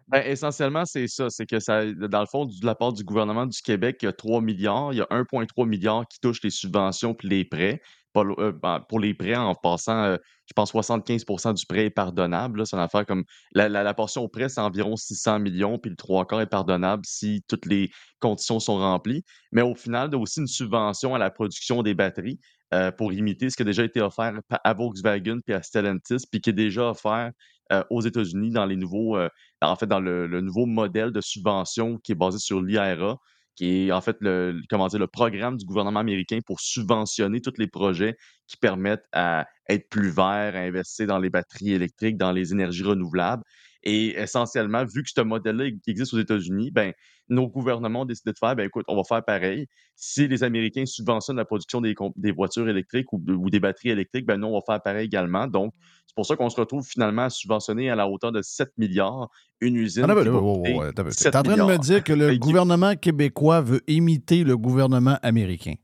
Ben, 0.08 0.22
essentiellement, 0.24 0.84
c'est 0.84 1.08
ça. 1.08 1.30
C'est 1.30 1.46
que 1.46 1.58
ça, 1.58 1.84
dans 1.84 2.20
le 2.20 2.26
fond, 2.26 2.46
de 2.46 2.64
la 2.64 2.76
part 2.76 2.92
du 2.92 3.02
gouvernement 3.02 3.46
du 3.46 3.60
Québec, 3.60 3.98
il 4.02 4.04
y 4.04 4.08
a 4.08 4.12
3 4.12 4.40
milliards. 4.40 4.92
Il 4.92 4.98
y 4.98 5.00
a 5.00 5.06
1,3 5.10 5.66
milliard 5.66 6.06
qui 6.06 6.20
touche 6.20 6.42
les 6.44 6.50
subventions 6.50 7.14
puis 7.14 7.28
les 7.28 7.44
prêts. 7.44 7.80
Euh, 8.16 8.52
ben, 8.52 8.80
pour 8.88 8.98
les 9.00 9.12
prêts, 9.14 9.34
en 9.34 9.54
passant, 9.54 10.04
euh, 10.04 10.16
je 10.46 10.52
pense 10.54 10.72
75% 10.72 11.52
du 11.52 11.66
prêt 11.66 11.86
est 11.86 11.90
pardonnable. 11.90 12.66
C'est 12.66 12.76
une 12.76 12.82
affaire 12.82 13.04
comme 13.04 13.24
la, 13.52 13.68
la- 13.68 13.82
la 13.82 13.94
portion 13.94 14.22
au 14.22 14.28
prêt, 14.28 14.48
c'est 14.48 14.60
environ 14.60 14.96
600 14.96 15.38
millions, 15.40 15.78
puis 15.78 15.90
le 15.90 15.96
trois 15.96 16.24
quarts 16.26 16.40
est 16.40 16.46
pardonnable 16.46 17.02
si 17.04 17.42
toutes 17.48 17.66
les 17.66 17.90
conditions 18.20 18.58
sont 18.60 18.78
remplies. 18.78 19.22
Mais 19.52 19.62
au 19.62 19.74
final, 19.74 20.08
il 20.10 20.14
y 20.14 20.16
a 20.16 20.18
aussi 20.20 20.40
une 20.40 20.46
subvention 20.46 21.14
à 21.14 21.18
la 21.18 21.30
production 21.30 21.82
des 21.82 21.94
batteries 21.94 22.38
euh, 22.74 22.90
pour 22.90 23.12
imiter 23.12 23.50
ce 23.50 23.56
qui 23.56 23.62
a 23.62 23.64
déjà 23.64 23.84
été 23.84 24.00
offert 24.00 24.40
à 24.50 24.74
Volkswagen 24.74 25.38
puis 25.44 25.54
à 25.54 25.62
Stellantis, 25.62 26.26
puis 26.30 26.40
qui 26.40 26.50
est 26.50 26.54
déjà 26.54 26.90
offert 26.90 27.30
euh, 27.72 27.82
aux 27.90 28.00
États-Unis 28.00 28.50
dans 28.50 28.66
les 28.66 28.76
nouveaux, 28.76 29.16
euh, 29.16 29.28
en 29.60 29.76
fait, 29.76 29.86
dans 29.86 30.00
le, 30.00 30.26
nouveau 30.40 30.66
modèle 30.66 31.12
de 31.12 31.20
subvention 31.20 31.98
qui 31.98 32.12
est 32.12 32.16
basé 32.16 32.38
sur 32.38 32.62
l'IRA, 32.62 33.18
qui 33.56 33.88
est 33.88 33.92
en 33.92 34.00
fait 34.00 34.16
le- 34.20 34.60
comment 34.68 34.86
dire, 34.88 34.98
le 34.98 35.06
programme 35.06 35.56
du 35.56 35.64
gouvernement 35.64 36.00
américain 36.00 36.40
pour 36.46 36.60
subventionner 36.60 37.40
tous 37.40 37.54
les 37.58 37.66
projets 37.66 38.16
qui 38.46 38.56
permettent 38.56 39.06
à 39.12 39.46
être 39.68 39.88
plus 39.88 40.10
verts, 40.10 40.54
à 40.54 40.60
investir 40.60 41.06
dans 41.06 41.18
les 41.18 41.30
batteries 41.30 41.72
électriques, 41.72 42.16
dans 42.16 42.32
les 42.32 42.52
énergies 42.52 42.84
renouvelables. 42.84 43.42
Et 43.83 44.18
essentiellement, 44.18 44.85
vu 44.85 45.03
que 45.03 45.11
ce 45.14 45.20
modèle-là 45.20 45.66
existe 45.87 46.14
aux 46.14 46.18
États-Unis, 46.18 46.70
ben, 46.70 46.93
nos 47.29 47.49
gouvernements 47.49 48.03
ont 48.03 48.05
décidé 48.05 48.33
de 48.33 48.39
faire, 48.39 48.57
ben, 48.57 48.66
écoute, 48.66 48.85
on 48.89 48.97
va 48.97 49.03
faire 49.05 49.24
pareil. 49.24 49.66
Si 49.95 50.29
les 50.29 50.43
Américains 50.43 50.87
subventionnent 50.87 51.37
la 51.37 51.45
production 51.45 51.81
des, 51.81 51.95
voitures 52.33 52.68
électriques 52.68 53.12
ou, 53.12 53.22
ou 53.27 53.51
des 53.51 53.61
batteries 53.61 53.91
électriques, 53.91 54.27
ben, 54.27 54.37
nous, 54.39 54.49
on 54.49 54.55
va 54.55 54.61
faire 54.66 54.83
pareil 54.83 55.07
également. 55.07 55.47
Donc, 55.47 55.72
c'est 56.07 56.14
pour 56.14 56.27
ça 56.27 56.37
qu'on 56.37 56.51
se 56.51 56.61
retrouve 56.61 56.87
finalement 56.87 57.22
à 57.22 57.31
subventionner 57.31 57.91
à 57.91 57.97
la 57.97 58.09
hauteur 58.09 58.33
de 58.33 58.43
7 58.43 58.70
milliards 58.79 59.29
une 59.61 59.77
usine. 59.77 60.05
Ah, 60.09 60.12
un 60.12 60.14
peu. 60.14 61.11
7 61.11 61.33
T'es 61.33 61.37
en 61.37 61.43
train 61.43 61.57
de 61.57 61.62
me 61.62 61.79
dire 61.79 62.05
que 62.05 62.12
le 62.12 62.37
gouvernement 62.37 62.95
québécois 62.97 63.61
veut 63.61 63.83
imiter 63.87 64.45
le 64.45 64.57
gouvernement 64.57 65.18
américain? 65.22 65.74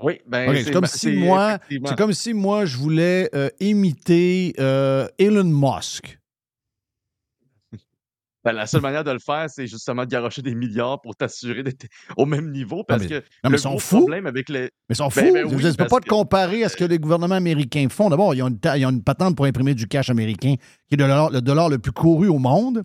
Oui, 0.00 0.20
ben, 0.26 0.54
c'est 0.62 0.72
comme, 0.72 0.86
si 0.86 1.12
moi, 1.12 1.58
comme 1.96 2.12
si 2.12 2.34
moi, 2.34 2.66
je 2.66 2.76
voulais 2.76 3.30
euh, 3.34 3.48
imiter 3.60 4.52
euh, 4.58 5.06
Elon 5.18 5.44
Musk. 5.44 6.18
Ben, 8.44 8.52
la 8.52 8.66
seule 8.66 8.82
manière 8.82 9.04
de 9.04 9.10
le 9.10 9.18
faire, 9.18 9.46
c'est 9.48 9.66
justement 9.66 10.04
de 10.04 10.10
garocher 10.10 10.42
des 10.42 10.54
milliards 10.54 11.00
pour 11.00 11.16
t'assurer 11.16 11.62
d'être 11.62 11.86
au 12.18 12.26
même 12.26 12.50
niveau. 12.50 12.84
Parce 12.84 13.02
mais- 13.02 13.08
que 13.08 13.14
non, 13.14 13.20
mais 13.44 13.50
le 13.50 13.56
ils 13.56 13.58
sont 13.58 13.70
gros 13.70 13.78
fous. 13.78 13.98
problème 14.00 14.26
avec 14.26 14.48
les. 14.50 14.62
Mais 14.64 14.70
ils 14.90 14.96
sont 14.96 15.08
fous. 15.10 15.20
Ben, 15.20 15.32
ben 15.32 15.44
oui, 15.46 15.56
dire, 15.56 15.70
tu 15.70 15.76
peux 15.78 15.86
pas 15.86 16.00
te 16.00 16.08
comparer 16.08 16.62
à 16.62 16.68
ce 16.68 16.76
que 16.76 16.84
les 16.84 16.98
gouvernements 16.98 17.34
américains 17.36 17.86
font. 17.90 18.10
D'abord, 18.10 18.34
ils 18.34 18.42
ont 18.42 18.48
une, 18.48 18.60
ta- 18.60 18.76
ils 18.76 18.84
ont 18.84 18.90
une 18.90 19.02
patente 19.02 19.34
pour 19.36 19.46
imprimer 19.46 19.74
du 19.74 19.88
cash 19.88 20.10
américain, 20.10 20.56
qui 20.88 20.94
est 20.94 20.96
le 20.96 21.04
dollar, 21.04 21.30
le 21.30 21.40
dollar 21.40 21.68
le 21.70 21.78
plus 21.78 21.92
couru 21.92 22.28
au 22.28 22.38
monde. 22.38 22.82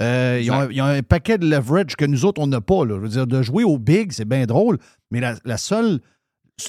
Euh, 0.00 0.38
ils, 0.42 0.50
ont, 0.50 0.56
Exact. 0.62 0.72
ils 0.74 0.82
ont 0.82 0.84
un 0.84 1.02
paquet 1.02 1.38
de 1.38 1.46
leverage 1.50 1.96
que 1.96 2.04
nous 2.04 2.24
autres, 2.24 2.40
on 2.40 2.46
n'a 2.46 2.60
pas. 2.60 2.84
là. 2.84 2.96
Je 2.96 3.00
veux 3.00 3.08
dire, 3.08 3.26
de 3.26 3.42
jouer 3.42 3.64
au 3.64 3.78
big, 3.78 4.12
c'est 4.12 4.24
bien 4.28 4.44
drôle, 4.46 4.78
mais 5.10 5.20
la, 5.20 5.34
la 5.44 5.56
seule, 5.56 6.00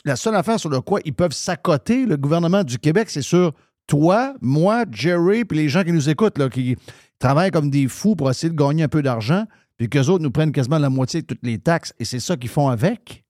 la 0.05 0.15
seule 0.15 0.35
affaire 0.35 0.59
sur 0.59 0.69
le 0.69 0.81
quoi 0.81 0.99
ils 1.05 1.13
peuvent 1.13 1.33
s'accoter, 1.33 2.05
le 2.05 2.17
gouvernement 2.17 2.63
du 2.63 2.79
Québec, 2.79 3.09
c'est 3.09 3.21
sur 3.21 3.51
toi, 3.89 4.35
moi, 4.39 4.85
Jerry, 4.91 5.43
puis 5.43 5.57
les 5.57 5.67
gens 5.67 5.83
qui 5.83 5.91
nous 5.91 6.09
écoutent, 6.09 6.47
qui 6.49 6.77
travaillent 7.17 7.49
comme 7.49 7.71
des 7.71 7.87
fous 7.87 8.15
pour 8.15 8.29
essayer 8.29 8.53
de 8.53 8.55
gagner 8.55 8.83
un 8.83 8.87
peu 8.87 9.01
d'argent, 9.01 9.45
puis 9.77 9.89
qu'eux 9.89 10.05
autres 10.05 10.23
nous 10.23 10.31
prennent 10.31 10.51
quasiment 10.51 10.77
la 10.77 10.91
moitié 10.91 11.21
de 11.21 11.25
toutes 11.25 11.43
les 11.43 11.57
taxes, 11.57 11.93
et 11.99 12.05
c'est 12.05 12.19
ça 12.19 12.37
qu'ils 12.37 12.51
font 12.51 12.69
avec? 12.69 13.25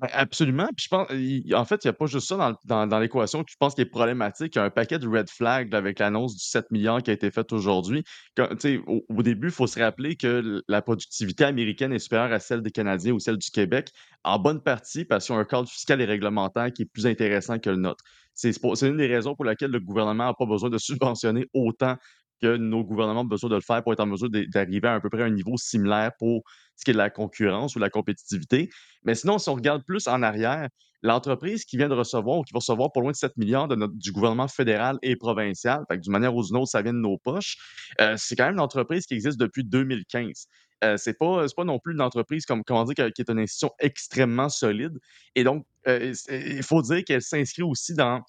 Ben, 0.00 0.08
absolument. 0.12 0.68
Puis 0.76 0.84
je 0.84 0.88
pense, 0.88 1.08
en 1.08 1.64
fait, 1.64 1.84
il 1.84 1.86
n'y 1.86 1.90
a 1.90 1.92
pas 1.94 2.04
juste 2.04 2.28
ça 2.28 2.58
dans, 2.66 2.98
l'équation 2.98 3.42
que 3.42 3.50
je 3.50 3.56
pense 3.58 3.74
qui 3.74 3.80
est 3.80 3.86
problématique. 3.86 4.54
Il 4.54 4.58
y 4.58 4.60
a 4.60 4.64
un 4.64 4.70
paquet 4.70 4.98
de 4.98 5.08
red 5.08 5.30
flags 5.30 5.74
avec 5.74 5.98
l'annonce 5.98 6.34
du 6.34 6.44
7 6.44 6.70
milliards 6.70 7.02
qui 7.02 7.10
a 7.10 7.14
été 7.14 7.30
faite 7.30 7.50
aujourd'hui. 7.52 8.04
Au, 8.38 9.02
au 9.08 9.22
début, 9.22 9.46
il 9.46 9.52
faut 9.52 9.68
se 9.68 9.80
rappeler 9.80 10.16
que 10.16 10.62
la 10.68 10.82
productivité 10.82 11.44
américaine 11.44 11.92
est 11.92 12.00
supérieure 12.00 12.32
à 12.32 12.40
celle 12.40 12.60
des 12.60 12.72
Canadiens 12.72 13.12
ou 13.12 13.20
celle 13.20 13.38
du 13.38 13.50
Québec, 13.50 13.92
en 14.24 14.38
bonne 14.38 14.60
partie 14.60 15.06
parce 15.06 15.24
qu'ils 15.24 15.36
ont 15.36 15.38
un 15.38 15.44
cadre 15.44 15.68
fiscal 15.68 16.00
et 16.02 16.04
réglementaire 16.04 16.70
qui 16.72 16.82
est 16.82 16.90
plus 16.92 17.06
intéressant 17.06 17.58
que 17.58 17.70
le 17.70 17.76
nôtre. 17.76 18.04
C'est 18.34 18.54
une 18.82 18.96
des 18.96 19.06
raisons 19.06 19.34
pour 19.34 19.44
lesquelles 19.44 19.70
le 19.70 19.80
gouvernement 19.80 20.26
n'a 20.26 20.34
pas 20.34 20.46
besoin 20.46 20.70
de 20.70 20.78
subventionner 20.78 21.46
autant 21.54 21.96
que 22.42 22.56
nos 22.56 22.84
gouvernements 22.84 23.20
ont 23.20 23.24
besoin 23.24 23.50
de 23.50 23.54
le 23.54 23.60
faire 23.60 23.82
pour 23.82 23.92
être 23.92 24.00
en 24.00 24.06
mesure 24.06 24.28
d'arriver 24.30 24.88
à 24.88 24.94
à 24.94 25.00
peu 25.00 25.08
près 25.08 25.22
un 25.22 25.30
niveau 25.30 25.56
similaire 25.56 26.10
pour 26.18 26.42
ce 26.76 26.84
qui 26.84 26.90
est 26.90 26.94
de 26.94 26.98
la 26.98 27.10
concurrence 27.10 27.76
ou 27.76 27.78
de 27.78 27.84
la 27.84 27.90
compétitivité. 27.90 28.70
Mais 29.04 29.14
sinon, 29.14 29.38
si 29.38 29.48
on 29.48 29.54
regarde 29.54 29.82
plus 29.86 30.08
en 30.08 30.22
arrière, 30.22 30.68
l'entreprise 31.02 31.64
qui 31.64 31.76
vient 31.76 31.88
de 31.88 31.94
recevoir 31.94 32.38
ou 32.38 32.42
qui 32.42 32.52
va 32.52 32.58
recevoir 32.58 32.90
pas 32.90 33.00
loin 33.00 33.12
de 33.12 33.16
7 33.16 33.36
milliards 33.36 33.68
du 33.68 34.10
gouvernement 34.10 34.48
fédéral 34.48 34.98
et 35.02 35.16
provincial, 35.16 35.84
d'une 35.90 36.12
manière 36.12 36.34
ou 36.34 36.42
d'une 36.42 36.56
autre, 36.56 36.68
ça 36.68 36.82
vient 36.82 36.94
de 36.94 36.98
nos 36.98 37.18
poches, 37.18 37.56
euh, 38.00 38.14
c'est 38.16 38.34
quand 38.34 38.46
même 38.46 38.54
une 38.54 38.60
entreprise 38.60 39.06
qui 39.06 39.14
existe 39.14 39.38
depuis 39.38 39.64
2015. 39.64 40.46
Euh, 40.82 40.96
c'est 40.96 41.16
pas, 41.18 41.46
pas 41.56 41.64
non 41.64 41.78
plus 41.78 41.94
une 41.94 42.00
entreprise 42.00 42.46
comme, 42.46 42.64
comment 42.64 42.84
dire, 42.84 42.94
qui 43.12 43.22
est 43.22 43.30
une 43.30 43.38
institution 43.38 43.70
extrêmement 43.78 44.48
solide. 44.48 44.98
Et 45.34 45.44
donc, 45.44 45.66
il 45.86 46.62
faut 46.62 46.82
dire 46.82 47.02
qu'elle 47.04 47.22
s'inscrit 47.22 47.62
aussi 47.62 47.94
dans, 47.94 48.20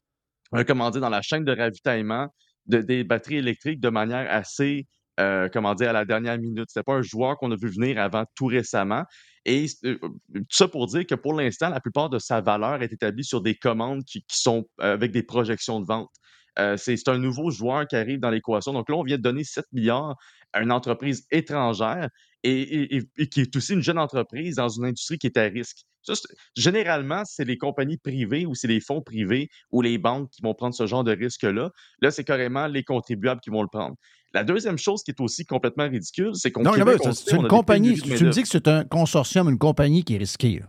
euh, 0.53 0.63
comment 0.65 0.89
dire, 0.91 1.01
dans 1.01 1.09
la 1.09 1.21
chaîne 1.21 1.43
de 1.45 1.55
ravitaillement 1.55 2.27
de, 2.65 2.79
des 2.79 3.03
batteries 3.03 3.37
électriques 3.37 3.79
de 3.79 3.89
manière 3.89 4.27
assez, 4.29 4.87
euh, 5.19 5.49
comment 5.51 5.75
dire, 5.75 5.89
à 5.89 5.93
la 5.93 6.05
dernière 6.05 6.37
minute. 6.37 6.65
C'était 6.69 6.83
pas 6.83 6.95
un 6.95 7.01
joueur 7.01 7.37
qu'on 7.37 7.51
a 7.51 7.55
vu 7.55 7.69
venir 7.69 7.99
avant 7.99 8.25
tout 8.35 8.47
récemment. 8.47 9.03
Et 9.45 9.67
euh, 9.85 9.97
tout 10.01 10.45
ça 10.49 10.67
pour 10.67 10.87
dire 10.87 11.05
que 11.05 11.15
pour 11.15 11.33
l'instant, 11.33 11.69
la 11.69 11.79
plupart 11.79 12.09
de 12.09 12.19
sa 12.19 12.41
valeur 12.41 12.81
est 12.81 12.91
établie 12.91 13.23
sur 13.23 13.41
des 13.41 13.55
commandes 13.55 14.03
qui, 14.03 14.23
sont 14.29 14.65
euh, 14.81 14.93
avec 14.93 15.11
des 15.11 15.23
projections 15.23 15.79
de 15.79 15.85
vente. 15.85 16.09
Euh, 16.57 16.77
c'est 16.77 17.07
un 17.09 17.17
nouveau 17.17 17.51
joueur 17.51 17.85
qui 17.87 17.95
arrive 17.95 18.19
dans 18.19 18.29
l'équation. 18.29 18.71
Donc 18.73 18.89
là, 18.89 18.95
on 18.95 19.03
vient 19.03 19.17
de 19.17 19.21
donner 19.21 19.43
7 19.43 19.65
milliards 19.73 20.15
à 20.53 20.61
une 20.61 20.71
entreprise 20.71 21.25
étrangère 21.31 22.09
et, 22.43 22.51
et- 22.61 22.95
et- 22.97 23.03
et 23.17 23.27
qui 23.27 23.41
est 23.41 23.55
aussi 23.55 23.73
une 23.73 23.81
jeune 23.81 23.97
entreprise 23.99 24.55
dans 24.55 24.69
une 24.69 24.85
industrie 24.85 25.17
qui 25.17 25.27
est 25.27 25.37
à 25.37 25.43
risque. 25.43 25.79
Ça, 26.01 26.13
généralement, 26.55 27.23
c'est 27.25 27.45
les 27.45 27.57
compagnies 27.57 27.97
privées 27.97 28.45
ou 28.45 28.53
c'est 28.55 28.67
les 28.67 28.79
fonds 28.79 29.01
privés 29.01 29.49
ou 29.71 29.81
les 29.81 29.97
banques 29.97 30.29
qui 30.29 30.41
vont 30.41 30.53
prendre 30.53 30.75
ce 30.75 30.85
genre 30.87 31.03
de 31.03 31.11
risque-là. 31.15 31.71
Là, 32.01 32.11
c'est 32.11 32.23
carrément 32.23 32.67
les 32.67 32.83
contribuables 32.83 33.41
qui 33.41 33.49
vont 33.49 33.61
le 33.63 33.67
prendre. 33.67 33.95
La 34.33 34.43
deuxième 34.43 34.77
chose 34.77 35.01
qui 35.03 35.11
est 35.11 35.19
aussi 35.21 35.45
complètement 35.45 35.89
ridicule, 35.89 36.31
c'est 36.35 36.51
qu'on 36.51 36.61
Non, 36.63 36.71
c'est 37.13 37.31
une 37.31 37.47
compagnie. 37.49 37.89
Tu 38.17 38.23
me 38.25 38.29
dis 38.31 38.41
que 38.43 38.47
c'est 38.49 38.67
un 38.67 38.83
consortium, 38.83 39.49
une 39.49 39.57
compagnie 39.57 40.03
qui 40.03 40.13
est 40.15 40.17
risquée. 40.17 40.59
là. 40.59 40.67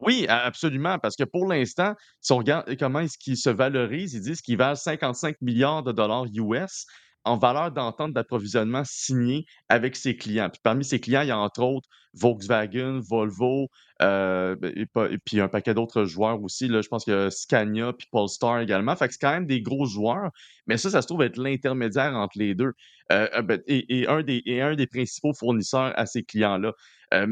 Oui, 0.00 0.26
absolument, 0.28 0.98
parce 0.98 1.14
que 1.14 1.24
pour 1.24 1.46
l'instant, 1.46 1.94
si 2.20 2.32
on 2.32 2.38
regarde 2.38 2.74
comment 2.78 3.00
est-ce 3.00 3.18
qu'ils 3.18 3.36
se 3.36 3.50
valorisent, 3.50 4.14
ils 4.14 4.22
disent 4.22 4.40
qu'ils 4.40 4.56
valent 4.56 4.74
55 4.74 5.36
milliards 5.42 5.82
de 5.82 5.92
dollars 5.92 6.24
US 6.32 6.86
en 7.24 7.36
valeur 7.36 7.70
d'entente 7.72 8.12
d'approvisionnement 8.12 8.82
signée 8.84 9.44
avec 9.68 9.96
ses 9.96 10.16
clients. 10.16 10.48
Puis 10.50 10.60
parmi 10.62 10.84
ses 10.84 11.00
clients, 11.00 11.22
il 11.22 11.28
y 11.28 11.32
a 11.32 11.38
entre 11.38 11.62
autres 11.62 11.88
Volkswagen, 12.14 13.00
Volvo, 13.00 13.68
euh, 14.02 14.56
et, 14.74 14.86
pas- 14.86 15.10
et 15.10 15.18
puis 15.18 15.40
un 15.40 15.48
paquet 15.48 15.74
d'autres 15.74 16.04
joueurs 16.04 16.42
aussi. 16.42 16.68
Là, 16.68 16.82
je 16.82 16.88
pense 16.88 17.06
a 17.08 17.30
Scania 17.30 17.92
puis 17.92 18.08
Polestar 18.10 18.60
également. 18.60 18.96
Fait 18.96 19.06
que 19.06 19.12
c'est 19.14 19.20
quand 19.20 19.32
même 19.32 19.46
des 19.46 19.62
gros 19.62 19.86
joueurs, 19.86 20.30
mais 20.66 20.76
ça, 20.76 20.90
ça 20.90 21.02
se 21.02 21.06
trouve 21.06 21.22
être 21.22 21.36
l'intermédiaire 21.36 22.14
entre 22.14 22.38
les 22.38 22.54
deux. 22.54 22.72
Euh, 23.12 23.28
euh, 23.34 23.42
ben, 23.42 23.60
et, 23.66 24.06
un 24.08 24.22
des, 24.22 24.42
et 24.46 24.60
un 24.60 24.74
des 24.74 24.86
principaux 24.86 25.32
fournisseurs 25.34 25.92
à 25.96 26.06
ces 26.06 26.22
clients-là. 26.22 26.72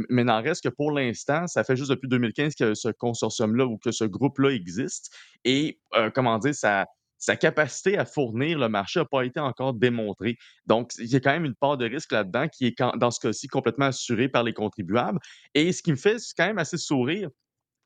Mais 0.08 0.24
n'en 0.24 0.42
reste 0.42 0.64
que 0.64 0.68
pour 0.70 0.90
l'instant, 0.90 1.46
ça 1.46 1.62
fait 1.62 1.76
juste 1.76 1.90
depuis 1.90 2.08
2015 2.08 2.56
que 2.56 2.74
ce 2.74 2.88
consortium-là 2.88 3.64
ou 3.64 3.78
que 3.78 3.92
ce 3.92 4.02
groupe-là 4.02 4.50
existe. 4.50 5.14
Et 5.44 5.78
comment 6.16 6.36
dire, 6.38 6.52
sa, 6.52 6.84
sa 7.18 7.36
capacité 7.36 7.98
à 7.98 8.04
fournir 8.04 8.58
le 8.58 8.68
marché 8.68 9.00
n'a 9.00 9.06
pas 9.06 9.24
été 9.24 9.40
encore 9.40 9.74
démontrée. 9.74 10.36
Donc, 10.66 10.92
il 10.98 11.06
y 11.06 11.16
a 11.16 11.20
quand 11.20 11.32
même 11.32 11.44
une 11.44 11.54
part 11.54 11.76
de 11.76 11.86
risque 11.86 12.12
là-dedans 12.12 12.48
qui 12.48 12.66
est, 12.66 12.82
dans 12.96 13.10
ce 13.10 13.20
cas-ci, 13.20 13.48
complètement 13.48 13.86
assurée 13.86 14.28
par 14.28 14.44
les 14.44 14.52
contribuables. 14.52 15.18
Et 15.54 15.72
ce 15.72 15.82
qui 15.82 15.90
me 15.90 15.96
fait 15.96 16.16
quand 16.36 16.46
même 16.46 16.58
assez 16.58 16.78
sourire, 16.78 17.28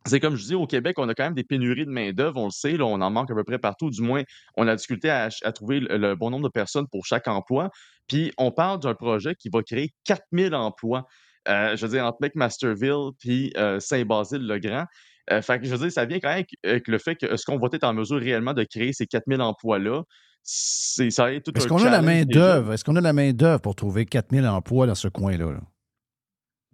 c'est 0.07 0.19
comme 0.19 0.35
je 0.35 0.45
dis, 0.45 0.55
au 0.55 0.67
Québec, 0.67 0.99
on 0.99 1.09
a 1.09 1.15
quand 1.15 1.25
même 1.25 1.35
des 1.35 1.45
pénuries 1.45 1.87
de 1.87 1.91
main-d'œuvre, 1.91 2.41
on 2.41 2.47
le 2.47 2.51
sait, 2.51 2.77
on 2.81 3.01
en 3.01 3.11
manque 3.11 3.31
à 3.31 3.35
peu 3.35 3.45
près 3.45 3.59
partout. 3.59 3.91
Du 3.91 4.03
moins, 4.03 4.23
on 4.57 4.67
a 4.67 4.75
difficulté 4.75 5.09
à, 5.09 5.29
à 5.43 5.53
trouver 5.53 5.81
le, 5.81 5.97
le 5.97 6.17
bon 6.17 6.31
nombre 6.31 6.45
de 6.45 6.53
personnes 6.53 6.89
pour 6.89 7.07
chaque 7.07 7.29
emploi. 7.29 7.71
Puis, 8.09 8.33
on 8.37 8.51
parle 8.51 8.81
d'un 8.81 8.95
projet 8.95 9.35
qui 9.37 9.49
va 9.49 9.63
créer 9.63 9.95
4000 10.05 10.55
emplois. 10.55 11.07
Euh, 11.49 11.77
je 11.77 11.87
veux 11.87 11.93
dire, 11.93 12.05
entre 12.05 12.19
McMasterville 12.21 13.11
puis 13.19 13.53
euh, 13.57 13.81
Saint-Basile-le-Grand. 13.81 14.87
Euh, 15.31 15.41
fait 15.43 15.61
que, 15.61 15.67
je 15.67 15.71
veux 15.75 15.79
dire, 15.79 15.93
ça 15.93 16.05
vient 16.05 16.19
quand 16.19 16.35
même 16.35 16.45
avec, 16.65 16.89
le 16.89 16.99
fait 16.99 17.15
que 17.15 17.27
est-ce 17.27 17.45
qu'on 17.47 17.59
va 17.59 17.69
être 17.73 17.85
en 17.85 17.95
mesure 17.95 18.19
réellement 18.19 18.55
de 18.55 18.65
créer 18.65 18.93
ces 18.93 19.07
4000 19.07 19.41
emplois-là? 19.41 20.03
C'est, 20.43 21.11
ça 21.11 21.33
être 21.33 21.45
tout 21.45 21.53
Est-ce 21.57 21.69
qu'on 21.69 21.83
a 21.85 21.91
la 21.91 22.03
main-d'œuvre? 22.03 22.73
Est-ce 22.73 22.85
qu'on 22.85 22.97
a 22.97 23.01
la 23.01 23.13
main-d'œuvre 23.13 23.61
pour 23.61 23.77
trouver 23.77 24.05
4000 24.05 24.47
emplois 24.47 24.87
dans 24.87 24.97
ce 24.97 25.07
coin-là? 25.09 25.53
là? 25.53 25.61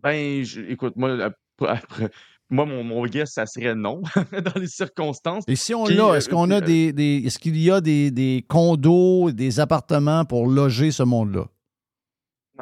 Ben, 0.02 0.42
je- 0.44 0.62
écoute, 0.62 0.94
moi, 0.96 1.30
après, 1.60 2.08
moi 2.48 2.64
mon, 2.64 2.84
mon 2.84 3.04
guess, 3.06 3.32
ça 3.32 3.44
serait 3.46 3.74
non, 3.74 4.00
dans 4.32 4.58
les 4.60 4.68
circonstances. 4.68 5.44
Et 5.48 5.56
si 5.56 5.74
on 5.74 5.86
l'a, 5.86 6.04
euh, 6.12 6.14
est-ce 6.14 6.28
qu'on 6.28 6.50
a 6.50 6.56
euh, 6.56 6.60
des, 6.60 6.92
des- 6.92 7.22
est-ce 7.26 7.38
qu'il 7.38 7.58
y 7.58 7.70
a 7.70 7.80
des, 7.80 8.10
des 8.10 8.44
condos, 8.48 9.32
des 9.32 9.60
appartements 9.60 10.24
pour 10.24 10.46
loger 10.46 10.90
ce 10.92 11.02
monde-là? 11.02 11.46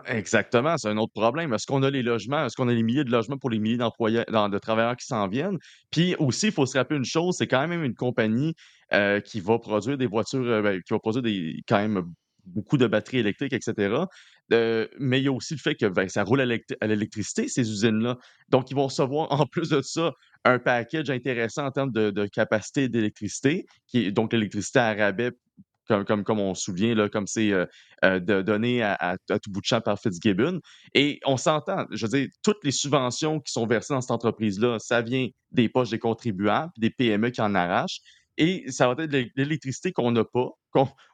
Exactement, 0.05 0.77
c'est 0.77 0.89
un 0.89 0.99
autre 0.99 1.13
problème. 1.15 1.55
Est-ce 1.55 1.67
qu'on 1.67 1.83
a 1.83 1.91
les 1.91 2.03
logements? 2.03 2.45
Est-ce 2.45 2.55
qu'on 2.55 2.69
a 2.69 2.75
les 2.75 2.83
milliers 2.83 3.05
de 3.05 3.11
logements 3.11 3.39
pour 3.39 3.49
les 3.49 3.59
milliers 3.59 3.79
d'employés, 3.79 4.25
de 4.29 4.59
travailleurs 4.59 4.97
qui 4.97 5.07
s'en 5.07 5.27
viennent? 5.27 5.57
Puis 5.91 6.15
aussi, 6.19 6.47
il 6.47 6.53
faut 6.53 6.67
se 6.67 6.77
rappeler 6.77 6.99
une 6.99 7.05
chose, 7.05 7.37
c'est 7.39 7.47
quand 7.47 7.67
même 7.67 7.83
une 7.83 7.95
compagnie 7.95 8.55
euh, 8.93 9.21
qui 9.21 9.41
va 9.41 9.59
produire 9.59 9.97
des 9.97 10.07
voitures, 10.07 10.45
euh, 10.47 10.61
ben, 10.61 10.83
qui 10.83 10.93
va 10.93 10.99
produire 10.99 11.23
des, 11.23 11.63
quand 11.67 11.79
même 11.79 12.05
beaucoup 12.45 12.77
de 12.77 12.87
batteries 12.87 13.19
électriques, 13.19 13.55
etc. 13.55 14.05
Euh, 14.53 14.87
mais 14.99 15.19
il 15.21 15.25
y 15.25 15.29
a 15.29 15.33
aussi 15.33 15.55
le 15.55 15.61
fait 15.61 15.75
que 15.75 15.87
ben, 15.87 16.09
ça 16.11 16.25
roule 16.25 16.41
à 16.43 16.87
l'électricité, 16.87 17.49
ces 17.49 17.69
usines-là. 17.71 18.19
Donc, 18.51 18.71
ils 18.71 18.75
vont 18.75 18.87
recevoir, 18.87 19.33
en 19.33 19.47
plus 19.47 19.71
de 19.71 19.81
ça, 19.81 20.13
un 20.45 20.59
package 20.59 21.09
intéressant 21.11 21.65
en 21.65 21.71
termes 21.71 21.91
de, 21.91 22.11
de 22.11 22.27
capacité 22.27 22.89
d'électricité, 22.89 23.65
qui 23.87 24.05
est 24.07 24.11
donc 24.13 24.33
l'électricité 24.35 24.79
à 24.79 24.95
rabais 24.95 25.33
comme, 25.87 26.05
comme, 26.05 26.25
comme 26.25 26.41
on 26.41 26.55
se 26.55 26.65
souvient, 26.65 26.95
là, 26.95 27.09
comme 27.09 27.27
c'est 27.27 27.53
euh, 27.53 27.67
euh, 28.05 28.21
donné 28.21 28.83
à, 28.83 28.95
à- 29.01 29.39
tout 29.39 29.51
bout 29.51 29.61
de 29.61 29.67
champ 29.67 29.81
par 29.81 29.99
Fitzgibbon. 29.99 30.61
Et 30.95 31.21
on 31.25 31.37
s'entend, 31.37 31.87
je 31.91 32.07
veux 32.07 32.19
dire, 32.19 32.29
toutes 32.43 32.63
les 32.65 32.71
subventions 32.71 33.41
qui 33.41 33.53
sont 33.53 33.67
versées 33.67 33.95
dans 33.95 34.01
cette 34.01 34.11
entreprise-là, 34.11 34.79
ça 34.79 35.03
vient 35.03 35.29
des 35.53 35.69
poches 35.69 35.91
des 35.91 35.99
contribuables, 35.99 36.73
des 36.79 36.91
PME 36.91 37.31
qui 37.31 37.41
en 37.41 37.55
arrachent. 37.55 38.01
Et 38.39 38.71
ça 38.71 38.87
va 38.93 39.03
être 39.03 39.11
de 39.11 39.31
l'électricité 39.37 39.93
qu'on 39.93 40.13
n'a 40.13 40.25
pas, 40.25 40.51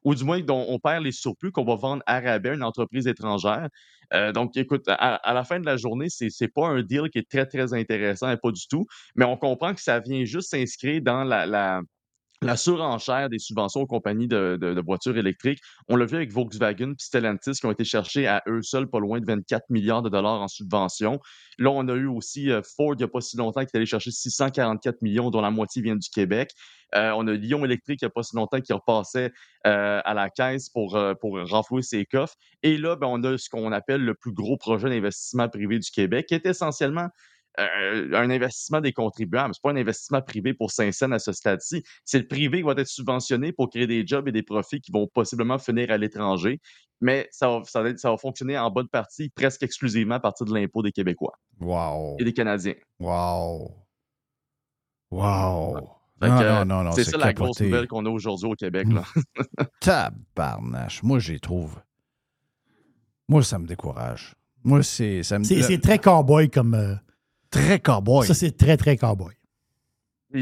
ou 0.04 0.14
du 0.14 0.24
moins 0.24 0.40
dont 0.40 0.66
on 0.68 0.78
perd 0.80 1.04
les 1.04 1.12
surplus 1.12 1.52
qu'on 1.52 1.64
va 1.64 1.76
vendre 1.76 2.02
à 2.06 2.20
rabais 2.20 2.54
une 2.54 2.64
entreprise 2.64 3.06
étrangère. 3.06 3.68
Euh, 4.12 4.32
donc, 4.32 4.56
écoute, 4.56 4.84
à, 4.88 5.32
la 5.32 5.44
fin 5.44 5.60
de 5.60 5.66
la 5.66 5.76
journée, 5.76 6.08
c'est 6.10 6.30
c'est 6.30 6.48
pas 6.48 6.66
un 6.66 6.82
deal 6.82 7.08
qui 7.10 7.18
est 7.18 7.28
très, 7.28 7.46
très 7.46 7.72
intéressant, 7.72 8.30
et 8.30 8.36
pas 8.36 8.50
du 8.50 8.66
tout. 8.68 8.86
Mais 9.14 9.24
on 9.24 9.36
comprend 9.36 9.72
que 9.74 9.80
ça 9.80 10.00
vient 10.00 10.24
juste 10.24 10.50
s'inscrire 10.50 11.00
dans 11.00 11.24
la, 11.24 11.46
la, 11.46 11.80
la 12.42 12.56
surenchère 12.56 13.28
des 13.28 13.38
subventions 13.38 13.80
aux 13.80 13.86
compagnies 13.86 14.28
de, 14.28 14.82
voitures 14.84 15.16
électriques. 15.16 15.60
On 15.88 15.96
l'a 15.96 16.04
vu 16.04 16.16
avec 16.16 16.32
Volkswagen 16.32 16.90
et 16.90 16.94
Stellantis 16.98 17.52
qui 17.52 17.66
ont 17.66 17.70
été 17.70 17.84
cherchés 17.84 18.26
à 18.26 18.42
eux 18.48 18.62
seuls 18.62 18.88
pas 18.88 19.00
loin 19.00 19.20
de 19.20 19.26
24 19.26 19.64
milliards 19.70 20.02
de 20.02 20.08
dollars 20.08 20.40
en 20.40 20.48
subventions. 20.48 21.20
Là, 21.58 21.70
on 21.70 21.86
a 21.88 21.94
eu 21.94 22.06
aussi 22.06 22.50
euh, 22.50 22.62
Ford 22.76 22.94
il 22.94 22.98
n'y 22.98 23.04
a 23.04 23.08
pas 23.08 23.20
si 23.20 23.36
longtemps 23.36 23.60
qui 23.60 23.70
est 23.72 23.76
allé 23.76 23.86
chercher 23.86 24.10
644 24.10 25.02
millions, 25.02 25.30
dont 25.30 25.40
la 25.40 25.50
moitié 25.50 25.82
vient 25.82 25.96
du 25.96 26.08
Québec. 26.10 26.50
Euh, 26.94 27.12
on 27.16 27.26
a 27.26 27.32
Lyon 27.32 27.64
Électrique 27.64 28.00
il 28.02 28.04
n'y 28.04 28.08
a 28.08 28.10
pas 28.10 28.22
si 28.22 28.36
longtemps 28.36 28.60
qui 28.60 28.72
repassait 28.72 29.32
euh, 29.66 30.00
à 30.04 30.14
la 30.14 30.28
caisse 30.28 30.68
pour, 30.68 30.98
pour 31.20 31.38
renflouer 31.48 31.82
ses 31.82 32.04
coffres. 32.04 32.34
Et 32.62 32.76
là, 32.76 32.96
ben, 32.96 33.06
on 33.08 33.22
a 33.24 33.38
ce 33.38 33.48
qu'on 33.48 33.72
appelle 33.72 34.04
le 34.04 34.14
plus 34.14 34.32
gros 34.32 34.56
projet 34.56 34.88
d'investissement 34.88 35.48
privé 35.48 35.78
du 35.78 35.90
Québec, 35.90 36.26
qui 36.26 36.34
est 36.34 36.46
essentiellement 36.46 37.08
euh, 37.60 38.12
un 38.14 38.30
investissement 38.30 38.80
des 38.80 38.92
contribuables. 38.92 39.52
C'est 39.54 39.62
pas 39.62 39.70
un 39.72 39.76
investissement 39.76 40.22
privé 40.22 40.54
pour 40.54 40.70
Saint-Saëns 40.70 41.12
à 41.12 41.18
ce 41.18 41.32
stade-ci. 41.32 41.82
C'est 42.04 42.18
le 42.20 42.26
privé 42.26 42.58
qui 42.58 42.62
va 42.64 42.72
être 42.72 42.86
subventionné 42.86 43.52
pour 43.52 43.68
créer 43.70 43.86
des 43.86 44.06
jobs 44.06 44.26
et 44.28 44.32
des 44.32 44.42
profits 44.42 44.80
qui 44.80 44.90
vont 44.92 45.06
possiblement 45.06 45.58
finir 45.58 45.90
à 45.90 45.98
l'étranger. 45.98 46.60
Mais 47.00 47.28
ça 47.32 47.48
va, 47.48 47.62
ça, 47.64 47.82
va 47.82 47.88
être- 47.90 47.98
ça 47.98 48.10
va 48.10 48.16
fonctionner 48.16 48.56
en 48.58 48.70
bonne 48.70 48.88
partie, 48.88 49.28
presque 49.30 49.62
exclusivement 49.64 50.14
à 50.14 50.20
partir 50.20 50.46
de 50.46 50.54
l'impôt 50.54 50.82
des 50.82 50.92
Québécois 50.92 51.34
Wow. 51.60 52.16
et 52.20 52.24
des 52.24 52.32
Canadiens. 52.32 52.74
Wow. 53.00 53.72
Wow. 55.10 55.74
Non, 55.74 56.38
que, 56.38 56.44
euh, 56.44 56.64
non, 56.64 56.76
non, 56.76 56.82
non, 56.84 56.92
c'est 56.92 57.04
ça 57.04 57.16
la 57.18 57.32
grosse 57.32 57.60
nouvelle 57.60 57.88
qu'on 57.88 58.06
a 58.06 58.08
aujourd'hui 58.08 58.48
au 58.48 58.54
Québec. 58.54 58.86
Là. 58.88 59.02
Tabarnache. 59.80 61.02
Moi, 61.02 61.18
j'y 61.18 61.40
trouve. 61.40 61.80
Moi, 63.28 63.42
ça 63.42 63.58
me 63.58 63.66
décourage. 63.66 64.34
Moi, 64.62 64.82
c'est. 64.84 65.22
ça 65.24 65.38
me- 65.38 65.44
C'est 65.44 65.60
c'est 65.62 65.78
très 65.80 65.98
cowboy 65.98 66.48
comme. 66.48 66.74
euh, 66.74 66.94
très 67.52 67.78
cowboy. 67.78 68.26
Ça, 68.26 68.34
c'est 68.34 68.56
très, 68.56 68.76
très 68.76 68.96
cowboy. 68.96 69.34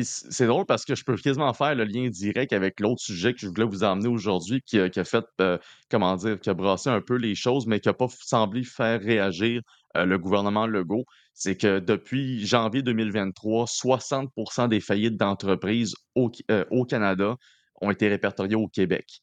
C'est 0.05 0.47
drôle 0.47 0.67
parce 0.67 0.85
que 0.85 0.95
je 0.95 1.03
peux 1.03 1.17
quasiment 1.17 1.53
faire 1.53 1.75
le 1.75 1.83
lien 1.83 2.09
direct 2.09 2.53
avec 2.53 2.79
l'autre 2.79 3.03
sujet 3.03 3.35
que 3.35 3.41
je 3.41 3.49
voulais 3.49 3.65
vous 3.65 3.83
emmener 3.83 4.07
aujourd'hui, 4.07 4.63
qui, 4.65 4.79
a- 4.79 4.89
qui 4.89 5.01
a 5.01 5.05
fait, 5.05 5.25
euh, 5.41 5.59
comment 5.91 6.15
dire, 6.15 6.39
qui 6.39 6.49
a 6.49 6.55
brassé 6.55 6.89
un 6.91 7.01
peu 7.01 7.17
les 7.17 7.35
choses, 7.35 7.67
mais 7.67 7.81
qui 7.81 7.89
n'a 7.89 7.95
pas 7.95 8.07
semblé 8.09 8.63
faire 8.63 9.01
réagir 9.01 9.63
euh, 9.97 10.05
le 10.05 10.17
gouvernement 10.17 10.69
Legault. 10.69 11.07
C'est 11.35 11.57
que 11.57 11.81
depuis 11.81 12.47
janvier 12.47 12.83
2023, 12.83 13.67
60% 13.67 14.69
des 14.69 14.79
faillites 14.79 15.17
d'entreprises 15.17 15.97
au, 16.15 16.31
euh, 16.53 16.65
au 16.71 16.85
Canada 16.85 17.35
ont 17.81 17.91
été 17.91 18.07
répertoriées 18.07 18.55
au 18.55 18.69
Québec. 18.69 19.21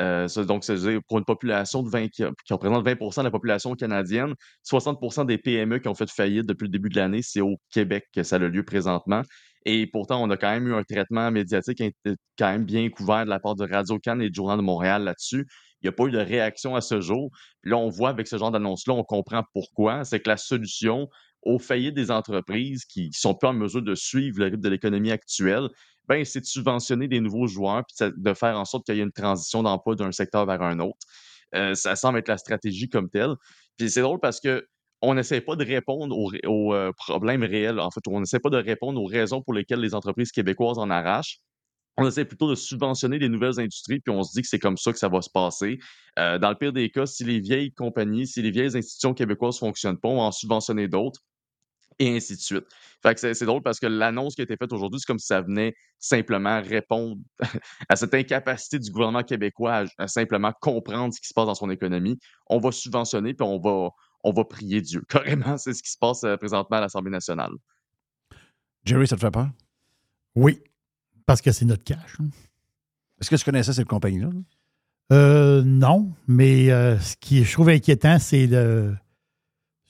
Euh, 0.00 0.26
donc, 0.44 0.64
c'est-à-dire 0.64 1.00
pour 1.08 1.18
une 1.18 1.24
population 1.24 1.82
de 1.82 1.90
20, 1.90 2.08
qui, 2.08 2.24
représente 2.50 2.84
20% 2.84 3.20
de 3.20 3.26
la 3.26 3.30
population 3.30 3.74
canadienne, 3.74 4.34
60% 4.64 5.24
des 5.26 5.38
PME 5.38 5.78
qui 5.78 5.88
ont 5.88 5.94
fait 5.94 6.10
faillite 6.10 6.46
depuis 6.46 6.64
le 6.64 6.70
début 6.70 6.88
de 6.88 6.96
l'année, 6.96 7.22
c'est 7.22 7.40
au 7.42 7.56
Québec 7.70 8.06
que 8.14 8.22
ça 8.22 8.36
a 8.36 8.38
lieu 8.38 8.64
présentement. 8.64 9.22
Et 9.66 9.86
pourtant, 9.86 10.22
on 10.22 10.30
a 10.30 10.36
quand 10.38 10.50
même 10.50 10.68
eu 10.68 10.74
un 10.74 10.84
traitement 10.84 11.30
médiatique 11.30 11.80
int- 11.80 12.16
quand 12.38 12.50
même 12.50 12.64
bien 12.64 12.88
couvert 12.88 13.24
de 13.26 13.30
la 13.30 13.40
part 13.40 13.56
de 13.56 13.70
Radio-Can 13.70 14.20
et 14.20 14.30
du 14.30 14.36
Journal 14.36 14.56
de 14.56 14.62
Montréal 14.62 15.04
là-dessus. 15.04 15.46
Il 15.82 15.86
n'y 15.86 15.88
a 15.88 15.92
pas 15.92 16.04
eu 16.04 16.10
de 16.10 16.18
réaction 16.18 16.74
à 16.76 16.80
ce 16.80 17.00
jour. 17.00 17.30
Là, 17.62 17.76
on 17.76 17.88
voit 17.88 18.10
avec 18.10 18.26
ce 18.26 18.38
genre 18.38 18.50
d'annonce-là, 18.50 18.94
on 18.94 19.04
comprend 19.04 19.42
pourquoi. 19.52 20.04
C'est 20.04 20.20
que 20.20 20.28
la 20.28 20.36
solution 20.38 21.08
aux 21.42 21.58
faillites 21.58 21.94
des 21.94 22.10
entreprises 22.10 22.84
qui 22.84 23.06
ne 23.06 23.12
sont 23.12 23.34
pas 23.34 23.48
en 23.48 23.54
mesure 23.54 23.82
de 23.82 23.94
suivre 23.94 24.38
le 24.40 24.46
rythme 24.46 24.60
de 24.60 24.68
l'économie 24.68 25.10
actuelle, 25.10 25.68
ben, 26.08 26.24
c'est 26.24 26.40
de 26.40 26.46
subventionner 26.46 27.08
des 27.08 27.20
nouveaux 27.20 27.46
joueurs 27.46 27.84
puis 27.86 28.10
de 28.16 28.34
faire 28.34 28.58
en 28.58 28.64
sorte 28.64 28.84
qu'il 28.84 28.96
y 28.96 29.00
ait 29.00 29.04
une 29.04 29.12
transition 29.12 29.62
d'emploi 29.62 29.94
d'un 29.94 30.12
secteur 30.12 30.44
vers 30.44 30.60
un 30.62 30.80
autre. 30.80 30.98
Euh, 31.54 31.74
ça 31.74 31.96
semble 31.96 32.18
être 32.18 32.28
la 32.28 32.38
stratégie 32.38 32.88
comme 32.88 33.08
telle. 33.08 33.34
Puis 33.76 33.90
c'est 33.90 34.02
drôle 34.02 34.20
parce 34.20 34.40
que 34.40 34.66
on 35.02 35.14
n'essaie 35.14 35.40
pas 35.40 35.56
de 35.56 35.64
répondre 35.64 36.16
aux, 36.16 36.74
euh, 36.74 36.92
problèmes 36.92 37.42
réels. 37.42 37.80
En 37.80 37.90
fait, 37.90 38.00
on 38.06 38.20
n'essaie 38.20 38.38
pas 38.38 38.50
de 38.50 38.58
répondre 38.58 39.00
aux 39.00 39.06
raisons 39.06 39.40
pour 39.40 39.54
lesquelles 39.54 39.80
les 39.80 39.94
entreprises 39.94 40.30
québécoises 40.30 40.78
en 40.78 40.90
arrachent. 40.90 41.38
On 41.96 42.06
essaie 42.06 42.24
plutôt 42.24 42.50
de 42.50 42.54
subventionner 42.54 43.18
des 43.18 43.28
nouvelles 43.28 43.60
industries, 43.60 44.00
puis 44.00 44.14
on 44.14 44.22
se 44.22 44.32
dit 44.32 44.42
que 44.42 44.48
c'est 44.48 44.58
comme 44.58 44.76
ça 44.76 44.92
que 44.92 44.98
ça 44.98 45.08
va 45.08 45.22
se 45.22 45.30
passer. 45.30 45.78
Euh, 46.18 46.38
dans 46.38 46.50
le 46.50 46.54
pire 46.54 46.72
des 46.72 46.90
cas, 46.90 47.06
si 47.06 47.24
les 47.24 47.40
vieilles 47.40 47.72
compagnies, 47.72 48.26
si 48.26 48.42
les 48.42 48.50
vieilles 48.50 48.76
institutions 48.76 49.14
québécoises 49.14 49.56
ne 49.56 49.66
fonctionnent 49.66 49.98
pas, 49.98 50.08
on 50.08 50.16
va 50.16 50.22
en 50.22 50.32
subventionner 50.32 50.88
d'autres 50.88 51.20
et 52.00 52.16
ainsi 52.16 52.34
de 52.34 52.40
suite. 52.40 52.64
Fait 53.02 53.14
que 53.14 53.20
c'est 53.20 53.34
c'est 53.34 53.46
drôle 53.46 53.62
parce 53.62 53.78
que 53.78 53.86
l'annonce 53.86 54.34
qui 54.34 54.40
a 54.40 54.44
été 54.44 54.56
faite 54.56 54.72
aujourd'hui, 54.72 54.98
c'est 54.98 55.06
comme 55.06 55.20
si 55.20 55.26
ça 55.26 55.40
venait 55.40 55.74
simplement 56.00 56.60
répondre 56.60 57.16
à 57.88 57.94
cette 57.94 58.14
incapacité 58.14 58.78
du 58.80 58.90
gouvernement 58.90 59.22
québécois 59.22 59.84
à, 59.98 60.04
à 60.04 60.08
simplement 60.08 60.52
comprendre 60.60 61.14
ce 61.14 61.20
qui 61.20 61.28
se 61.28 61.34
passe 61.34 61.46
dans 61.46 61.54
son 61.54 61.70
économie. 61.70 62.18
On 62.48 62.58
va 62.58 62.72
subventionner, 62.72 63.34
puis 63.34 63.46
on 63.46 63.60
va, 63.60 63.90
on 64.24 64.32
va 64.32 64.44
prier 64.44 64.80
Dieu. 64.80 65.02
Carrément, 65.08 65.56
c'est 65.58 65.72
ce 65.74 65.82
qui 65.82 65.90
se 65.90 65.98
passe 65.98 66.24
euh, 66.24 66.36
présentement 66.36 66.78
à 66.78 66.80
l'Assemblée 66.80 67.12
nationale. 67.12 67.52
Jerry, 68.84 69.06
ça 69.06 69.16
te 69.16 69.20
fait 69.20 69.30
peur? 69.30 69.50
Oui, 70.34 70.60
parce 71.26 71.40
que 71.42 71.52
c'est 71.52 71.64
notre 71.66 71.84
cash. 71.84 72.16
hein. 72.20 72.28
Est-ce 73.20 73.28
que 73.30 73.36
tu 73.36 73.44
connaissais 73.44 73.72
cette 73.74 73.88
compagnie-là? 73.88 74.30
Euh, 75.12 75.62
non, 75.62 76.12
mais 76.26 76.70
euh, 76.70 76.98
ce 76.98 77.16
qui 77.16 77.44
je 77.44 77.52
trouve 77.52 77.68
inquiétant, 77.68 78.18
c'est 78.18 78.46
le. 78.46 78.96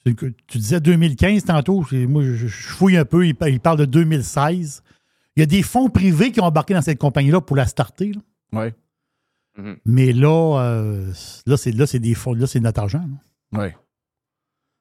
Tu 0.03 0.57
disais 0.57 0.79
2015 0.79 1.43
tantôt. 1.45 1.85
Moi, 1.91 2.23
je, 2.23 2.33
je 2.35 2.47
fouille 2.47 2.97
un 2.97 3.05
peu. 3.05 3.27
Il, 3.27 3.35
pa- 3.35 3.49
il 3.49 3.59
parle 3.59 3.77
de 3.79 3.85
2016. 3.85 4.81
Il 5.35 5.39
y 5.41 5.43
a 5.43 5.45
des 5.45 5.61
fonds 5.63 5.89
privés 5.89 6.31
qui 6.31 6.41
ont 6.41 6.45
embarqué 6.45 6.73
dans 6.73 6.81
cette 6.81 6.97
compagnie-là 6.97 7.39
pour 7.41 7.55
la 7.55 7.67
starter. 7.67 8.11
Oui. 8.51 8.65
Mhm. 9.57 9.77
Mais 9.85 10.11
là, 10.13 10.59
euh, 10.61 11.11
là, 11.45 11.57
c'est, 11.57 11.71
là, 11.71 11.85
c'est 11.85 11.99
des 11.99 12.15
fonds. 12.15 12.33
Là, 12.33 12.47
c'est 12.47 12.59
notre 12.59 12.79
argent. 12.81 13.03
Oui. 13.53 13.67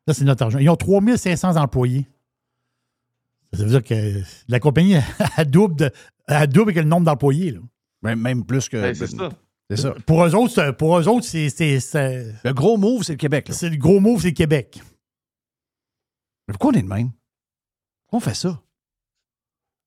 Là, 0.07 0.15
c'est 0.15 0.25
notre 0.25 0.43
argent. 0.45 0.59
Ils 0.59 0.71
ont 0.71 0.77
3500 0.77 1.57
employés. 1.57 2.07
Ça 3.53 3.65
veut 3.65 3.71
dire 3.71 3.83
que 3.83 4.23
la 4.49 4.61
compagnie 4.61 4.95
a 5.37 5.45
double, 5.45 5.77
de- 5.77 6.47
double 6.47 6.73
que 6.73 6.79
le 6.81 6.87
nombre 6.87 7.05
d'employés. 7.07 7.51
là. 7.51 7.59
Même, 8.03 8.21
même 8.21 8.45
plus 8.45 8.69
que. 8.69 8.77
Ben, 8.81 8.95
c'est 8.95 9.07
ça. 9.09 9.29
C'est 9.69 9.77
ça. 9.77 9.95
Pour 10.07 10.25
eux 10.25 10.35
autres, 10.35 10.55
c'est- 10.55 10.73
pour 10.73 10.99
eux 10.99 11.07
autres, 11.09 11.27
c'est, 11.27 11.49
Le 12.45 12.53
gros 12.53 12.77
move, 12.77 13.03
c'est 13.03 13.13
le 13.13 13.19
Québec. 13.19 13.49
c'est 13.53 13.69
le 13.69 13.77
gros 13.77 14.01
mot, 14.01 14.19
c'est 14.19 14.29
le 14.29 14.35
Québec. 14.35 14.81
Pourquoi 16.53 16.73
on 16.73 16.79
est 16.79 16.83
de 16.83 16.89
même? 16.89 17.11
Pourquoi 18.07 18.17
on 18.17 18.31
fait 18.31 18.37
ça? 18.37 18.61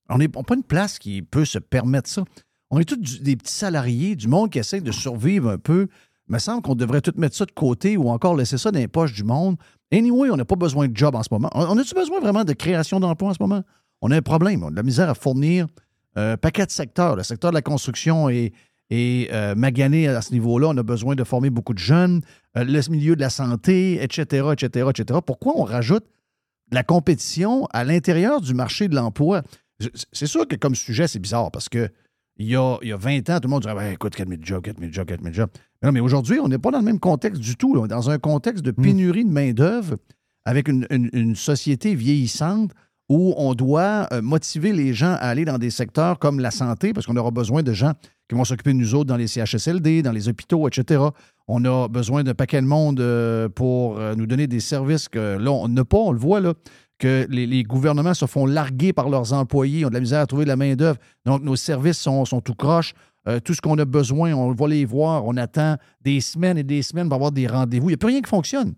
On 0.10 0.18
n'est 0.18 0.28
pas 0.28 0.42
une 0.56 0.64
place 0.64 1.00
qui 1.00 1.22
peut 1.22 1.46
se 1.46 1.60
permettre 1.60 2.10
ça. 2.10 2.24
On 2.70 2.80
est 2.80 2.86
tous 2.86 3.22
des 3.22 3.36
petits 3.36 3.54
salariés, 3.54 4.16
du 4.16 4.28
monde 4.28 4.50
qui 4.50 4.60
essaie 4.60 4.82
de 4.82 4.92
survivre 4.92 5.50
un 5.50 5.58
peu. 5.58 5.88
Il 6.28 6.34
me 6.34 6.40
semble 6.40 6.62
qu'on 6.62 6.76
devrait 6.76 7.02
tout 7.02 7.14
mettre 7.18 7.36
ça 7.36 7.46
de 7.46 7.52
côté 7.52 7.98
ou 7.98 8.10
encore 8.10 8.36
laisser 8.36 8.58
ça 8.58 8.72
dans 8.72 8.80
les 8.80 8.88
poches 8.88 9.14
du 9.14 9.24
monde. 9.24 9.58
Anyway, 9.92 10.30
on 10.32 10.38
n'a 10.38 10.46
pas 10.46 10.56
besoin 10.56 10.88
de 10.88 10.96
job 10.96 11.16
en 11.16 11.24
ce 11.24 11.30
moment. 11.32 11.50
On 11.54 11.78
a-tu 11.78 11.94
besoin 11.94 12.20
vraiment 12.20 12.44
de 12.44 12.54
création 12.54 13.00
d'emplois 13.00 13.30
en 13.30 13.34
ce 13.34 13.42
moment? 13.42 13.64
On 14.02 14.10
a 14.12 14.18
un 14.18 14.22
problème. 14.22 14.64
On 14.64 14.68
a 14.68 14.72
de 14.72 14.76
la 14.76 14.84
misère 14.84 15.10
à 15.10 15.16
fournir 15.16 15.68
un 16.16 16.38
paquet 16.38 16.66
de 16.66 16.72
secteurs. 16.72 17.16
Le 17.16 17.24
secteur 17.24 17.52
de 17.52 17.56
la 17.56 17.62
construction 17.62 18.30
est, 18.30 18.54
euh, 18.92 19.56
magané 19.56 20.08
à 20.08 20.22
ce 20.22 20.34
niveau-là. 20.34 20.70
On 20.70 20.78
a 20.78 20.84
besoin 20.84 21.16
de 21.16 21.24
former 21.24 21.50
beaucoup 21.50 21.74
de 21.74 21.80
jeunes. 21.80 22.22
Euh, 22.58 22.64
le 22.64 22.90
milieu 22.90 23.16
de 23.16 23.22
la 23.22 23.30
santé, 23.30 24.02
etc., 24.02 24.48
etc., 24.54 24.88
etc. 24.90 25.20
Pourquoi 25.26 25.54
on 25.58 25.64
rajoute 25.64 26.06
la 26.74 26.84
compétition 26.84 27.68
à 27.72 27.84
l'intérieur 27.84 28.42
du 28.42 28.54
marché 28.54 28.88
de 28.88 28.96
l'emploi? 28.96 29.44
C'est 30.12 30.28
sûr 30.28 30.48
que 30.48 30.56
comme 30.56 30.76
sujet, 30.76 31.08
c'est 31.08 31.20
bizarre 31.20 31.52
parce 31.52 31.70
que 31.70 31.90
il 32.38 32.48
y 32.48 32.56
a, 32.56 32.78
il 32.82 32.88
y 32.90 32.92
a 32.92 32.98
20 32.98 33.30
ans, 33.30 33.36
tout 33.40 33.48
le 33.48 33.50
monde 33.50 33.62
dirait 33.62 33.76
Ben, 33.76 33.94
écoute, 33.94 34.16
4000 34.16 34.40
jobs, 34.44 34.64
4000 34.64 34.92
jobs, 34.94 35.06
4000 35.08 35.34
jobs. 35.34 35.50
Mais 35.82 35.88
non, 35.88 35.94
mais 35.94 36.00
aujourd'hui, 36.00 36.40
on 36.40 36.48
n'est 36.48 36.58
pas 36.58 36.72
dans 36.72 36.80
le 36.80 36.84
même 36.86 37.00
contexte 37.00 37.40
du 37.42 37.56
tout. 37.56 37.76
là. 37.76 37.82
On 37.82 37.86
est 37.86 37.90
dans 37.90 38.10
un 38.10 38.18
contexte 38.18 38.64
de 38.64 38.72
pénurie 38.72 39.24
de 39.26 39.30
main-d'œuvre 39.30 39.98
avec 40.46 40.68
une, 40.68 40.88
une- 40.90 41.10
une 41.14 41.36
société 41.36 41.94
vieillissante 41.96 42.72
où 43.10 43.34
on 43.38 43.54
doit 43.54 44.08
euh, 44.14 44.22
motiver 44.22 44.72
les 44.74 44.94
gens 44.94 45.12
à 45.12 45.28
aller 45.28 45.46
dans 45.46 45.58
des 45.60 45.70
secteurs 45.70 46.18
comme 46.18 46.40
la 46.40 46.52
santé, 46.52 46.92
parce 46.94 47.06
qu'on 47.06 47.18
aura 47.18 47.32
besoin 47.32 47.62
de 47.62 47.74
gens 47.74 47.92
qui 48.30 48.36
vont 48.36 48.46
s'occuper 48.46 48.72
de 48.74 48.78
nous 48.80 48.96
autres 48.96 49.06
dans 49.10 49.18
les 49.18 49.28
CHSLD, 49.28 50.02
dans 50.02 50.12
les 50.14 50.28
hôpitaux, 50.30 50.68
etc. 50.68 51.04
On 51.48 51.66
a 51.66 51.88
besoin 51.88 52.24
d'un 52.24 52.34
paquet 52.34 52.62
de 52.62 52.68
monde 52.68 53.00
euh, 53.00 53.50
pour 53.50 53.98
euh, 53.98 54.16
nous 54.16 54.26
donner 54.26 54.48
des 54.48 54.60
services 54.62 55.10
que 55.10 55.38
là, 55.38 55.52
on 55.52 55.68
n'a 55.68 55.84
pas, 55.84 55.98
on 55.98 56.12
le 56.12 56.20
voit 56.20 56.40
là, 56.40 56.54
que 57.00 57.28
les, 57.30 57.64
gouvernements 57.64 58.14
se 58.14 58.26
font 58.26 58.46
larguer 58.46 58.94
par 58.94 59.10
leurs 59.10 59.34
employés, 59.34 59.86
ont 59.86 59.90
de 59.90 59.94
la 59.94 60.00
misère 60.00 60.22
à 60.22 60.26
trouver 60.26 60.46
de 60.46 60.50
la 60.50 60.56
main-d'œuvre. 60.56 60.98
Donc, 61.26 61.44
nos 61.44 61.58
services 61.58 62.00
sont, 62.00 62.24
sont 62.24 62.40
tout 62.40 62.56
croches. 62.56 62.94
Euh, 63.28 63.40
tout 63.40 63.54
ce 63.54 63.62
qu'on 63.62 63.78
a 63.78 63.86
besoin, 63.86 64.34
on 64.34 64.54
va 64.54 64.68
les 64.68 64.86
voir. 64.86 65.26
On 65.26 65.36
attend 65.36 65.78
des 66.02 66.22
semaines 66.22 66.58
et 66.58 66.64
des 66.64 66.82
semaines 66.82 67.08
pour 67.08 67.16
avoir 67.16 67.32
des 67.32 67.48
rendez-vous. 67.48 67.88
Il 67.88 67.92
n'y 67.92 67.96
a 67.96 67.98
plus 67.98 68.08
rien 68.08 68.22
qui 68.22 68.30
fonctionne. 68.30 68.74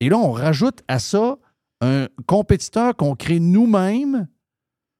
Et 0.00 0.08
là, 0.08 0.18
on 0.18 0.32
rajoute 0.32 0.80
à 0.88 0.98
ça 0.98 1.36
un 1.80 2.08
compétiteur 2.26 2.96
qu'on 2.96 3.14
crée 3.14 3.40
nous-mêmes, 3.40 4.26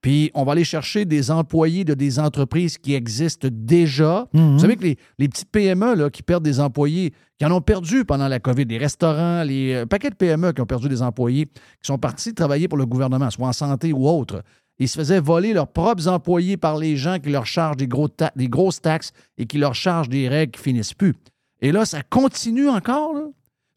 puis 0.03 0.31
on 0.35 0.45
va 0.45 0.53
aller 0.53 0.65
chercher 0.65 1.05
des 1.05 1.31
employés 1.31 1.85
de 1.85 1.95
des 1.95 2.19
entreprises 2.19 2.79
qui 2.79 2.95
existent 2.95 3.49
déjà. 3.51 4.27
Mhm. 4.33 4.53
Vous 4.53 4.59
savez 4.61 4.77
que 4.77 4.83
les, 4.83 4.97
les 5.19 5.29
petites 5.29 5.51
PME 5.51 5.95
là, 5.95 6.11
qui 6.11 6.23
perdent 6.23 6.45
des 6.45 6.59
employés, 6.61 7.13
qui 7.39 7.45
en 7.45 7.53
ont 7.53 7.61
perdu 7.61 8.05
pendant 8.05 8.29
la 8.29 8.39
COVID, 8.41 8.65
les 8.65 8.79
restaurants, 8.79 9.43
les 9.43 9.75
euh, 9.75 9.87
paquets 9.87 10.11
de 10.11 10.15
PME 10.15 10.53
qui 10.53 10.61
ont 10.61 10.67
perdu 10.67 10.89
des 10.89 11.03
employés, 11.03 11.47
qui 11.47 11.53
sont 11.87 11.99
partis 11.99 12.33
travailler 12.35 12.67
pour 12.69 12.79
le 12.79 12.87
gouvernement, 12.87 13.31
soit 13.31 13.49
en 13.49 13.53
santé 13.53 13.93
ou 13.93 14.09
autre. 14.09 14.43
Ils 14.79 14.89
se 14.89 14.97
faisaient 14.99 15.21
voler 15.21 15.53
leurs 15.53 15.69
propres 15.69 16.09
employés 16.09 16.57
par 16.57 16.79
les 16.79 16.97
gens 16.97 17.19
qui 17.19 17.29
leur 17.29 17.45
chargent 17.45 17.77
des, 17.77 17.87
gros 17.87 18.09
ta- 18.09 18.33
des 18.35 18.49
grosses 18.49 18.81
taxes 18.81 19.13
et 19.37 19.45
qui 19.45 19.59
leur 19.59 19.75
chargent 19.75 20.09
des 20.09 20.27
règles 20.29 20.53
qui 20.53 20.63
finissent 20.63 20.95
plus. 20.95 21.15
Et 21.61 21.71
là, 21.73 21.85
ça 21.85 22.03
continue 22.03 22.71
encore. 22.71 23.13
Là. 23.13 23.25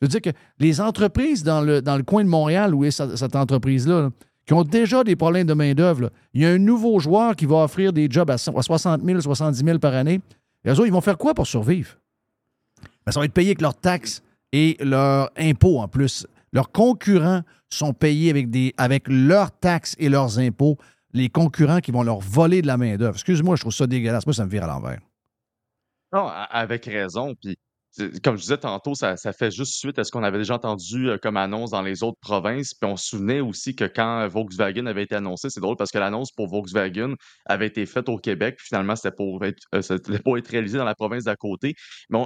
Je 0.02 0.06
veux 0.06 0.08
dire 0.08 0.22
que 0.22 0.30
les 0.60 0.80
entreprises 0.80 1.44
dans 1.44 1.60
le, 1.62 1.82
dans 1.82 1.98
le 1.98 2.04
coin 2.04 2.24
de 2.24 2.30
Montréal, 2.30 2.74
où 2.74 2.86
est 2.86 2.92
cette, 2.92 3.18
cette 3.18 3.36
entreprise-là, 3.36 4.02
là, 4.04 4.10
qui 4.46 4.54
ont 4.54 4.64
déjà 4.64 5.04
des 5.04 5.16
problèmes 5.16 5.48
de 5.48 5.54
main-d'œuvre, 5.54 6.12
il 6.34 6.42
y 6.42 6.46
a 6.46 6.50
un 6.50 6.58
nouveau 6.58 7.00
joueur 7.00 7.36
qui 7.36 7.46
va 7.46 7.64
offrir 7.64 7.94
des 7.94 8.08
jobs 8.10 8.30
à 8.30 8.38
so- 8.38 8.58
à 8.58 8.62
60 8.62 9.02
000, 9.04 9.22
70 9.22 9.64
000 9.64 9.80
par 9.80 9.94
année. 9.94 10.20
Eux 10.66 10.72
autres, 10.72 10.86
ils 10.86 10.92
vont 10.94 11.02
faire 11.02 11.18
quoi 11.18 11.34
pour 11.34 11.48
survivre? 11.48 11.98
Ben, 13.06 13.12
ça 13.12 13.20
va 13.20 13.26
être 13.26 13.34
payé 13.34 13.50
avec 13.50 13.62
leurs 13.62 13.76
taxes 13.76 14.22
et 14.52 14.78
leurs 14.82 15.30
impôts 15.38 15.80
en 15.80 15.88
plus. 15.88 16.28
Leurs 16.52 16.72
concurrents 16.72 17.42
sont 17.70 17.94
payés 17.94 18.30
avec, 18.30 18.48
avec 18.78 19.04
leurs 19.08 19.52
taxes 19.52 19.96
et 19.98 20.10
leurs 20.10 20.40
impôts. 20.40 20.78
Les 21.14 21.30
concurrents 21.30 21.80
qui 21.80 21.92
vont 21.92 22.04
leur 22.04 22.20
voler 22.20 22.62
de 22.62 22.68
la 22.68 22.78
main-d'œuvre. 22.78 23.14
Excuse-moi, 23.16 23.56
je 23.56 23.62
trouve 23.62 23.74
ça 23.74 23.88
dégueulasse. 23.88 24.26
Moi, 24.26 24.34
ça 24.34 24.46
me 24.46 24.50
vire 24.50 24.64
à 24.64 24.68
l'envers. 24.68 25.00
Non, 26.12 26.28
avec 26.28 26.86
raison. 26.86 27.34
Puis, 27.42 27.56
comme 28.24 28.38
je 28.38 28.42
disais 28.42 28.58
tantôt, 28.58 28.96
ça, 28.96 29.18
ça 29.18 29.34
fait 29.34 29.52
juste 29.52 29.74
suite 29.76 30.00
à 30.00 30.04
ce 30.04 30.12
qu'on 30.12 30.24
avait 30.24 30.40
déjà 30.40 30.56
entendu 30.56 31.10
euh, 31.10 31.18
comme 31.18 31.38
annonce 31.38 31.72
dans 31.72 31.82
les 31.82 32.04
autres 32.04 32.20
provinces. 32.20 32.74
Puis, 32.74 32.90
on 32.90 32.98
se 32.98 33.10
souvenait 33.10 33.40
aussi 33.40 33.76
que 33.76 33.86
quand 33.86 34.28
Volkswagen 34.28 34.86
avait 34.88 35.04
été 35.04 35.16
annoncé, 35.16 35.50
c'est 35.50 35.60
drôle 35.60 35.76
parce 35.78 35.92
que 35.92 36.00
l'annonce 36.00 36.32
pour 36.32 36.48
Volkswagen 36.48 37.14
avait 37.46 37.68
été 37.68 37.86
faite 37.86 38.10
au 38.10 38.18
Québec. 38.18 38.56
Puis, 38.58 38.68
finalement, 38.68 38.96
c'était 38.96 39.16
pour 39.16 39.44
être, 39.46 39.64
euh, 39.76 39.82
pour 40.24 40.38
être 40.38 40.48
réalisé 40.48 40.78
dans 40.78 40.86
la 40.86 40.96
province 40.96 41.26
d'à 41.26 41.36
côté. 41.36 41.76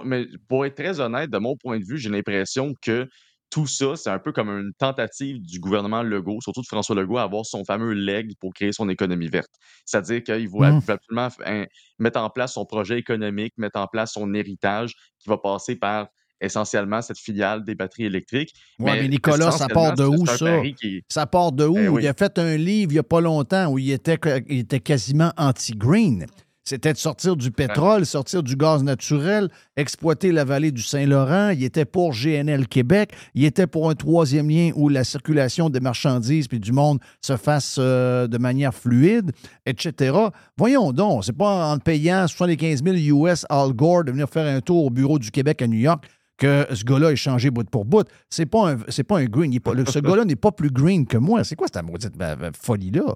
Mais 0.05 0.25
pour 0.47 0.65
être 0.65 0.75
très 0.75 0.99
honnête, 0.99 1.29
de 1.29 1.37
mon 1.37 1.57
point 1.57 1.79
de 1.79 1.85
vue, 1.85 1.97
j'ai 1.97 2.09
l'impression 2.09 2.73
que 2.81 3.07
tout 3.49 3.65
ça, 3.67 3.95
c'est 3.95 4.09
un 4.09 4.19
peu 4.19 4.31
comme 4.33 4.49
une 4.49 4.73
tentative 4.77 5.41
du 5.41 5.59
gouvernement 5.59 6.03
Legault, 6.03 6.41
surtout 6.41 6.61
de 6.61 6.65
François 6.67 6.95
Legault, 6.95 7.17
à 7.17 7.23
avoir 7.23 7.45
son 7.45 7.63
fameux 7.63 7.93
leg 7.93 8.33
pour 8.39 8.53
créer 8.53 8.71
son 8.73 8.89
économie 8.89 9.29
verte. 9.29 9.51
C'est-à-dire 9.85 10.23
qu'il 10.23 10.49
veut 10.49 10.71
Mm. 10.71 10.79
veut 10.79 10.93
absolument 10.93 11.29
un- 11.45 11.65
mettre 11.99 12.19
en 12.19 12.29
place 12.29 12.53
son 12.53 12.65
projet 12.65 12.99
économique, 12.99 13.53
mettre 13.57 13.79
en 13.79 13.87
place 13.87 14.11
son 14.13 14.33
héritage 14.33 14.93
qui 15.19 15.29
va 15.29 15.37
passer 15.37 15.75
par 15.77 16.07
essentiellement 16.39 17.01
cette 17.01 17.17
filiale 17.17 17.63
des 17.63 17.73
batteries 17.73 18.05
électriques. 18.05 18.53
Ouais, 18.77 18.99
mais 19.01 19.07
Nicolas, 19.07 19.49
ça 19.51 19.67
part 19.69 19.95
de 19.95 20.03
où, 20.03 20.25
ça? 20.27 20.61
qui- 20.79 21.01
Ça 21.09 21.25
part 21.25 21.51
de 21.51 21.65
où? 21.65 21.77
Eh 21.77 21.87
oui. 21.87 22.03
Il 22.03 22.07
a 22.07 22.13
fait 22.13 22.37
un 22.37 22.57
livre 22.57 22.91
il 22.91 22.95
n'y 22.95 22.99
a 22.99 23.03
pas 23.03 23.21
longtemps 23.21 23.71
où 23.71 23.79
il 23.79 23.89
était, 23.91 24.19
il 24.47 24.59
était 24.59 24.79
quasiment 24.79 25.31
anti-green. 25.37 26.25
C'était 26.69 26.91
de 26.91 26.97
sortir 26.97 27.37
du 27.37 27.49
pétrole, 27.49 28.05
sortir 28.05 28.43
du 28.43 28.57
gaz 28.57 28.83
naturel, 28.83 29.47
exploiter 29.77 30.33
la 30.33 30.43
vallée 30.43 30.73
du 30.73 30.81
Saint-Laurent. 30.81 31.51
Il 31.51 31.63
était 31.63 31.85
pour 31.85 32.11
GNL 32.11 32.67
Québec. 32.67 33.13
Il 33.35 33.45
était 33.45 33.67
pour 33.67 33.89
un 33.89 33.95
troisième 33.95 34.49
lien 34.49 34.71
où 34.75 34.89
la 34.89 35.05
circulation 35.05 35.69
des 35.69 35.79
marchandises 35.79 36.49
puis 36.49 36.59
du 36.59 36.73
monde 36.73 36.99
se 37.21 37.37
fasse 37.37 37.77
euh, 37.79 38.27
de 38.27 38.37
manière 38.37 38.73
fluide, 38.73 39.31
etc. 39.65 40.13
Voyons 40.57 40.91
donc, 40.91 41.23
c'est 41.23 41.31
pas 41.37 41.71
en 41.71 41.77
payant 41.79 42.27
75 42.27 42.83
000 42.83 43.23
US 43.25 43.45
Al 43.49 43.71
Gore 43.71 44.03
de 44.03 44.11
venir 44.11 44.27
faire 44.27 44.53
un 44.53 44.59
tour 44.59 44.83
au 44.87 44.89
bureau 44.89 45.19
du 45.19 45.31
Québec 45.31 45.61
à 45.61 45.67
New 45.67 45.79
York 45.79 46.05
que 46.37 46.67
ce 46.73 46.83
gars-là 46.83 47.13
est 47.13 47.15
changé 47.15 47.49
bout 47.49 47.63
pour 47.69 47.85
bout. 47.85 48.05
C'est 48.29 48.45
pas 48.45 48.71
un, 48.73 48.77
c'est 48.89 49.05
pas 49.05 49.19
un 49.19 49.25
green. 49.25 49.53
Il 49.53 49.55
est 49.55 49.59
pas- 49.61 49.73
le- 49.73 49.85
ce 49.85 49.99
gars-là 49.99 50.25
n'est 50.25 50.35
pas 50.35 50.51
plus 50.51 50.69
green 50.69 51.07
que 51.07 51.17
moi. 51.17 51.45
C'est 51.45 51.55
quoi 51.55 51.67
cette 51.73 51.81
maudite 51.85 52.13
folie-là? 52.61 53.15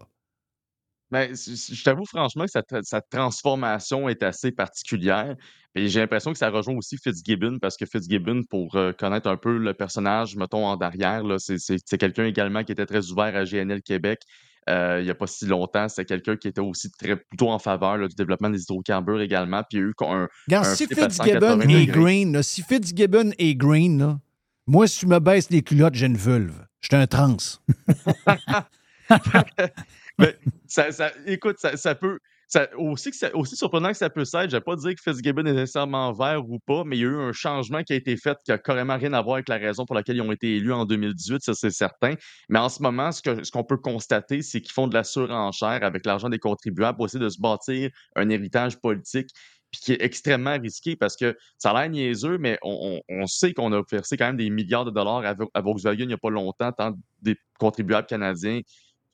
Mais 1.12 1.36
c- 1.36 1.74
je 1.76 1.84
t'avoue 1.84 2.06
franchement 2.06 2.46
que 2.46 2.52
cette, 2.52 2.74
cette 2.84 3.10
transformation 3.10 4.08
est 4.10 4.24
assez 4.24 4.52
particulière. 4.52 5.36
Et 5.76 5.88
j'ai 5.88 6.00
l'impression 6.02 6.32
que 6.32 6.38
ça 6.38 6.50
rejoint 6.50 6.76
aussi 6.76 6.98
Fitzgibbon, 6.98 7.58
parce 7.60 7.78
que 7.78 7.86
Fitzgibbon, 7.86 8.44
pour 8.50 8.76
euh, 8.76 8.92
connaître 8.92 9.30
un 9.30 9.38
peu 9.38 9.58
le 9.58 9.74
personnage, 9.74 10.36
mettons, 10.36 10.66
en 10.66 10.76
derrière, 10.76 11.24
là, 11.24 11.38
c'est, 11.40 11.58
quelqu'un 11.98 12.26
également 12.26 12.64
qui 12.64 12.72
était 12.74 12.86
très 12.86 13.10
ouvert 13.10 13.36
à 13.36 13.46
GNL 13.46 13.82
Québec. 13.82 14.22
Euh, 14.70 14.98
il 15.00 15.06
n'y 15.06 15.10
a 15.10 15.16
pas 15.16 15.28
si 15.28 15.46
longtemps, 15.48 15.88
c'est 15.90 16.06
quelqu'un 16.06 16.36
qui 16.36 16.48
était 16.48 16.62
aussi 16.62 16.92
très 16.92 17.16
plutôt 17.16 17.50
en 17.50 17.58
faveur 17.58 17.98
là, 17.98 18.08
du 18.08 18.14
développement 18.16 18.50
des 18.50 18.62
hydrocarbures 18.62 19.22
également. 19.22 19.64
Puis 19.68 19.80
il 19.80 19.82
y 19.82 19.84
a 19.84 19.88
eu 19.88 19.94
un, 20.02 20.28
Regarde, 20.48 20.66
un 20.68 20.76
si 20.76 20.86
Fitzgibbon 20.88 21.10
180 21.10 21.62
est 21.62 21.86
degrés. 21.86 21.86
green, 21.88 22.34
là, 22.34 22.44
si 22.44 22.62
Fitzgibbon 22.62 23.32
est 23.40 23.56
green, 23.56 23.98
là, 24.00 24.20
moi, 24.68 24.88
si 24.88 25.00
tu 25.00 25.08
me 25.08 25.20
baisses 25.20 25.50
les 25.50 25.64
culottes, 25.64 25.96
j'ai 25.96 26.06
une 26.06 26.18
vulve. 26.18 26.64
Je 26.80 26.88
suis 26.88 26.96
un 26.96 27.08
trans. 27.08 27.38
Mais 30.22 30.36
ça, 30.68 30.92
ça- 30.92 31.12
écoute, 31.26 31.58
ça, 31.60 31.76
ça 31.78 31.96
peut. 31.96 32.20
ça- 32.48 32.68
aussi, 32.78 33.12
que 33.12 33.16
ça- 33.18 33.34
aussi 33.36 33.56
surprenant 33.56 33.90
que 33.92 33.98
ça 33.98 34.10
peut 34.10 34.22
être, 34.22 34.50
je 34.50 34.58
vais 34.58 34.62
pas 34.62 34.76
dire 34.76 34.94
que 34.96 35.02
Fitzgibbon 35.02 35.46
est 35.46 35.54
nécessairement 35.54 36.12
vert 36.12 36.44
ou 36.50 36.60
pas, 36.60 36.84
mais 36.86 36.98
il 36.98 37.02
y 37.02 37.06
a 37.06 37.08
eu 37.10 37.16
un 37.18 37.32
changement 37.32 37.82
qui 37.84 37.94
a 37.94 37.96
été 37.96 38.18
fait 38.18 38.38
qui 38.46 38.52
a 38.52 38.58
carrément 38.58 38.98
rien 38.98 39.14
à 39.14 39.22
voir 39.22 39.36
avec 39.36 39.48
la 39.50 39.58
raison 39.58 39.86
pour 39.86 39.96
laquelle 39.96 40.18
ils 40.18 40.22
ont 40.22 40.32
été 40.34 40.58
élus 40.58 40.74
en 40.74 40.86
2018, 40.86 41.42
ça 41.44 41.54
c'est 41.54 41.72
certain. 41.72 42.16
Mais 42.50 42.60
en 42.60 42.68
ce 42.70 42.82
moment, 42.84 43.12
ce 43.14 43.22
que- 43.22 43.44
ce 43.44 43.52
qu'on 43.52 43.64
peut 43.64 43.78
constater, 43.78 44.42
c'est 44.42 44.60
qu'ils 44.62 44.74
font 44.74 44.88
de 44.88 44.94
la 44.94 45.04
surenchère 45.06 45.80
avec 45.84 46.06
l'argent 46.06 46.28
des 46.30 46.40
contribuables 46.40 46.98
pour 46.98 47.06
essayer 47.06 47.24
de 47.24 47.30
se 47.30 47.40
bâtir 47.40 47.90
un 48.18 48.30
héritage 48.30 48.78
politique 48.80 49.30
puis 49.72 49.80
qui 49.80 49.92
est 49.94 50.02
extrêmement 50.02 50.60
risqué 50.60 50.98
parce 50.98 51.16
que 51.16 51.38
ça 51.58 51.72
a 51.72 51.82
l'air 51.84 51.90
niaiseux, 51.90 52.38
mais 52.38 52.58
on, 52.64 53.02
on- 53.10 53.22
on 53.22 53.26
sait 53.28 53.54
qu'on 53.54 53.72
a 53.72 53.82
versé 53.90 54.18
quand 54.18 54.26
même 54.26 54.36
des 54.36 54.50
milliards 54.50 54.84
de 54.84 54.92
dollars 54.92 55.24
à, 55.24 55.34
à 55.54 55.62
Volkswagen 55.62 56.04
il 56.04 56.08
n'y 56.08 56.14
a 56.14 56.18
pas 56.18 56.30
longtemps, 56.30 56.74
tant 56.74 56.92
des 57.22 57.38
contribuables 57.58 58.08
canadiens 58.08 58.60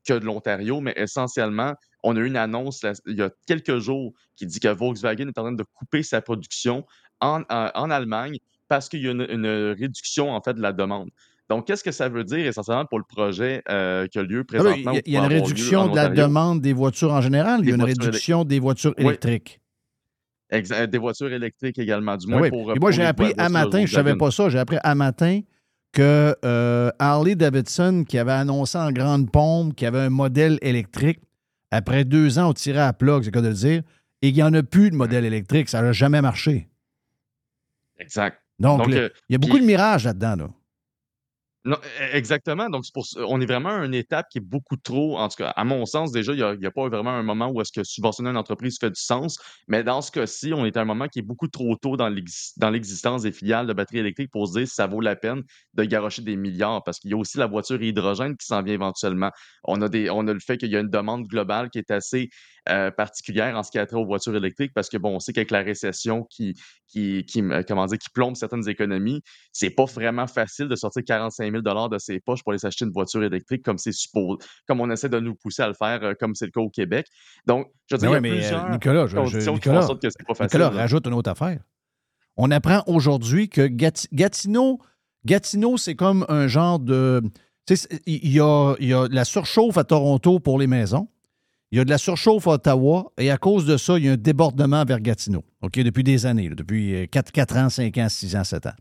que 0.07 0.13
de 0.13 0.25
l'Ontario, 0.25 0.79
mais 0.81 0.93
essentiellement, 0.95 1.73
on 2.03 2.15
a 2.15 2.19
eu 2.19 2.27
une 2.27 2.37
annonce 2.37 2.81
là, 2.83 2.93
il 3.05 3.17
y 3.17 3.21
a 3.21 3.29
quelques 3.45 3.77
jours 3.79 4.13
qui 4.35 4.45
dit 4.45 4.59
que 4.59 4.67
Volkswagen 4.69 5.27
est 5.27 5.37
en 5.37 5.43
train 5.43 5.51
de 5.51 5.65
couper 5.73 6.03
sa 6.03 6.21
production 6.21 6.85
en, 7.19 7.41
en- 7.49 7.69
en 7.73 7.89
Allemagne 7.89 8.37
parce 8.67 8.87
qu'il 8.89 9.01
y 9.03 9.07
a 9.07 9.11
une, 9.11 9.27
une 9.29 9.73
réduction 9.77 10.31
en 10.31 10.41
fait 10.41 10.53
de 10.53 10.61
la 10.61 10.73
demande. 10.73 11.09
Donc, 11.49 11.65
qu'est-ce 11.65 11.83
que 11.83 11.91
ça 11.91 12.09
veut 12.09 12.23
dire 12.25 12.45
essentiellement 12.45 12.85
pour 12.85 12.99
le 12.99 13.05
projet 13.07 13.61
euh, 13.69 14.05
qui 14.07 14.19
a 14.19 14.23
lieu 14.23 14.39
Ah 14.39 14.41
oui, 14.41 14.59
présentement? 14.83 14.91
Il 14.91 14.95
y 14.95 14.97
a, 14.97 14.99
ou 14.99 15.01
il 15.05 15.13
y 15.13 15.17
a 15.17 15.19
qui 15.21 15.25
une 15.35 15.41
réduction 15.41 15.87
de 15.87 15.95
la 15.95 16.09
demande 16.09 16.61
des 16.61 16.73
voitures 16.73 17.13
en 17.13 17.21
général. 17.21 17.61
Il 17.63 17.69
y 17.69 17.71
a 17.71 17.75
une 17.75 17.83
réduction 17.83 18.43
des 18.43 18.59
voitures 18.59 18.93
Oui. 18.97 19.05
électriques. 19.05 19.61
Des 20.51 20.97
voitures 20.97 21.31
électriques 21.31 21.77
également, 21.79 22.15
du 22.15 22.25
Ah 22.27 22.31
moins 22.31 22.41
oui. 22.41 22.49
pour. 22.49 22.73
Et 22.75 22.79
moi, 22.79 22.91
j'ai 22.91 23.03
appris 23.03 23.33
à 23.37 23.49
matin, 23.49 23.79
je 23.79 23.83
ne 23.83 23.87
savais 23.87 24.15
pas 24.15 24.31
ça, 24.31 24.49
j'ai 24.49 24.59
appris 24.59 24.77
à 24.83 24.95
matin 24.95 25.41
que 25.93 26.35
euh, 26.45 26.91
Harley 26.99 27.35
Davidson, 27.35 28.05
qui 28.07 28.17
avait 28.17 28.31
annoncé 28.31 28.77
en 28.77 28.91
grande 28.91 29.31
pompe 29.31 29.75
qu'il 29.75 29.85
y 29.85 29.87
avait 29.87 30.01
un 30.01 30.09
modèle 30.09 30.59
électrique, 30.61 31.19
après 31.71 32.05
deux 32.05 32.39
ans, 32.39 32.49
on 32.49 32.53
tirait 32.53 32.81
à 32.81 32.93
plat, 32.93 33.17
c'est 33.19 33.25
le 33.25 33.31
cas 33.31 33.41
de 33.41 33.47
le 33.47 33.53
dire, 33.53 33.83
et 34.21 34.27
qu'il 34.27 34.35
n'y 34.35 34.43
en 34.43 34.53
a 34.53 34.63
plus 34.63 34.89
de 34.89 34.95
modèle 34.95 35.25
électrique. 35.25 35.69
Ça 35.69 35.81
n'a 35.81 35.91
jamais 35.91 36.21
marché. 36.21 36.69
Exact. 37.99 38.41
Donc, 38.59 38.87
euh, 38.89 39.09
il 39.29 39.33
y 39.33 39.35
a 39.35 39.37
beaucoup 39.37 39.59
de 39.59 39.65
mirages 39.65 40.05
là-dedans. 40.05 40.35
Là. 40.35 40.49
Non, 41.67 41.75
e- 41.99 42.15
exactement. 42.15 42.69
Donc, 42.69 42.85
on 43.17 43.41
est 43.41 43.45
vraiment 43.45 43.69
à 43.81 43.85
une 43.85 43.93
étape 43.93 44.27
qui 44.29 44.37
est 44.37 44.41
beaucoup 44.41 44.77
trop, 44.77 45.17
en 45.17 45.27
tout 45.27 45.35
cas, 45.37 45.49
à 45.49 45.65
mon 45.65 45.85
sens, 45.85 46.11
déjà, 46.13 46.31
il 46.33 46.59
n'y 46.59 46.65
a, 46.65 46.71
pas 46.71 46.87
vraiment 46.87 47.09
un 47.11 47.23
moment 47.23 47.49
où 47.49 47.59
est-ce 47.61 47.73
que 47.73 47.83
subventionner 47.83 48.29
une 48.29 48.37
entreprise 48.37 48.77
fait 48.79 48.89
du 48.89 49.01
sens. 49.01 49.37
Mais 49.67 49.83
dans 49.83 50.01
ce 50.01 50.09
cas-ci, 50.11 50.53
on 50.53 50.65
est 50.65 50.77
à 50.77 50.81
un 50.81 50.85
moment 50.85 51.07
qui 51.09 51.19
est 51.19 51.23
beaucoup 51.23 51.49
trop 51.49 51.75
tôt 51.75 51.97
dans 51.97 52.07
l'existence 52.09 53.23
des 53.23 53.31
filiales 53.33 53.67
de 53.67 53.73
batteries 53.73 53.99
électriques 53.99 54.31
pour 54.31 54.47
se 54.47 54.53
dire 54.59 54.67
si 54.67 54.75
ça 54.75 54.87
vaut 54.87 55.01
la 55.01 55.15
peine 55.17 55.43
de 55.73 55.83
garocher 55.83 56.21
des 56.21 56.37
milliards. 56.37 56.83
Parce 56.85 56.99
qu'il 56.99 57.11
y 57.11 57.13
a 57.13 57.17
aussi 57.17 57.37
la 57.37 57.47
voiture 57.47 57.81
hydrogène 57.81 58.37
qui 58.37 58.45
s'en 58.45 58.61
vient 58.63 58.73
éventuellement. 58.75 59.31
On 59.65 59.81
a, 59.81 59.89
des, 59.89 60.09
on 60.09 60.25
a 60.27 60.33
le 60.33 60.39
fait 60.39 60.57
qu'il 60.57 60.71
y 60.71 60.77
a 60.77 60.79
une 60.79 60.89
demande 60.89 61.27
globale 61.27 61.69
qui 61.69 61.79
est 61.79 61.91
assez 61.91 62.29
euh, 62.69 62.91
particulière 62.91 63.55
en 63.55 63.63
ce 63.63 63.71
qui 63.71 63.79
a 63.79 63.85
trait 63.85 63.97
aux 63.97 64.05
voitures 64.05 64.35
électriques 64.35 64.71
parce 64.73 64.89
que, 64.89 64.97
bon, 64.97 65.15
on 65.15 65.19
sait 65.19 65.33
qu'avec 65.33 65.51
la 65.51 65.61
récession 65.61 66.23
qui, 66.29 66.55
qui, 66.87 67.25
qui, 67.25 67.41
comment 67.67 67.85
dire, 67.85 67.97
qui 67.97 68.09
plombe 68.13 68.35
certaines 68.35 68.67
économies, 68.69 69.21
c'est 69.51 69.69
pas 69.69 69.85
vraiment 69.85 70.27
facile 70.27 70.67
de 70.67 70.75
sortir 70.75 71.03
45 71.05 71.51
000 71.51 71.61
de 71.89 71.97
ses 71.97 72.19
poches 72.19 72.43
pour 72.43 72.51
aller 72.51 72.59
s'acheter 72.59 72.85
une 72.85 72.91
voiture 72.91 73.23
électrique 73.23 73.63
comme 73.63 73.77
c'est 73.77 73.91
supposé, 73.91 74.37
comme 74.67 74.81
on 74.81 74.89
essaie 74.91 75.09
de 75.09 75.19
nous 75.19 75.35
pousser 75.35 75.61
à 75.63 75.67
le 75.67 75.73
faire, 75.73 76.03
euh, 76.03 76.13
comme 76.19 76.35
c'est 76.35 76.45
le 76.45 76.51
cas 76.51 76.61
au 76.61 76.69
Québec. 76.69 77.07
Donc, 77.45 77.67
je 77.89 77.95
veux 77.95 78.01
Mais 78.01 78.07
dire, 78.07 78.11
ouais, 78.11 78.19
il 78.19 78.25
y 78.25 78.29
a 78.29 78.31
mais, 78.31 78.37
euh, 78.37 78.39
plusieurs 78.41 78.69
Nicolas, 78.71 79.05
je- 79.07 79.11
je- 79.11 79.15
conditions 79.17 79.39
qui 79.55 79.61
font 79.63 79.69
Nicolas, 79.71 79.79
en 79.83 79.87
sorte 79.87 80.01
que 80.01 80.09
c'est 80.09 80.25
pas 80.27 80.33
facile. 80.35 80.57
Nicolas, 80.59 80.69
là. 80.75 80.81
rajoute 80.81 81.07
une 81.07 81.13
autre 81.13 81.29
affaire. 81.31 81.59
On 82.37 82.51
apprend 82.51 82.83
aujourd'hui 82.87 83.49
que 83.49 83.61
Gati- 83.67 84.07
Gatineau, 84.13 84.79
Gatineau, 85.25 85.77
c'est 85.77 85.95
comme 85.95 86.25
un 86.29 86.47
genre 86.47 86.79
de. 86.79 87.21
Il 88.05 88.31
y 88.31 88.39
a, 88.39 88.75
il 88.79 88.87
y 88.87 88.93
a 88.93 89.07
la 89.11 89.25
surchauffe 89.25 89.77
à 89.77 89.83
Toronto 89.83 90.39
pour 90.39 90.57
les 90.57 90.67
maisons. 90.67 91.09
Il 91.71 91.77
y 91.77 91.81
a 91.81 91.85
de 91.85 91.89
la 91.89 91.97
surchauffe 91.97 92.47
à 92.47 92.51
Ottawa. 92.51 93.11
Et 93.17 93.29
à 93.29 93.37
cause 93.37 93.65
de 93.65 93.77
ça, 93.77 93.97
il 93.97 94.05
y 94.05 94.09
a 94.09 94.13
un 94.13 94.17
débordement 94.17 94.85
vers 94.85 95.01
Gatineau. 95.01 95.43
OK, 95.61 95.79
depuis 95.79 96.03
des 96.03 96.25
années, 96.25 96.49
depuis 96.49 97.07
4, 97.09 97.31
4 97.31 97.57
ans, 97.57 97.69
5 97.69 97.97
ans, 97.97 98.07
6 98.09 98.35
ans, 98.35 98.43
7 98.43 98.67
ans. 98.67 98.75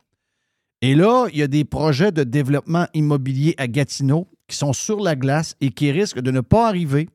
Et 0.82 0.94
là, 0.94 1.26
il 1.32 1.38
y 1.38 1.42
a 1.42 1.48
des 1.48 1.64
projets 1.64 2.12
de 2.12 2.22
développement 2.22 2.86
immobilier 2.94 3.54
à 3.58 3.66
Gatineau 3.66 4.28
qui 4.46 4.56
sont 4.56 4.72
sur 4.72 5.00
la 5.00 5.16
glace 5.16 5.56
et 5.60 5.70
qui 5.70 5.90
risquent 5.90 6.20
de 6.20 6.30
ne 6.30 6.40
pas 6.40 6.68
arriver 6.68 7.08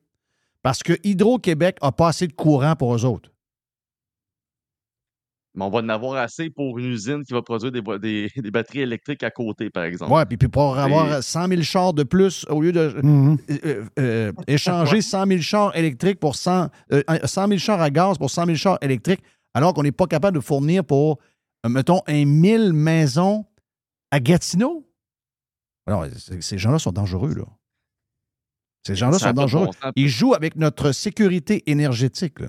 parce 0.62 0.82
que 0.82 0.94
Hydro-Québec 1.04 1.78
n'a 1.82 1.92
pas 1.92 2.08
assez 2.08 2.26
de 2.26 2.32
courant 2.32 2.76
pour 2.76 2.94
eux 2.94 3.04
autres. 3.04 3.31
Mais 5.54 5.64
on 5.64 5.70
va 5.70 5.80
en 5.80 5.88
avoir 5.90 6.14
assez 6.16 6.48
pour 6.48 6.78
une 6.78 6.86
usine 6.86 7.24
qui 7.24 7.34
va 7.34 7.42
produire 7.42 7.70
des, 7.70 7.80
vo- 7.82 7.98
des, 7.98 8.30
des 8.36 8.50
batteries 8.50 8.80
électriques 8.80 9.22
à 9.22 9.30
côté, 9.30 9.68
par 9.68 9.84
exemple. 9.84 10.10
Oui, 10.12 10.22
puis, 10.26 10.36
puis 10.38 10.48
pour 10.48 10.78
avoir 10.78 11.18
Et- 11.18 11.22
100 11.22 11.48
000 11.48 11.62
chars 11.62 11.92
de 11.92 12.04
plus, 12.04 12.46
au 12.48 12.62
lieu 12.62 12.72
de 12.72 13.00
Mhm. 13.02 13.36
euh, 13.64 13.84
euh, 13.98 14.32
échanger 14.46 15.02
100 15.02 15.26
000 15.26 15.40
chars 15.42 15.76
électriques 15.76 16.18
pour 16.20 16.36
100, 16.36 16.68
euh, 16.92 17.02
100 17.24 17.48
000 17.48 17.58
chars 17.58 17.80
à 17.82 17.90
gaz 17.90 18.16
pour 18.16 18.30
100 18.30 18.46
000 18.46 18.56
chars 18.56 18.78
électriques, 18.80 19.20
alors 19.52 19.74
qu'on 19.74 19.82
n'est 19.82 19.92
pas 19.92 20.06
capable 20.06 20.36
de 20.38 20.42
fournir 20.42 20.84
pour, 20.84 21.18
euh, 21.66 21.68
mettons, 21.68 22.00
un 22.06 22.24
1000 22.24 22.72
maisons 22.72 23.44
à 24.10 24.20
Gatineau? 24.20 24.88
Alors, 25.86 26.06
ces 26.40 26.56
gens-là 26.58 26.78
sont 26.78 26.92
dangereux, 26.92 27.34
là. 27.34 27.44
Ces 28.86 28.94
gens-là 28.96 29.18
sont 29.18 29.32
dangereux. 29.32 29.66
bon. 29.66 29.90
Ils 29.96 30.08
jouent 30.08 30.34
avec 30.34 30.56
notre 30.56 30.92
sécurité 30.92 31.62
énergétique, 31.70 32.40
là. 32.40 32.48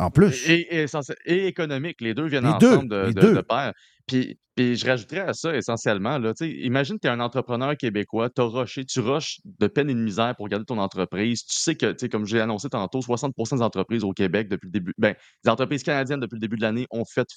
En 0.00 0.10
plus. 0.10 0.48
Et, 0.48 0.60
et, 0.74 0.82
essentiel- 0.84 1.18
et 1.26 1.46
économique, 1.46 2.00
les 2.00 2.14
deux 2.14 2.26
viennent 2.26 2.46
Les 2.46 2.58
deux, 2.58 2.72
ensemble 2.72 2.88
de, 2.88 3.06
les 3.06 3.14
de- 3.14 3.20
deux. 3.20 3.34
de 3.34 3.40
pair. 3.42 3.72
Puis, 4.06 4.38
puis 4.56 4.74
je 4.76 4.86
rajouterais 4.86 5.20
à 5.20 5.32
ça 5.34 5.54
essentiellement, 5.54 6.18
là, 6.18 6.32
imagine 6.40 6.96
que 6.96 7.02
tu 7.02 7.06
es 7.06 7.10
un 7.10 7.20
entrepreneur 7.20 7.76
québécois, 7.76 8.28
tu 8.30 8.40
rushé, 8.40 8.84
tu 8.84 9.00
rushes 9.00 9.40
de 9.44 9.66
peine 9.68 9.88
et 9.90 9.94
de 9.94 10.00
misère 10.00 10.34
pour 10.36 10.48
garder 10.48 10.64
ton 10.64 10.78
entreprise. 10.78 11.44
Tu 11.44 11.54
sais 11.56 11.74
que, 11.76 12.06
comme 12.06 12.26
j'ai 12.26 12.40
annoncé 12.40 12.68
tantôt, 12.68 13.00
60 13.02 13.34
des 13.52 13.62
entreprises 13.62 14.02
au 14.02 14.12
Québec 14.12 14.48
depuis 14.48 14.66
le 14.66 14.72
début, 14.72 14.94
ben, 14.98 15.14
les 15.44 15.50
entreprises 15.50 15.82
canadiennes 15.82 16.20
depuis 16.20 16.36
le 16.36 16.40
début 16.40 16.56
de 16.56 16.62
l'année 16.62 16.86
ont 16.90 17.04
fait 17.04 17.28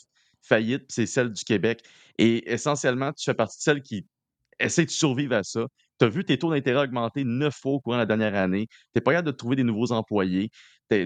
faillite, 0.42 0.84
c'est 0.90 1.06
celle 1.06 1.32
du 1.32 1.44
Québec. 1.44 1.82
Et 2.18 2.52
essentiellement, 2.52 3.12
tu 3.14 3.24
fais 3.24 3.34
partie 3.34 3.58
de 3.58 3.62
celles 3.62 3.82
qui 3.82 4.06
essaient 4.60 4.86
de 4.86 4.90
survivre 4.90 5.36
à 5.36 5.44
ça. 5.44 5.66
Tu 6.00 6.06
as 6.06 6.10
vu 6.10 6.26
tes 6.26 6.38
taux 6.38 6.50
d'intérêt 6.52 6.84
augmenter 6.84 7.24
neuf 7.24 7.56
fois 7.56 7.74
au 7.74 7.80
courant 7.80 7.96
de 7.98 8.02
la 8.02 8.06
dernière 8.06 8.36
année. 8.36 8.68
Tu 8.68 8.76
n'es 8.96 9.02
pas 9.02 9.12
capable 9.12 9.28
de 9.28 9.32
trouver 9.32 9.56
des 9.56 9.64
nouveaux 9.64 9.92
employés. 9.92 10.50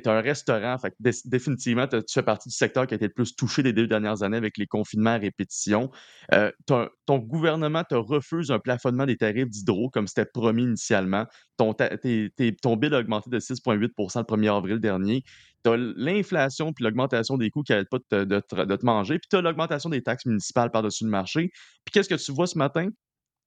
Tu 0.01 0.09
as 0.09 0.13
un 0.13 0.21
restaurant. 0.21 0.77
Fait 0.77 0.93
définitivement, 1.25 1.87
tu 1.87 1.99
fais 2.13 2.23
partie 2.23 2.49
du 2.49 2.55
secteur 2.55 2.87
qui 2.87 2.93
a 2.93 2.95
été 2.95 3.07
le 3.07 3.13
plus 3.13 3.35
touché 3.35 3.63
les 3.63 3.73
deux 3.73 3.87
dernières 3.87 4.23
années 4.23 4.37
avec 4.37 4.57
les 4.57 4.67
confinements 4.67 5.11
à 5.11 5.17
répétition. 5.17 5.89
Euh, 6.33 6.51
ton 6.67 7.17
gouvernement 7.19 7.83
te 7.83 7.95
refuse 7.95 8.51
un 8.51 8.59
plafonnement 8.59 9.05
des 9.05 9.17
tarifs 9.17 9.49
d'hydro 9.49 9.89
comme 9.89 10.07
c'était 10.07 10.25
promis 10.25 10.63
initialement. 10.63 11.25
Ton, 11.57 11.73
tes- 11.73 12.29
tes- 12.35 12.55
bill 12.77 12.93
a 12.93 12.99
augmenté 12.99 13.29
de 13.29 13.39
6,8% 13.39 14.19
le 14.19 14.25
1er 14.25 14.55
avril 14.55 14.79
dernier. 14.79 15.23
Tu 15.63 15.69
as 15.71 15.77
l'inflation 15.77 16.73
puis 16.73 16.83
l'augmentation 16.83 17.37
des 17.37 17.49
coûts 17.49 17.63
qui 17.63 17.71
n'arrêtent 17.71 17.89
pas 17.89 17.99
de 18.11 18.23
de 18.25 18.75
te 18.75 18.85
manger. 18.85 19.19
Puis 19.19 19.27
tu 19.29 19.35
as 19.37 19.41
l'augmentation 19.41 19.89
des 19.89 20.03
taxes 20.03 20.25
municipales 20.25 20.71
par-dessus 20.71 21.03
le 21.05 21.09
marché. 21.09 21.49
Puis 21.85 21.91
qu'est-ce 21.93 22.09
que 22.09 22.15
tu 22.15 22.31
vois 22.31 22.47
ce 22.47 22.57
matin? 22.57 22.89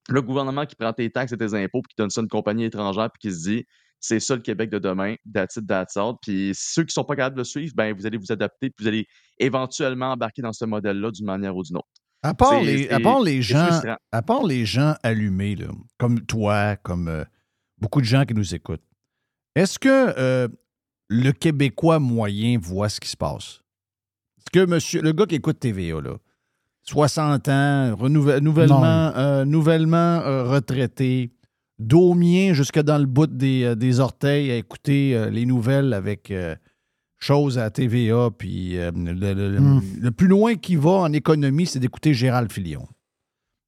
le 0.08 0.22
gouvernement 0.22 0.66
qui 0.66 0.76
prend 0.76 0.92
tes 0.92 1.10
taxes 1.10 1.32
et 1.32 1.36
tes 1.36 1.54
impôts 1.54 1.82
puis 1.82 1.90
qui 1.90 1.96
donne 1.96 2.10
ça 2.10 2.20
à 2.20 2.22
une 2.22 2.28
compagnie 2.28 2.64
étrangère 2.64 3.10
puis 3.12 3.28
qui 3.30 3.34
se 3.36 3.48
dit 3.48 3.66
c'est 4.00 4.18
ça 4.20 4.34
le 4.34 4.40
Québec 4.42 4.70
de 4.70 4.78
demain, 4.78 5.14
that's 5.32 5.56
it, 5.56 5.66
that's 5.66 5.96
all. 5.96 6.14
Puis 6.22 6.52
ceux 6.54 6.84
qui 6.84 6.92
sont 6.92 7.04
pas 7.04 7.16
capables 7.16 7.36
de 7.36 7.40
le 7.40 7.44
suivre, 7.44 7.72
ben 7.76 7.94
vous 7.94 8.06
allez 8.06 8.16
vous 8.18 8.32
adapter 8.32 8.70
puis 8.70 8.84
vous 8.84 8.88
allez 8.88 9.06
éventuellement 9.38 10.12
embarquer 10.12 10.42
dans 10.42 10.52
ce 10.52 10.64
modèle-là 10.64 11.10
d'une 11.10 11.26
manière 11.26 11.54
ou 11.56 11.62
d'une 11.62 11.76
autre. 11.76 11.86
À 12.22 12.34
part, 12.34 12.60
les, 12.62 12.88
à 12.90 13.00
part 13.00 13.20
les 13.20 13.40
gens, 13.42 13.68
à 14.12 14.22
part 14.22 14.44
les 14.44 14.66
gens 14.66 14.94
allumés, 15.02 15.56
là, 15.56 15.68
comme 15.98 16.20
toi, 16.26 16.76
comme 16.76 17.08
euh, 17.08 17.24
beaucoup 17.78 18.00
de 18.00 18.06
gens 18.06 18.24
qui 18.24 18.34
nous 18.34 18.54
écoutent, 18.54 18.82
est-ce 19.54 19.78
que 19.78 19.88
euh, 20.18 20.46
le 21.08 21.32
Québécois 21.32 21.98
moyen 21.98 22.58
voit 22.60 22.88
ce 22.90 23.00
qui 23.00 23.08
se 23.08 23.16
passe? 23.16 23.62
Est-ce 24.38 24.50
que 24.52 24.66
monsieur, 24.66 25.00
le 25.02 25.12
gars 25.12 25.24
qui 25.26 25.36
écoute 25.36 25.58
TVA, 25.60 26.00
là, 26.00 26.16
60 26.84 27.48
ans, 27.48 27.96
renouve- 27.96 28.38
nouvellement, 28.38 29.12
euh, 29.16 29.44
nouvellement 29.44 29.96
euh, 30.20 30.44
retraité, 30.44 31.30
daumien 31.80 32.52
jusque 32.52 32.78
dans 32.80 32.98
le 32.98 33.06
bout 33.06 33.26
des, 33.26 33.64
euh, 33.64 33.74
des 33.74 33.98
orteils 34.00 34.50
à 34.52 34.56
écouter 34.56 35.16
euh, 35.16 35.30
les 35.30 35.46
nouvelles 35.46 35.92
avec 35.94 36.30
euh, 36.30 36.54
choses 37.18 37.58
à 37.58 37.70
TVA, 37.70 38.30
puis 38.36 38.78
euh, 38.78 38.90
le, 38.94 39.12
le- 39.12 39.34
le- 39.34 39.60
Mm. 39.60 39.82
le 40.00 40.10
plus 40.10 40.28
loin 40.28 40.54
qu'il 40.54 40.78
va 40.78 40.90
en 40.92 41.12
économie, 41.12 41.66
c'est 41.66 41.78
d'écouter 41.80 42.14
Gérald 42.14 42.50
Filion. 42.52 42.86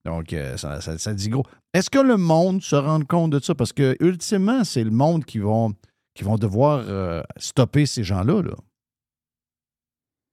Donc, 0.04 0.34
ça, 0.56 0.80
ça- 0.80 0.98
ça 0.98 1.14
dit 1.14 1.28
gros. 1.28 1.44
Est-ce 1.74 1.88
que 1.88 1.98
le 2.00 2.16
monde 2.16 2.60
se 2.60 2.74
rend 2.74 3.00
compte 3.02 3.30
de 3.30 3.38
ça? 3.40 3.54
Parce 3.54 3.72
que, 3.72 3.96
ultimement, 4.00 4.64
c'est 4.64 4.82
le 4.82 4.90
monde 4.90 5.24
qui 5.24 5.38
vont, 5.38 5.74
qui 6.14 6.24
vont 6.24 6.36
devoir 6.36 7.22
stopper 7.36 7.86
ces 7.86 8.02
gens-là. 8.02 8.42
Là. 8.42 8.54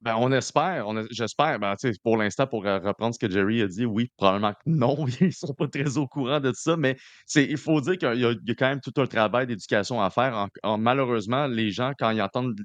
Ben, 0.02 0.16
on 0.18 0.32
espère, 0.32 0.88
on 0.88 0.98
es- 0.98 1.08
j'espère. 1.12 1.60
Ben, 1.60 1.76
pour 2.04 2.16
l'instant, 2.16 2.48
pour 2.48 2.66
euh, 2.66 2.80
reprendre 2.80 3.14
ce 3.14 3.20
que 3.20 3.30
Jerry 3.30 3.62
a 3.62 3.68
dit, 3.68 3.86
oui, 3.86 4.10
probablement 4.18 4.54
que 4.54 4.60
non, 4.66 4.96
ils 5.22 5.34
sont 5.34 5.54
pas 5.54 5.68
très 5.68 5.98
au 5.98 6.08
courant 6.08 6.40
de 6.40 6.54
ça, 6.54 6.78
mais 6.78 6.96
il 7.36 7.58
faut 7.58 7.82
dire 7.82 7.98
qu'il 7.98 8.16
y, 8.20 8.26
a 8.26 8.56
quand 8.56 8.70
même 8.70 8.80
tout 8.82 8.94
un 9.02 9.08
travail 9.08 9.46
d'éducation 9.48 10.02
à 10.02 10.10
faire. 10.10 10.34
En- 10.38 10.48
en- 10.64 10.78
malheureusement, 10.78 11.48
les 11.48 11.72
gens, 11.72 11.92
quand 12.00 12.12
ils 12.12 12.22
entendent 12.22 12.56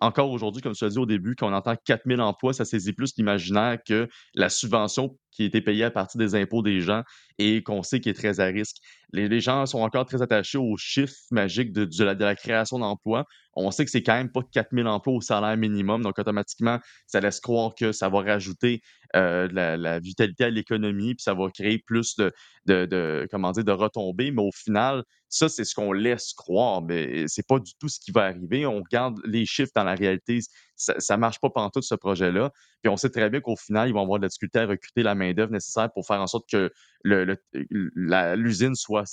encore 0.00 0.30
aujourd'hui, 0.32 0.60
comme 0.62 0.72
tu 0.74 0.82
l'as 0.84 0.90
dit 0.90 0.98
au 0.98 1.06
début, 1.06 1.36
qu'on 1.36 1.52
entend 1.52 1.76
4000 1.84 2.20
emplois, 2.20 2.52
ça 2.52 2.64
saisit 2.64 2.92
plus 2.92 3.12
l'imaginaire 3.16 3.78
que 3.86 4.08
la 4.34 4.48
subvention 4.48 5.16
qui 5.32 5.44
été 5.44 5.60
payée 5.60 5.84
à 5.84 5.90
partir 5.90 6.18
des 6.18 6.34
impôts 6.34 6.62
des 6.62 6.80
gens 6.80 7.02
et 7.38 7.62
qu'on 7.62 7.82
sait 7.82 8.00
qui 8.00 8.08
est 8.08 8.14
très 8.14 8.40
à 8.40 8.46
risque. 8.46 8.76
Les, 9.12 9.40
gens 9.40 9.66
sont 9.66 9.80
encore 9.80 10.06
très 10.06 10.22
attachés 10.22 10.58
aux 10.58 10.76
chiffres 10.76 11.16
magiques 11.30 11.72
de, 11.72 12.04
la, 12.04 12.34
création 12.34 12.78
d'emplois. 12.78 13.26
On 13.54 13.70
sait 13.70 13.84
que 13.84 13.90
c'est 13.90 14.02
quand 14.02 14.14
même 14.14 14.30
pas 14.30 14.40
4000 14.52 14.86
emplois 14.86 15.14
au 15.14 15.20
salaire 15.20 15.56
minimum, 15.56 16.02
donc 16.02 16.18
automatiquement, 16.18 16.78
ça 17.06 17.20
laisse 17.20 17.40
croire 17.40 17.74
que 17.74 17.92
ça 17.92 18.08
va 18.08 18.20
rajouter 18.20 18.80
euh, 19.14 19.48
la, 19.52 20.00
vitalité 20.00 20.44
à 20.44 20.50
l'économie, 20.50 21.14
puis 21.14 21.22
ça 21.22 21.34
va 21.34 21.50
créer 21.50 21.78
plus 21.78 22.16
de, 22.16 22.32
de, 22.66 22.86
de, 22.86 23.28
comment 23.30 23.52
dire, 23.52 23.64
de 23.64 23.72
retombées, 23.72 24.30
mais 24.30 24.42
au 24.42 24.52
final, 24.52 25.02
ça, 25.28 25.48
c'est 25.48 25.64
ce 25.64 25.74
qu'on 25.74 25.92
laisse 25.92 26.34
croire, 26.34 26.82
mais 26.82 27.24
c'est 27.26 27.46
pas 27.46 27.58
du 27.58 27.72
tout 27.80 27.88
ce 27.88 27.98
qui 27.98 28.10
va 28.10 28.24
arriver. 28.24 28.66
On 28.66 28.82
regarde 28.82 29.18
les 29.24 29.46
chiffres 29.46 29.72
dans 29.74 29.84
la 29.84 29.94
réalité, 29.94 30.40
ça, 30.82 30.94
ça 30.98 31.16
marche 31.16 31.38
pas 31.40 31.48
pendant 31.48 31.70
tout 31.70 31.82
ce 31.82 31.94
projet-là. 31.94 32.50
Puis 32.82 32.90
on 32.90 32.96
sait 32.96 33.10
très 33.10 33.30
bien 33.30 33.40
qu'au 33.40 33.56
final, 33.56 33.88
ils 33.88 33.92
vont 33.92 34.02
avoir 34.02 34.18
de 34.18 34.24
la 34.24 34.28
difficulté 34.28 34.58
à 34.58 34.66
recruter 34.66 35.02
la 35.02 35.14
main-d'œuvre 35.14 35.52
nécessaire 35.52 35.90
pour 35.92 36.06
faire 36.06 36.20
en 36.20 36.26
sorte 36.26 36.48
que 36.50 36.72
l'usine 37.04 38.74
soit, 38.74 39.04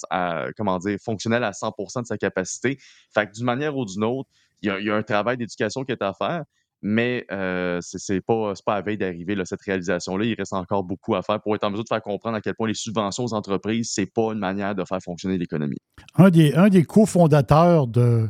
comment 0.57 0.79
dire, 0.79 0.97
fonctionnelle 1.03 1.43
à 1.43 1.51
100% 1.51 2.01
de 2.01 2.07
sa 2.07 2.17
capacité. 2.17 2.79
Fait 3.13 3.27
que 3.27 3.33
d'une 3.33 3.45
manière 3.45 3.77
ou 3.77 3.85
d'une 3.85 4.03
autre, 4.03 4.29
il 4.61 4.67
y 4.67 4.89
a, 4.89 4.95
un 4.95 5.03
travail 5.03 5.37
d'éducation 5.37 5.83
qui 5.83 5.91
est 5.91 6.01
à 6.01 6.13
faire. 6.13 6.43
Mais 6.81 7.25
euh, 7.29 7.79
c'est 7.81 8.21
pas, 8.21 8.53
pas 8.65 8.75
à 8.75 8.81
veille 8.81 8.97
d'arriver, 8.97 9.35
cette 9.43 9.61
réalisation-là. 9.61 10.23
Il 10.23 10.33
reste 10.33 10.53
encore 10.53 10.83
beaucoup 10.83 11.13
à 11.13 11.21
faire 11.21 11.41
pour 11.41 11.53
être 11.53 11.65
en 11.65 11.71
mesure 11.71 11.83
de 11.83 11.89
faire 11.89 12.01
comprendre 12.01 12.37
à 12.37 12.41
quel 12.41 12.55
point 12.55 12.69
les 12.69 12.73
subventions 12.73 13.25
aux 13.25 13.33
entreprises, 13.33 13.91
c'est 13.93 14.05
pas 14.05 14.31
une 14.31 14.39
manière 14.39 14.75
de 14.75 14.85
faire 14.85 14.99
fonctionner 15.03 15.37
l'économie. 15.37 15.75
Un 16.15 16.29
des, 16.29 16.53
un 16.53 16.69
des 16.69 16.85
cofondateurs 16.85 17.87
de, 17.87 18.29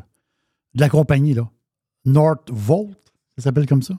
de 0.74 0.80
la 0.80 0.90
compagnie, 0.90 1.36
là, 1.36 1.48
Northvolt, 2.06 2.98
ça 3.40 3.46
s'appelle 3.46 3.66
comme 3.66 3.82
ça. 3.82 3.96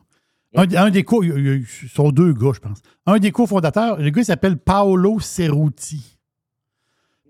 Un, 0.54 0.66
des- 0.66 0.76
un 0.76 0.90
des 0.90 1.04
co, 1.04 1.22
il 1.22 1.28
y 1.28 1.32
a- 1.32 1.38
il 1.38 1.46
y 1.46 1.62
a- 1.62 1.66
ce 1.66 1.86
sont 1.88 2.10
deux 2.10 2.32
gars, 2.32 2.50
je 2.54 2.60
pense. 2.60 2.78
Un 3.06 3.18
des 3.18 3.30
cofondateurs, 3.30 3.98
le 4.00 4.10
gars 4.10 4.22
il 4.22 4.24
s'appelle 4.24 4.56
Paolo 4.56 5.20
Cerruti. 5.20 6.18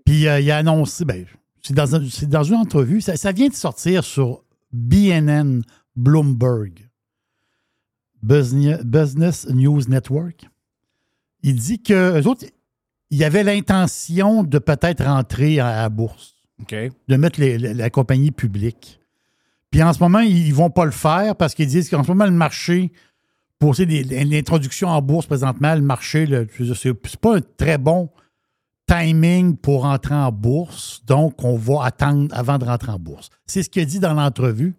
Puis 0.05 0.27
euh, 0.27 0.39
il 0.39 0.49
a 0.51 0.57
annoncé, 0.57 1.05
ben, 1.05 1.25
c'est 1.61 1.73
dans, 1.75 1.95
un- 1.95 2.03
dans 2.27 2.43
une 2.43 2.55
entrevue, 2.55 3.01
ça, 3.01 3.15
ça 3.17 3.31
vient 3.31 3.47
de 3.47 3.53
sortir 3.53 4.03
sur 4.03 4.43
BNN 4.73 5.61
Bloomberg, 5.95 6.89
Business, 8.23 8.83
Business 8.83 9.47
News 9.49 9.81
Network. 9.87 10.45
Il 11.43 11.55
dit 11.55 11.81
que 11.81 12.19
eux 12.21 12.27
autres, 12.27 12.45
il 13.09 13.17
y 13.17 13.23
avait 13.23 13.43
l'intention 13.43 14.43
de 14.43 14.59
peut-être 14.59 15.03
rentrer 15.03 15.59
à 15.59 15.81
la 15.81 15.89
bourse, 15.89 16.35
de 17.07 17.15
mettre 17.15 17.39
les- 17.39 17.57
la, 17.57 17.73
la 17.73 17.89
compagnie 17.89 18.31
publique. 18.31 19.00
Puis 19.71 19.81
en 19.81 19.93
ce 19.93 19.99
moment, 19.99 20.19
ils 20.19 20.49
ne 20.49 20.53
vont 20.53 20.69
pas 20.69 20.85
le 20.85 20.91
faire 20.91 21.35
parce 21.35 21.55
qu'ils 21.55 21.67
disent 21.67 21.89
qu'en 21.89 22.03
ce 22.03 22.09
moment, 22.09 22.25
le 22.25 22.31
marché, 22.31 22.91
pour 23.57 23.73
l'introduction 23.77 24.89
en 24.89 25.01
bourse 25.01 25.25
présentement, 25.25 25.73
le 25.75 25.81
marché, 25.81 26.27
c'est 26.75 26.93
pas 27.19 27.37
un 27.37 27.41
très 27.57 27.77
bon 27.77 28.09
timing 28.87 29.55
pour 29.55 29.85
entrer 29.85 30.15
en 30.15 30.31
bourse. 30.31 31.01
Donc, 31.05 31.43
on 31.43 31.55
va 31.55 31.85
attendre 31.85 32.27
avant 32.35 32.57
de 32.57 32.65
rentrer 32.65 32.91
en 32.91 32.99
bourse. 32.99 33.29
C'est 33.45 33.63
ce 33.63 33.69
qu'il 33.69 33.81
a 33.81 33.85
dit 33.85 33.99
dans 33.99 34.13
l'entrevue 34.13 34.75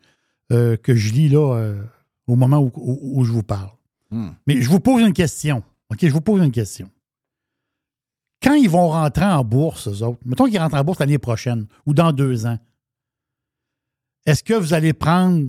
euh, 0.52 0.77
que 0.77 0.94
je 0.94 1.12
lis 1.14 1.31
là 1.31 1.55
euh, 1.56 1.82
au 2.27 2.36
moment 2.36 2.59
où, 2.59 2.70
où- 2.77 3.20
où 3.20 3.24
je 3.24 3.32
vous 3.32 3.43
parle. 3.43 3.70
Hmm. 4.10 4.31
Mais 4.47 4.60
je 4.60 4.69
vous 4.69 4.81
pose 4.81 5.01
une 5.02 5.14
question. 5.14 5.62
OK, 5.90 5.98
je 6.02 6.12
vous 6.12 6.20
pose 6.20 6.43
une 6.43 6.52
question. 6.52 6.90
Quand 8.43 8.55
ils 8.55 8.69
vont 8.69 8.89
rentrer 8.89 9.24
en 9.24 9.44
bourse, 9.44 9.89
eux 9.89 10.02
autres, 10.02 10.19
mettons 10.27 10.47
qu'ils 10.47 10.59
rentrent 10.59 10.74
en 10.77 10.85
bourse 10.85 10.98
l'année 10.98 11.19
prochaine 11.19 11.66
ou 11.86 11.94
dans 11.94 12.12
deux 12.12 12.44
ans, 12.44 12.59
est-ce 14.27 14.43
que 14.44 14.55
vous 14.55 14.74
allez 14.74 14.93
prendre 14.93 15.47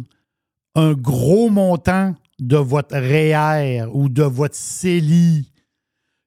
un 0.75 0.93
gros 0.93 1.49
montant 1.49 2.15
de 2.39 2.57
votre 2.57 2.95
REER 2.95 3.85
ou 3.93 4.09
de 4.09 4.23
votre 4.23 4.55
CELI 4.55 5.49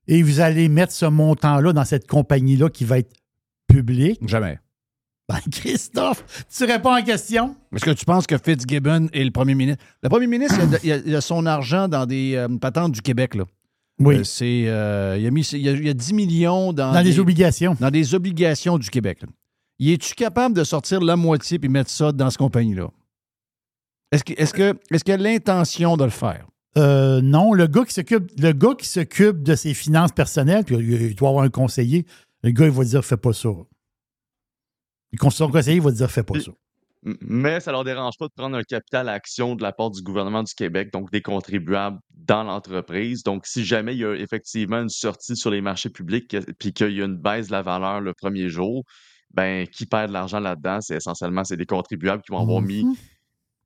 et 0.08 0.22
vous 0.22 0.40
allez 0.40 0.68
mettre 0.68 0.92
ce 0.92 1.06
montant-là 1.06 1.72
dans 1.72 1.84
cette 1.84 2.06
compagnie-là 2.06 2.70
qui 2.70 2.84
va 2.84 2.98
être 2.98 3.12
publique? 3.66 4.20
Jamais. 4.28 4.58
Ben, 5.28 5.40
Christophe, 5.50 6.46
tu 6.56 6.64
réponds 6.64 6.92
à 6.92 7.00
la 7.00 7.02
question? 7.02 7.56
Est-ce 7.74 7.84
que 7.84 7.90
tu 7.90 8.04
penses 8.04 8.28
que 8.28 8.38
Fitzgibbon 8.38 9.08
est 9.12 9.24
le 9.24 9.32
premier 9.32 9.56
ministre? 9.56 9.82
Le 10.02 10.08
premier 10.08 10.28
ministre, 10.28 10.54
il 10.58 10.62
a, 10.62 10.66
de- 10.66 10.78
il 10.84 10.92
a- 10.92 10.96
il 11.06 11.16
a 11.16 11.20
son 11.20 11.44
argent 11.46 11.88
dans 11.88 12.06
des 12.06 12.34
euh, 12.36 12.46
patentes 12.58 12.92
du 12.92 13.02
Québec. 13.02 13.34
Là. 13.34 13.42
Oui. 13.98 14.18
Euh, 14.18 14.24
c'est, 14.24 14.68
euh, 14.68 15.16
il, 15.18 15.26
a 15.26 15.30
mis, 15.32 15.40
il, 15.40 15.68
a, 15.68 15.72
il 15.72 15.88
a 15.88 15.94
10 15.94 16.12
millions 16.12 16.72
dans, 16.72 16.92
Dans 16.92 17.02
des 17.02 17.18
obligations. 17.18 17.76
Dans 17.80 17.90
des 17.90 18.14
obligations 18.14 18.78
du 18.78 18.88
Québec. 18.88 19.22
là. 19.22 19.28
Y 19.78 19.92
es-tu 19.92 20.14
capable 20.14 20.54
de 20.54 20.64
sortir 20.64 21.00
la 21.00 21.16
moitié 21.16 21.58
et 21.62 21.68
mettre 21.68 21.90
ça 21.90 22.12
dans 22.12 22.30
cette 22.30 22.38
compagnie-là? 22.38 22.90
Est-ce 24.12 24.24
que- 24.24 24.32
est-ce 24.36 24.54
que- 24.54 24.78
est-ce 24.90 25.04
qu'il 25.04 25.14
a 25.14 25.16
l'intention 25.18 25.96
de 25.96 26.04
le 26.04 26.10
faire? 26.10 26.46
Euh, 26.78 27.20
non, 27.22 27.52
le 27.52 27.66
gars 27.66 27.84
qui 27.84 27.92
s'occupe, 27.94 28.30
le 28.38 28.52
gars 28.52 28.74
qui 28.78 28.86
s'occupe 28.86 29.42
de 29.42 29.54
ses 29.54 29.74
finances 29.74 30.12
personnelles, 30.12 30.64
puis 30.64 30.76
il 30.76 30.92
il 31.02 31.14
doit 31.14 31.30
avoir 31.30 31.44
un 31.44 31.48
conseiller, 31.50 32.06
le 32.42 32.50
gars, 32.50 32.66
il 32.66 32.70
va 32.70 32.84
dire 32.84 33.04
fais 33.04 33.16
pas 33.16 33.32
ça. 33.32 33.48
Son 35.30 35.50
conseiller 35.50 35.80
va 35.80 35.90
dire 35.90 36.10
fais 36.10 36.22
pas 36.22 36.38
ça. 36.40 36.52
Mais 37.20 37.60
ça 37.60 37.70
leur 37.72 37.84
dérange 37.84 38.16
pas 38.18 38.26
de 38.26 38.32
prendre 38.36 38.56
un 38.56 38.62
capital 38.62 39.08
action 39.08 39.54
de 39.54 39.62
la 39.62 39.72
part 39.72 39.90
du 39.90 40.02
gouvernement 40.02 40.42
du 40.42 40.52
Québec, 40.54 40.92
donc 40.92 41.10
des 41.12 41.22
contribuables 41.22 41.98
dans 42.10 42.42
l'entreprise. 42.42 43.22
Donc, 43.22 43.46
si 43.46 43.64
jamais 43.64 43.94
il 43.94 44.00
y 44.00 44.04
a 44.04 44.14
effectivement 44.14 44.80
une 44.82 44.88
sortie 44.88 45.36
sur 45.36 45.50
les 45.50 45.60
marchés 45.60 45.90
publics 45.90 46.36
puis 46.58 46.72
qu'il 46.72 46.90
y 46.92 47.00
a 47.00 47.04
une 47.04 47.16
baisse 47.16 47.46
de 47.46 47.52
la 47.52 47.62
valeur 47.62 48.00
le 48.00 48.12
premier 48.12 48.48
jour, 48.48 48.82
ben 49.36 49.66
qui 49.68 49.84
perd 49.86 50.08
de 50.08 50.14
l'argent 50.14 50.40
là-dedans, 50.40 50.80
c'est 50.80 50.96
essentiellement 50.96 51.44
c'est 51.44 51.58
des 51.58 51.66
contribuables 51.66 52.22
qui 52.22 52.32
vont 52.32 52.40
avoir 52.40 52.62
mis 52.62 52.84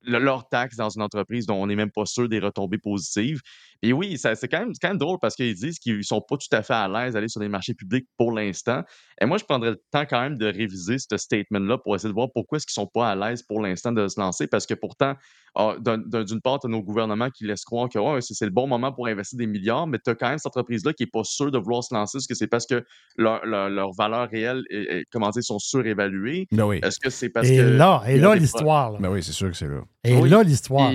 le- 0.02 0.18
leurs 0.18 0.48
taxes 0.48 0.76
dans 0.76 0.90
une 0.90 1.02
entreprise 1.02 1.46
dont 1.46 1.54
on 1.62 1.66
n'est 1.68 1.76
même 1.76 1.92
pas 1.92 2.06
sûr 2.06 2.28
des 2.28 2.40
retombées 2.40 2.78
positives. 2.78 3.40
Et 3.82 3.92
oui, 3.92 4.18
ça- 4.18 4.34
c'est 4.34 4.46
quand, 4.48 4.60
même- 4.60 4.72
quand 4.80 4.88
même 4.88 4.98
drôle 4.98 5.18
parce 5.20 5.34
qu'ils 5.34 5.54
disent 5.54 5.78
qu'ils 5.78 6.04
sont 6.04 6.20
pas 6.20 6.36
tout 6.36 6.54
à 6.54 6.62
fait 6.62 6.74
à 6.74 6.86
l'aise 6.88 7.14
d'aller 7.14 7.28
sur 7.28 7.40
les 7.40 7.48
marchés 7.48 7.72
publics 7.74 8.06
pour 8.18 8.32
l'instant. 8.32 8.82
Et 9.20 9.24
moi, 9.26 9.38
je 9.38 9.44
prendrais 9.44 9.70
le 9.70 9.82
temps 9.90 10.04
quand 10.08 10.20
même 10.20 10.36
de 10.36 10.46
réviser 10.46 10.96
ce 10.98 11.16
statement-là 11.16 11.78
pour 11.78 11.94
essayer 11.96 12.10
de 12.10 12.14
voir 12.14 12.28
pourquoi 12.34 12.56
est-ce 12.56 12.66
qu'ils 12.66 12.74
sont 12.74 12.86
pas 12.86 13.08
à 13.10 13.14
l'aise 13.16 13.42
pour 13.42 13.62
l'instant 13.62 13.92
de 13.92 14.06
se 14.08 14.20
lancer. 14.20 14.46
Parce 14.46 14.66
que 14.66 14.74
pourtant, 14.74 15.14
ah, 15.54 15.74
d'un- 15.80 15.98
d'un- 15.98 16.24
d'une 16.24 16.40
part, 16.40 16.58
tu 16.60 16.66
as 16.66 16.70
nos 16.70 16.82
gouvernements 16.82 17.30
qui 17.30 17.44
laissent 17.44 17.64
croire 17.64 17.88
que 17.88 17.98
ouais, 17.98 18.20
c'est 18.20 18.44
le 18.44 18.50
bon 18.50 18.66
moment 18.66 18.92
pour 18.92 19.06
investir 19.06 19.38
des 19.38 19.46
milliards, 19.46 19.86
mais 19.86 19.98
tu 19.98 20.10
as 20.10 20.14
quand 20.14 20.28
même 20.28 20.38
cette 20.38 20.46
entreprise-là 20.48 20.92
qui 20.92 21.04
n'est 21.04 21.10
pas 21.10 21.24
sûre 21.24 21.50
de 21.50 21.58
vouloir 21.58 21.82
se 21.82 21.94
lancer. 21.94 22.18
Est-ce 22.18 22.28
que 22.28 22.34
c'est 22.34 22.46
parce 22.46 22.66
que 22.66 22.84
leur, 23.16 23.44
leur, 23.46 23.68
leur 23.70 23.92
valeur 23.92 24.28
réelle 24.30 24.62
est, 24.70 24.76
est- 24.98 25.04
comment 25.10 25.30
dire, 25.30 25.42
sont 25.42 25.58
surévaluées? 25.58 26.46
Ben 26.52 26.64
oui. 26.64 26.80
Est-ce 26.82 27.00
que 27.00 27.10
c'est 27.10 27.30
parce 27.30 27.48
Et 27.48 27.56
que. 27.56 27.62
là, 27.62 28.02
et 28.06 28.18
là, 28.18 28.34
des 28.34 28.40
l'histoire. 28.40 28.92
là. 28.92 28.98
Ben 29.00 29.10
oui, 29.10 29.22
c'est 29.22 29.32
sûr 29.32 29.48
que 29.48 29.56
c'est 29.56 29.68
là. 29.68 29.80
Et 30.04 30.14
Oui. 30.16 30.28
là, 30.28 30.42
l'histoire. 30.42 30.92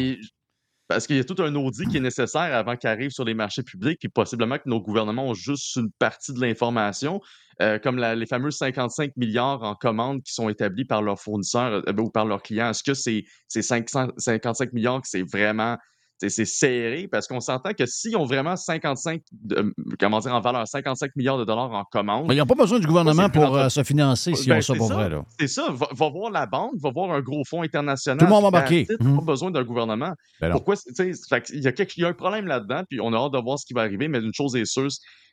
Parce 0.88 1.08
qu'il 1.08 1.16
y 1.16 1.20
a 1.20 1.24
tout 1.24 1.42
un 1.42 1.54
audit 1.56 1.88
qui 1.90 1.98
est 1.98 2.02
nécessaire 2.02 2.54
avant 2.56 2.76
qu'il 2.76 2.90
arrive 2.90 3.10
sur 3.10 3.26
les 3.26 3.34
marchés 3.34 3.64
publics, 3.64 4.00
puis 4.00 4.10
possiblement 4.10 4.58
que 4.58 4.68
nos 4.70 4.80
gouvernements 4.82 5.28
ont 5.28 5.34
juste 5.34 5.76
une 5.78 5.90
partie 5.98 6.32
de 6.34 6.40
l'information, 6.40 7.22
euh, 7.62 7.80
comme 7.80 7.98
la- 7.98 8.16
les 8.16 8.28
fameux 8.28 8.52
55 8.52 9.12
milliards 9.18 9.64
en 9.64 9.74
commandes 9.76 10.22
qui 10.22 10.34
sont 10.34 10.48
établis 10.50 10.86
par 10.86 11.02
leurs 11.02 11.20
fournisseurs 11.20 11.82
euh, 11.88 11.94
ou 11.98 12.12
par 12.12 12.26
leurs 12.26 12.44
clients. 12.44 12.70
Est-ce 12.70 12.84
que 12.84 12.94
c'est 12.94 13.24
ces 13.48 13.62
55 13.64 14.74
milliards 14.74 15.02
que 15.02 15.08
c'est 15.08 15.24
vraiment 15.24 15.78
c'est 16.20 16.46
serré 16.46 17.08
parce 17.12 17.28
qu'on 17.28 17.40
s'entend 17.40 17.72
que 17.74 17.86
s'ils 17.86 18.16
ont 18.18 18.26
vraiment 18.26 18.56
55, 18.56 19.22
de- 19.32 19.74
comment 20.00 20.20
dire, 20.20 20.34
en 20.34 20.40
valeur, 20.42 20.68
55 20.68 21.12
milliards 21.16 21.38
de 21.38 21.44
dollars 21.46 21.72
en 21.72 21.84
commandes. 21.84 22.26
Mais 22.28 22.36
ils 22.36 22.40
n'ont 22.40 22.46
pas 22.46 22.56
besoin 22.56 22.80
du 22.80 22.88
gouvernement 22.88 23.30
pour 23.30 23.56
euh, 23.58 23.70
se 23.70 23.84
financer 23.84 24.34
si 24.36 24.48
Ben, 24.50 24.58
on 24.58 24.62
ça 24.62 24.74
pour 24.76 24.88
vrai. 24.92 25.10
C'est 25.40 25.48
ça. 25.48 25.68
Va, 25.72 25.88
va 25.92 26.10
voir 26.10 26.32
la 26.32 26.46
banque, 26.46 26.74
va 26.82 26.92
voir 26.92 27.12
un 27.12 27.22
gros 27.22 27.44
fonds 27.46 27.62
international. 27.64 28.18
Tout 28.18 28.26
le 28.26 28.32
monde 28.32 28.42
va 28.44 28.48
embarquer. 28.48 28.82
it, 28.82 28.92
Mhm. 29.02 29.18
Pas 29.18 29.26
besoin 29.26 29.52
d'un 29.52 29.64
gouvernement. 29.64 30.14
Ben. 30.42 30.52
Pourquoi? 30.52 30.76
Il 31.00 31.62
y, 31.62 31.68
a 31.68 31.72
quelque- 31.72 31.98
y 31.98 32.06
a 32.06 32.08
un 32.08 32.14
problème 32.14 32.48
là-dedans, 32.48 32.84
puis 32.90 33.00
on 33.02 33.12
a 33.14 33.18
hâte 33.18 33.34
de 33.34 33.40
voir 33.40 33.60
ce 33.60 33.66
qui 33.66 33.74
va 33.74 33.82
arriver, 33.82 34.08
mais 34.08 34.20
une 34.20 34.34
chose 34.34 34.56
est 34.56 34.66
sûre, 34.66 34.88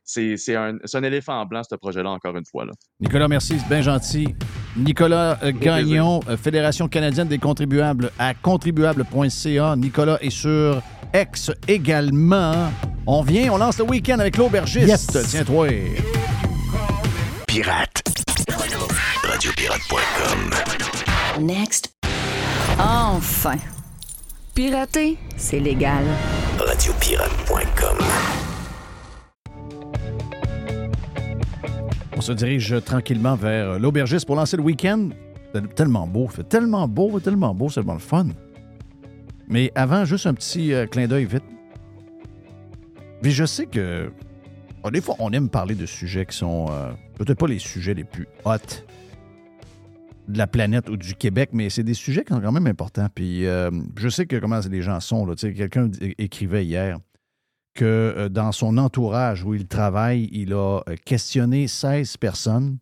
c'est 0.04 0.56
un, 0.56 0.76
un 0.92 1.02
éléphant 1.02 1.44
blanc, 1.46 1.62
ce 1.68 1.76
projet-là, 1.76 2.10
encore 2.10 2.36
une 2.36 2.44
fois. 2.50 2.64
Là. 2.64 2.72
Nicolas, 3.00 3.28
merci, 3.28 3.58
c'est 3.58 3.68
bien 3.68 3.82
gentil. 3.82 4.34
Nicolas 4.76 5.38
euh, 5.42 5.52
Gagnon, 5.52 6.20
euh, 6.28 6.36
Fédération 6.36 6.88
canadienne 6.88 7.28
des 7.28 7.38
contribuables 7.38 8.10
à 8.18 8.34
contribuable.ca. 8.34 9.76
Nicolas 9.76 10.18
est 10.20 10.30
sur 10.30 10.82
X 11.14 11.50
également. 11.68 12.70
On 13.06 13.22
vient, 13.22 13.52
on 13.52 13.58
lance 13.58 13.78
le 13.78 13.84
week-end 13.84 14.18
avec 14.18 14.36
l'aubergiste. 14.36 14.88
Yes. 14.88 15.06
Tiens-toi. 15.30 15.68
Pirate. 17.46 18.02
Radiopirate.com. 19.24 20.50
Next. 21.44 21.92
Enfin. 22.78 23.56
Pirater, 24.54 25.16
c'est 25.36 25.60
légal. 25.60 26.04
Radiopirate.com. 26.58 28.51
se 32.22 32.32
dirige 32.32 32.76
tranquillement 32.84 33.34
vers 33.34 33.78
l'aubergiste 33.78 34.26
pour 34.26 34.36
lancer 34.36 34.56
le 34.56 34.62
week-end. 34.62 35.10
C'est 35.52 35.74
tellement 35.74 36.06
beau, 36.06 36.28
c'est 36.34 36.48
tellement 36.48 36.88
beau, 36.88 37.18
tellement 37.20 37.54
beau, 37.54 37.68
c'est 37.68 37.80
tellement 37.80 37.94
le 37.94 37.98
fun. 37.98 38.28
Mais 39.48 39.72
avant, 39.74 40.04
juste 40.04 40.26
un 40.26 40.34
petit 40.34 40.72
euh, 40.72 40.86
clin 40.86 41.06
d'œil 41.08 41.26
vite. 41.26 41.42
Mais 43.22 43.30
je 43.30 43.44
sais 43.44 43.66
que 43.66 44.10
bon, 44.82 44.90
des 44.90 45.00
fois, 45.00 45.16
on 45.18 45.32
aime 45.32 45.48
parler 45.48 45.74
de 45.74 45.84
sujets 45.84 46.24
qui 46.24 46.36
sont 46.36 46.66
euh, 46.70 46.92
peut-être 47.18 47.38
pas 47.38 47.48
les 47.48 47.58
sujets 47.58 47.94
les 47.94 48.04
plus 48.04 48.26
hot 48.44 48.56
de 50.28 50.38
la 50.38 50.46
planète 50.46 50.88
ou 50.88 50.96
du 50.96 51.14
Québec, 51.14 51.50
mais 51.52 51.68
c'est 51.70 51.82
des 51.82 51.94
sujets 51.94 52.24
qui 52.24 52.32
sont 52.32 52.40
quand 52.40 52.52
même 52.52 52.68
importants. 52.68 53.08
Puis 53.12 53.46
euh, 53.46 53.70
je 53.96 54.08
sais 54.08 54.26
que 54.26 54.36
comment 54.36 54.60
les 54.70 54.82
gens 54.82 55.00
sont. 55.00 55.26
Quelqu'un 55.34 55.90
écrivait 56.18 56.64
hier 56.64 56.98
que 57.74 57.84
euh, 57.84 58.28
dans 58.28 58.52
son 58.52 58.76
entourage 58.78 59.44
où 59.44 59.54
il 59.54 59.66
travaille, 59.66 60.28
il 60.32 60.52
a 60.52 60.80
euh, 60.88 60.96
questionné 61.04 61.66
16 61.68 62.16
personnes. 62.18 62.78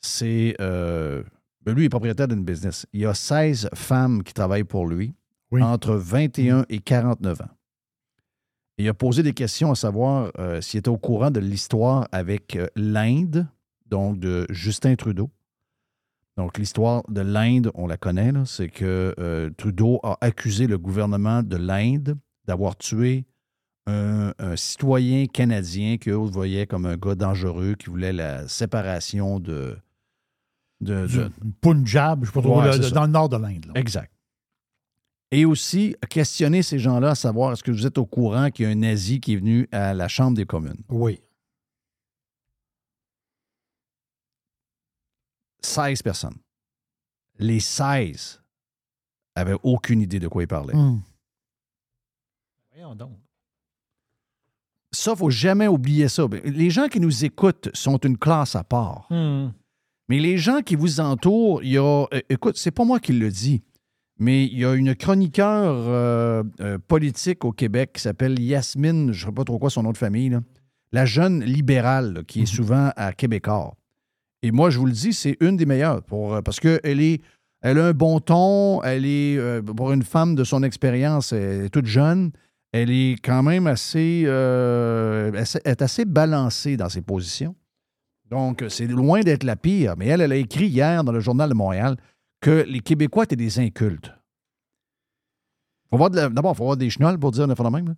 C'est. 0.00 0.54
euh, 0.60 1.22
ben, 1.62 1.74
lui 1.74 1.84
est 1.86 1.88
propriétaire 1.88 2.28
d'une 2.28 2.44
business. 2.44 2.86
Il 2.92 3.00
y 3.00 3.06
a 3.06 3.14
16 3.14 3.70
femmes 3.74 4.22
qui 4.22 4.32
travaillent 4.32 4.64
pour 4.64 4.86
lui 4.86 5.14
Oui. 5.50 5.62
entre 5.62 5.94
21 5.96 6.64
et 6.68 6.78
49 6.78 7.40
ans. 7.40 7.48
Il 8.78 8.88
a 8.88 8.94
posé 8.94 9.22
des 9.22 9.32
questions 9.32 9.70
à 9.72 9.74
savoir 9.74 10.30
euh, 10.38 10.60
s'il 10.60 10.78
était 10.78 10.90
au 10.90 10.98
courant 10.98 11.30
de 11.30 11.40
l'histoire 11.40 12.06
avec 12.12 12.54
euh, 12.56 12.68
l'Inde, 12.76 13.48
donc 13.86 14.18
de 14.20 14.46
Justin 14.50 14.94
Trudeau, 14.96 15.30
Donc, 16.36 16.58
l'histoire 16.58 17.02
de 17.08 17.22
l'Inde, 17.22 17.70
on 17.74 17.86
la 17.86 17.96
connaît, 17.96 18.32
c'est 18.44 18.68
que 18.68 19.50
Trudeau 19.56 20.00
a 20.02 20.18
accusé 20.20 20.66
le 20.66 20.76
gouvernement 20.76 21.42
de 21.42 21.56
l'Inde 21.56 22.16
d'avoir 22.44 22.76
tué 22.76 23.24
un, 23.86 24.32
un 24.38 24.56
citoyen 24.56 25.26
canadien 25.26 25.96
qu'eux 25.96 26.14
voyaient 26.14 26.66
comme 26.66 26.86
un 26.86 26.96
gars 26.96 27.14
dangereux 27.14 27.74
qui 27.74 27.86
voulait 27.90 28.12
la 28.12 28.48
séparation 28.48 29.38
de. 29.40 29.78
de- 30.80 31.30
Punjab, 31.60 32.22
je 32.24 32.26
sais 32.26 32.32
pas 32.32 32.42
trop, 32.42 32.60
Ouais, 32.60 32.78
dans 32.90 33.04
le 33.04 33.10
nord 33.10 33.28
de 33.28 33.36
l'Inde. 33.36 33.66
là. 33.66 33.72
Exact. 33.76 34.12
Et 35.32 35.44
aussi 35.44 35.96
questionner 36.08 36.62
ces 36.62 36.78
gens-là 36.78 37.10
à 37.10 37.14
savoir 37.14 37.52
est-ce 37.52 37.62
que 37.64 37.70
vous 37.72 37.84
êtes 37.86 37.98
au 37.98 38.06
courant 38.06 38.50
qu'il 38.50 38.64
y 38.64 38.68
a 38.68 38.70
un 38.70 38.76
nazi 38.76 39.20
qui 39.20 39.32
est 39.34 39.36
venu 39.36 39.68
à 39.72 39.92
la 39.94 40.06
Chambre 40.08 40.36
des 40.36 40.46
communes? 40.46 40.82
Oui. 40.88 41.20
16 45.62 46.02
personnes. 46.02 46.36
Les 47.38 47.60
16 47.60 48.40
avaient 49.34 49.56
aucune 49.62 50.00
idée 50.00 50.20
de 50.20 50.28
quoi 50.28 50.42
ils 50.42 50.48
parlaient. 50.48 50.74
Hmm. 50.76 51.00
Voyons 52.72 52.94
donc. 52.94 53.18
Ça, 54.96 55.10
il 55.10 55.14
ne 55.14 55.18
faut 55.18 55.30
jamais 55.30 55.68
oublier 55.68 56.08
ça. 56.08 56.26
Les 56.44 56.70
gens 56.70 56.88
qui 56.88 57.00
nous 57.00 57.24
écoutent 57.24 57.68
sont 57.74 57.98
une 57.98 58.16
classe 58.16 58.56
à 58.56 58.64
part. 58.64 59.06
Hmm. 59.10 59.50
Mais 60.08 60.18
les 60.18 60.38
gens 60.38 60.62
qui 60.62 60.74
vous 60.74 61.00
entourent, 61.00 61.62
il 61.62 61.72
y 61.72 61.78
a. 61.78 62.06
euh, 62.12 62.20
écoute, 62.30 62.56
c'est 62.56 62.70
pas 62.70 62.84
moi 62.84 62.98
qui 62.98 63.12
le 63.12 63.28
dis, 63.28 63.62
mais 64.18 64.46
il 64.46 64.58
y 64.58 64.64
a 64.64 64.74
une 64.74 64.94
chroniqueur 64.94 65.74
euh, 65.88 66.42
euh, 66.60 66.78
politique 66.78 67.44
au 67.44 67.52
Québec 67.52 67.92
qui 67.94 68.02
s'appelle 68.02 68.40
Yasmine, 68.40 69.12
je 69.12 69.24
ne 69.24 69.30
sais 69.30 69.34
pas 69.34 69.44
trop 69.44 69.58
quoi 69.58 69.68
son 69.68 69.82
nom 69.82 69.92
de 69.92 69.98
famille, 69.98 70.30
là. 70.30 70.40
la 70.92 71.04
jeune 71.04 71.44
libérale 71.44 72.14
là, 72.14 72.22
qui 72.22 72.42
est 72.42 72.46
souvent 72.46 72.90
à 72.96 73.12
Québécois. 73.12 73.74
Et 74.42 74.50
moi, 74.50 74.70
je 74.70 74.78
vous 74.78 74.86
le 74.86 74.92
dis, 74.92 75.12
c'est 75.12 75.36
une 75.40 75.56
des 75.56 75.66
meilleures 75.66 76.02
pour, 76.02 76.42
parce 76.42 76.60
qu'elle 76.60 77.00
est. 77.00 77.20
Elle 77.62 77.78
a 77.78 77.86
un 77.86 77.92
bon 77.92 78.20
ton, 78.20 78.82
elle 78.82 79.06
est, 79.06 79.62
pour 79.62 79.90
une 79.90 80.02
femme 80.02 80.36
de 80.36 80.44
son 80.44 80.62
expérience, 80.62 81.32
elle 81.32 81.64
est 81.64 81.68
toute 81.68 81.86
jeune, 81.86 82.30
elle 82.82 82.90
est 82.90 83.16
quand 83.22 83.42
même 83.42 83.66
assez, 83.66 84.24
euh, 84.26 85.30
elle 85.34 85.72
est 85.72 85.82
assez 85.82 86.04
balancée 86.04 86.76
dans 86.76 86.88
ses 86.88 87.02
positions. 87.02 87.54
Donc, 88.30 88.64
c'est 88.68 88.86
loin 88.86 89.20
d'être 89.20 89.44
la 89.44 89.56
pire. 89.56 89.94
Mais 89.96 90.06
elle, 90.06 90.20
elle 90.20 90.32
a 90.32 90.36
écrit 90.36 90.66
hier 90.66 91.04
dans 91.04 91.12
le 91.12 91.20
Journal 91.20 91.48
de 91.48 91.54
Montréal 91.54 91.96
que 92.40 92.64
les 92.68 92.80
Québécois 92.80 93.24
étaient 93.24 93.36
des 93.36 93.58
incultes. 93.58 94.12
D'abord, 95.92 96.52
il 96.52 96.56
faut 96.56 96.64
avoir 96.64 96.76
des 96.76 96.90
chenolles 96.90 97.18
pour 97.18 97.30
dire 97.30 97.46
le 97.46 97.54
phénomène. 97.54 97.96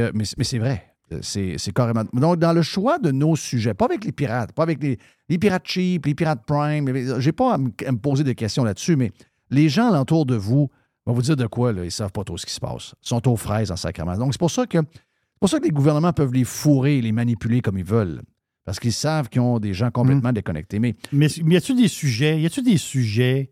euh, 0.00 0.10
mais, 0.14 0.24
c'est 0.24 0.58
vrai. 0.58 0.94
C'est 1.20 1.72
carrément. 1.72 2.04
Donc, 2.12 2.38
dans 2.38 2.52
le 2.52 2.62
choix 2.62 2.98
de 2.98 3.10
nos 3.10 3.36
sujets, 3.36 3.74
pas 3.74 3.84
avec 3.84 4.04
les 4.04 4.12
pirates, 4.12 4.52
pas 4.52 4.64
avec 4.64 4.82
les, 4.82 5.38
pirates 5.38 5.66
cheap, 5.66 6.06
les 6.06 6.14
pirates 6.14 6.44
prime, 6.46 7.20
j'ai 7.20 7.32
pas 7.32 7.54
à 7.54 7.58
me, 7.58 7.70
à 7.86 7.92
me 7.92 7.98
poser 7.98 8.24
de 8.24 8.32
questions 8.32 8.64
là-dessus, 8.64 8.96
mais 8.96 9.12
les 9.50 9.68
gens 9.68 9.88
alentour 9.88 10.26
de 10.26 10.34
vous 10.34 10.70
vont 11.06 11.12
vous 11.12 11.22
dire 11.22 11.36
de 11.36 11.46
quoi, 11.46 11.72
là, 11.72 11.84
ils 11.84 11.90
savent 11.92 12.12
pas 12.12 12.24
trop 12.24 12.36
ce 12.38 12.46
qui 12.46 12.52
se 12.52 12.60
passe. 12.60 12.94
Ils 13.02 13.08
sont 13.08 13.28
aux 13.28 13.36
fraises 13.36 13.70
en 13.70 13.76
sacrement. 13.76 14.16
Donc, 14.16 14.32
c'est 14.34 14.38
pour 14.38 14.50
ça 14.50 14.66
que 14.66 14.78
c'est 14.78 15.38
pour 15.40 15.48
ça 15.48 15.58
que 15.58 15.64
les 15.64 15.70
gouvernements 15.70 16.12
peuvent 16.12 16.32
les 16.32 16.44
fourrer, 16.44 17.00
les 17.02 17.12
manipuler 17.12 17.60
comme 17.60 17.76
ils 17.78 17.84
veulent. 17.84 18.22
Parce 18.64 18.80
qu'ils 18.80 18.94
savent 18.94 19.28
qu'ils 19.28 19.42
ont 19.42 19.58
des 19.58 19.74
gens 19.74 19.90
complètement 19.90 20.32
déconnectés. 20.32 20.78
Mais 20.78 20.96
Mais, 21.12 21.26
mais 21.44 21.54
y 21.54 21.56
a-tu 21.58 21.74
des 21.74 21.88
sujets, 21.88 22.40
y 22.40 22.46
a-tu 22.46 22.62
des 22.62 22.78
sujets 22.78 23.50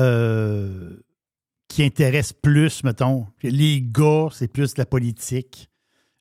euh, 0.00 0.96
qui 1.68 1.84
intéressent 1.84 2.32
plus, 2.42 2.82
mettons, 2.84 3.26
les 3.42 3.80
gars, 3.82 4.28
c'est 4.32 4.48
plus 4.48 4.76
la 4.76 4.86
politique. 4.86 5.68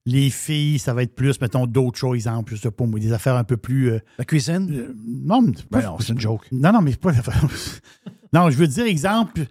Les 0.05 0.29
filles, 0.29 0.79
ça 0.79 0.93
va 0.93 1.03
être 1.03 1.15
plus, 1.15 1.41
mettons, 1.41 1.65
d'autres 1.67 1.97
choses, 1.97 2.15
exemple, 2.15 2.55
je 2.55 2.61
sais 2.61 2.71
pas, 2.71 2.85
moi, 2.85 2.99
des 2.99 3.11
affaires 3.11 3.35
un 3.35 3.43
peu 3.43 3.57
plus. 3.57 3.91
euh, 3.91 3.99
la 4.17 4.25
cuisine? 4.25 4.69
euh, 4.71 4.95
non, 5.05 5.41
mais 5.41 5.51
Ben 5.69 5.81
non, 5.81 5.97
c'est 5.99 6.13
une 6.13 6.19
joke. 6.19 6.47
Non, 6.51 6.71
non, 6.71 6.81
mais 6.81 6.91
c'est 6.91 6.99
pas. 7.01 7.11
non, 8.33 8.49
je 8.49 8.57
veux 8.57 8.67
dire, 8.67 8.85
exemple, 8.85 9.45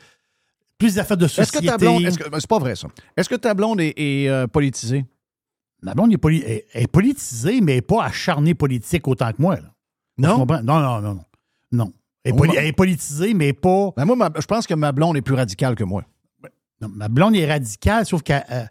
plus 0.79 0.95
des 0.95 0.99
affaires 0.99 1.17
de 1.17 1.25
Est-ce 1.25 1.35
société. 1.45 1.67
que 1.67 1.71
ta 1.73 1.79
blonde. 1.79 2.03
est-ce 2.05 2.19
que- 2.19 2.41
c'est 2.41 2.47
pas 2.49 2.59
vrai, 2.59 2.77
ça. 2.77 2.89
Est-ce 3.17 3.29
que 3.29 3.35
ta 3.35 3.55
blonde 3.55 3.81
est, 3.81 3.95
est, 3.97 4.29
euh, 4.29 4.47
politisée? 4.47 5.05
Ma 5.83 5.95
blonde 5.95 6.13
est, 6.13 6.19
poli- 6.19 6.43
est- 6.43 6.67
est 6.75 6.87
politisée, 6.87 7.61
mais 7.61 7.81
pas 7.83 8.05
acharnée 8.05 8.55
politique 8.55 9.07
autant 9.09 9.33
que 9.33 9.41
moi. 9.41 9.57
là. 9.57 9.73
Non? 10.19 10.47
Non, 10.47 10.63
non, 10.63 10.81
non, 10.81 11.01
non. 11.15 11.25
Non. 11.73 11.93
Elle 12.25 12.31
est, 12.31 12.33
Oui, 12.33 12.39
poli- 12.39 12.53
ma- 12.55 12.61
elle 12.61 12.67
est 12.69 12.73
politisée, 12.73 13.35
mais 13.35 13.53
pas. 13.53 13.91
Ben, 13.97 14.05
moi, 14.05 14.17
ma- 14.17 14.33
je 14.41 14.47
pense 14.47 14.67
que 14.67 14.75
ma 14.75 14.93
blonde 14.93 15.17
est 15.17 15.23
plus 15.23 15.35
radicale 15.35 15.75
que 15.75 15.85
moi. 15.85 16.05
Non, 16.81 16.89
ma 16.89 17.09
blonde 17.09 17.37
est 17.37 17.47
radicale, 17.51 18.05
sauf 18.05 18.23
qu'elle 18.23 18.45
euh, 18.51 18.65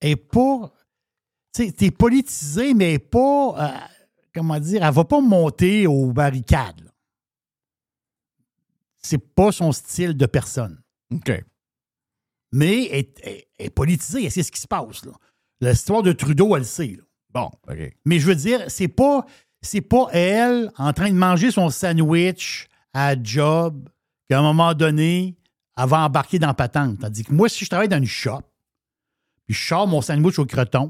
est 0.00 0.16
pas. 0.16 0.70
Tu 1.54 1.66
sais, 1.66 1.72
t'es 1.72 1.90
politisé, 1.90 2.72
mais 2.74 2.90
elle 2.90 2.94
est 2.94 2.98
pas. 2.98 3.54
euh, 3.58 3.78
comment 4.34 4.58
dire? 4.60 4.84
Elle 4.84 4.94
va 4.94 5.04
pas 5.04 5.20
monter 5.20 5.86
aux 5.86 6.12
barricades. 6.12 6.80
là. 6.84 6.90
C'est 9.02 9.18
pas 9.18 9.50
son 9.52 9.72
style 9.72 10.16
de 10.16 10.26
personne. 10.26 10.80
OK. 11.12 11.42
Mais 12.52 12.86
elle, 12.86 12.98
est- 12.98 13.46
elle 13.58 13.66
est 13.66 13.70
politisée, 13.70 14.24
elle 14.24 14.30
sait 14.30 14.42
ce 14.42 14.50
qui 14.52 14.60
se 14.60 14.66
passe. 14.68 15.02
L'histoire 15.60 16.02
de 16.02 16.12
Trudeau, 16.12 16.54
elle 16.56 16.62
le 16.62 16.66
sait. 16.66 16.96
là. 16.98 17.02
Bon, 17.32 17.50
OK. 17.68 17.96
Mais 18.04 18.18
je 18.18 18.26
veux 18.26 18.34
dire, 18.34 18.64
c'est 18.68 18.88
pas, 18.88 19.24
c'est 19.62 19.80
pas 19.82 20.08
elle 20.12 20.72
en 20.78 20.92
train 20.92 21.10
de 21.10 21.14
manger 21.16 21.50
son 21.50 21.70
sandwich 21.70 22.66
à 22.92 23.14
job 23.22 23.88
qu'à 24.28 24.38
un 24.40 24.42
moment 24.42 24.74
donné, 24.74 25.36
elle 25.76 25.88
va 25.88 26.00
embarquer 26.06 26.38
dans 26.40 26.48
la 26.48 26.54
patente. 26.54 26.98
Tandis 27.00 27.22
que 27.24 27.32
moi, 27.32 27.48
si 27.48 27.64
je 27.64 27.70
travaille 27.70 27.88
dans 27.88 27.98
une 27.98 28.06
shop, 28.06 28.40
puis 29.46 29.54
je 29.54 29.64
sors 29.66 29.86
mon 29.86 30.00
sandwich 30.02 30.38
au 30.38 30.46
croton, 30.46 30.88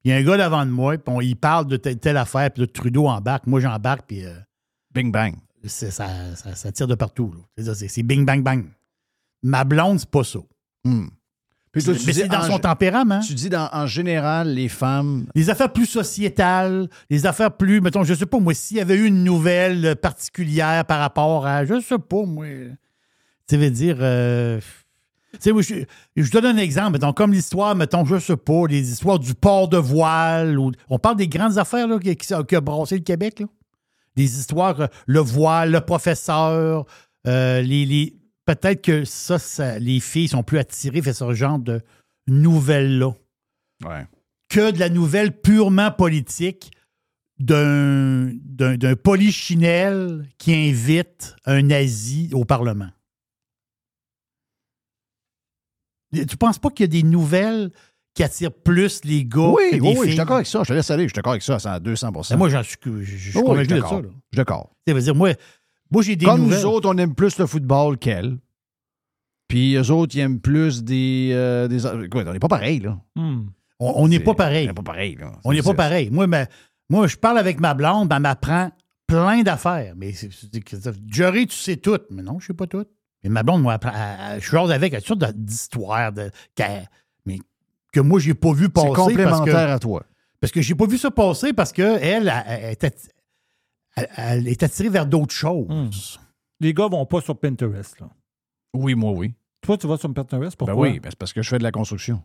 puis 0.00 0.04
il 0.04 0.10
y 0.10 0.14
a 0.14 0.16
un 0.18 0.22
gars 0.22 0.36
devant 0.36 0.64
de 0.64 0.70
moi, 0.70 0.96
puis 0.98 1.12
on, 1.14 1.20
il 1.20 1.34
parle 1.36 1.66
de 1.66 1.76
telle, 1.76 1.98
telle 1.98 2.16
affaire, 2.16 2.50
puis 2.52 2.62
là, 2.62 2.68
Trudeau 2.68 3.08
embarque, 3.08 3.46
moi 3.48 3.58
j'embarque, 3.60 4.06
puis 4.06 4.24
euh, 4.24 4.38
Bing 4.94 5.10
bang. 5.10 5.34
c'est- 5.64 5.90
ça, 5.90 6.36
ça- 6.36 6.54
ça 6.54 6.70
tire 6.70 6.86
de 6.86 6.94
partout. 6.94 7.32
là. 7.36 7.42
C'est 7.58 7.64
ça, 7.64 7.74
C'est 7.74 7.88
c'est 7.88 8.02
bing, 8.04 8.24
bang, 8.24 8.42
bang. 8.42 8.66
Ma 9.42 9.64
blonde, 9.64 9.98
c'est 9.98 10.08
pas 10.10 10.22
ça. 10.24 10.38
Hmm. 10.86 11.06
Puis 11.72 11.84
toi, 11.84 11.92
Mais 11.92 11.98
tu 11.98 12.06
dis 12.06 12.14
c'est 12.14 12.28
dans 12.28 12.38
en 12.38 12.42
son 12.42 12.58
tempérament. 12.58 13.20
Tu 13.20 13.34
dis 13.34 13.50
dans, 13.50 13.68
en 13.70 13.86
général, 13.86 14.54
les 14.54 14.68
femmes. 14.68 15.26
Les 15.34 15.50
affaires 15.50 15.70
plus 15.72 15.84
sociétales, 15.84 16.88
les 17.10 17.26
affaires 17.26 17.54
plus, 17.54 17.82
mettons, 17.82 18.02
je 18.02 18.14
sais 18.14 18.24
pas, 18.24 18.38
moi, 18.38 18.54
s'il 18.54 18.78
y 18.78 18.80
avait 18.80 18.94
eu 18.94 19.04
une 19.06 19.24
nouvelle 19.24 19.94
particulière 19.96 20.86
par 20.86 21.00
rapport 21.00 21.46
à, 21.46 21.66
je 21.66 21.80
sais 21.82 21.98
pas, 21.98 22.24
moi, 22.24 22.46
tu 23.46 23.56
veux 23.58 23.70
dire, 23.70 23.98
euh, 24.00 24.58
tu 25.32 25.38
sais, 25.40 25.52
moi, 25.52 25.60
je, 25.60 25.74
je 26.16 26.30
donne 26.30 26.46
un 26.46 26.56
exemple, 26.56 26.92
mettons, 26.92 27.12
comme 27.12 27.32
l'histoire, 27.32 27.74
mettons, 27.74 28.06
je 28.06 28.18
sais 28.20 28.38
pas, 28.38 28.66
les 28.70 28.90
histoires 28.92 29.18
du 29.18 29.34
port 29.34 29.68
de 29.68 29.76
voile, 29.76 30.58
ou, 30.58 30.72
on 30.88 30.98
parle 30.98 31.16
des 31.16 31.28
grandes 31.28 31.58
affaires, 31.58 31.86
là, 31.88 31.98
qui, 31.98 32.16
qui, 32.16 32.32
qui 32.48 32.56
a 32.56 32.60
brassé 32.62 32.96
le 32.96 33.02
Québec, 33.02 33.40
là. 33.40 33.46
Des 34.16 34.38
histoires, 34.38 34.80
euh, 34.80 34.86
le 35.06 35.20
voile, 35.20 35.72
le 35.72 35.80
professeur, 35.82 36.86
euh, 37.26 37.60
les, 37.60 37.84
les- 37.84 38.16
peut-être 38.46 38.80
que 38.82 39.04
ça, 39.04 39.38
ça, 39.38 39.78
les 39.78 40.00
filles 40.00 40.28
sont 40.28 40.42
plus 40.42 40.58
attirées 40.58 41.00
vers 41.02 41.14
ce 41.14 41.34
genre 41.34 41.58
de 41.58 41.82
nouvelles-là 42.26 43.12
Ouais. 43.84 44.06
que 44.48 44.70
de 44.70 44.78
la 44.78 44.88
nouvelle 44.88 45.38
purement 45.38 45.90
politique 45.90 46.70
d'un, 47.38 48.30
d'un, 48.42 48.76
d'un 48.76 48.96
polichinelle 48.96 50.26
qui 50.38 50.54
invite 50.54 51.36
un 51.44 51.60
nazi 51.62 52.30
au 52.32 52.46
Parlement. 52.46 52.88
Tu 56.12 56.36
penses 56.38 56.58
pas 56.58 56.70
qu'il 56.70 56.84
y 56.84 56.88
a 56.88 56.88
des 56.88 57.02
nouvelles 57.02 57.70
qui 58.14 58.22
attirent 58.22 58.52
plus 58.52 59.04
les 59.04 59.24
gars 59.26 59.48
Oui, 59.54 59.62
que 59.72 59.74
oui, 59.76 59.80
les 59.80 59.80
oui, 59.80 59.88
je 59.96 60.00
filles? 60.02 60.08
suis 60.12 60.16
d'accord 60.16 60.36
avec 60.36 60.46
ça. 60.46 60.62
Je 60.62 60.68
te 60.68 60.72
laisse 60.72 60.90
aller. 60.90 61.02
Je 61.04 61.08
suis 61.08 61.14
d'accord 61.16 61.32
avec 61.32 61.42
ça 61.42 61.56
à 61.64 61.80
200 61.80 62.12
Ben, 62.30 62.36
moi, 62.38 62.48
j'en 62.48 62.62
suis, 62.62 62.78
je, 62.84 63.02
je 63.02 63.30
suis 63.30 63.38
Oui, 63.38 63.44
convaincu 63.44 63.74
de 63.74 63.80
ça. 63.80 63.90
là. 63.96 64.02
Je 64.02 64.08
suis 64.08 64.36
d'accord. 64.36 64.70
Ça 64.88 64.94
veut 64.94 65.02
dire, 65.02 65.14
moi, 65.14 65.32
moi 65.90 66.02
j'ai 66.02 66.16
des 66.16 66.26
Comme 66.26 66.42
nouvelles. 66.42 66.60
nous 66.60 66.66
autres, 66.66 66.88
on 66.92 66.96
aime 66.98 67.14
plus 67.14 67.38
le 67.38 67.46
football 67.46 67.98
qu'elle. 67.98 68.38
Puis 69.48 69.74
eux 69.76 69.90
autres, 69.90 70.16
ils 70.16 70.20
aiment 70.20 70.40
plus 70.40 70.82
des. 70.82 71.30
euh, 71.32 71.68
des 71.68 71.86
écoute, 71.86 72.24
on 72.26 72.32
n'est 72.32 72.38
pas 72.38 72.48
pareil, 72.48 72.80
là. 72.80 72.98
Hmm. 73.14 73.46
on 73.78 74.08
n'est 74.08 74.18
pas 74.20 74.34
pareil. 74.34 74.64
On 74.64 74.68
n'est 74.68 74.74
pas 74.74 74.82
pareil, 74.82 75.16
là. 75.16 75.32
On 75.44 75.52
n'est 75.52 75.62
pas 75.62 75.74
pareil. 75.74 76.10
Moi, 76.10 76.26
mais, 76.26 76.48
moi, 76.90 77.06
je 77.06 77.16
parle 77.16 77.38
avec 77.38 77.60
ma 77.60 77.74
blonde, 77.74 78.08
ben, 78.08 78.16
elle 78.16 78.22
m'apprend 78.22 78.70
plein 79.06 79.42
d'affaires. 79.42 79.94
Mais 79.96 80.12
c'est- 80.12 80.30
Jerry, 81.08 81.46
tu 81.46 81.56
sais 81.56 81.76
tout. 81.76 81.98
Mais 82.10 82.22
non, 82.22 82.38
je 82.40 82.44
ne 82.44 82.46
sais 82.48 82.54
pas 82.54 82.66
tout. 82.66 82.84
Mais 83.22 83.30
ma 83.30 83.42
blonde, 83.44 83.62
moi, 83.62 83.74
apprend- 83.74 83.92
elle- 83.94 84.34
elle- 84.34 84.42
je 84.42 84.48
suis 84.48 84.56
avec 84.56 84.92
elle, 84.94 85.32
d'histoires, 85.36 86.12
de, 86.12 86.30
qu'elle- 86.56 86.88
mais 87.24 87.38
que 87.92 88.00
moi, 88.00 88.18
je 88.18 88.28
n'ai 88.28 88.34
pas 88.34 88.52
vu 88.52 88.68
passer. 88.68 88.88
C'est 88.88 88.94
parce 88.94 89.08
complémentaire 89.08 89.66
que, 89.68 89.72
à 89.72 89.78
toi. 89.78 90.04
parce 90.40 90.52
que 90.52 90.60
j'ai 90.60 90.74
pas 90.74 90.86
vu 90.86 90.98
ça 90.98 91.10
passer 91.12 91.52
parce 91.52 91.72
qu'elle, 91.72 91.98
elle, 92.02 92.32
elle, 92.46 92.74
atti- 92.74 93.08
elle- 93.96 94.08
elle 94.16 94.48
est 94.48 94.62
attirée 94.62 94.88
vers 94.88 95.06
d'autres 95.06 95.34
choses. 95.34 96.20
Les 96.60 96.72
gars 96.72 96.88
vont 96.88 97.04
pas 97.06 97.20
sur 97.20 97.38
Pinterest. 97.38 97.98
Là. 98.00 98.08
Oui, 98.74 98.94
moi, 98.94 99.12
oui. 99.12 99.34
Toi, 99.62 99.76
tu 99.76 99.86
vas 99.86 99.96
sur 99.96 100.12
Pinterest, 100.12 100.56
pourquoi? 100.56 100.74
Ben 100.74 100.80
oui, 100.80 101.00
ben 101.00 101.10
c'est 101.10 101.18
parce 101.18 101.32
que 101.32 101.42
je 101.42 101.48
fais 101.48 101.58
de 101.58 101.62
la 101.64 101.72
construction. 101.72 102.22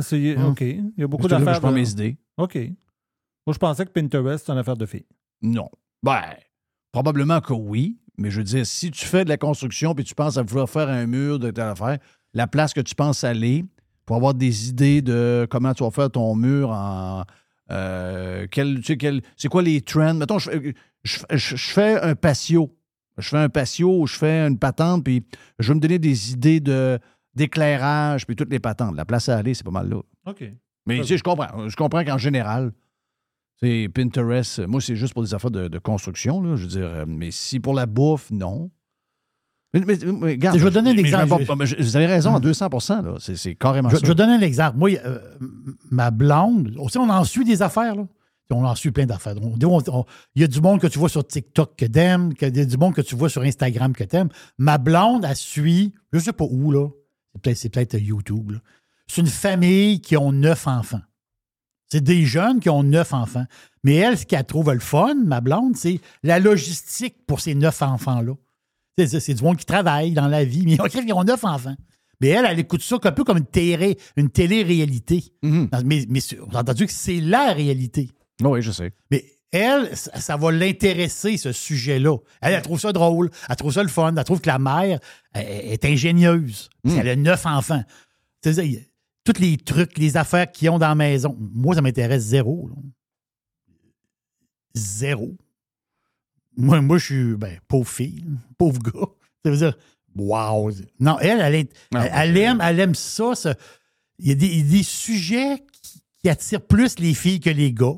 C'est- 0.00 0.36
Hum. 0.36 0.50
OK. 0.52 0.60
Il 0.60 0.92
y 0.98 1.02
a 1.02 1.06
beaucoup 1.08 1.24
d'affaires. 1.28 1.54
Je 1.54 1.60
prends 1.60 1.70
de- 1.70 1.74
mes 1.76 1.90
idées. 1.90 2.16
OK. 2.36 2.54
Moi, 2.54 3.54
je 3.54 3.58
pensais 3.58 3.84
que 3.84 3.90
Pinterest, 3.90 4.46
c'est 4.46 4.52
une 4.52 4.58
affaire 4.58 4.76
de 4.76 4.86
filles. 4.86 5.06
Non. 5.42 5.68
Ben, 6.02 6.22
probablement 6.92 7.40
que 7.40 7.52
oui, 7.52 7.98
mais 8.16 8.30
je 8.30 8.38
veux 8.38 8.44
dire, 8.44 8.66
si 8.66 8.90
tu 8.90 9.04
fais 9.04 9.24
de 9.24 9.28
la 9.30 9.36
construction 9.38 9.94
puis 9.94 10.04
tu 10.04 10.14
penses 10.14 10.36
à 10.36 10.42
vouloir 10.42 10.68
faire 10.68 10.88
un 10.88 11.06
mur 11.06 11.38
de 11.38 11.50
telle 11.50 11.64
affaire, 11.68 11.98
la 12.34 12.46
place 12.46 12.72
que 12.72 12.80
tu 12.80 12.94
penses 12.94 13.24
aller 13.24 13.64
pour 14.06 14.16
avoir 14.16 14.34
des 14.34 14.68
idées 14.68 15.02
de 15.02 15.46
comment 15.50 15.74
tu 15.74 15.82
vas 15.82 15.90
faire 15.90 16.10
ton 16.10 16.34
mur 16.36 16.70
en. 16.70 17.24
euh, 17.72 18.46
quel, 18.50 18.76
tu 18.78 18.82
sais, 18.84 18.96
quel, 18.96 19.22
c'est 19.36 19.48
quoi 19.48 19.62
les 19.62 19.80
trends? 19.80 20.14
Mettons, 20.14 20.38
je, 20.40 20.50
fais- 20.50 20.74
je, 21.02 21.18
je- 21.30 21.56
je 21.56 21.70
fais 21.70 22.00
un 22.00 22.14
patio. 22.14 22.74
Je 23.18 23.28
fais 23.28 23.38
un 23.38 23.48
patio, 23.48 24.06
je 24.06 24.16
fais 24.16 24.46
une 24.46 24.58
patente, 24.58 25.04
puis 25.04 25.24
je 25.58 25.68
veux 25.68 25.74
me 25.74 25.80
donner 25.80 25.98
des 25.98 26.32
idées 26.32 26.60
de 26.60 26.98
d'éclairage, 27.34 28.26
puis 28.26 28.34
toutes 28.36 28.50
les 28.50 28.58
patentes. 28.60 28.96
La 28.96 29.04
place 29.04 29.28
à 29.28 29.36
aller, 29.36 29.54
c'est 29.54 29.64
pas 29.64 29.70
mal 29.70 29.88
là. 29.88 30.00
OK. 30.26 30.44
Mais 30.86 30.98
tu 31.00 31.04
sais, 31.06 31.18
je 31.18 31.22
comprends. 31.22 31.68
Je 31.68 31.76
comprends 31.76 32.04
qu'en 32.04 32.18
général, 32.18 32.72
c'est 33.62 33.88
Pinterest, 33.94 34.60
moi, 34.66 34.80
c'est 34.80 34.96
juste 34.96 35.12
pour 35.14 35.22
des 35.22 35.34
affaires 35.34 35.50
de, 35.50 35.68
de 35.68 35.78
construction, 35.78 36.42
là, 36.42 36.56
je 36.56 36.62
veux 36.62 36.68
dire. 36.68 36.86
euh, 36.86 37.04
Mais 37.06 37.30
si 37.30 37.60
pour 37.60 37.74
la 37.74 37.86
bouffe, 37.86 38.30
non. 38.30 38.70
Mais, 39.74 39.80
mais- 39.86 39.98
mais 40.04 40.30
regarde, 40.32 40.58
Je 40.58 40.64
vais 40.64 40.70
donner 40.70 40.90
un 40.90 40.94
mais- 40.94 41.02
mais 41.02 41.08
exemple. 41.10 41.44
Vous 41.78 41.96
avez 41.96 42.06
raison, 42.06 42.34
à 42.34 42.40
200 42.40 42.68
là. 43.02 43.14
C'est 43.20 43.36
c'est 43.36 43.54
carrément 43.54 43.88
Je, 43.90 43.96
ça. 43.96 44.00
je 44.02 44.08
vais 44.08 44.14
donner 44.16 44.32
un 44.32 44.40
exemple. 44.40 44.76
Moi, 44.78 44.90
euh, 45.04 45.20
ma 45.90 46.10
blonde, 46.10 46.74
aussi, 46.78 46.98
on 46.98 47.08
en 47.08 47.22
suit 47.24 47.44
des 47.44 47.62
affaires, 47.62 47.94
là. 47.94 48.06
On 48.50 48.64
en 48.64 48.74
suit 48.74 48.90
plein 48.90 49.06
d'affaires. 49.06 49.34
Il 49.36 50.40
y 50.40 50.44
a 50.44 50.46
du 50.48 50.60
monde 50.60 50.80
que 50.80 50.86
tu 50.86 50.98
vois 50.98 51.08
sur 51.08 51.26
TikTok 51.26 51.76
que 51.76 51.86
t'aimes, 51.86 52.32
il 52.40 52.56
y 52.56 52.60
a 52.60 52.64
du 52.64 52.76
monde 52.76 52.94
que 52.94 53.00
tu 53.00 53.14
vois 53.14 53.28
sur 53.28 53.42
Instagram 53.42 53.92
que 53.94 54.04
t'aimes. 54.04 54.28
Ma 54.58 54.78
blonde, 54.78 55.24
elle 55.28 55.36
suit, 55.36 55.94
je 56.12 56.18
sais 56.18 56.32
pas 56.32 56.46
où, 56.48 56.72
là. 56.72 56.88
C'est 57.54 57.68
peut-être, 57.68 57.94
YouTube. 57.94 58.52
C'est 59.06 59.20
une 59.20 59.28
famille 59.28 60.00
qui 60.00 60.16
ont 60.16 60.32
neuf 60.32 60.66
enfants. 60.66 61.00
C'est 61.86 62.02
des 62.02 62.24
jeunes 62.24 62.60
qui 62.60 62.70
ont 62.70 62.82
neuf 62.82 63.12
enfants. 63.12 63.46
Mais 63.82 63.94
elle, 63.96 64.18
ce 64.18 64.26
qu'elle 64.26 64.44
trouve 64.44 64.72
le 64.72 64.80
fun, 64.80 65.14
ma 65.14 65.40
blonde, 65.40 65.76
c'est 65.76 66.00
la 66.22 66.38
logistique 66.38 67.16
pour 67.26 67.40
ces 67.40 67.54
neuf 67.54 67.82
enfants-là. 67.82 68.34
C'est, 68.98 69.34
du 69.34 69.42
monde 69.42 69.56
qui 69.56 69.64
travaille 69.64 70.12
dans 70.12 70.28
la 70.28 70.44
vie, 70.44 70.64
mais 70.66 70.72
ils 70.74 70.80
ont, 70.80 70.86
ils 70.86 71.12
ont 71.12 71.24
neuf 71.24 71.44
enfants. 71.44 71.76
Mais 72.20 72.28
elle, 72.28 72.44
elle 72.46 72.58
écoute 72.58 72.82
ça 72.82 72.96
un 73.02 73.12
peu 73.12 73.24
comme 73.24 73.38
une 73.38 73.46
télé, 73.46 73.96
une 74.16 74.28
télé-réalité. 74.28 75.32
Mhm. 75.42 75.70
Mais, 75.84 76.04
mais 76.08 76.20
on 76.46 76.54
a 76.54 76.60
entendu 76.60 76.86
que 76.86 76.92
c'est 76.92 77.20
la 77.20 77.52
réalité. 77.52 78.10
Oui, 78.40 78.62
je 78.62 78.70
sais. 78.72 78.92
Mais 79.10 79.24
elle, 79.52 79.96
ça, 79.96 80.18
ça 80.20 80.36
va 80.36 80.52
l'intéresser, 80.52 81.36
ce 81.36 81.50
sujet-là. 81.52 82.16
Elle, 82.40 82.54
elle 82.54 82.62
trouve 82.62 82.80
ça 82.80 82.92
drôle, 82.92 83.30
elle 83.48 83.56
trouve 83.56 83.72
ça 83.72 83.82
le 83.82 83.88
fun, 83.88 84.14
elle 84.16 84.24
trouve 84.24 84.40
que 84.40 84.46
la 84.48 84.58
mère 84.58 85.00
elle, 85.32 85.46
elle 85.46 85.72
est 85.72 85.84
ingénieuse. 85.84 86.68
parce 86.82 86.94
Mm. 86.94 86.98
qu'elle 86.98 87.08
a 87.08 87.16
neuf 87.16 87.46
enfants. 87.46 87.82
Tous 88.42 89.38
les 89.40 89.56
trucs, 89.58 89.98
les 89.98 90.16
affaires 90.16 90.50
qu'ils 90.50 90.70
ont 90.70 90.78
dans 90.78 90.88
la 90.88 90.94
maison, 90.94 91.36
moi, 91.38 91.74
ça 91.74 91.82
m'intéresse 91.82 92.22
zéro. 92.22 92.68
là. 92.68 92.76
Zéro. 94.74 95.36
Moi, 96.56 96.80
moi 96.80 96.98
je 96.98 97.04
suis, 97.04 97.36
ben, 97.36 97.58
pauvre 97.68 97.88
fille, 97.88 98.24
pauvre 98.58 98.80
gars. 98.82 99.08
Ça 99.44 99.50
veut 99.50 99.56
dire, 99.56 99.76
wow. 100.16 100.70
Non, 100.98 101.18
elle, 101.20 101.40
elle, 101.40 101.54
est- 101.54 101.72
Ah, 101.94 102.06
elle, 102.06 102.30
elle 102.30 102.36
aime, 102.38 102.60
elle 102.62 102.80
aime 102.80 102.94
ça. 102.94 103.34
ça. 103.34 103.54
Il 104.18 104.28
y 104.28 104.32
a 104.32 104.34
des, 104.34 104.46
il 104.46 104.58
y 104.58 104.68
a 104.68 104.78
des 104.78 104.82
sujets 104.82 105.64
qui, 105.82 106.02
qui 106.22 106.28
attirent 106.28 106.66
plus 106.66 106.98
les 106.98 107.14
filles 107.14 107.40
que 107.40 107.50
les 107.50 107.72
gars. 107.72 107.94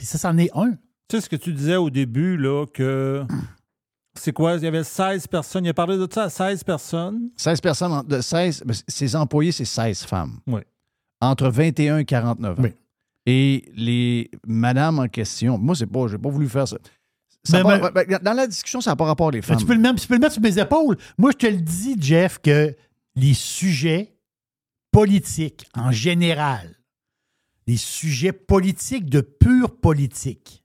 Puis 0.00 0.06
ça, 0.06 0.16
c'en 0.16 0.38
est 0.38 0.48
un. 0.54 0.70
Tu 0.70 1.16
sais 1.16 1.20
ce 1.20 1.28
que 1.28 1.36
tu 1.36 1.52
disais 1.52 1.76
au 1.76 1.90
début, 1.90 2.38
là, 2.38 2.64
que. 2.72 3.22
C'est 4.18 4.32
quoi? 4.32 4.54
Il 4.56 4.62
y 4.62 4.66
avait 4.66 4.82
16 4.82 5.26
personnes. 5.26 5.66
Il 5.66 5.68
a 5.68 5.74
parlé 5.74 5.98
de 5.98 6.08
ça 6.10 6.22
à 6.24 6.30
16 6.30 6.64
personnes. 6.64 7.28
16 7.36 7.60
personnes, 7.60 7.92
en- 7.92 8.02
de 8.02 8.22
16, 8.22 8.62
ben, 8.64 8.74
ses 8.88 9.14
employés, 9.14 9.52
c'est 9.52 9.66
16 9.66 10.04
femmes. 10.04 10.40
Oui. 10.46 10.62
Entre 11.20 11.50
21 11.50 11.98
et 11.98 12.04
49 12.06 12.58
ans. 12.58 12.62
Oui. 12.62 12.70
Et 13.26 13.70
les 13.76 14.30
madames 14.46 15.00
en 15.00 15.06
question, 15.08 15.58
moi, 15.58 15.74
c'est 15.74 15.86
pas, 15.86 16.08
j'ai 16.08 16.16
pas 16.16 16.30
voulu 16.30 16.48
faire 16.48 16.66
ça. 16.66 16.78
Ça 17.44 17.62
pas- 17.62 17.90
ben, 17.90 18.18
dans 18.22 18.32
la 18.32 18.46
discussion, 18.46 18.80
ça 18.80 18.92
n'a 18.92 18.96
pas 18.96 19.04
rapport 19.04 19.30
les 19.30 19.40
Mais 19.40 19.42
femmes. 19.42 19.58
Tu 19.58 19.66
peux, 19.66 19.74
le 19.74 19.80
mettre, 19.80 20.00
tu 20.00 20.08
peux 20.08 20.14
le 20.14 20.20
mettre 20.20 20.32
sur 20.32 20.42
mes 20.42 20.58
épaules. 20.58 20.96
Moi, 21.18 21.32
je 21.32 21.36
te 21.36 21.46
le 21.46 21.58
dis, 21.60 21.94
Jeff, 22.00 22.38
que 22.38 22.74
les 23.16 23.34
sujets 23.34 24.16
politiques 24.92 25.68
en 25.76 25.92
général, 25.92 26.74
les 27.70 27.76
sujets 27.76 28.32
politiques 28.32 29.08
de 29.08 29.20
pure 29.20 29.76
politique, 29.76 30.64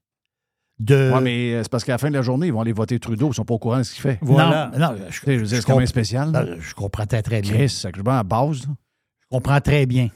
de. 0.79 1.11
Ouais, 1.13 1.21
mais 1.21 1.53
euh, 1.53 1.61
c'est 1.63 1.69
parce 1.71 1.83
qu'à 1.83 1.91
la 1.91 1.97
fin 1.99 2.09
de 2.09 2.15
la 2.15 2.23
journée, 2.23 2.47
ils 2.47 2.53
vont 2.53 2.61
aller 2.61 2.73
voter 2.73 2.99
Trudeau. 2.99 3.29
Ils 3.29 3.33
sont 3.35 3.45
pas 3.45 3.53
au 3.53 3.59
courant 3.59 3.77
de 3.77 3.83
ce 3.83 3.93
qu'il 3.93 4.01
fait. 4.01 4.17
Voilà. 4.21 4.71
Non, 4.75 4.79
non, 4.93 4.95
je, 5.09 5.19
Tu 5.19 5.25
sais, 5.25 5.33
je 5.35 5.39
veux 5.39 5.45
dire, 5.45 5.55
je 5.57 5.61
c'est 5.61 5.67
quand 5.67 5.77
même 5.77 5.85
spécial. 5.85 6.31
non, 6.31 6.55
je 6.59 6.73
comprends 6.73 7.05
très, 7.05 7.21
très 7.21 7.41
bien. 7.41 7.53
Chris, 7.53 7.69
sacrément 7.69 8.17
à 8.17 8.23
base. 8.23 8.65
là. 8.67 8.73
Je 9.21 9.27
comprends 9.29 9.61
très 9.61 9.85
bien. 9.85 10.09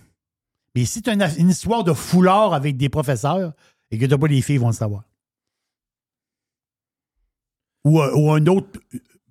Mais 0.75 0.85
si 0.85 1.01
tu 1.03 1.09
as 1.09 1.13
une, 1.13 1.27
une 1.37 1.49
histoire 1.49 1.83
de 1.83 1.93
foulard 1.93 2.53
avec 2.55 2.75
des 2.77 2.89
professeurs 2.89 3.53
et 3.91 3.97
que 3.99 4.05
tu 4.05 4.17
pas 4.17 4.27
les 4.27 4.41
filles 4.41 4.55
ils 4.55 4.59
vont 4.61 4.67
le 4.67 4.73
savoir. 4.73 5.03
Ou, 7.85 8.01
un- 8.01 8.11
ou 8.13 8.31
un 8.31 8.45
autre. 8.47 8.79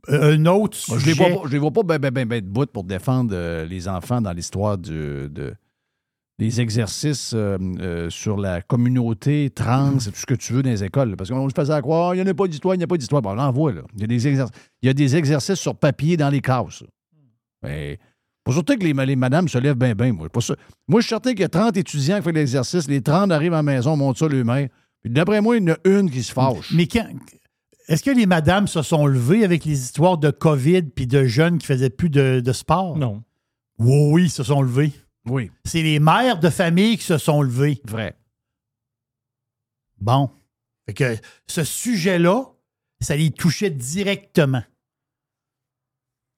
Un 0.08 0.46
autre 0.46 0.78
Moi, 0.88 0.98
Je 0.98 1.06
les 1.06 1.12
sujet. 1.12 1.30
vois 1.30 1.42
pas, 1.42 1.48
je 1.48 1.52
les 1.52 1.58
vois 1.58 1.70
pas 1.70 1.82
ben, 1.82 1.98
ben, 1.98 2.10
ben, 2.10 2.26
ben 2.26 2.40
de 2.40 2.48
bout 2.48 2.70
pour 2.72 2.84
défendre 2.84 3.30
euh, 3.34 3.66
les 3.66 3.88
enfants 3.88 4.22
dans 4.22 4.32
l'histoire 4.32 4.78
du- 4.78 5.28
de, 5.28 5.54
des 6.38 6.60
exercices 6.60 7.32
euh, 7.34 7.58
euh, 7.80 8.10
sur 8.10 8.36
la 8.36 8.62
communauté 8.62 9.50
trans 9.50 9.94
tout 9.98 10.12
ce 10.14 10.26
que 10.26 10.34
tu 10.34 10.52
veux 10.52 10.62
dans 10.62 10.70
les 10.70 10.84
écoles. 10.84 11.10
là. 11.10 11.16
Parce 11.16 11.30
qu'on 11.30 11.48
se 11.48 11.54
faisait 11.54 11.72
à 11.72 11.82
croire, 11.82 12.14
il 12.14 12.18
n'y 12.18 12.28
en 12.28 12.30
a 12.30 12.34
pas 12.34 12.46
d'histoire, 12.46 12.74
il 12.74 12.78
n'y 12.78 12.84
a 12.84 12.86
pas 12.86 12.96
d'histoire. 12.96 13.22
Bon, 13.22 13.30
on 13.34 13.38
en 13.38 13.50
voit, 13.50 13.72
là. 13.72 13.82
Il 13.96 14.00
y, 14.02 14.04
a 14.04 14.06
des 14.06 14.28
exercices, 14.28 14.56
il 14.82 14.86
y 14.86 14.88
a 14.90 14.94
des 14.94 15.16
exercices 15.16 15.58
sur 15.58 15.74
papier 15.74 16.16
dans 16.16 16.30
les 16.30 16.40
classes. 16.40 16.84
Mais 17.62 17.98
pas 18.44 18.52
certain 18.52 18.76
que 18.76 18.84
les, 18.84 18.92
les 18.92 19.16
madames 19.16 19.48
se 19.48 19.58
lèvent 19.58 19.76
bien, 19.76 19.94
bien. 19.94 20.12
Moi, 20.12 20.28
Pas 20.28 20.40
ça. 20.40 20.54
moi, 20.86 21.00
je 21.00 21.06
suis 21.06 21.10
certain 21.10 21.30
qu'il 21.32 21.40
y 21.40 21.44
a 21.44 21.48
30 21.48 21.76
étudiants 21.76 22.18
qui 22.18 22.22
font 22.22 22.30
l'exercice. 22.30 22.88
Les 22.88 23.02
30 23.02 23.32
arrivent 23.32 23.54
à 23.54 23.56
la 23.56 23.62
maison, 23.64 23.96
montent 23.96 24.18
ça 24.18 24.28
le 24.28 24.44
main. 24.44 24.66
Puis 25.02 25.10
d'après 25.10 25.40
moi, 25.40 25.56
il 25.56 25.64
y 25.64 25.70
en 25.70 25.74
a 25.74 25.78
une 25.84 26.08
qui 26.10 26.22
se 26.22 26.32
fâche. 26.32 26.72
Mais 26.72 26.86
quand. 26.86 27.06
Est-ce 27.88 28.02
que 28.02 28.10
les 28.10 28.26
madames 28.26 28.68
se 28.68 28.82
sont 28.82 29.06
levées 29.06 29.44
avec 29.44 29.64
les 29.64 29.72
histoires 29.80 30.18
de 30.18 30.30
COVID 30.30 30.82
puis 30.82 31.06
de 31.06 31.24
jeunes 31.24 31.56
qui 31.56 31.66
faisaient 31.66 31.88
plus 31.88 32.10
de, 32.10 32.40
de 32.40 32.52
sport? 32.52 32.98
Non. 32.98 33.22
Oui, 33.78 34.10
oui, 34.12 34.22
ils 34.24 34.30
se 34.30 34.42
sont 34.42 34.60
levés. 34.60 34.92
Oui, 35.28 35.50
C'est 35.64 35.82
les 35.82 35.98
mères 36.00 36.38
de 36.40 36.50
famille 36.50 36.96
qui 36.98 37.04
se 37.04 37.18
sont 37.18 37.42
levées. 37.42 37.80
vrai. 37.84 38.16
Bon. 40.00 40.30
Fait 40.86 40.94
que 40.94 41.16
ce 41.46 41.64
sujet-là, 41.64 42.44
ça 43.00 43.16
les 43.16 43.30
touchait 43.30 43.70
directement. 43.70 44.62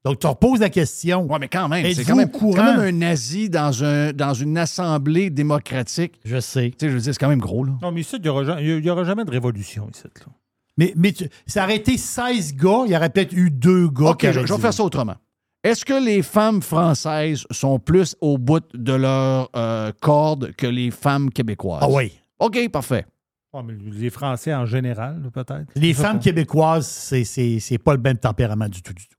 Donc, 0.04 0.18
tu 0.18 0.26
reposes 0.26 0.60
la 0.60 0.70
question. 0.70 1.26
Oui, 1.30 1.36
mais 1.40 1.48
quand 1.48 1.68
même, 1.68 1.92
c'est 1.92 2.04
quand 2.04 2.16
même, 2.16 2.28
au 2.28 2.38
courant? 2.38 2.56
quand 2.56 2.76
même 2.78 2.80
un 2.80 2.92
nazi 2.92 3.50
dans, 3.50 3.84
un, 3.84 4.12
dans 4.14 4.32
une 4.32 4.56
assemblée 4.56 5.28
démocratique. 5.28 6.18
Je 6.24 6.40
sais. 6.40 6.70
Tu 6.70 6.76
sais, 6.80 6.88
je 6.88 6.94
veux 6.94 7.00
dire, 7.02 7.12
c'est 7.12 7.20
quand 7.20 7.28
même 7.28 7.38
gros, 7.40 7.64
là. 7.64 7.72
Non, 7.82 7.92
mais 7.92 8.00
ici, 8.00 8.16
il 8.16 8.22
n'y 8.22 8.28
aura, 8.30 8.44
ja- 8.44 8.60
il 8.62 8.82
y 8.84 8.88
aura 8.90 9.04
jamais 9.04 9.24
de 9.26 9.30
révolution 9.30 9.88
ici. 9.94 10.04
Là. 10.04 10.32
Mais, 10.78 10.94
mais 10.96 11.12
tu- 11.12 11.28
ça 11.46 11.64
aurait 11.64 11.76
été 11.76 11.98
16 11.98 12.54
gars, 12.56 12.84
il 12.86 12.92
y 12.92 12.96
aurait 12.96 13.10
peut-être 13.10 13.34
eu 13.34 13.50
deux 13.50 13.88
gars 13.90 14.10
OK, 14.12 14.22
je, 14.30 14.40
vais 14.40 14.58
faire 14.58 14.72
ça 14.72 14.82
autrement. 14.82 15.16
Est-ce 15.62 15.84
que 15.84 16.02
les 16.04 16.22
femmes 16.22 16.62
françaises 16.62 17.44
sont 17.50 17.78
plus 17.78 18.16
au 18.20 18.38
bout 18.38 18.64
de 18.72 18.92
leur 18.94 19.50
euh, 19.54 19.92
corde 20.00 20.52
que 20.52 20.66
les 20.66 20.90
femmes 20.90 21.30
québécoises? 21.30 21.80
Ah 21.82 21.88
oui. 21.90 22.18
OK, 22.38 22.68
parfait. 22.70 23.04
Ouais, 23.52 23.62
mais 23.62 23.74
les 23.92 24.10
Français 24.10 24.54
en 24.54 24.64
général, 24.64 25.28
peut-être. 25.32 25.66
Les 25.74 25.92
femmes 25.92 26.18
pas. 26.18 26.24
québécoises, 26.24 26.86
c'est, 26.86 27.24
c'est, 27.24 27.58
c'est 27.60 27.78
pas 27.78 27.94
le 27.94 28.00
même 28.00 28.16
tempérament 28.16 28.68
du 28.68 28.80
tout, 28.82 28.94
du 28.94 29.06
tout. 29.06 29.16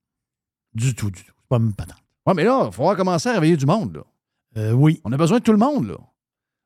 Du 0.74 0.96
tout, 0.96 1.12
du 1.12 1.24
tout. 1.24 1.34
C'est 1.38 1.50
pas 1.50 1.60
même 1.60 1.74
pas 1.74 1.86
Oui, 2.26 2.34
mais 2.36 2.44
là, 2.46 2.64
il 2.68 2.74
faudra 2.74 2.96
commencer 2.96 3.30
à 3.30 3.34
réveiller 3.34 3.58
du 3.58 3.66
monde, 3.66 3.96
là. 3.96 4.02
Euh, 4.58 4.72
oui, 4.72 5.00
On 5.04 5.12
a 5.12 5.18
besoin 5.18 5.40
de 5.40 5.44
tout 5.44 5.52
le 5.52 5.58
monde, 5.58 5.88
là. 5.88 5.98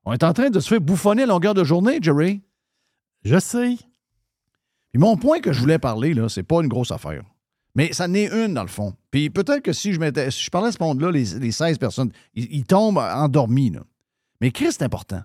On 0.06 0.14
est 0.14 0.24
en 0.24 0.34
train 0.34 0.50
de 0.50 0.60
se 0.60 0.70
faire 0.70 0.80
bouffonner 0.82 1.24
à 1.24 1.26
longueur 1.26 1.54
de 1.54 1.64
journée, 1.64 2.00
Jerry. 2.02 2.44
je 3.24 3.40
sais. 3.40 3.76
Puis 4.92 5.00
mon 5.00 5.18
point 5.18 5.40
que 5.40 5.52
je 5.52 5.60
voulais 5.60 5.80
parler, 5.80 6.14
là, 6.14 6.30
c'est 6.30 6.44
pas 6.44 6.62
une 6.62 6.68
grosse 6.68 6.92
affaire. 6.92 7.24
Mais 7.76 7.92
ça 7.92 8.08
n'est 8.08 8.28
une, 8.28 8.54
dans 8.54 8.62
le 8.64 8.70
fond. 8.70 8.96
Puis 9.12 9.30
peut-être 9.30 9.62
que 9.62 9.74
si 9.74 9.94
je 9.94 10.00
mettais, 10.00 10.32
je 10.32 10.50
parlais 10.50 10.70
à 10.70 10.72
ce 10.72 10.82
monde-là, 10.82 11.12
les, 11.12 11.38
les 11.40 11.52
16 11.52 11.78
personnes, 11.78 12.12
ils, 12.34 12.64
tombent 12.64 12.98
endormis. 12.98 13.74
Mais 14.42 14.52
Chris, 14.52 14.72
c'est 14.72 14.84
important. 14.84 15.22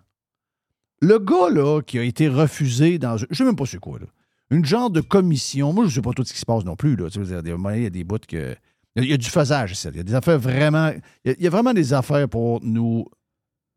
Le 1.00 1.18
gars, 1.18 1.48
là, 1.50 1.80
qui 1.80 1.98
a 1.98 2.02
été 2.02 2.28
refusé 2.28 2.98
dans. 2.98 3.16
Je 3.16 3.26
sais 3.32 3.44
même 3.44 3.56
pas 3.56 3.66
c'est 3.66 3.78
quoi, 3.78 3.98
là. 3.98 4.06
Une 4.50 4.64
genre 4.64 4.90
de 4.90 5.00
commission. 5.00 5.72
Moi, 5.72 5.86
je 5.86 5.94
sais 5.94 6.02
pas 6.02 6.10
tout 6.10 6.24
ce 6.24 6.32
qui 6.32 6.40
se 6.40 6.44
passe 6.44 6.64
non 6.64 6.74
plus, 6.74 6.96
là. 6.96 7.08
Tu 7.08 7.20
il 7.22 7.30
y 7.30 7.86
a- 7.86 7.90
des 7.90 8.04
bouts 8.04 8.18
que. 8.26 8.56
Il 8.96 9.04
y 9.04 9.12
a- 9.12 9.16
du 9.16 9.28
faisage 9.30 9.72
ici. 9.72 9.88
Il 9.92 9.96
y 9.96 10.00
a 10.00 10.02
des 10.02 10.14
affaires 10.14 10.38
vraiment. 10.40 10.90
Il 11.24 11.36
y 11.38 11.46
a, 11.46 11.50
vraiment 11.50 11.72
des 11.72 11.92
affaires 11.92 12.28
pour 12.28 12.60
nous 12.62 13.06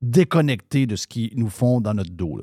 déconnecter 0.01 0.87
de 0.87 0.95
ce 0.95 1.05
qu'ils 1.07 1.31
nous 1.37 1.49
font 1.49 1.79
dans 1.79 1.93
notre 1.93 2.09
dos. 2.09 2.41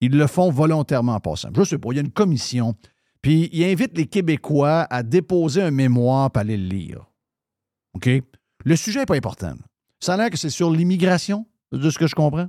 Ils 0.00 0.16
le 0.16 0.26
font 0.26 0.50
volontairement 0.50 1.14
en 1.14 1.20
passant. 1.20 1.50
Je 1.56 1.62
sais 1.64 1.78
pas, 1.78 1.88
il 1.92 1.96
y 1.96 1.98
a 1.98 2.02
une 2.02 2.10
commission. 2.10 2.74
Puis 3.22 3.48
il 3.52 3.64
invite 3.64 3.96
les 3.96 4.06
Québécois 4.06 4.86
à 4.90 5.02
déposer 5.02 5.62
un 5.62 5.70
mémoire 5.70 6.30
pour 6.30 6.40
aller 6.40 6.56
le 6.56 6.66
lire. 6.68 7.06
OK? 7.94 8.08
Le 8.64 8.76
sujet 8.76 9.00
n'est 9.00 9.06
pas 9.06 9.16
important. 9.16 9.54
Ça 10.00 10.14
a 10.14 10.16
l'air 10.16 10.30
que 10.30 10.36
c'est 10.36 10.50
sur 10.50 10.70
l'immigration, 10.70 11.46
de 11.72 11.90
ce 11.90 11.98
que 11.98 12.06
je 12.06 12.14
comprends. 12.14 12.48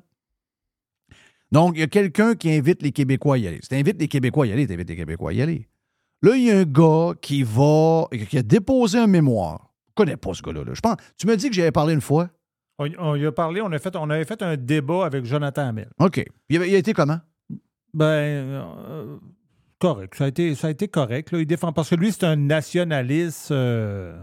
Donc, 1.52 1.74
il 1.76 1.80
y 1.80 1.84
a 1.84 1.88
quelqu'un 1.88 2.36
qui 2.36 2.52
invite 2.52 2.82
les 2.84 2.91
Québécois 2.91 3.36
à 3.36 3.38
y 3.40 3.48
aller. 3.48 3.60
Si 3.64 3.70
tu 3.70 3.76
invites 3.76 4.00
les 4.00 4.08
Québécois 4.08 4.46
à 4.46 4.48
y 4.48 4.52
aller, 4.52 4.68
tu 4.68 4.74
invites 4.74 4.90
les 4.90 4.96
Québécois 4.96 5.32
à 5.32 5.34
y 5.34 5.41
aller. 5.41 5.68
Là, 6.22 6.36
il 6.36 6.44
y 6.44 6.52
a 6.52 6.60
un 6.60 6.64
gars 6.64 7.14
qui 7.22 7.41
va, 7.44 8.08
qui 8.30 8.38
a 8.38 8.44
déposé 8.44 9.00
un 9.00 9.08
mémoire. 9.08 9.74
Je 9.90 9.94
connais 9.96 10.18
pas 10.18 10.34
ce 10.34 10.41
gars-là. 10.44 10.64
là. 10.64 10.74
Je 10.76 10.82
pense, 10.82 10.98
tu 11.18 11.26
me 11.26 11.36
dis 11.36 11.50
que 11.50 11.56
j'avais 11.56 11.72
parlé 11.72 11.94
une 11.94 12.02
fois. 12.02 12.30
On, 12.78 12.88
on 13.00 13.16
y 13.16 13.26
a 13.26 13.32
parlé, 13.32 13.62
on, 13.62 13.72
a 13.72 13.80
fait, 13.80 13.96
on 13.96 14.10
avait 14.10 14.26
fait 14.26 14.41
un 14.44 14.56
débat 14.58 15.06
avec 15.06 15.26
Jonathan 15.26 15.68
Hamel. 15.70 15.90
OK. 16.00 16.14
Puis 16.14 16.26
Il, 16.50 16.58
avait- 16.58 16.70
il 16.70 16.76
a 16.76 16.78
été 16.78 16.94
comment? 16.94 17.20
Ben, 17.94 18.06
euh, 18.06 19.18
correct. 19.80 20.15
Ça 20.15 20.26
a 20.26 20.27
été, 20.27 20.53
ça 20.56 20.68
a 20.68 20.69
été 20.69 20.88
correct. 20.88 21.31
Là. 21.31 21.39
Il 21.39 21.45
défend 21.45 21.72
parce 21.73 21.89
que 21.89 21.95
lui, 21.95 22.11
c'est 22.11 22.23
un 22.26 22.35
nationaliste 22.35 23.51
euh, 23.51 24.18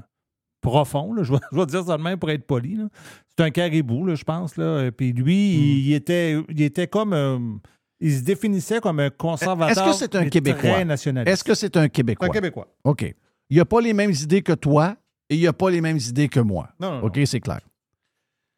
profond. 0.61 1.13
là. 1.13 1.23
Je, 1.23 1.33
vais, 1.33 1.39
je 1.53 1.57
vais 1.57 1.67
dire 1.67 1.85
ça 1.85 1.97
de 1.97 2.03
même 2.03 2.19
pour 2.19 2.31
être 2.31 2.47
poli. 2.47 2.79
C'est 3.37 3.45
un 3.45 3.51
caribou, 3.51 4.07
là, 4.07 4.15
je 4.15 4.25
pense. 4.25 4.57
Là. 4.57 4.85
Et 4.87 4.91
Puis 4.93 5.13
lui, 5.13 5.55
il, 5.55 5.89
il 5.89 5.93
était, 5.95 6.37
il 6.49 6.63
était 6.63 6.87
comme. 6.87 7.13
euh, 7.13 7.39
il 8.01 8.15
se 8.15 8.23
définissait 8.23 8.81
comme 8.81 9.01
un 9.01 9.09
conservateur. 9.11 9.89
Est-ce 9.89 9.91
que 9.93 9.97
c'est 9.97 10.15
un 10.17 10.29
Québécois? 10.29 10.85
Nationaliste. 10.85 11.33
Est-ce 11.33 11.45
que 11.45 11.55
c'est 11.55 11.77
un 11.79 11.89
Québécois? 11.89 12.29
Un 12.29 12.31
Québécois. 12.31 12.69
OK. 12.85 13.15
Il 13.49 13.57
n'a 13.57 13.65
pas 13.65 13.81
les 13.81 13.95
mêmes 13.95 14.11
idées 14.11 14.43
que 14.43 14.53
toi 14.53 14.97
et 15.31 15.37
il 15.37 15.45
n'a 15.45 15.53
pas 15.55 15.71
les 15.71 15.81
mêmes 15.81 15.97
idées 15.99 16.29
que 16.29 16.41
moi. 16.41 16.69
Non, 16.79 16.91
non, 16.93 16.99
non. 17.01 17.05
OK, 17.07 17.19
c'est 17.25 17.41
clair. 17.41 17.61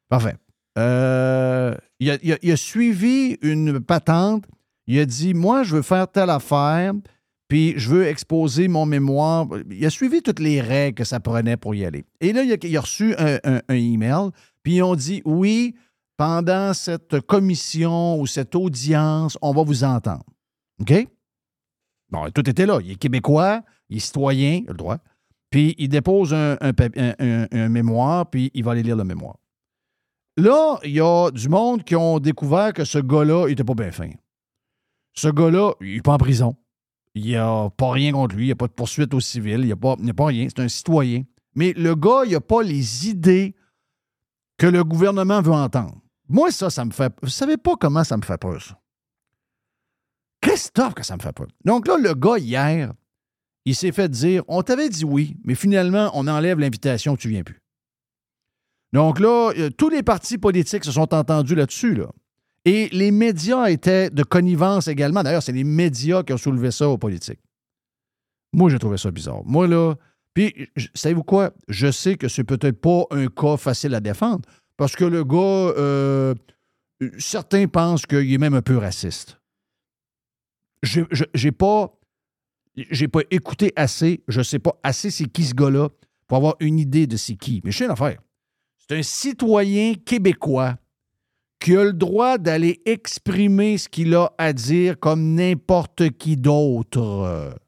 Parfait. 0.09 0.35
Euh, 0.79 1.75
il, 2.01 2.11
a, 2.11 2.19
il 2.23 2.33
a- 2.33 2.39
il 2.43 2.51
a 2.53 2.57
suivi 2.57 3.37
une 3.43 3.79
patente. 3.81 4.45
Il 4.89 4.99
a 4.99 5.05
dit 5.05 5.35
Moi, 5.35 5.63
je 5.63 5.77
veux 5.77 5.83
faire 5.83 6.11
telle 6.11 6.31
affaire, 6.31 6.95
puis 7.47 7.75
je 7.77 7.91
veux 7.91 8.07
exposer 8.07 8.67
mon 8.69 8.87
mémoire. 8.87 9.47
Il 9.71 9.85
a 9.85 9.91
suivi 9.91 10.23
toutes 10.23 10.41
les 10.41 10.61
règles 10.61 10.97
que 10.97 11.05
ça 11.05 11.21
prenait 11.21 11.59
pour 11.59 11.75
y 11.75 11.85
aller. 11.85 12.05
Et 12.21 12.33
là, 12.33 12.43
il 12.43 12.77
a, 12.77 12.81
reçu 12.81 13.15
un, 13.19 13.61
email, 13.69 14.31
puis 14.63 14.77
ils 14.77 14.83
ont 14.83 14.97
dit 14.97 15.23
Oui, 15.27 15.77
pendant 16.17 16.73
cette 16.73 17.21
commission 17.21 18.19
ou 18.19 18.27
cette 18.27 18.55
audience, 18.57 19.39
on 19.43 19.53
va 19.53 19.63
vous 19.63 19.85
entendre. 19.85 20.25
OK? 20.81 21.07
Bon, 22.11 22.31
tout 22.31 22.49
était 22.49 22.65
là. 22.67 22.81
Il 22.83 22.93
est 22.93 22.97
québécois, 22.97 23.61
il 23.91 23.99
est 23.99 24.01
citoyen, 24.01 24.63
il 24.63 24.69
a 24.69 24.73
le 24.73 24.79
droit. 24.79 24.99
Puis 25.51 25.75
il 25.79 25.89
dépose 25.89 26.33
un, 26.33 26.57
un 26.61 27.69
mémoire, 27.69 28.29
puis 28.29 28.51
il 28.55 28.65
va 28.65 28.73
aller 28.73 28.83
lire 28.83 28.97
le 28.97 29.05
mémoire. 29.05 29.37
Là, 30.39 30.79
il 30.85 30.93
y 30.93 31.01
a 31.01 31.31
du 31.31 31.49
monde 31.49 31.85
qui 31.85 31.97
ont 31.97 32.19
découvert 32.19 32.73
que 32.73 32.85
ce 32.85 32.99
gars-là, 32.99 33.49
il 33.49 33.53
était 33.53 33.65
pas 33.65 33.75
bien 33.75 33.91
fin. 33.91 34.11
Ce 35.19 35.27
gars-là, 35.27 35.73
il 35.81 35.97
n'est 35.97 36.01
pas 36.01 36.13
en 36.13 36.19
prison. 36.19 36.55
Il 37.17 37.25
n'y 37.25 37.35
a 37.35 37.71
pas 37.71 37.91
rien 37.91 38.13
contre 38.13 38.37
lui. 38.37 38.45
Il 38.45 38.47
n'y 38.47 38.53
a 38.53 38.57
pas 38.57 38.69
de 38.69 38.73
poursuite 38.73 39.13
au 39.15 39.19
civil. 39.19 39.59
Il 39.59 39.67
n'y 39.67 39.73
a, 39.73 39.77
pas- 39.77 39.97
rien. 40.27 40.47
C'est 40.49 40.61
un 40.61 40.69
citoyen. 40.69 41.25
Mais 41.57 41.73
le 41.73 41.97
gars, 41.97 42.23
il 42.25 42.35
n'a 42.35 42.41
pas 42.41 42.63
les 42.63 43.09
idées 43.09 43.57
que 44.59 44.69
le 44.69 44.85
gouvernement 44.85 45.43
veut 45.43 45.51
entendre. 45.53 46.01
Moi, 46.29 46.53
ça, 46.53 46.71
ça 46.71 46.85
me 46.85 46.93
fait. 46.93 47.13
Vous 47.21 47.31
savez 47.31 47.57
pas 47.57 47.75
comment 47.75 48.05
ça 48.05 48.17
me 48.17 48.23
fait 48.23 48.39
peur, 48.39 48.63
ça. 48.63 48.81
Christophe, 50.41 50.95
que 50.95 51.03
ça 51.03 51.17
me 51.17 51.21
fait 51.21 51.33
peur. 51.33 51.49
Donc 51.65 51.89
là, 51.89 51.97
le 51.99 52.15
gars, 52.15 52.39
hier, 52.39 52.93
il 53.65 53.75
s'est 53.75 53.91
fait 53.91 54.09
dire 54.09 54.45
on 54.47 54.63
t'avait 54.63 54.89
dit 54.89 55.05
oui, 55.05 55.37
mais 55.43 55.57
finalement, 55.57 56.13
on 56.15 56.29
enlève 56.29 56.61
l'invitation, 56.61 57.17
tu 57.17 57.29
viens 57.29 57.43
plus. 57.43 57.61
Donc 58.93 59.19
là, 59.19 59.51
euh, 59.59 59.71
tous 59.71 59.89
les 59.89 60.05
partis 60.05 60.39
politiques 60.39 60.85
se 60.85 60.93
sont 60.93 61.13
entendus 61.13 61.57
là-dessus. 61.57 61.95
Là. 61.97 62.07
Et 62.69 62.91
les 62.93 63.11
médias 63.11 63.71
étaient 63.71 64.11
de 64.11 64.23
connivence 64.23 64.89
également. 64.89 65.23
D'ailleurs, 65.23 65.43
c'est 65.43 65.53
les 65.53 65.65
médias 65.65 66.23
qui 66.23 66.35
ont 66.35 66.37
soulevé 66.37 66.71
ça 66.71 66.87
aux 66.87 66.99
politiques. 66.99 67.41
Moi, 68.53 68.69
j'ai 68.69 68.79
trouvé 68.79 68.99
ça 68.99 69.11
bizarre. 69.11 69.41
Moi, 69.47 69.67
là, 69.67 69.95
puis, 70.35 70.69
savez-vous 70.95 71.23
quoi? 71.23 71.55
Je 71.69 71.91
sais 71.91 72.17
que 72.17 72.29
c'est 72.29 72.45
peut-être 72.45 72.79
pas 72.79 73.05
un 73.11 73.29
cas 73.29 73.57
facile 73.57 73.95
à 73.95 74.01
défendre, 74.01 74.47
parce 74.77 74.97
que 74.97 75.07
le 75.07 75.25
gars, 75.25 75.39
euh, 75.39 76.35
certains 77.19 77.69
pensent 77.69 78.05
qu'il 78.05 78.31
est 78.31 78.39
même 78.39 78.53
un 78.53 78.61
peu 78.61 78.77
raciste. 78.77 79.41
J'ai 80.83 81.53
pas, 81.53 81.99
j'ai 82.77 83.09
pas 83.09 83.23
écouté 83.31 83.73
assez, 83.77 84.23
je 84.29 84.43
sais 84.43 84.59
pas 84.59 84.79
assez 84.83 85.11
c'est 85.11 85.25
qui 85.25 85.45
ce 85.45 85.55
gars-là 85.55 85.89
pour 86.27 86.37
avoir 86.37 86.55
une 86.61 86.79
idée 86.79 87.07
de 87.07 87.17
c'est 87.17 87.37
qui. 87.37 87.63
Mais 87.65 87.71
je 87.71 87.79
sais 87.79 87.87
une 87.87 87.93
affaire. 87.93 88.21
C'est 88.77 88.99
un 88.99 89.03
citoyen 89.03 89.95
québécois 89.95 90.77
qui 91.61 91.77
a 91.77 91.85
le 91.85 91.93
droit 91.93 92.39
d'aller 92.39 92.81
exprimer 92.85 93.79
ce 93.79 93.89
qu'il 93.89 94.15
a 94.15 94.33
à 94.39 94.53
dire 94.53 94.99
comme 94.99 95.35
n'importe 95.35 96.11
qui 96.11 96.37
d'autre. 96.37 97.59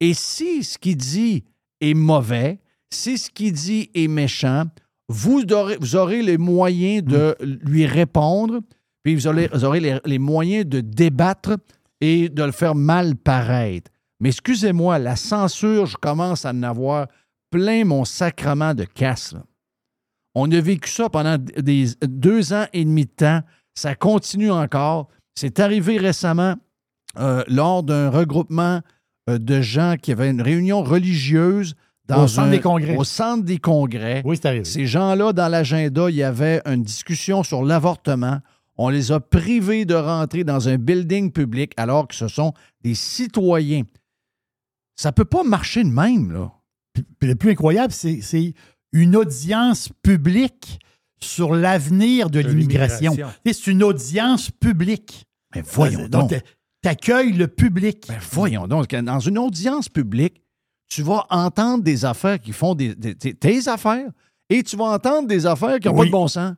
Et 0.00 0.14
si 0.14 0.62
ce 0.62 0.78
qu'il 0.78 0.96
dit 0.96 1.44
est 1.80 1.94
mauvais, 1.94 2.60
si 2.90 3.18
ce 3.18 3.30
qu'il 3.30 3.52
dit 3.52 3.90
est 3.94 4.08
méchant, 4.08 4.64
vous 5.08 5.42
aurez, 5.52 5.76
vous 5.80 5.96
aurez 5.96 6.22
les 6.22 6.38
moyens 6.38 7.04
de 7.04 7.36
lui 7.40 7.86
répondre, 7.86 8.60
puis 9.02 9.14
vous 9.14 9.26
aurez, 9.26 9.48
vous 9.52 9.64
aurez 9.64 9.80
les, 9.80 9.98
les 10.04 10.18
moyens 10.18 10.66
de 10.66 10.80
débattre 10.80 11.56
et 12.00 12.28
de 12.28 12.42
le 12.42 12.52
faire 12.52 12.74
mal 12.74 13.16
paraître. 13.16 13.90
Mais 14.20 14.30
excusez-moi, 14.30 14.98
la 14.98 15.16
censure, 15.16 15.86
je 15.86 15.96
commence 15.96 16.44
à 16.44 16.50
en 16.50 16.62
avoir 16.62 17.06
plein 17.50 17.84
mon 17.84 18.04
sacrement 18.04 18.74
de 18.74 18.84
casse. 18.84 19.32
là. 19.32 19.42
On 20.38 20.50
a 20.52 20.60
vécu 20.60 20.90
ça 20.90 21.08
pendant 21.08 21.38
des 21.38 21.86
deux 22.06 22.52
ans 22.52 22.66
et 22.74 22.84
demi 22.84 23.06
de 23.06 23.10
temps. 23.10 23.40
Ça 23.74 23.94
continue 23.94 24.50
encore. 24.50 25.08
C'est 25.34 25.60
arrivé 25.60 25.96
récemment 25.96 26.56
euh, 27.18 27.42
lors 27.48 27.82
d'un 27.82 28.10
regroupement 28.10 28.82
euh, 29.30 29.38
de 29.38 29.62
gens 29.62 29.94
qui 30.00 30.12
avaient 30.12 30.28
une 30.30 30.42
réunion 30.42 30.82
religieuse 30.82 31.74
dans 32.06 32.24
Au 32.24 32.28
centre 32.28 32.48
un- 32.48 32.50
des 32.50 32.60
congrès. 32.60 32.96
Au 32.96 33.04
centre 33.04 33.44
des 33.44 33.56
congrès. 33.56 34.20
Oui, 34.26 34.36
c'est 34.36 34.46
arrivé. 34.46 34.64
Ces 34.66 34.86
gens-là, 34.86 35.32
dans 35.32 35.48
l'agenda, 35.48 36.10
il 36.10 36.16
y 36.16 36.22
avait 36.22 36.60
une 36.66 36.82
discussion 36.82 37.42
sur 37.42 37.64
l'avortement. 37.64 38.40
On 38.76 38.90
les 38.90 39.12
a 39.12 39.20
privés 39.20 39.86
de 39.86 39.94
rentrer 39.94 40.44
dans 40.44 40.68
un 40.68 40.76
building 40.76 41.32
public 41.32 41.72
alors 41.78 42.08
que 42.08 42.14
ce 42.14 42.28
sont 42.28 42.52
des 42.82 42.94
citoyens. 42.94 43.84
Ça 44.96 45.12
peut 45.12 45.24
pas 45.24 45.44
marcher 45.44 45.82
de 45.82 45.88
même, 45.88 46.30
là. 46.30 46.52
Puis, 46.92 47.04
puis 47.18 47.28
le 47.28 47.34
plus 47.36 47.50
incroyable, 47.52 47.92
c'est 47.92 48.52
une 48.96 49.16
audience 49.16 49.88
publique 50.02 50.78
sur 51.20 51.54
l'avenir 51.54 52.30
de, 52.30 52.42
De 52.42 52.48
l'immigration. 52.48 53.16
C'est 53.44 53.66
une 53.68 53.82
audience 53.82 54.50
publique. 54.50 55.24
Mais 55.54 55.62
voyons 55.62 56.08
Donc, 56.08 56.30
donc. 56.30 56.42
T'accueilles 56.82 57.32
le 57.32 57.48
public. 57.48 58.04
Ben 58.08 58.18
voyons 58.30 58.68
donc, 58.68 58.88
dans 58.94 59.18
une 59.18 59.38
audience 59.38 59.88
publique, 59.88 60.40
tu 60.88 61.02
vas 61.02 61.26
entendre 61.30 61.82
des 61.82 62.04
affaires 62.04 62.38
qui 62.38 62.52
font 62.52 62.74
des, 62.74 62.94
des- 62.94 63.14
tes- 63.14 63.68
affaires 63.68 64.08
et 64.48 64.62
tu 64.62 64.76
vas 64.76 64.84
entendre 64.84 65.26
des 65.26 65.46
affaires 65.46 65.80
qui 65.80 65.88
n'ont 65.88 65.96
pas 65.96 66.04
de 66.04 66.10
bon 66.10 66.28
sens. 66.28 66.54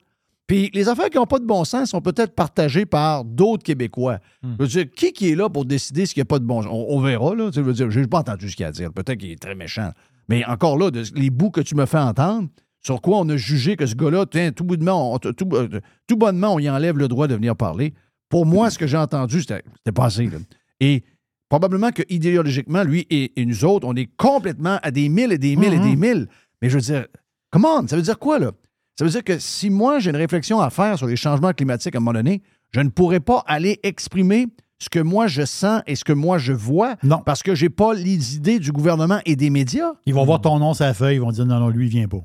Puis 0.47 0.70
les 0.74 0.89
affaires 0.89 1.09
qui 1.09 1.16
n'ont 1.16 1.27
pas 1.27 1.39
de 1.39 1.47
bon 1.47 1.65
sens 1.65 1.90
sont 1.90 2.01
peut-être 2.01 2.35
partagées 2.35 2.85
par 2.85 3.24
d'autres 3.24 3.62
Québécois. 3.62 4.19
Hmm. 4.43 4.55
Je 4.59 4.62
veux 4.62 4.69
dire, 4.69 4.90
qui 4.94 5.12
qui 5.12 5.31
est 5.31 5.35
là 5.35 5.48
pour 5.48 5.65
décider 5.65 6.05
ce 6.05 6.12
qui 6.15 6.20
n'a 6.20 6.24
pas 6.27 6.39
de 6.39 6.44
bon 6.44 6.62
sens? 6.62 6.70
On, 6.73 6.86
on 6.97 7.01
verra, 7.01 7.35
là. 7.35 7.51
Je 7.55 7.60
veux 7.60 7.73
dire, 7.73 7.90
j'ai 7.90 8.06
pas 8.06 8.19
entendu 8.19 8.51
ce 8.51 8.56
qu'il 8.56 8.65
y 8.65 8.66
a 8.66 8.69
à 8.69 8.73
dire. 8.73 8.93
Peut-être 8.93 9.19
qu'il 9.19 9.31
est 9.31 9.40
très 9.40 9.55
méchant. 9.55 9.93
Mais 10.28 10.44
encore 10.44 10.76
là, 10.78 10.90
de- 10.90 11.05
les 11.14 11.30
bouts 11.30 11.50
que 11.50 11.60
tu 11.60 11.74
me 11.74 11.86
fais 11.86 11.98
entendre, 11.98 12.48
sur 12.80 13.00
quoi 13.00 13.18
on 13.18 13.28
a 13.28 13.36
jugé 13.36 13.76
que 13.76 13.86
ce 13.86 13.94
gars-là, 13.94 14.26
tiens, 14.30 14.52
tout, 14.52 14.64
bonnement, 14.64 15.14
on- 15.14 15.18
tout, 15.18 15.48
euh, 15.55 15.68
tout 16.06 16.16
bonnement, 16.16 16.55
on 16.55 16.59
y 16.59 16.68
enlève 16.70 16.96
le 16.98 17.09
droit 17.09 17.26
de 17.26 17.34
venir 17.34 17.56
parler. 17.56 17.94
Pour 18.28 18.46
moi, 18.46 18.70
ce 18.70 18.78
que 18.78 18.86
j'ai 18.86 18.96
entendu, 18.98 19.40
c'était 19.40 19.62
c'était 19.78 19.92
pas 19.92 20.05
assez. 20.06 20.26
là. 20.26 20.38
Et 20.80 21.02
probablement 21.48 21.90
que 21.90 22.02
idéologiquement, 22.09 22.82
lui 22.84 23.06
et, 23.10 23.40
et 23.40 23.46
nous 23.46 23.64
autres, 23.64 23.86
on 23.86 23.94
est 23.94 24.10
complètement 24.16 24.78
à 24.82 24.90
des 24.90 25.09
mille 25.09 25.32
et 25.32 25.38
des 25.38 25.56
mille 25.56 25.72
et 25.72 25.78
des 25.78 25.96
mille. 25.96 26.28
Mais 26.60 26.68
je 26.68 26.74
veux 26.76 26.82
dire, 26.82 27.06
comment? 27.50 27.86
Ça 27.86 27.96
veut 27.96 28.02
dire 28.02 28.18
quoi, 28.18 28.38
là? 28.38 28.52
Ça 28.98 29.05
veut 29.05 29.10
dire 29.10 29.24
que 29.24 29.38
si 29.38 29.70
moi, 29.70 29.98
j'ai 29.98 30.10
une 30.10 30.16
réflexion 30.16 30.60
à 30.60 30.70
faire 30.70 30.98
sur 30.98 31.06
les 31.06 31.16
changements 31.16 31.52
climatiques 31.52 31.94
à 31.94 31.98
un 31.98 32.00
moment 32.00 32.12
donné, 32.14 32.42
je 32.72 32.80
ne 32.80 32.90
pourrais 32.90 33.20
pas 33.20 33.42
aller 33.46 33.78
exprimer 33.82 34.46
ce 34.78 34.88
que 34.88 35.00
moi 35.00 35.26
je 35.26 35.44
sens 35.44 35.82
et 35.86 35.94
ce 35.96 36.05
que 36.05 36.12
moi 36.12 36.38
je 36.38 36.52
vois 36.52 36.96
Non. 37.02 37.18
parce 37.24 37.42
que 37.42 37.55
j'ai 37.55 37.68
pas 37.70 37.94
les 37.94 38.36
idées 38.36 38.59
du 38.59 38.72
gouvernement 38.72 39.20
et 39.26 39.36
des 39.36 39.50
médias. 39.50 39.92
Ils 40.06 40.14
vont 40.14 40.24
voir 40.24 40.40
ton 40.40 40.59
nom 40.59 40.74
sur 40.74 40.84
la 40.84 40.94
feuille, 40.94 41.16
ils 41.16 41.20
vont 41.20 41.32
dire 41.32 41.46
non, 41.46 41.59
non, 41.60 41.68
lui, 41.68 41.86
il 41.86 41.90
vient 41.90 42.09
pas. 42.09 42.22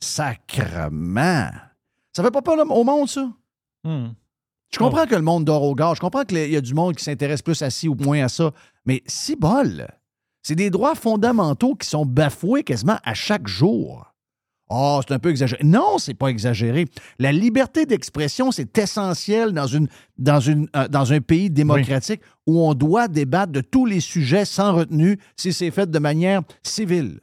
Sacrement. 0.00 1.50
Ça 2.14 2.22
fait 2.22 2.30
pas 2.30 2.42
peur 2.42 2.58
au 2.70 2.84
monde, 2.84 3.08
ça? 3.08 3.28
Hmm. 3.84 4.08
Je 4.72 4.78
comprends 4.78 5.06
que 5.06 5.14
le 5.14 5.22
monde 5.22 5.44
dort 5.44 5.62
au 5.62 5.74
gars. 5.74 5.92
Je 5.94 6.00
comprends 6.00 6.24
qu'il 6.24 6.38
y 6.50 6.56
a 6.56 6.60
du 6.60 6.74
monde 6.74 6.96
qui 6.96 7.04
s'intéresse 7.04 7.42
plus 7.42 7.60
à 7.62 7.70
ci 7.70 7.88
ou 7.88 7.94
moins 7.94 8.24
à 8.24 8.28
ça. 8.28 8.50
Mais 8.84 9.02
si 9.06 9.36
bol, 9.36 9.86
c'est 10.42 10.54
des 10.54 10.70
droits 10.70 10.94
fondamentaux 10.94 11.74
qui 11.74 11.88
sont 11.88 12.04
bafoués 12.04 12.62
quasiment 12.64 12.98
à 13.04 13.14
chaque 13.14 13.46
jour. 13.46 14.12
Oh, 14.68 15.00
c'est 15.06 15.14
un 15.14 15.18
peu 15.20 15.30
exagéré. 15.30 15.62
Non, 15.62 15.98
c'est 15.98 16.14
pas 16.14 16.26
exagéré. 16.28 16.86
La 17.20 17.30
liberté 17.30 17.86
d'expression, 17.86 18.50
c'est 18.50 18.76
essentiel 18.78 19.52
dans, 19.52 19.68
une, 19.68 19.86
dans, 20.18 20.40
une, 20.40 20.68
euh, 20.74 20.88
dans 20.88 21.12
un 21.12 21.20
pays 21.20 21.50
démocratique 21.50 22.20
où 22.48 22.60
on 22.60 22.74
doit 22.74 23.06
débattre 23.06 23.52
de 23.52 23.60
tous 23.60 23.86
les 23.86 24.00
sujets 24.00 24.44
sans 24.44 24.74
retenue 24.74 25.18
si 25.36 25.52
c'est 25.52 25.70
fait 25.70 25.88
de 25.88 25.98
manière 26.00 26.42
civile. 26.64 27.20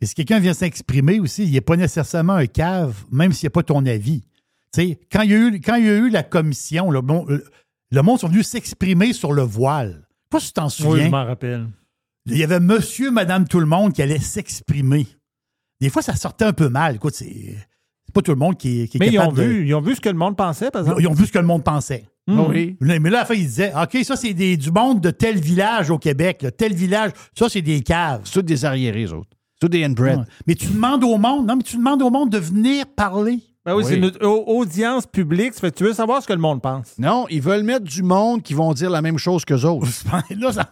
Et 0.00 0.06
si 0.06 0.14
quelqu'un 0.14 0.38
vient 0.38 0.54
s'exprimer 0.54 1.18
aussi, 1.18 1.42
il 1.44 1.50
n'est 1.50 1.60
pas 1.60 1.76
nécessairement 1.76 2.34
un 2.34 2.46
cave, 2.46 3.04
même 3.10 3.32
s'il 3.32 3.46
n'y 3.46 3.48
a 3.48 3.50
pas 3.50 3.64
ton 3.64 3.84
avis. 3.84 4.20
Tu 4.72 4.82
sais, 4.82 5.00
quand 5.10 5.22
il 5.22 5.30
y 5.30 5.34
a 5.34 5.38
eu, 5.38 5.60
quand 5.60 5.74
il 5.74 5.86
y 5.86 5.88
a 5.88 5.96
eu 5.96 6.08
la 6.08 6.22
commission, 6.22 6.92
le, 6.92 7.00
bon- 7.00 7.26
le 7.26 8.02
monde 8.02 8.20
sont 8.20 8.28
venus 8.28 8.46
s'exprimer 8.46 9.12
sur 9.12 9.32
le 9.32 9.42
voile. 9.42 10.06
Je 10.06 10.06
sais 10.06 10.30
pas 10.30 10.40
si 10.40 10.46
tu 10.48 10.52
t'en 10.52 10.66
Oui, 10.66 10.70
je 10.70 10.82
souviens? 10.82 11.08
m'en 11.10 11.24
rappelle. 11.24 11.66
il 12.26 12.36
y 12.38 12.44
avait 12.44 12.60
monsieur, 12.60 13.10
madame, 13.10 13.48
tout 13.48 13.58
le 13.58 13.66
monde 13.66 13.92
qui 13.92 14.02
allait 14.02 14.20
s'exprimer. 14.20 15.08
Des 15.80 15.90
fois, 15.90 16.02
ça 16.02 16.14
sortait 16.16 16.44
un 16.44 16.52
peu 16.52 16.68
mal. 16.68 16.96
Écoute, 16.96 17.14
c'est 17.14 17.56
pas 18.12 18.22
tout 18.22 18.32
le 18.32 18.38
monde 18.38 18.56
qui, 18.56 18.82
est- 18.82 18.88
qui 18.88 18.96
est 18.96 19.00
Mais 19.00 19.08
ils 19.08 19.18
ont, 19.18 19.22
capable 19.22 19.38
de- 19.38 19.42
vu, 19.44 19.66
ils 19.66 19.74
ont 19.74 19.80
vu 19.80 19.94
ce 19.94 20.00
que 20.00 20.08
le 20.08 20.16
monde 20.16 20.36
pensait, 20.36 20.70
par 20.70 20.82
Ils 20.82 20.84
ont- 20.84 20.98
exemple. 20.98 21.02
ils 21.02 21.06
ont 21.08 21.14
vu 21.14 21.26
ce 21.26 21.32
que 21.32 21.38
le 21.38 21.46
monde 21.46 21.64
pensait. 21.64 22.04
Hmm. 22.26 22.40
Oui. 22.48 22.76
Mais 22.80 22.98
là, 23.10 23.18
à 23.18 23.20
la 23.22 23.24
fin, 23.24 23.34
ils 23.34 23.46
disaient 23.46 23.72
OK, 23.74 24.04
ça, 24.04 24.16
c'est 24.16 24.34
du 24.34 24.70
monde 24.70 25.00
de 25.00 25.10
tel 25.10 25.38
village 25.40 25.90
au 25.90 25.98
Québec. 25.98 26.42
là, 26.42 26.50
tel 26.50 26.74
village, 26.74 27.12
ça, 27.36 27.48
c'est 27.48 27.62
des 27.62 27.80
caves. 27.82 28.22
C'est 28.24 28.32
tous 28.34 28.42
des 28.42 28.64
arriérés, 28.64 29.04
eux 29.04 29.12
autres. 29.14 29.30
C'est 29.54 29.66
tous 29.66 29.68
des 29.70 29.84
inbred. 29.84 30.18
Ouais. 30.18 30.24
Mais 30.46 30.54
tu 30.54 30.66
demandes 30.66 31.04
au 31.04 31.16
monde, 31.16 31.46
non, 31.46 31.56
mais 31.56 31.62
tu 31.62 31.76
demandes 31.76 32.02
au 32.02 32.10
monde 32.10 32.30
de 32.30 32.38
venir 32.38 32.84
parler. 32.94 33.40
Ben 33.68 33.74
oui, 33.76 33.84
Oui. 33.84 33.90
c'est 33.90 33.96
une 34.20 34.26
au- 34.26 34.44
audience 34.46 35.06
publique. 35.06 35.54
Ça 35.54 35.60
fait 35.60 35.70
que 35.70 35.76
tu 35.76 35.84
veux 35.84 35.92
savoir 35.92 36.22
ce 36.22 36.26
que 36.26 36.32
le 36.32 36.38
monde 36.38 36.62
pense. 36.62 36.94
Non, 36.98 37.26
ils 37.30 37.42
veulent 37.42 37.62
mettre 37.64 37.84
du 37.84 38.02
monde 38.02 38.42
qui 38.42 38.54
vont 38.54 38.72
dire 38.72 38.88
la 38.90 39.02
même 39.02 39.18
chose 39.18 39.44
qu'eux 39.44 39.64
autres. 39.64 39.86
là, 40.38 40.52
ça, 40.52 40.70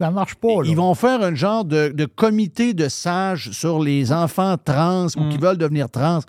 ça 0.00 0.10
marche 0.10 0.36
pas. 0.36 0.48
là. 0.62 0.62
Ils 0.64 0.76
vont 0.76 0.94
faire 0.94 1.20
un 1.22 1.34
genre 1.34 1.64
de, 1.64 1.88
de 1.88 2.04
comité 2.04 2.74
de 2.74 2.88
sages 2.88 3.50
sur 3.50 3.80
les 3.80 4.12
enfants 4.12 4.56
trans 4.62 5.06
ou 5.16 5.28
qui 5.30 5.38
veulent 5.38 5.58
devenir 5.58 5.90
trans. 5.90 6.20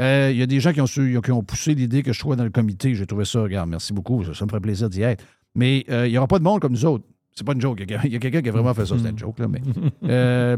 Euh, 0.00 0.30
Il 0.32 0.38
y 0.38 0.42
a 0.42 0.46
des 0.46 0.58
gens 0.60 0.72
qui 0.72 0.80
ont, 0.80 0.86
su- 0.86 1.20
qui 1.22 1.30
ont 1.32 1.42
poussé 1.42 1.74
l'idée 1.74 2.02
que 2.02 2.12
je 2.12 2.18
sois 2.18 2.34
dans 2.36 2.44
le 2.44 2.50
comité. 2.50 2.94
J'ai 2.94 3.06
trouvé 3.06 3.24
ça, 3.24 3.42
regarde, 3.42 3.68
merci 3.68 3.92
beaucoup. 3.92 4.24
Ça, 4.24 4.34
ça 4.34 4.44
me 4.44 4.50
ferait 4.50 4.60
plaisir 4.60 4.88
d'y 4.88 5.02
être. 5.02 5.24
Mais 5.54 5.84
euh, 5.90 6.06
il 6.06 6.10
n'y 6.12 6.18
aura 6.18 6.26
pas 6.26 6.38
de 6.38 6.44
monde 6.44 6.60
comme 6.60 6.72
nous 6.72 6.86
autres. 6.86 7.04
C'est 7.34 7.44
pas 7.46 7.52
une 7.54 7.60
joke. 7.60 7.82
Il 8.04 8.12
y 8.12 8.16
a- 8.16 8.18
quelqu'un 8.18 8.42
qui 8.42 8.48
a 8.48 8.52
vraiment 8.52 8.74
fait 8.74 8.84
ça. 8.86 8.94
C'est 9.02 9.08
une 9.08 9.18
joke, 9.18 9.38
là. 9.38 9.48
Mais, 9.48 9.62
euh, 10.10 10.56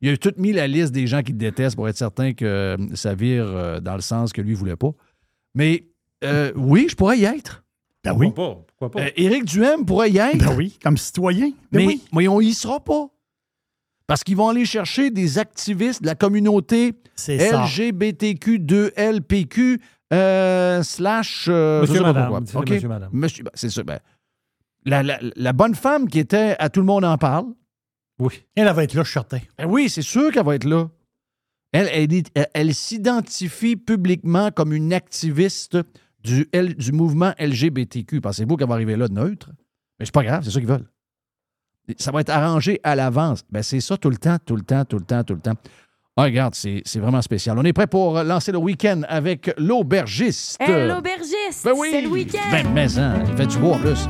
il 0.00 0.08
a 0.10 0.16
tout 0.16 0.32
mis 0.38 0.52
la 0.52 0.66
liste 0.66 0.92
des 0.92 1.06
gens 1.06 1.22
qui 1.22 1.32
le 1.32 1.38
détestent 1.38 1.76
pour 1.76 1.88
être 1.88 1.96
certain 1.98 2.32
que 2.32 2.44
euh, 2.44 2.76
ça 2.94 3.14
vire 3.14 3.44
euh, 3.46 3.80
dans 3.80 3.94
le 3.96 4.00
sens 4.00 4.32
que 4.32 4.40
lui 4.40 4.52
ne 4.52 4.56
voulait 4.56 4.76
pas. 4.76 4.90
Mais 5.54 5.84
euh, 6.24 6.52
oui, 6.56 6.86
je 6.90 6.94
pourrais 6.96 7.18
y 7.18 7.24
être. 7.24 7.62
Ben 8.02 8.14
oui. 8.16 8.26
Pourquoi 8.28 8.54
pas? 8.54 8.60
Pourquoi 8.78 8.90
pas? 9.02 9.08
Euh, 9.08 9.10
Éric 9.16 9.44
Duhem 9.44 9.84
pourrait 9.84 10.10
y 10.10 10.16
être. 10.18 10.38
Ben 10.38 10.54
oui, 10.56 10.78
comme 10.82 10.96
citoyen. 10.96 11.50
Ben 11.70 11.80
mais, 11.80 11.86
oui. 11.86 12.02
mais 12.14 12.28
on 12.28 12.40
y 12.40 12.54
sera 12.54 12.80
pas. 12.82 13.08
Parce 14.06 14.24
qu'ils 14.24 14.36
vont 14.36 14.48
aller 14.48 14.64
chercher 14.64 15.10
des 15.10 15.38
activistes 15.38 16.00
de 16.02 16.06
la 16.06 16.14
communauté 16.14 16.94
C'est 17.14 17.38
ça. 17.50 17.64
LGBTQ2LPQ 17.66 19.80
euh, 20.12 20.82
slash. 20.82 21.46
euh, 21.48 21.82
Monsieur, 21.82 21.94
je 21.94 21.98
sais 21.98 22.04
pas 22.04 22.12
madame, 22.12 22.40
monsieur, 22.64 22.88
madame. 22.88 23.10
Monsieur- 23.12 23.44
ben, 23.44 23.50
c'est 23.54 23.70
ça. 23.70 23.82
ben, 23.84 24.00
la, 24.84 25.02
la- 25.02 25.18
la 25.36 25.52
bonne 25.52 25.74
femme 25.74 26.08
qui 26.08 26.18
était 26.18 26.56
à 26.58 26.68
Tout 26.70 26.80
le 26.80 26.86
monde 26.86 27.04
en 27.04 27.18
parle. 27.18 27.46
Oui. 28.18 28.44
Elle, 28.54 28.66
elle 28.68 28.74
va 28.74 28.84
être 28.84 28.94
là, 28.94 29.02
je 29.02 29.08
suis 29.08 29.14
certain. 29.14 29.38
Ben 29.58 29.66
oui, 29.66 29.88
c'est 29.88 30.02
sûr 30.02 30.30
qu'elle 30.32 30.44
va 30.44 30.54
être 30.54 30.64
là. 30.64 30.88
Elle, 31.72 31.88
elle, 31.92 32.12
est- 32.12 32.30
elle- 32.34 32.48
elle 32.54 32.74
s'identifie 32.74 33.76
publiquement 33.76 34.50
comme 34.50 34.72
une 34.72 34.92
activiste 34.92 35.78
du, 36.22 36.46
L- 36.52 36.74
du 36.76 36.92
mouvement 36.92 37.32
LGBTQ. 37.38 38.20
Pensez-vous 38.20 38.56
qu'elle 38.56 38.68
va 38.68 38.74
arriver 38.74 38.96
là 38.96 39.08
de 39.08 39.14
neutre? 39.14 39.50
Mais 39.98 40.04
c'est 40.06 40.12
pas 40.14 40.24
grave, 40.24 40.42
c'est 40.44 40.50
ça 40.50 40.58
qu'ils 40.60 40.68
veulent. 40.68 40.88
Ça 41.98 42.10
va 42.12 42.20
être 42.20 42.30
arrangé 42.30 42.78
à 42.82 42.94
l'avance. 42.94 43.42
Ben, 43.50 43.62
c'est 43.62 43.80
ça 43.80 43.96
tout 43.96 44.10
le 44.10 44.16
temps, 44.16 44.36
tout 44.44 44.54
le 44.56 44.62
temps, 44.62 44.84
tout 44.84 44.98
le 44.98 45.04
temps, 45.04 45.24
tout 45.24 45.34
le 45.34 45.40
temps. 45.40 45.54
Ah, 46.16 46.24
regarde, 46.24 46.54
c'est 46.54 46.82
c'est 46.84 46.98
vraiment 47.00 47.22
spécial. 47.22 47.58
On 47.58 47.64
est 47.64 47.72
prêt 47.72 47.86
pour 47.86 48.22
lancer 48.22 48.52
le 48.52 48.58
week-end 48.58 49.02
avec 49.08 49.50
l'aubergiste. 49.56 50.60
Hey, 50.60 50.88
l'aubergiste, 50.88 51.64
Ben 51.64 51.72
oui. 51.76 51.88
c'est 51.90 52.02
le 52.02 52.08
week-end. 52.08 52.38
Ben, 52.50 52.66
mais 52.74 52.98
hein, 52.98 53.22
il 53.28 53.36
fait 53.36 53.46
du 53.46 53.56
bois 53.58 53.76
en 53.76 53.80
plus. 53.80 54.06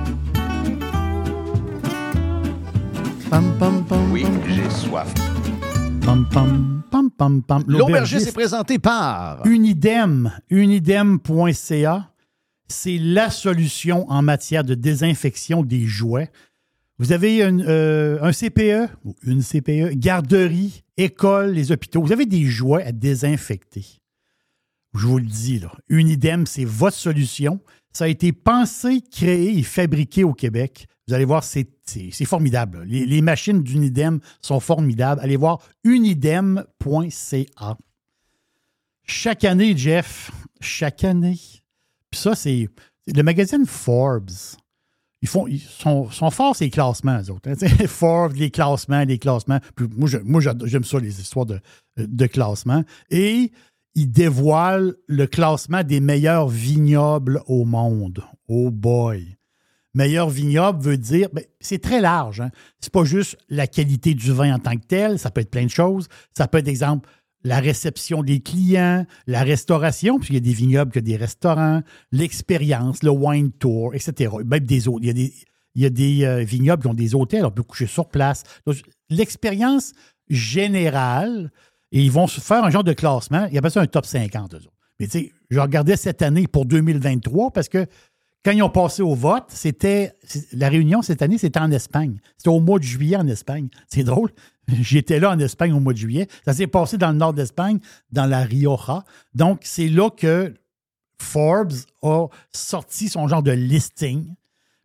Pam, 3.31 3.57
pam, 3.61 3.85
pam. 3.85 4.11
Oui, 4.13 4.25
j'ai 4.49 4.69
soif. 4.71 5.15
Pam, 6.05 6.29
pam, 6.29 6.83
pam, 6.91 7.11
pam, 7.13 7.43
pam. 7.43 7.63
L'aubergiste 7.69 8.27
est 8.27 8.33
présenté 8.33 8.81
par. 8.81 9.47
Unidem, 9.47 10.33
unidem.ca, 10.51 12.13
c'est 12.67 12.99
la 12.99 13.31
solution 13.31 14.11
en 14.11 14.23
matière 14.23 14.65
de 14.65 14.75
désinfection 14.75 15.63
des 15.63 15.87
jouets. 15.87 16.33
Vous 16.99 17.13
avez 17.13 17.41
une, 17.41 17.65
euh, 17.69 18.19
un 18.21 18.33
CPE 18.33 18.91
ou 19.05 19.15
une 19.23 19.43
CPE, 19.43 19.95
garderie, 19.95 20.83
école, 20.97 21.53
les 21.53 21.71
hôpitaux. 21.71 22.03
Vous 22.03 22.13
avez 22.13 22.27
des 22.27 22.47
jouets 22.47 22.83
à 22.83 22.91
désinfecter. 22.91 23.87
Je 24.95 25.07
vous 25.07 25.19
le 25.19 25.27
dis, 25.27 25.61
là, 25.61 25.71
Unidem, 25.89 26.47
c'est 26.47 26.65
votre 26.65 26.97
solution. 26.97 27.61
Ça 27.93 28.05
a 28.07 28.09
été 28.09 28.33
pensé, 28.33 29.03
créé 29.09 29.57
et 29.57 29.63
fabriqué 29.63 30.25
au 30.25 30.33
Québec. 30.33 30.89
Vous 31.11 31.15
allez 31.15 31.25
voir, 31.25 31.43
c'est 31.43 31.67
formidable. 32.25 32.85
Les, 32.85 33.21
machines 33.21 33.65
d'Unidem 33.65 34.21
sont 34.41 34.61
formidables. 34.61 35.21
Allez 35.21 35.37
voir 35.37 35.59
unidem.ca. 35.83 37.77
Chaque 39.03 39.43
année, 39.43 39.77
Jeff, 39.77 40.31
chaque 40.61 41.03
année. 41.03 41.41
Puis 42.13 42.21
ça, 42.21 42.37
c'est 42.37 42.69
le 43.13 43.23
magazine 43.25 43.67
Forbes. 43.67 44.31
Ils, 45.21 45.27
font, 45.27 45.49
ils 45.49 45.59
sont, 45.59 46.09
sont 46.13 46.31
forts, 46.31 46.55
ces 46.55 46.71
classements, 46.71 47.21
eux 47.21 47.33
autres. 47.33 47.51
hein. 47.51 47.87
Forbes, 47.89 48.37
les 48.37 48.53
classements, 48.53 49.03
les 49.03 49.19
classements. 49.19 49.59
Puis 49.75 49.89
moi, 49.97 50.41
j'aime 50.63 50.85
ça, 50.85 51.01
les 51.01 51.21
histoires 51.21 51.47
de, 51.47 51.61
de 51.97 52.27
classement. 52.29 52.85
Et 53.11 53.51
ils 53.97 54.13
dévoilent 54.13 54.95
le 55.09 55.27
classement 55.27 55.83
des 55.83 55.99
meilleurs 55.99 56.47
vignobles 56.47 57.43
au 57.49 57.65
monde. 57.65 58.23
Oh 58.47 58.71
boy! 58.71 59.40
Meilleur 59.95 60.31
vignoble 60.31 60.83
veut 60.83 60.97
dire, 60.97 61.29
ben, 61.33 61.45
c'est 61.61 61.83
très 61.83 62.01
large. 62.01 62.41
Hein? 62.41 62.51
C'est 62.81 62.93
pas 62.93 63.05
juste 63.05 63.37
la 63.49 63.67
qualité 63.67 64.15
du 64.15 64.33
vin 64.33 64.55
en 64.55 64.59
tant 64.59 64.77
que 64.77 64.87
tel, 64.87 65.19
ça 65.19 65.31
peut 65.31 65.41
être 65.41 65.51
plein 65.51 65.65
de 65.65 65.71
choses. 65.71 66.09
Ça 66.37 66.47
peut 66.47 66.59
être, 66.59 66.69
exemple, 66.69 67.09
la 67.43 67.59
réception 67.59 68.23
des 68.23 68.41
clients, 68.41 69.07
la 69.27 69.43
restauration, 69.43 70.19
puisqu'il 70.19 70.35
y 70.35 70.39
a 70.39 70.41
des 70.41 70.53
vignobles 70.53 70.93
que 70.93 71.01
des 71.01 71.17
restaurants, 71.17 71.83
l'expérience, 72.13 73.03
le 73.03 73.11
wine 73.11 73.51
tour, 73.51 73.95
etc. 73.95 74.33
Même 74.45 74.65
des 74.65 74.89
autres. 74.89 75.01
Il 75.03 75.09
y 75.09 75.11
a 75.11 75.15
des, 75.15 75.35
il 75.75 75.83
y 75.83 76.25
a 76.25 76.29
euh, 76.29 76.45
vignobles 76.45 76.83
qui 76.83 76.89
ont 76.89 76.95
des 76.95 77.15
hôtels, 77.15 77.45
on 77.45 77.51
peut 77.51 77.63
coucher 77.63 77.87
sur 77.87 78.09
place. 78.09 78.43
L'expérience 79.09 79.93
générale, 80.29 81.51
et 81.93 82.03
ils 82.03 82.13
vont 82.13 82.27
se 82.27 82.41
faire 82.41 82.65
un 82.65 82.71
genre 82.71 82.85
de 82.85 82.93
classement, 82.93 83.47
il 83.47 83.55
y 83.55 83.59
a 83.59 83.71
ça 83.71 83.81
un 83.81 83.87
top 83.87 84.07
50, 84.07 84.55
eux 84.55 84.57
autres. 84.59 84.73
Mais 84.99 85.07
tu 85.07 85.13
sais, 85.13 85.33
je 85.49 85.59
regardais 85.59 85.97
cette 85.97 86.21
année 86.21 86.47
pour 86.47 86.67
2023 86.67 87.53
parce 87.53 87.71
que 87.71 87.87
quand 88.45 88.53
ils 88.53 88.63
ont 88.63 88.71
passé 88.71 89.03
au 89.03 89.15
vote, 89.15 89.45
c'était 89.49 90.15
la 90.53 90.69
réunion 90.69 91.03
cette 91.03 91.23
année, 91.23 91.37
c'était 91.37 91.61
en 91.61 91.71
Espagne. 91.71 92.19
C'était 92.37 92.49
au 92.49 92.61
mois 92.61 92.79
de 92.79 92.85
juillet 92.85 93.17
en 93.17 93.27
Espagne. 93.27 93.69
C'est 93.89 94.05
drôle. 94.05 94.31
J'étais 94.69 95.21
là 95.21 95.31
en 95.31 95.39
Espagne 95.39 95.73
au 95.73 95.81
mois 95.81 95.93
de 95.93 95.99
juillet. 95.99 96.27
Ça 96.45 96.55
s'est 96.55 96.67
passé 96.67 96.97
dans 96.97 97.11
le 97.11 97.19
nord 97.19 97.35
d'Espagne, 97.35 97.81
dans 98.13 98.27
la 98.27 98.43
Rioja. 98.43 99.05
Donc, 99.35 99.61
c'est 99.65 99.89
là 99.89 100.11
que 100.11 100.55
Forbes 101.21 101.75
a 102.03 102.27
sorti 102.51 103.09
son 103.09 103.29
genre 103.29 103.43
de 103.43 103.53
listing. 103.53 104.35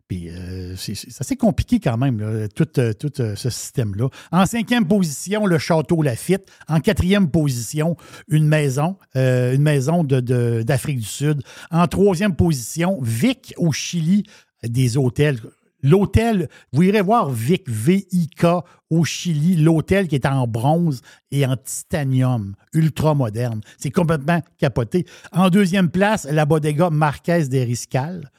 Puis 0.08 0.28
euh, 0.30 0.76
c'est 0.76 1.20
assez 1.20 1.36
compliqué 1.36 1.80
quand 1.80 1.96
même, 1.96 2.48
tout, 2.54 2.68
euh, 2.78 2.92
euh, 3.20 3.34
ce 3.34 3.50
système-là. 3.50 4.08
En 4.30 4.46
cinquième 4.46 4.86
position, 4.86 5.46
le 5.46 5.58
Château 5.58 6.00
Lafitte. 6.02 6.48
En 6.68 6.80
quatrième 6.80 7.28
position, 7.28 7.96
une 8.28 8.46
maison, 8.46 8.96
une 9.14 9.62
maison 9.62 10.04
d'Afrique 10.04 10.98
du 10.98 11.06
Sud. 11.06 11.42
En 11.70 11.86
troisième 11.88 12.36
position, 12.36 13.00
Vic 13.02 13.54
au 13.56 13.72
Chili, 13.72 14.24
des 14.62 14.96
hôtels. 14.96 15.40
L'hôtel, 15.82 16.48
vous 16.72 16.82
irez 16.82 17.02
voir 17.02 17.30
Vic, 17.30 17.64
V-I-K 17.68 18.46
au 18.90 19.04
Chili, 19.04 19.56
l'hôtel 19.56 20.08
qui 20.08 20.14
est 20.14 20.26
en 20.26 20.46
bronze 20.46 21.02
et 21.30 21.44
en 21.46 21.56
titanium, 21.56 22.54
ultra 22.72 23.14
moderne. 23.14 23.60
C'est 23.76 23.90
complètement 23.90 24.40
capoté. 24.58 25.04
En 25.32 25.50
deuxième 25.50 25.90
place, 25.90 26.26
la 26.30 26.44
bodega 26.44 26.90
Marquez 26.90 27.48
des 27.48 27.64
Riscal 27.64 28.30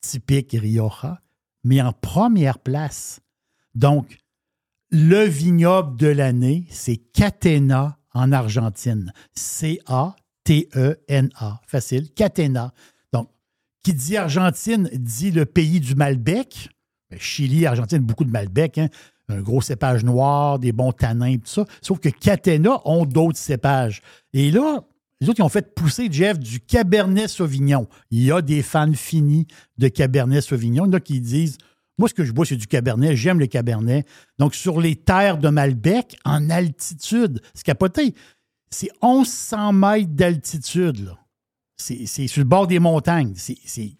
typique 0.00 0.52
Rioja, 0.52 1.20
mais 1.64 1.82
en 1.82 1.92
première 1.92 2.58
place. 2.58 3.20
Donc, 3.74 4.18
le 4.90 5.24
vignoble 5.24 5.98
de 5.98 6.06
l'année, 6.06 6.66
c'est 6.70 6.96
Catena 6.96 7.98
en 8.14 8.32
Argentine. 8.32 9.12
C-A-T-E-N-A. 9.34 10.00
Facile. 11.66 12.12
Catena. 12.14 12.72
Donc, 13.12 13.28
qui 13.82 13.92
dit 13.94 14.16
Argentine 14.16 14.88
dit 14.92 15.32
le 15.32 15.44
pays 15.44 15.80
du 15.80 15.94
Malbec. 15.94 16.70
Chili, 17.18 17.66
Argentine, 17.66 17.98
beaucoup 17.98 18.24
de 18.24 18.30
Malbec. 18.30 18.78
hein. 18.78 18.88
Un 19.28 19.40
gros 19.40 19.60
cépage 19.60 20.04
noir, 20.04 20.60
des 20.60 20.70
bons 20.70 20.92
tanins, 20.92 21.36
tout 21.36 21.46
ça. 21.46 21.64
Sauf 21.82 21.98
que 21.98 22.08
Catena 22.08 22.80
ont 22.84 23.04
d'autres 23.04 23.38
cépages. 23.38 24.00
Et 24.32 24.52
là, 24.52 24.84
les 25.20 25.28
autres, 25.28 25.40
ils 25.40 25.44
ont 25.44 25.48
fait 25.48 25.74
pousser, 25.74 26.08
Jeff, 26.10 26.38
du 26.38 26.60
Cabernet 26.60 27.28
Sauvignon. 27.28 27.88
Il 28.10 28.22
y 28.22 28.32
a 28.32 28.42
des 28.42 28.62
fans 28.62 28.92
finis 28.92 29.46
de 29.78 29.88
Cabernet 29.88 30.42
Sauvignon. 30.42 30.84
Il 30.84 30.88
y 30.88 30.90
en 30.90 30.92
a 30.92 31.00
qui 31.00 31.20
disent 31.20 31.56
Moi, 31.98 32.08
ce 32.08 32.14
que 32.14 32.24
je 32.24 32.32
bois, 32.32 32.44
c'est 32.44 32.56
du 32.56 32.66
Cabernet. 32.66 33.16
J'aime 33.16 33.38
le 33.38 33.46
Cabernet. 33.46 34.06
Donc, 34.38 34.54
sur 34.54 34.80
les 34.80 34.94
terres 34.96 35.38
de 35.38 35.48
Malbec, 35.48 36.18
en 36.24 36.50
altitude, 36.50 37.40
c'est 37.54 37.64
capoté. 37.64 38.14
C'est 38.70 38.90
1100 39.02 39.72
mètres 39.72 40.10
d'altitude. 40.10 41.12
C'est 41.78 42.06
sur 42.06 42.40
le 42.40 42.48
bord 42.48 42.66
des 42.66 42.78
montagnes. 42.78 43.34
C'est 43.36 43.96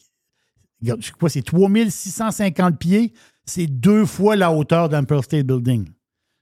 pas, 1.19 1.29
c'est 1.29 1.43
3650 1.43 2.79
pieds. 2.79 3.15
C'est 3.47 3.67
deux 3.69 4.05
fois 4.05 4.37
la 4.37 4.53
hauteur 4.53 4.91
d'Empire 4.91 5.25
State 5.25 5.47
Building. 5.47 5.89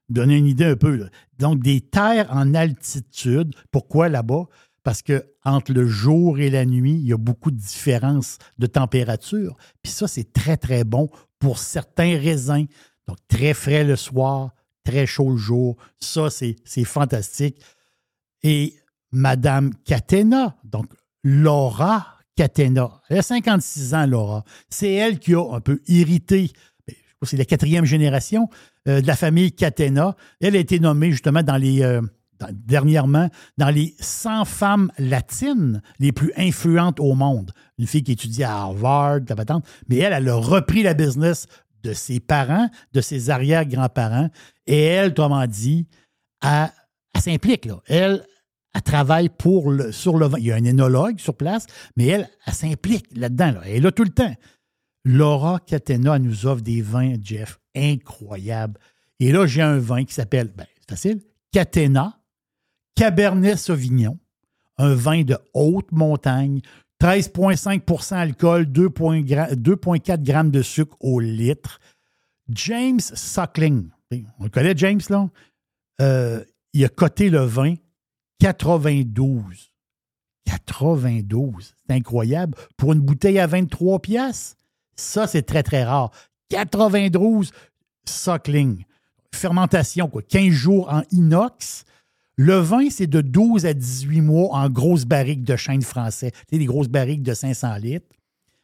Donner 0.08 0.36
une 0.36 0.46
idée 0.46 0.64
un 0.64 0.76
peu. 0.76 1.08
Donc, 1.38 1.62
des 1.62 1.80
terres 1.80 2.28
en 2.30 2.54
altitude. 2.54 3.54
Pourquoi 3.70 4.08
là-bas? 4.08 4.46
Parce 4.84 5.00
que 5.02 5.24
entre 5.44 5.72
le 5.72 5.86
jour 5.86 6.38
et 6.38 6.50
la 6.50 6.66
nuit, 6.66 6.92
il 6.92 7.06
y 7.06 7.12
a 7.12 7.16
beaucoup 7.16 7.50
de 7.50 7.56
différences 7.56 8.38
de 8.58 8.66
température. 8.66 9.56
Puis 9.82 9.90
ça, 9.90 10.06
c'est 10.06 10.32
très, 10.32 10.58
très 10.58 10.84
bon 10.84 11.08
pour 11.38 11.58
certains 11.58 12.18
raisins. 12.18 12.66
Donc, 13.08 13.16
très 13.26 13.54
frais 13.54 13.82
le 13.82 13.96
soir, 13.96 14.50
très 14.84 15.06
chaud 15.06 15.30
le 15.30 15.36
jour. 15.38 15.76
Ça, 15.98 16.28
c'est 16.30 16.84
fantastique. 16.84 17.60
Et 18.42 18.76
Madame 19.10 19.72
Catena, 19.84 20.56
donc 20.64 20.92
Laura 21.22 22.18
Catena, 22.36 23.00
elle 23.08 23.18
a 23.18 23.22
56 23.22 23.94
ans, 23.94 24.06
Laura. 24.06 24.44
C'est 24.68 24.92
elle 24.92 25.18
qui 25.18 25.34
a 25.34 25.54
un 25.54 25.60
peu 25.60 25.80
irrité, 25.86 26.50
ben, 26.86 26.94
c'est 27.22 27.38
la 27.38 27.46
quatrième 27.46 27.86
génération 27.86 28.50
euh, 28.86 29.00
de 29.00 29.06
la 29.06 29.16
famille 29.16 29.52
Catena. 29.52 30.14
Elle 30.40 30.56
a 30.56 30.58
été 30.58 30.78
nommée 30.78 31.10
justement 31.10 31.42
dans 31.42 31.56
les, 31.56 31.82
euh, 31.82 32.02
dernièrement 32.52 33.28
dans 33.58 33.70
les 33.70 33.94
100 34.00 34.44
femmes 34.44 34.90
latines 34.98 35.82
les 35.98 36.12
plus 36.12 36.32
influentes 36.36 37.00
au 37.00 37.14
monde. 37.14 37.52
Une 37.78 37.86
fille 37.86 38.02
qui 38.02 38.12
étudie 38.12 38.44
à 38.44 38.56
Harvard, 38.56 39.20
la 39.28 39.36
patente, 39.36 39.66
mais 39.88 39.96
elle, 39.96 40.12
elle 40.12 40.28
a 40.28 40.36
repris 40.36 40.82
la 40.82 40.94
business 40.94 41.46
de 41.82 41.92
ses 41.92 42.18
parents, 42.18 42.68
de 42.92 43.00
ses 43.00 43.30
arrière-grands-parents, 43.30 44.30
et 44.66 44.82
elle, 44.82 45.10
autrement 45.10 45.46
dit, 45.46 45.86
elle, 46.42 46.70
s'implique. 47.18 47.68
Elle, 47.86 48.24
elle 48.74 48.82
travaille 48.82 49.28
pour 49.28 49.70
le, 49.70 49.92
sur 49.92 50.16
le 50.16 50.26
vin. 50.26 50.38
Il 50.38 50.46
y 50.46 50.52
a 50.52 50.56
un 50.56 50.64
énologue 50.64 51.20
sur 51.20 51.36
place, 51.36 51.66
mais 51.96 52.06
elle, 52.06 52.28
elle 52.46 52.54
s'implique 52.54 53.06
là-dedans. 53.14 53.52
là. 53.52 53.60
Elle 53.64 53.76
est 53.76 53.80
là 53.80 53.92
tout 53.92 54.04
le 54.04 54.10
temps. 54.10 54.34
Laura 55.04 55.60
Catena 55.60 56.18
nous 56.18 56.46
offre 56.46 56.62
des 56.62 56.80
vins, 56.80 57.14
Jeff, 57.22 57.60
incroyables. 57.76 58.80
Et 59.20 59.32
là, 59.32 59.46
j'ai 59.46 59.62
un 59.62 59.78
vin 59.78 60.04
qui 60.04 60.14
s'appelle, 60.14 60.52
ben, 60.56 60.66
c'est 60.80 60.90
facile, 60.90 61.20
Catena, 61.52 62.18
Cabernet 62.94 63.56
Sauvignon, 63.56 64.18
un 64.78 64.94
vin 64.94 65.22
de 65.22 65.36
haute 65.52 65.90
montagne, 65.92 66.60
13,5% 67.00 68.14
alcool, 68.14 68.64
2,4 68.64 70.22
grammes 70.22 70.50
de 70.50 70.62
sucre 70.62 70.96
au 71.00 71.20
litre. 71.20 71.80
James 72.48 73.00
Suckling, 73.00 73.88
on 74.38 74.44
le 74.44 74.50
connaît, 74.50 74.74
James, 74.76 75.00
là? 75.08 75.28
Euh, 76.00 76.44
il 76.72 76.84
a 76.84 76.88
coté 76.88 77.30
le 77.30 77.40
vin 77.40 77.74
92. 78.40 79.72
92. 80.44 81.74
C'est 81.86 81.94
incroyable. 81.94 82.56
Pour 82.76 82.92
une 82.92 83.00
bouteille 83.00 83.38
à 83.38 83.46
23 83.46 84.00
pièces, 84.00 84.56
ça, 84.96 85.26
c'est 85.26 85.42
très, 85.42 85.62
très 85.62 85.84
rare. 85.84 86.10
92 86.50 87.50
Suckling. 88.04 88.84
Fermentation, 89.32 90.08
quoi. 90.08 90.22
15 90.22 90.50
jours 90.50 90.92
en 90.92 91.02
inox. 91.10 91.84
Le 92.36 92.56
vin, 92.56 92.90
c'est 92.90 93.06
de 93.06 93.20
12 93.20 93.64
à 93.66 93.74
18 93.74 94.20
mois 94.20 94.56
en 94.56 94.68
grosses 94.68 95.04
barriques 95.04 95.44
de 95.44 95.56
chêne 95.56 95.82
français. 95.82 96.32
Des 96.50 96.64
grosses 96.64 96.88
barriques 96.88 97.22
de 97.22 97.34
500 97.34 97.76
litres. 97.76 98.06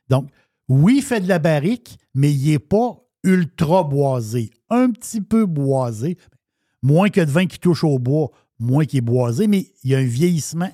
Donc, 0.09 0.29
oui, 0.69 0.97
il 0.99 1.03
fait 1.03 1.21
de 1.21 1.29
la 1.29 1.39
barrique, 1.39 1.99
mais 2.15 2.33
il 2.33 2.51
n'est 2.51 2.59
pas 2.59 2.97
ultra 3.23 3.85
boisé. 3.85 4.51
Un 4.71 4.91
petit 4.91 5.21
peu 5.21 5.47
boisé. 5.47 6.17
Moins 6.83 7.11
que 7.11 7.21
de 7.21 7.31
vin 7.31 7.47
qui 7.47 7.59
touche 7.59 7.85
au 7.85 7.99
bois, 7.99 8.31
moins 8.59 8.85
qu'il 8.85 8.99
est 8.99 9.03
boisé, 9.03 9.47
mais 9.47 9.67
il 9.85 9.91
y 9.91 9.95
a 9.95 9.99
un 9.99 10.05
vieillissement 10.05 10.71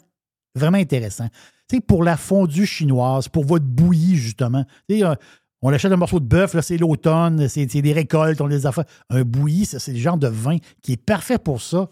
vraiment 0.54 0.78
intéressant. 0.78 1.28
Tu 1.68 1.76
sais, 1.76 1.80
pour 1.80 2.04
la 2.04 2.16
fondue 2.16 2.66
chinoise, 2.66 3.28
pour 3.28 3.44
votre 3.44 3.64
bouillie, 3.64 4.16
justement. 4.16 4.64
Euh, 4.90 5.14
on 5.62 5.72
achète 5.72 5.90
un 5.90 5.96
morceau 5.96 6.20
de 6.20 6.26
bœuf, 6.26 6.58
c'est 6.60 6.76
l'automne, 6.76 7.48
c'est 7.48 7.66
des 7.66 7.92
récoltes, 7.92 8.40
on 8.40 8.46
les 8.46 8.66
affaires. 8.66 8.84
Un 9.10 9.22
bouilli, 9.22 9.66
c'est 9.66 9.92
le 9.92 9.98
genre 9.98 10.18
de 10.18 10.28
vin 10.28 10.58
qui 10.82 10.92
est 10.92 11.02
parfait 11.02 11.38
pour 11.38 11.60
ça. 11.60 11.88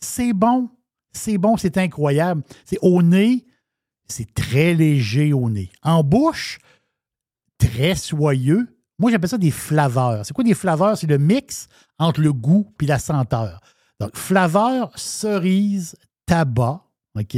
C'est 0.00 0.32
bon, 0.32 0.70
c'est 1.12 1.38
bon, 1.38 1.56
c'est 1.56 1.78
incroyable. 1.78 2.42
C'est 2.64 2.78
au 2.82 3.02
nez, 3.02 3.46
c'est 4.08 4.32
très 4.34 4.74
léger 4.74 5.32
au 5.32 5.50
nez. 5.50 5.70
En 5.82 6.04
bouche, 6.04 6.58
très 7.58 7.94
soyeux. 7.94 8.68
Moi, 8.98 9.10
j'appelle 9.10 9.30
ça 9.30 9.38
des 9.38 9.50
flaveurs. 9.50 10.24
C'est 10.24 10.32
quoi 10.32 10.44
des 10.44 10.54
flaveurs? 10.54 10.96
C'est 10.96 11.06
le 11.06 11.18
mix 11.18 11.68
entre 11.98 12.20
le 12.20 12.32
goût 12.32 12.72
et 12.80 12.86
la 12.86 12.98
senteur. 12.98 13.60
Donc, 14.00 14.16
flaveur, 14.16 14.96
cerise, 14.98 15.96
tabac, 16.26 16.82
OK? 17.14 17.36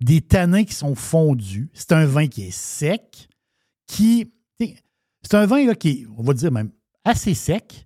Des 0.00 0.20
tanins 0.20 0.64
qui 0.64 0.74
sont 0.74 0.94
fondus. 0.94 1.70
C'est 1.74 1.92
un 1.92 2.06
vin 2.06 2.28
qui 2.28 2.44
est 2.44 2.50
sec, 2.50 3.28
qui. 3.86 4.32
C'est 4.60 5.34
un 5.34 5.46
vin 5.46 5.74
qui 5.74 5.88
est, 5.88 6.06
on 6.16 6.22
va 6.22 6.32
dire 6.32 6.52
même, 6.52 6.70
assez 7.04 7.34
sec, 7.34 7.84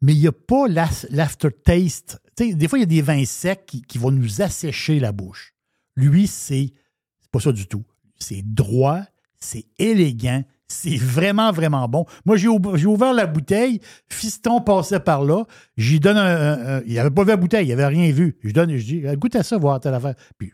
mais 0.00 0.14
il 0.14 0.20
n'y 0.20 0.28
a 0.28 0.32
pas 0.32 0.66
l'aftertaste. 0.68 2.20
Des 2.40 2.68
fois, 2.68 2.78
il 2.78 2.82
y 2.82 2.84
a 2.84 2.86
des 2.86 3.02
vins 3.02 3.24
secs 3.24 3.64
qui, 3.66 3.98
vont 3.98 4.10
nous 4.10 4.42
assécher 4.42 4.98
la 4.98 5.12
bouche. 5.12 5.54
Lui, 5.96 6.26
c'est 6.26 6.72
pas 7.30 7.40
ça 7.40 7.52
du 7.52 7.66
tout. 7.66 7.84
C'est 8.18 8.42
droit, 8.42 9.02
c'est 9.38 9.66
élégant, 9.78 10.42
c'est 10.68 10.96
vraiment, 10.96 11.52
vraiment 11.52 11.88
bon. 11.88 12.06
Moi, 12.24 12.36
j'ai 12.36 12.48
ou- 12.48 12.76
j'ai 12.76 12.86
ouvert 12.86 13.12
la 13.14 13.26
bouteille, 13.26 13.80
Fiston 14.08 14.60
passait 14.60 15.00
par 15.00 15.24
là, 15.24 15.44
j'y 15.76 16.00
donne 16.00 16.18
un. 16.18 16.82
il 16.86 16.94
n'avait 16.94 17.10
pas 17.10 17.22
vu 17.22 17.28
la 17.28 17.36
bouteille, 17.36 17.66
il 17.66 17.70
n'avait 17.70 17.86
rien 17.86 18.10
vu. 18.12 18.38
Je 18.42 18.50
donne, 18.50 18.76
je 18.76 18.84
dis, 18.84 19.02
goûte 19.16 19.36
à 19.36 19.42
ça, 19.42 19.56
voir 19.58 19.80
telle 19.80 19.94
affaire. 19.94 20.14
Puis, 20.38 20.52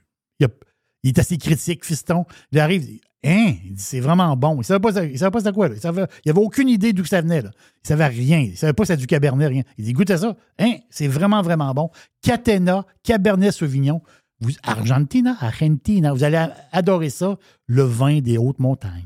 il 1.07 1.09
est 1.11 1.19
assez 1.19 1.39
critique, 1.39 1.85
Fiston. 1.85 2.25
Il 2.53 2.59
arrive, 2.61 2.83
il 2.83 2.87
dit, 2.87 3.01
Hein? 3.25 3.55
Il 3.65 3.75
dit, 3.75 3.83
c'est 3.83 4.01
vraiment 4.01 4.37
bon. 4.37 4.55
Il 4.55 4.59
ne 4.59 4.63
savait 4.63 4.79
pas, 4.81 4.91
il 5.05 5.19
savait 5.19 5.31
pas 5.33 5.41
c'était 5.41 5.53
quoi. 5.53 5.69
là. 5.69 5.75
Il 5.75 5.81
savait, 5.81 6.07
il 6.25 6.31
avait 6.31 6.41
aucune 6.41 6.69
idée 6.69 6.93
d'où 6.93 7.05
ça 7.05 7.21
venait. 7.21 7.43
Là. 7.43 7.51
Il 7.85 7.89
savait 7.89 8.07
rien. 8.07 8.39
Il 8.39 8.57
savait 8.57 8.73
pas 8.73 8.85
c'était 8.85 8.99
du 9.01 9.07
Cabernet, 9.07 9.49
rien. 9.49 9.63
Il 9.79 9.85
dit, 9.85 9.93
goûte 9.93 10.11
à 10.11 10.19
ça. 10.19 10.37
Hein? 10.61 10.75
C'est 10.91 11.09
vraiment, 11.09 11.43
vraiment 11.43 11.73
bon. 11.75 11.91
Catena, 12.23 12.85
Cabernet 13.03 13.53
Sauvignon. 13.53 14.01
Vous, 14.41 14.51
Argentina, 14.63 15.37
Argentina. 15.41 16.13
Vous 16.13 16.23
allez 16.23 16.45
adorer 16.71 17.11
ça. 17.11 17.37
Le 17.67 17.83
vin 17.83 18.21
des 18.21 18.39
hautes 18.39 18.61
montagnes. 18.61 19.03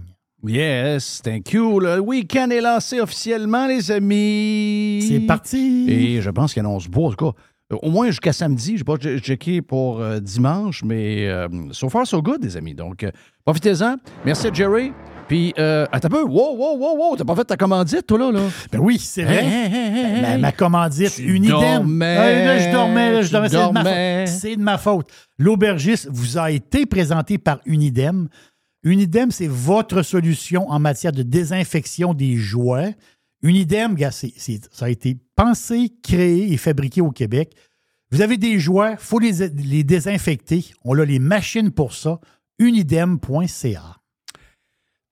Yes, 0.47 1.21
thank 1.23 1.53
you. 1.53 1.81
Le 1.81 2.01
week-end 2.01 2.51
est 2.51 2.61
lancé 2.61 3.01
officiellement, 3.01 3.67
les 3.67 3.91
amis. 3.91 5.05
C'est 5.07 5.21
parti. 5.21 5.87
Et 5.89 6.21
je 6.21 6.31
pense 6.31 6.53
qu'il 6.53 6.61
annonce 6.61 6.89
beau, 6.89 7.07
en 7.07 7.11
tout 7.13 7.33
cas. 7.33 7.39
Euh, 7.73 7.77
Au 7.83 7.91
moins 7.91 8.07
jusqu'à 8.09 8.33
samedi. 8.33 8.73
Je 8.77 8.81
n'ai 8.81 8.85
pas 8.85 8.97
che- 8.97 9.19
checké 9.19 9.63
pour 9.63 10.01
euh, 10.01 10.21
dimanche, 10.21 10.83
mais 10.85 11.29
euh, 11.29 11.49
so 11.73 11.89
far, 11.89 12.07
so 12.07 12.21
good, 12.23 12.43
les 12.43 12.57
amis. 12.57 12.75
Donc, 12.75 13.05
euh, 13.05 13.11
profitez-en. 13.45 13.97
Merci 14.25 14.49
à 14.49 14.53
Jerry. 14.53 14.93
Puis, 15.29 15.55
euh, 15.61 15.87
attends 15.93 16.09
un 16.09 16.11
peu. 16.11 16.23
Wow, 16.25 16.57
wow, 16.57 16.77
wow, 16.77 16.97
wow. 16.99 17.17
T'as 17.17 17.25
pas 17.25 17.37
fait 17.37 17.45
ta 17.45 17.57
commandite, 17.57 18.05
toi, 18.05 18.19
là? 18.19 18.33
là? 18.33 18.41
Ben 18.73 18.81
oui, 18.81 18.99
c'est 18.99 19.23
vrai. 19.23 19.45
Hey, 19.45 19.73
hey, 19.73 19.99
hey, 19.99 20.25
hey, 20.35 20.41
Ma, 20.41 20.51
commandite, 20.51 21.15
Tu 21.15 21.23
une 21.37 21.45
idem. 21.45 21.61
dormais, 21.61 22.19
Ouais, 22.19 22.45
là, 22.45 22.59
je 22.59 22.73
dormais, 22.73 23.23
je 23.23 23.31
dormais. 23.31 23.49
C'est 23.49 23.57
de, 23.69 23.73
ma 23.73 23.85
faute. 23.85 24.29
C'est 24.41 24.57
de 24.57 24.61
ma 24.63 24.79
faute. 24.79 25.07
L'aubergiste 25.39 26.09
vous 26.11 26.37
a 26.37 26.51
été 26.51 26.85
présenté 26.85 27.39
par 27.39 27.61
Unidem. 27.65 28.29
Unidem, 28.83 29.31
c'est 29.31 29.47
votre 29.47 30.03
solution 30.03 30.69
en 30.69 30.81
matière 30.81 31.13
de 31.13 31.23
désinfection 31.23 32.13
des 32.13 32.35
jouets. 32.37 32.97
C'est- 33.43 34.69
ça 34.73 34.87
a 34.87 34.89
été 34.89 35.17
pensé, 35.37 35.93
créé 36.03 36.53
et 36.53 36.57
fabriqué 36.57 37.01
au 37.01 37.11
Québec. 37.11 37.55
Vous 38.11 38.21
avez 38.23 38.37
des 38.37 38.59
jouets, 38.59 38.93
il 38.93 38.99
faut 38.99 39.19
les, 39.19 39.49
les 39.49 39.85
désinfecter. 39.85 40.65
On 40.85 40.99
a 40.99 41.05
les 41.05 41.19
machines 41.19 41.71
pour 41.71 41.95
ça. 41.95 42.19
Unidem.ca. 42.59 43.97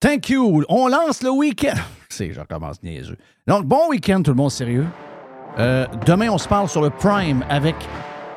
Thank 0.00 0.28
you. 0.28 0.64
On 0.68 0.88
lance 0.88 1.22
le 1.22 1.30
week-end. 1.30 1.74
C'est, 2.08 2.32
je 2.32 2.40
recommence 2.40 2.82
niaiseux. 2.82 3.16
Donc, 3.46 3.66
bon 3.66 3.88
week-end, 3.90 4.22
tout 4.22 4.30
le 4.30 4.36
monde 4.36 4.50
sérieux. 4.50 4.86
Euh, 5.58 5.86
demain, 6.06 6.28
on 6.30 6.38
se 6.38 6.48
parle 6.48 6.68
sur 6.68 6.82
le 6.82 6.90
Prime 6.90 7.44
avec 7.48 7.74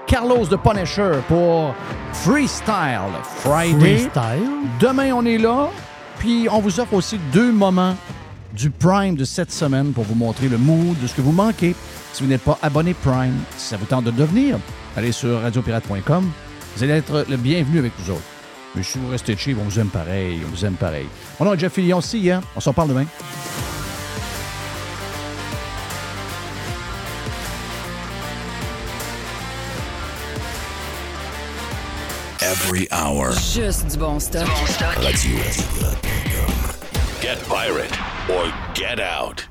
Carlos 0.07 0.45
de 0.45 0.55
Punisher 0.55 1.11
pour 1.27 1.73
Freestyle 2.13 3.11
Friday. 3.37 3.97
Freestyle. 3.97 4.49
Demain, 4.79 5.11
on 5.13 5.25
est 5.25 5.37
là. 5.37 5.69
Puis, 6.19 6.47
on 6.51 6.59
vous 6.59 6.79
offre 6.79 6.93
aussi 6.93 7.19
deux 7.31 7.51
moments 7.51 7.95
du 8.53 8.69
Prime 8.69 9.15
de 9.15 9.25
cette 9.25 9.51
semaine 9.51 9.93
pour 9.93 10.03
vous 10.03 10.15
montrer 10.15 10.49
le 10.49 10.57
mood 10.57 10.99
de 11.01 11.07
ce 11.07 11.15
que 11.15 11.21
vous 11.21 11.31
manquez. 11.31 11.75
Si 12.13 12.23
vous 12.23 12.29
n'êtes 12.29 12.41
pas 12.41 12.57
abonné 12.61 12.93
Prime, 12.93 13.37
si 13.57 13.67
ça 13.67 13.77
vous 13.77 13.85
tente 13.85 14.05
de 14.05 14.11
devenir, 14.11 14.59
allez 14.95 15.11
sur 15.11 15.41
radiopirate.com. 15.41 16.31
Vous 16.75 16.83
allez 16.83 16.93
être 16.93 17.25
le 17.29 17.37
bienvenu 17.37 17.79
avec 17.79 17.93
nous 17.99 18.13
autres. 18.13 18.21
Mais 18.75 18.83
si 18.83 18.97
vous 18.97 19.09
restez 19.09 19.35
cheap, 19.35 19.57
on 19.59 19.65
vous 19.65 19.79
aime 19.79 19.89
pareil. 19.89 20.39
On 20.45 20.49
vous 20.55 20.65
aime 20.65 20.75
pareil. 20.75 21.05
Mon 21.39 21.45
nom 21.45 21.53
est 21.53 21.59
Jeff 21.59 21.73
Fillion, 21.73 21.97
aussi, 21.97 22.31
hein? 22.31 22.41
On 22.55 22.59
s'en 22.59 22.73
parle 22.73 22.89
demain. 22.89 23.05
Every 32.41 32.87
hour. 32.91 33.31
Juste 33.33 33.91
du 33.91 33.97
bon 33.97 34.19
stock. 34.19 34.47
Radio. 34.97 35.37
Get 37.21 37.39
pirate 37.43 37.95
or 38.31 38.51
get 38.73 38.99
out. 38.99 39.50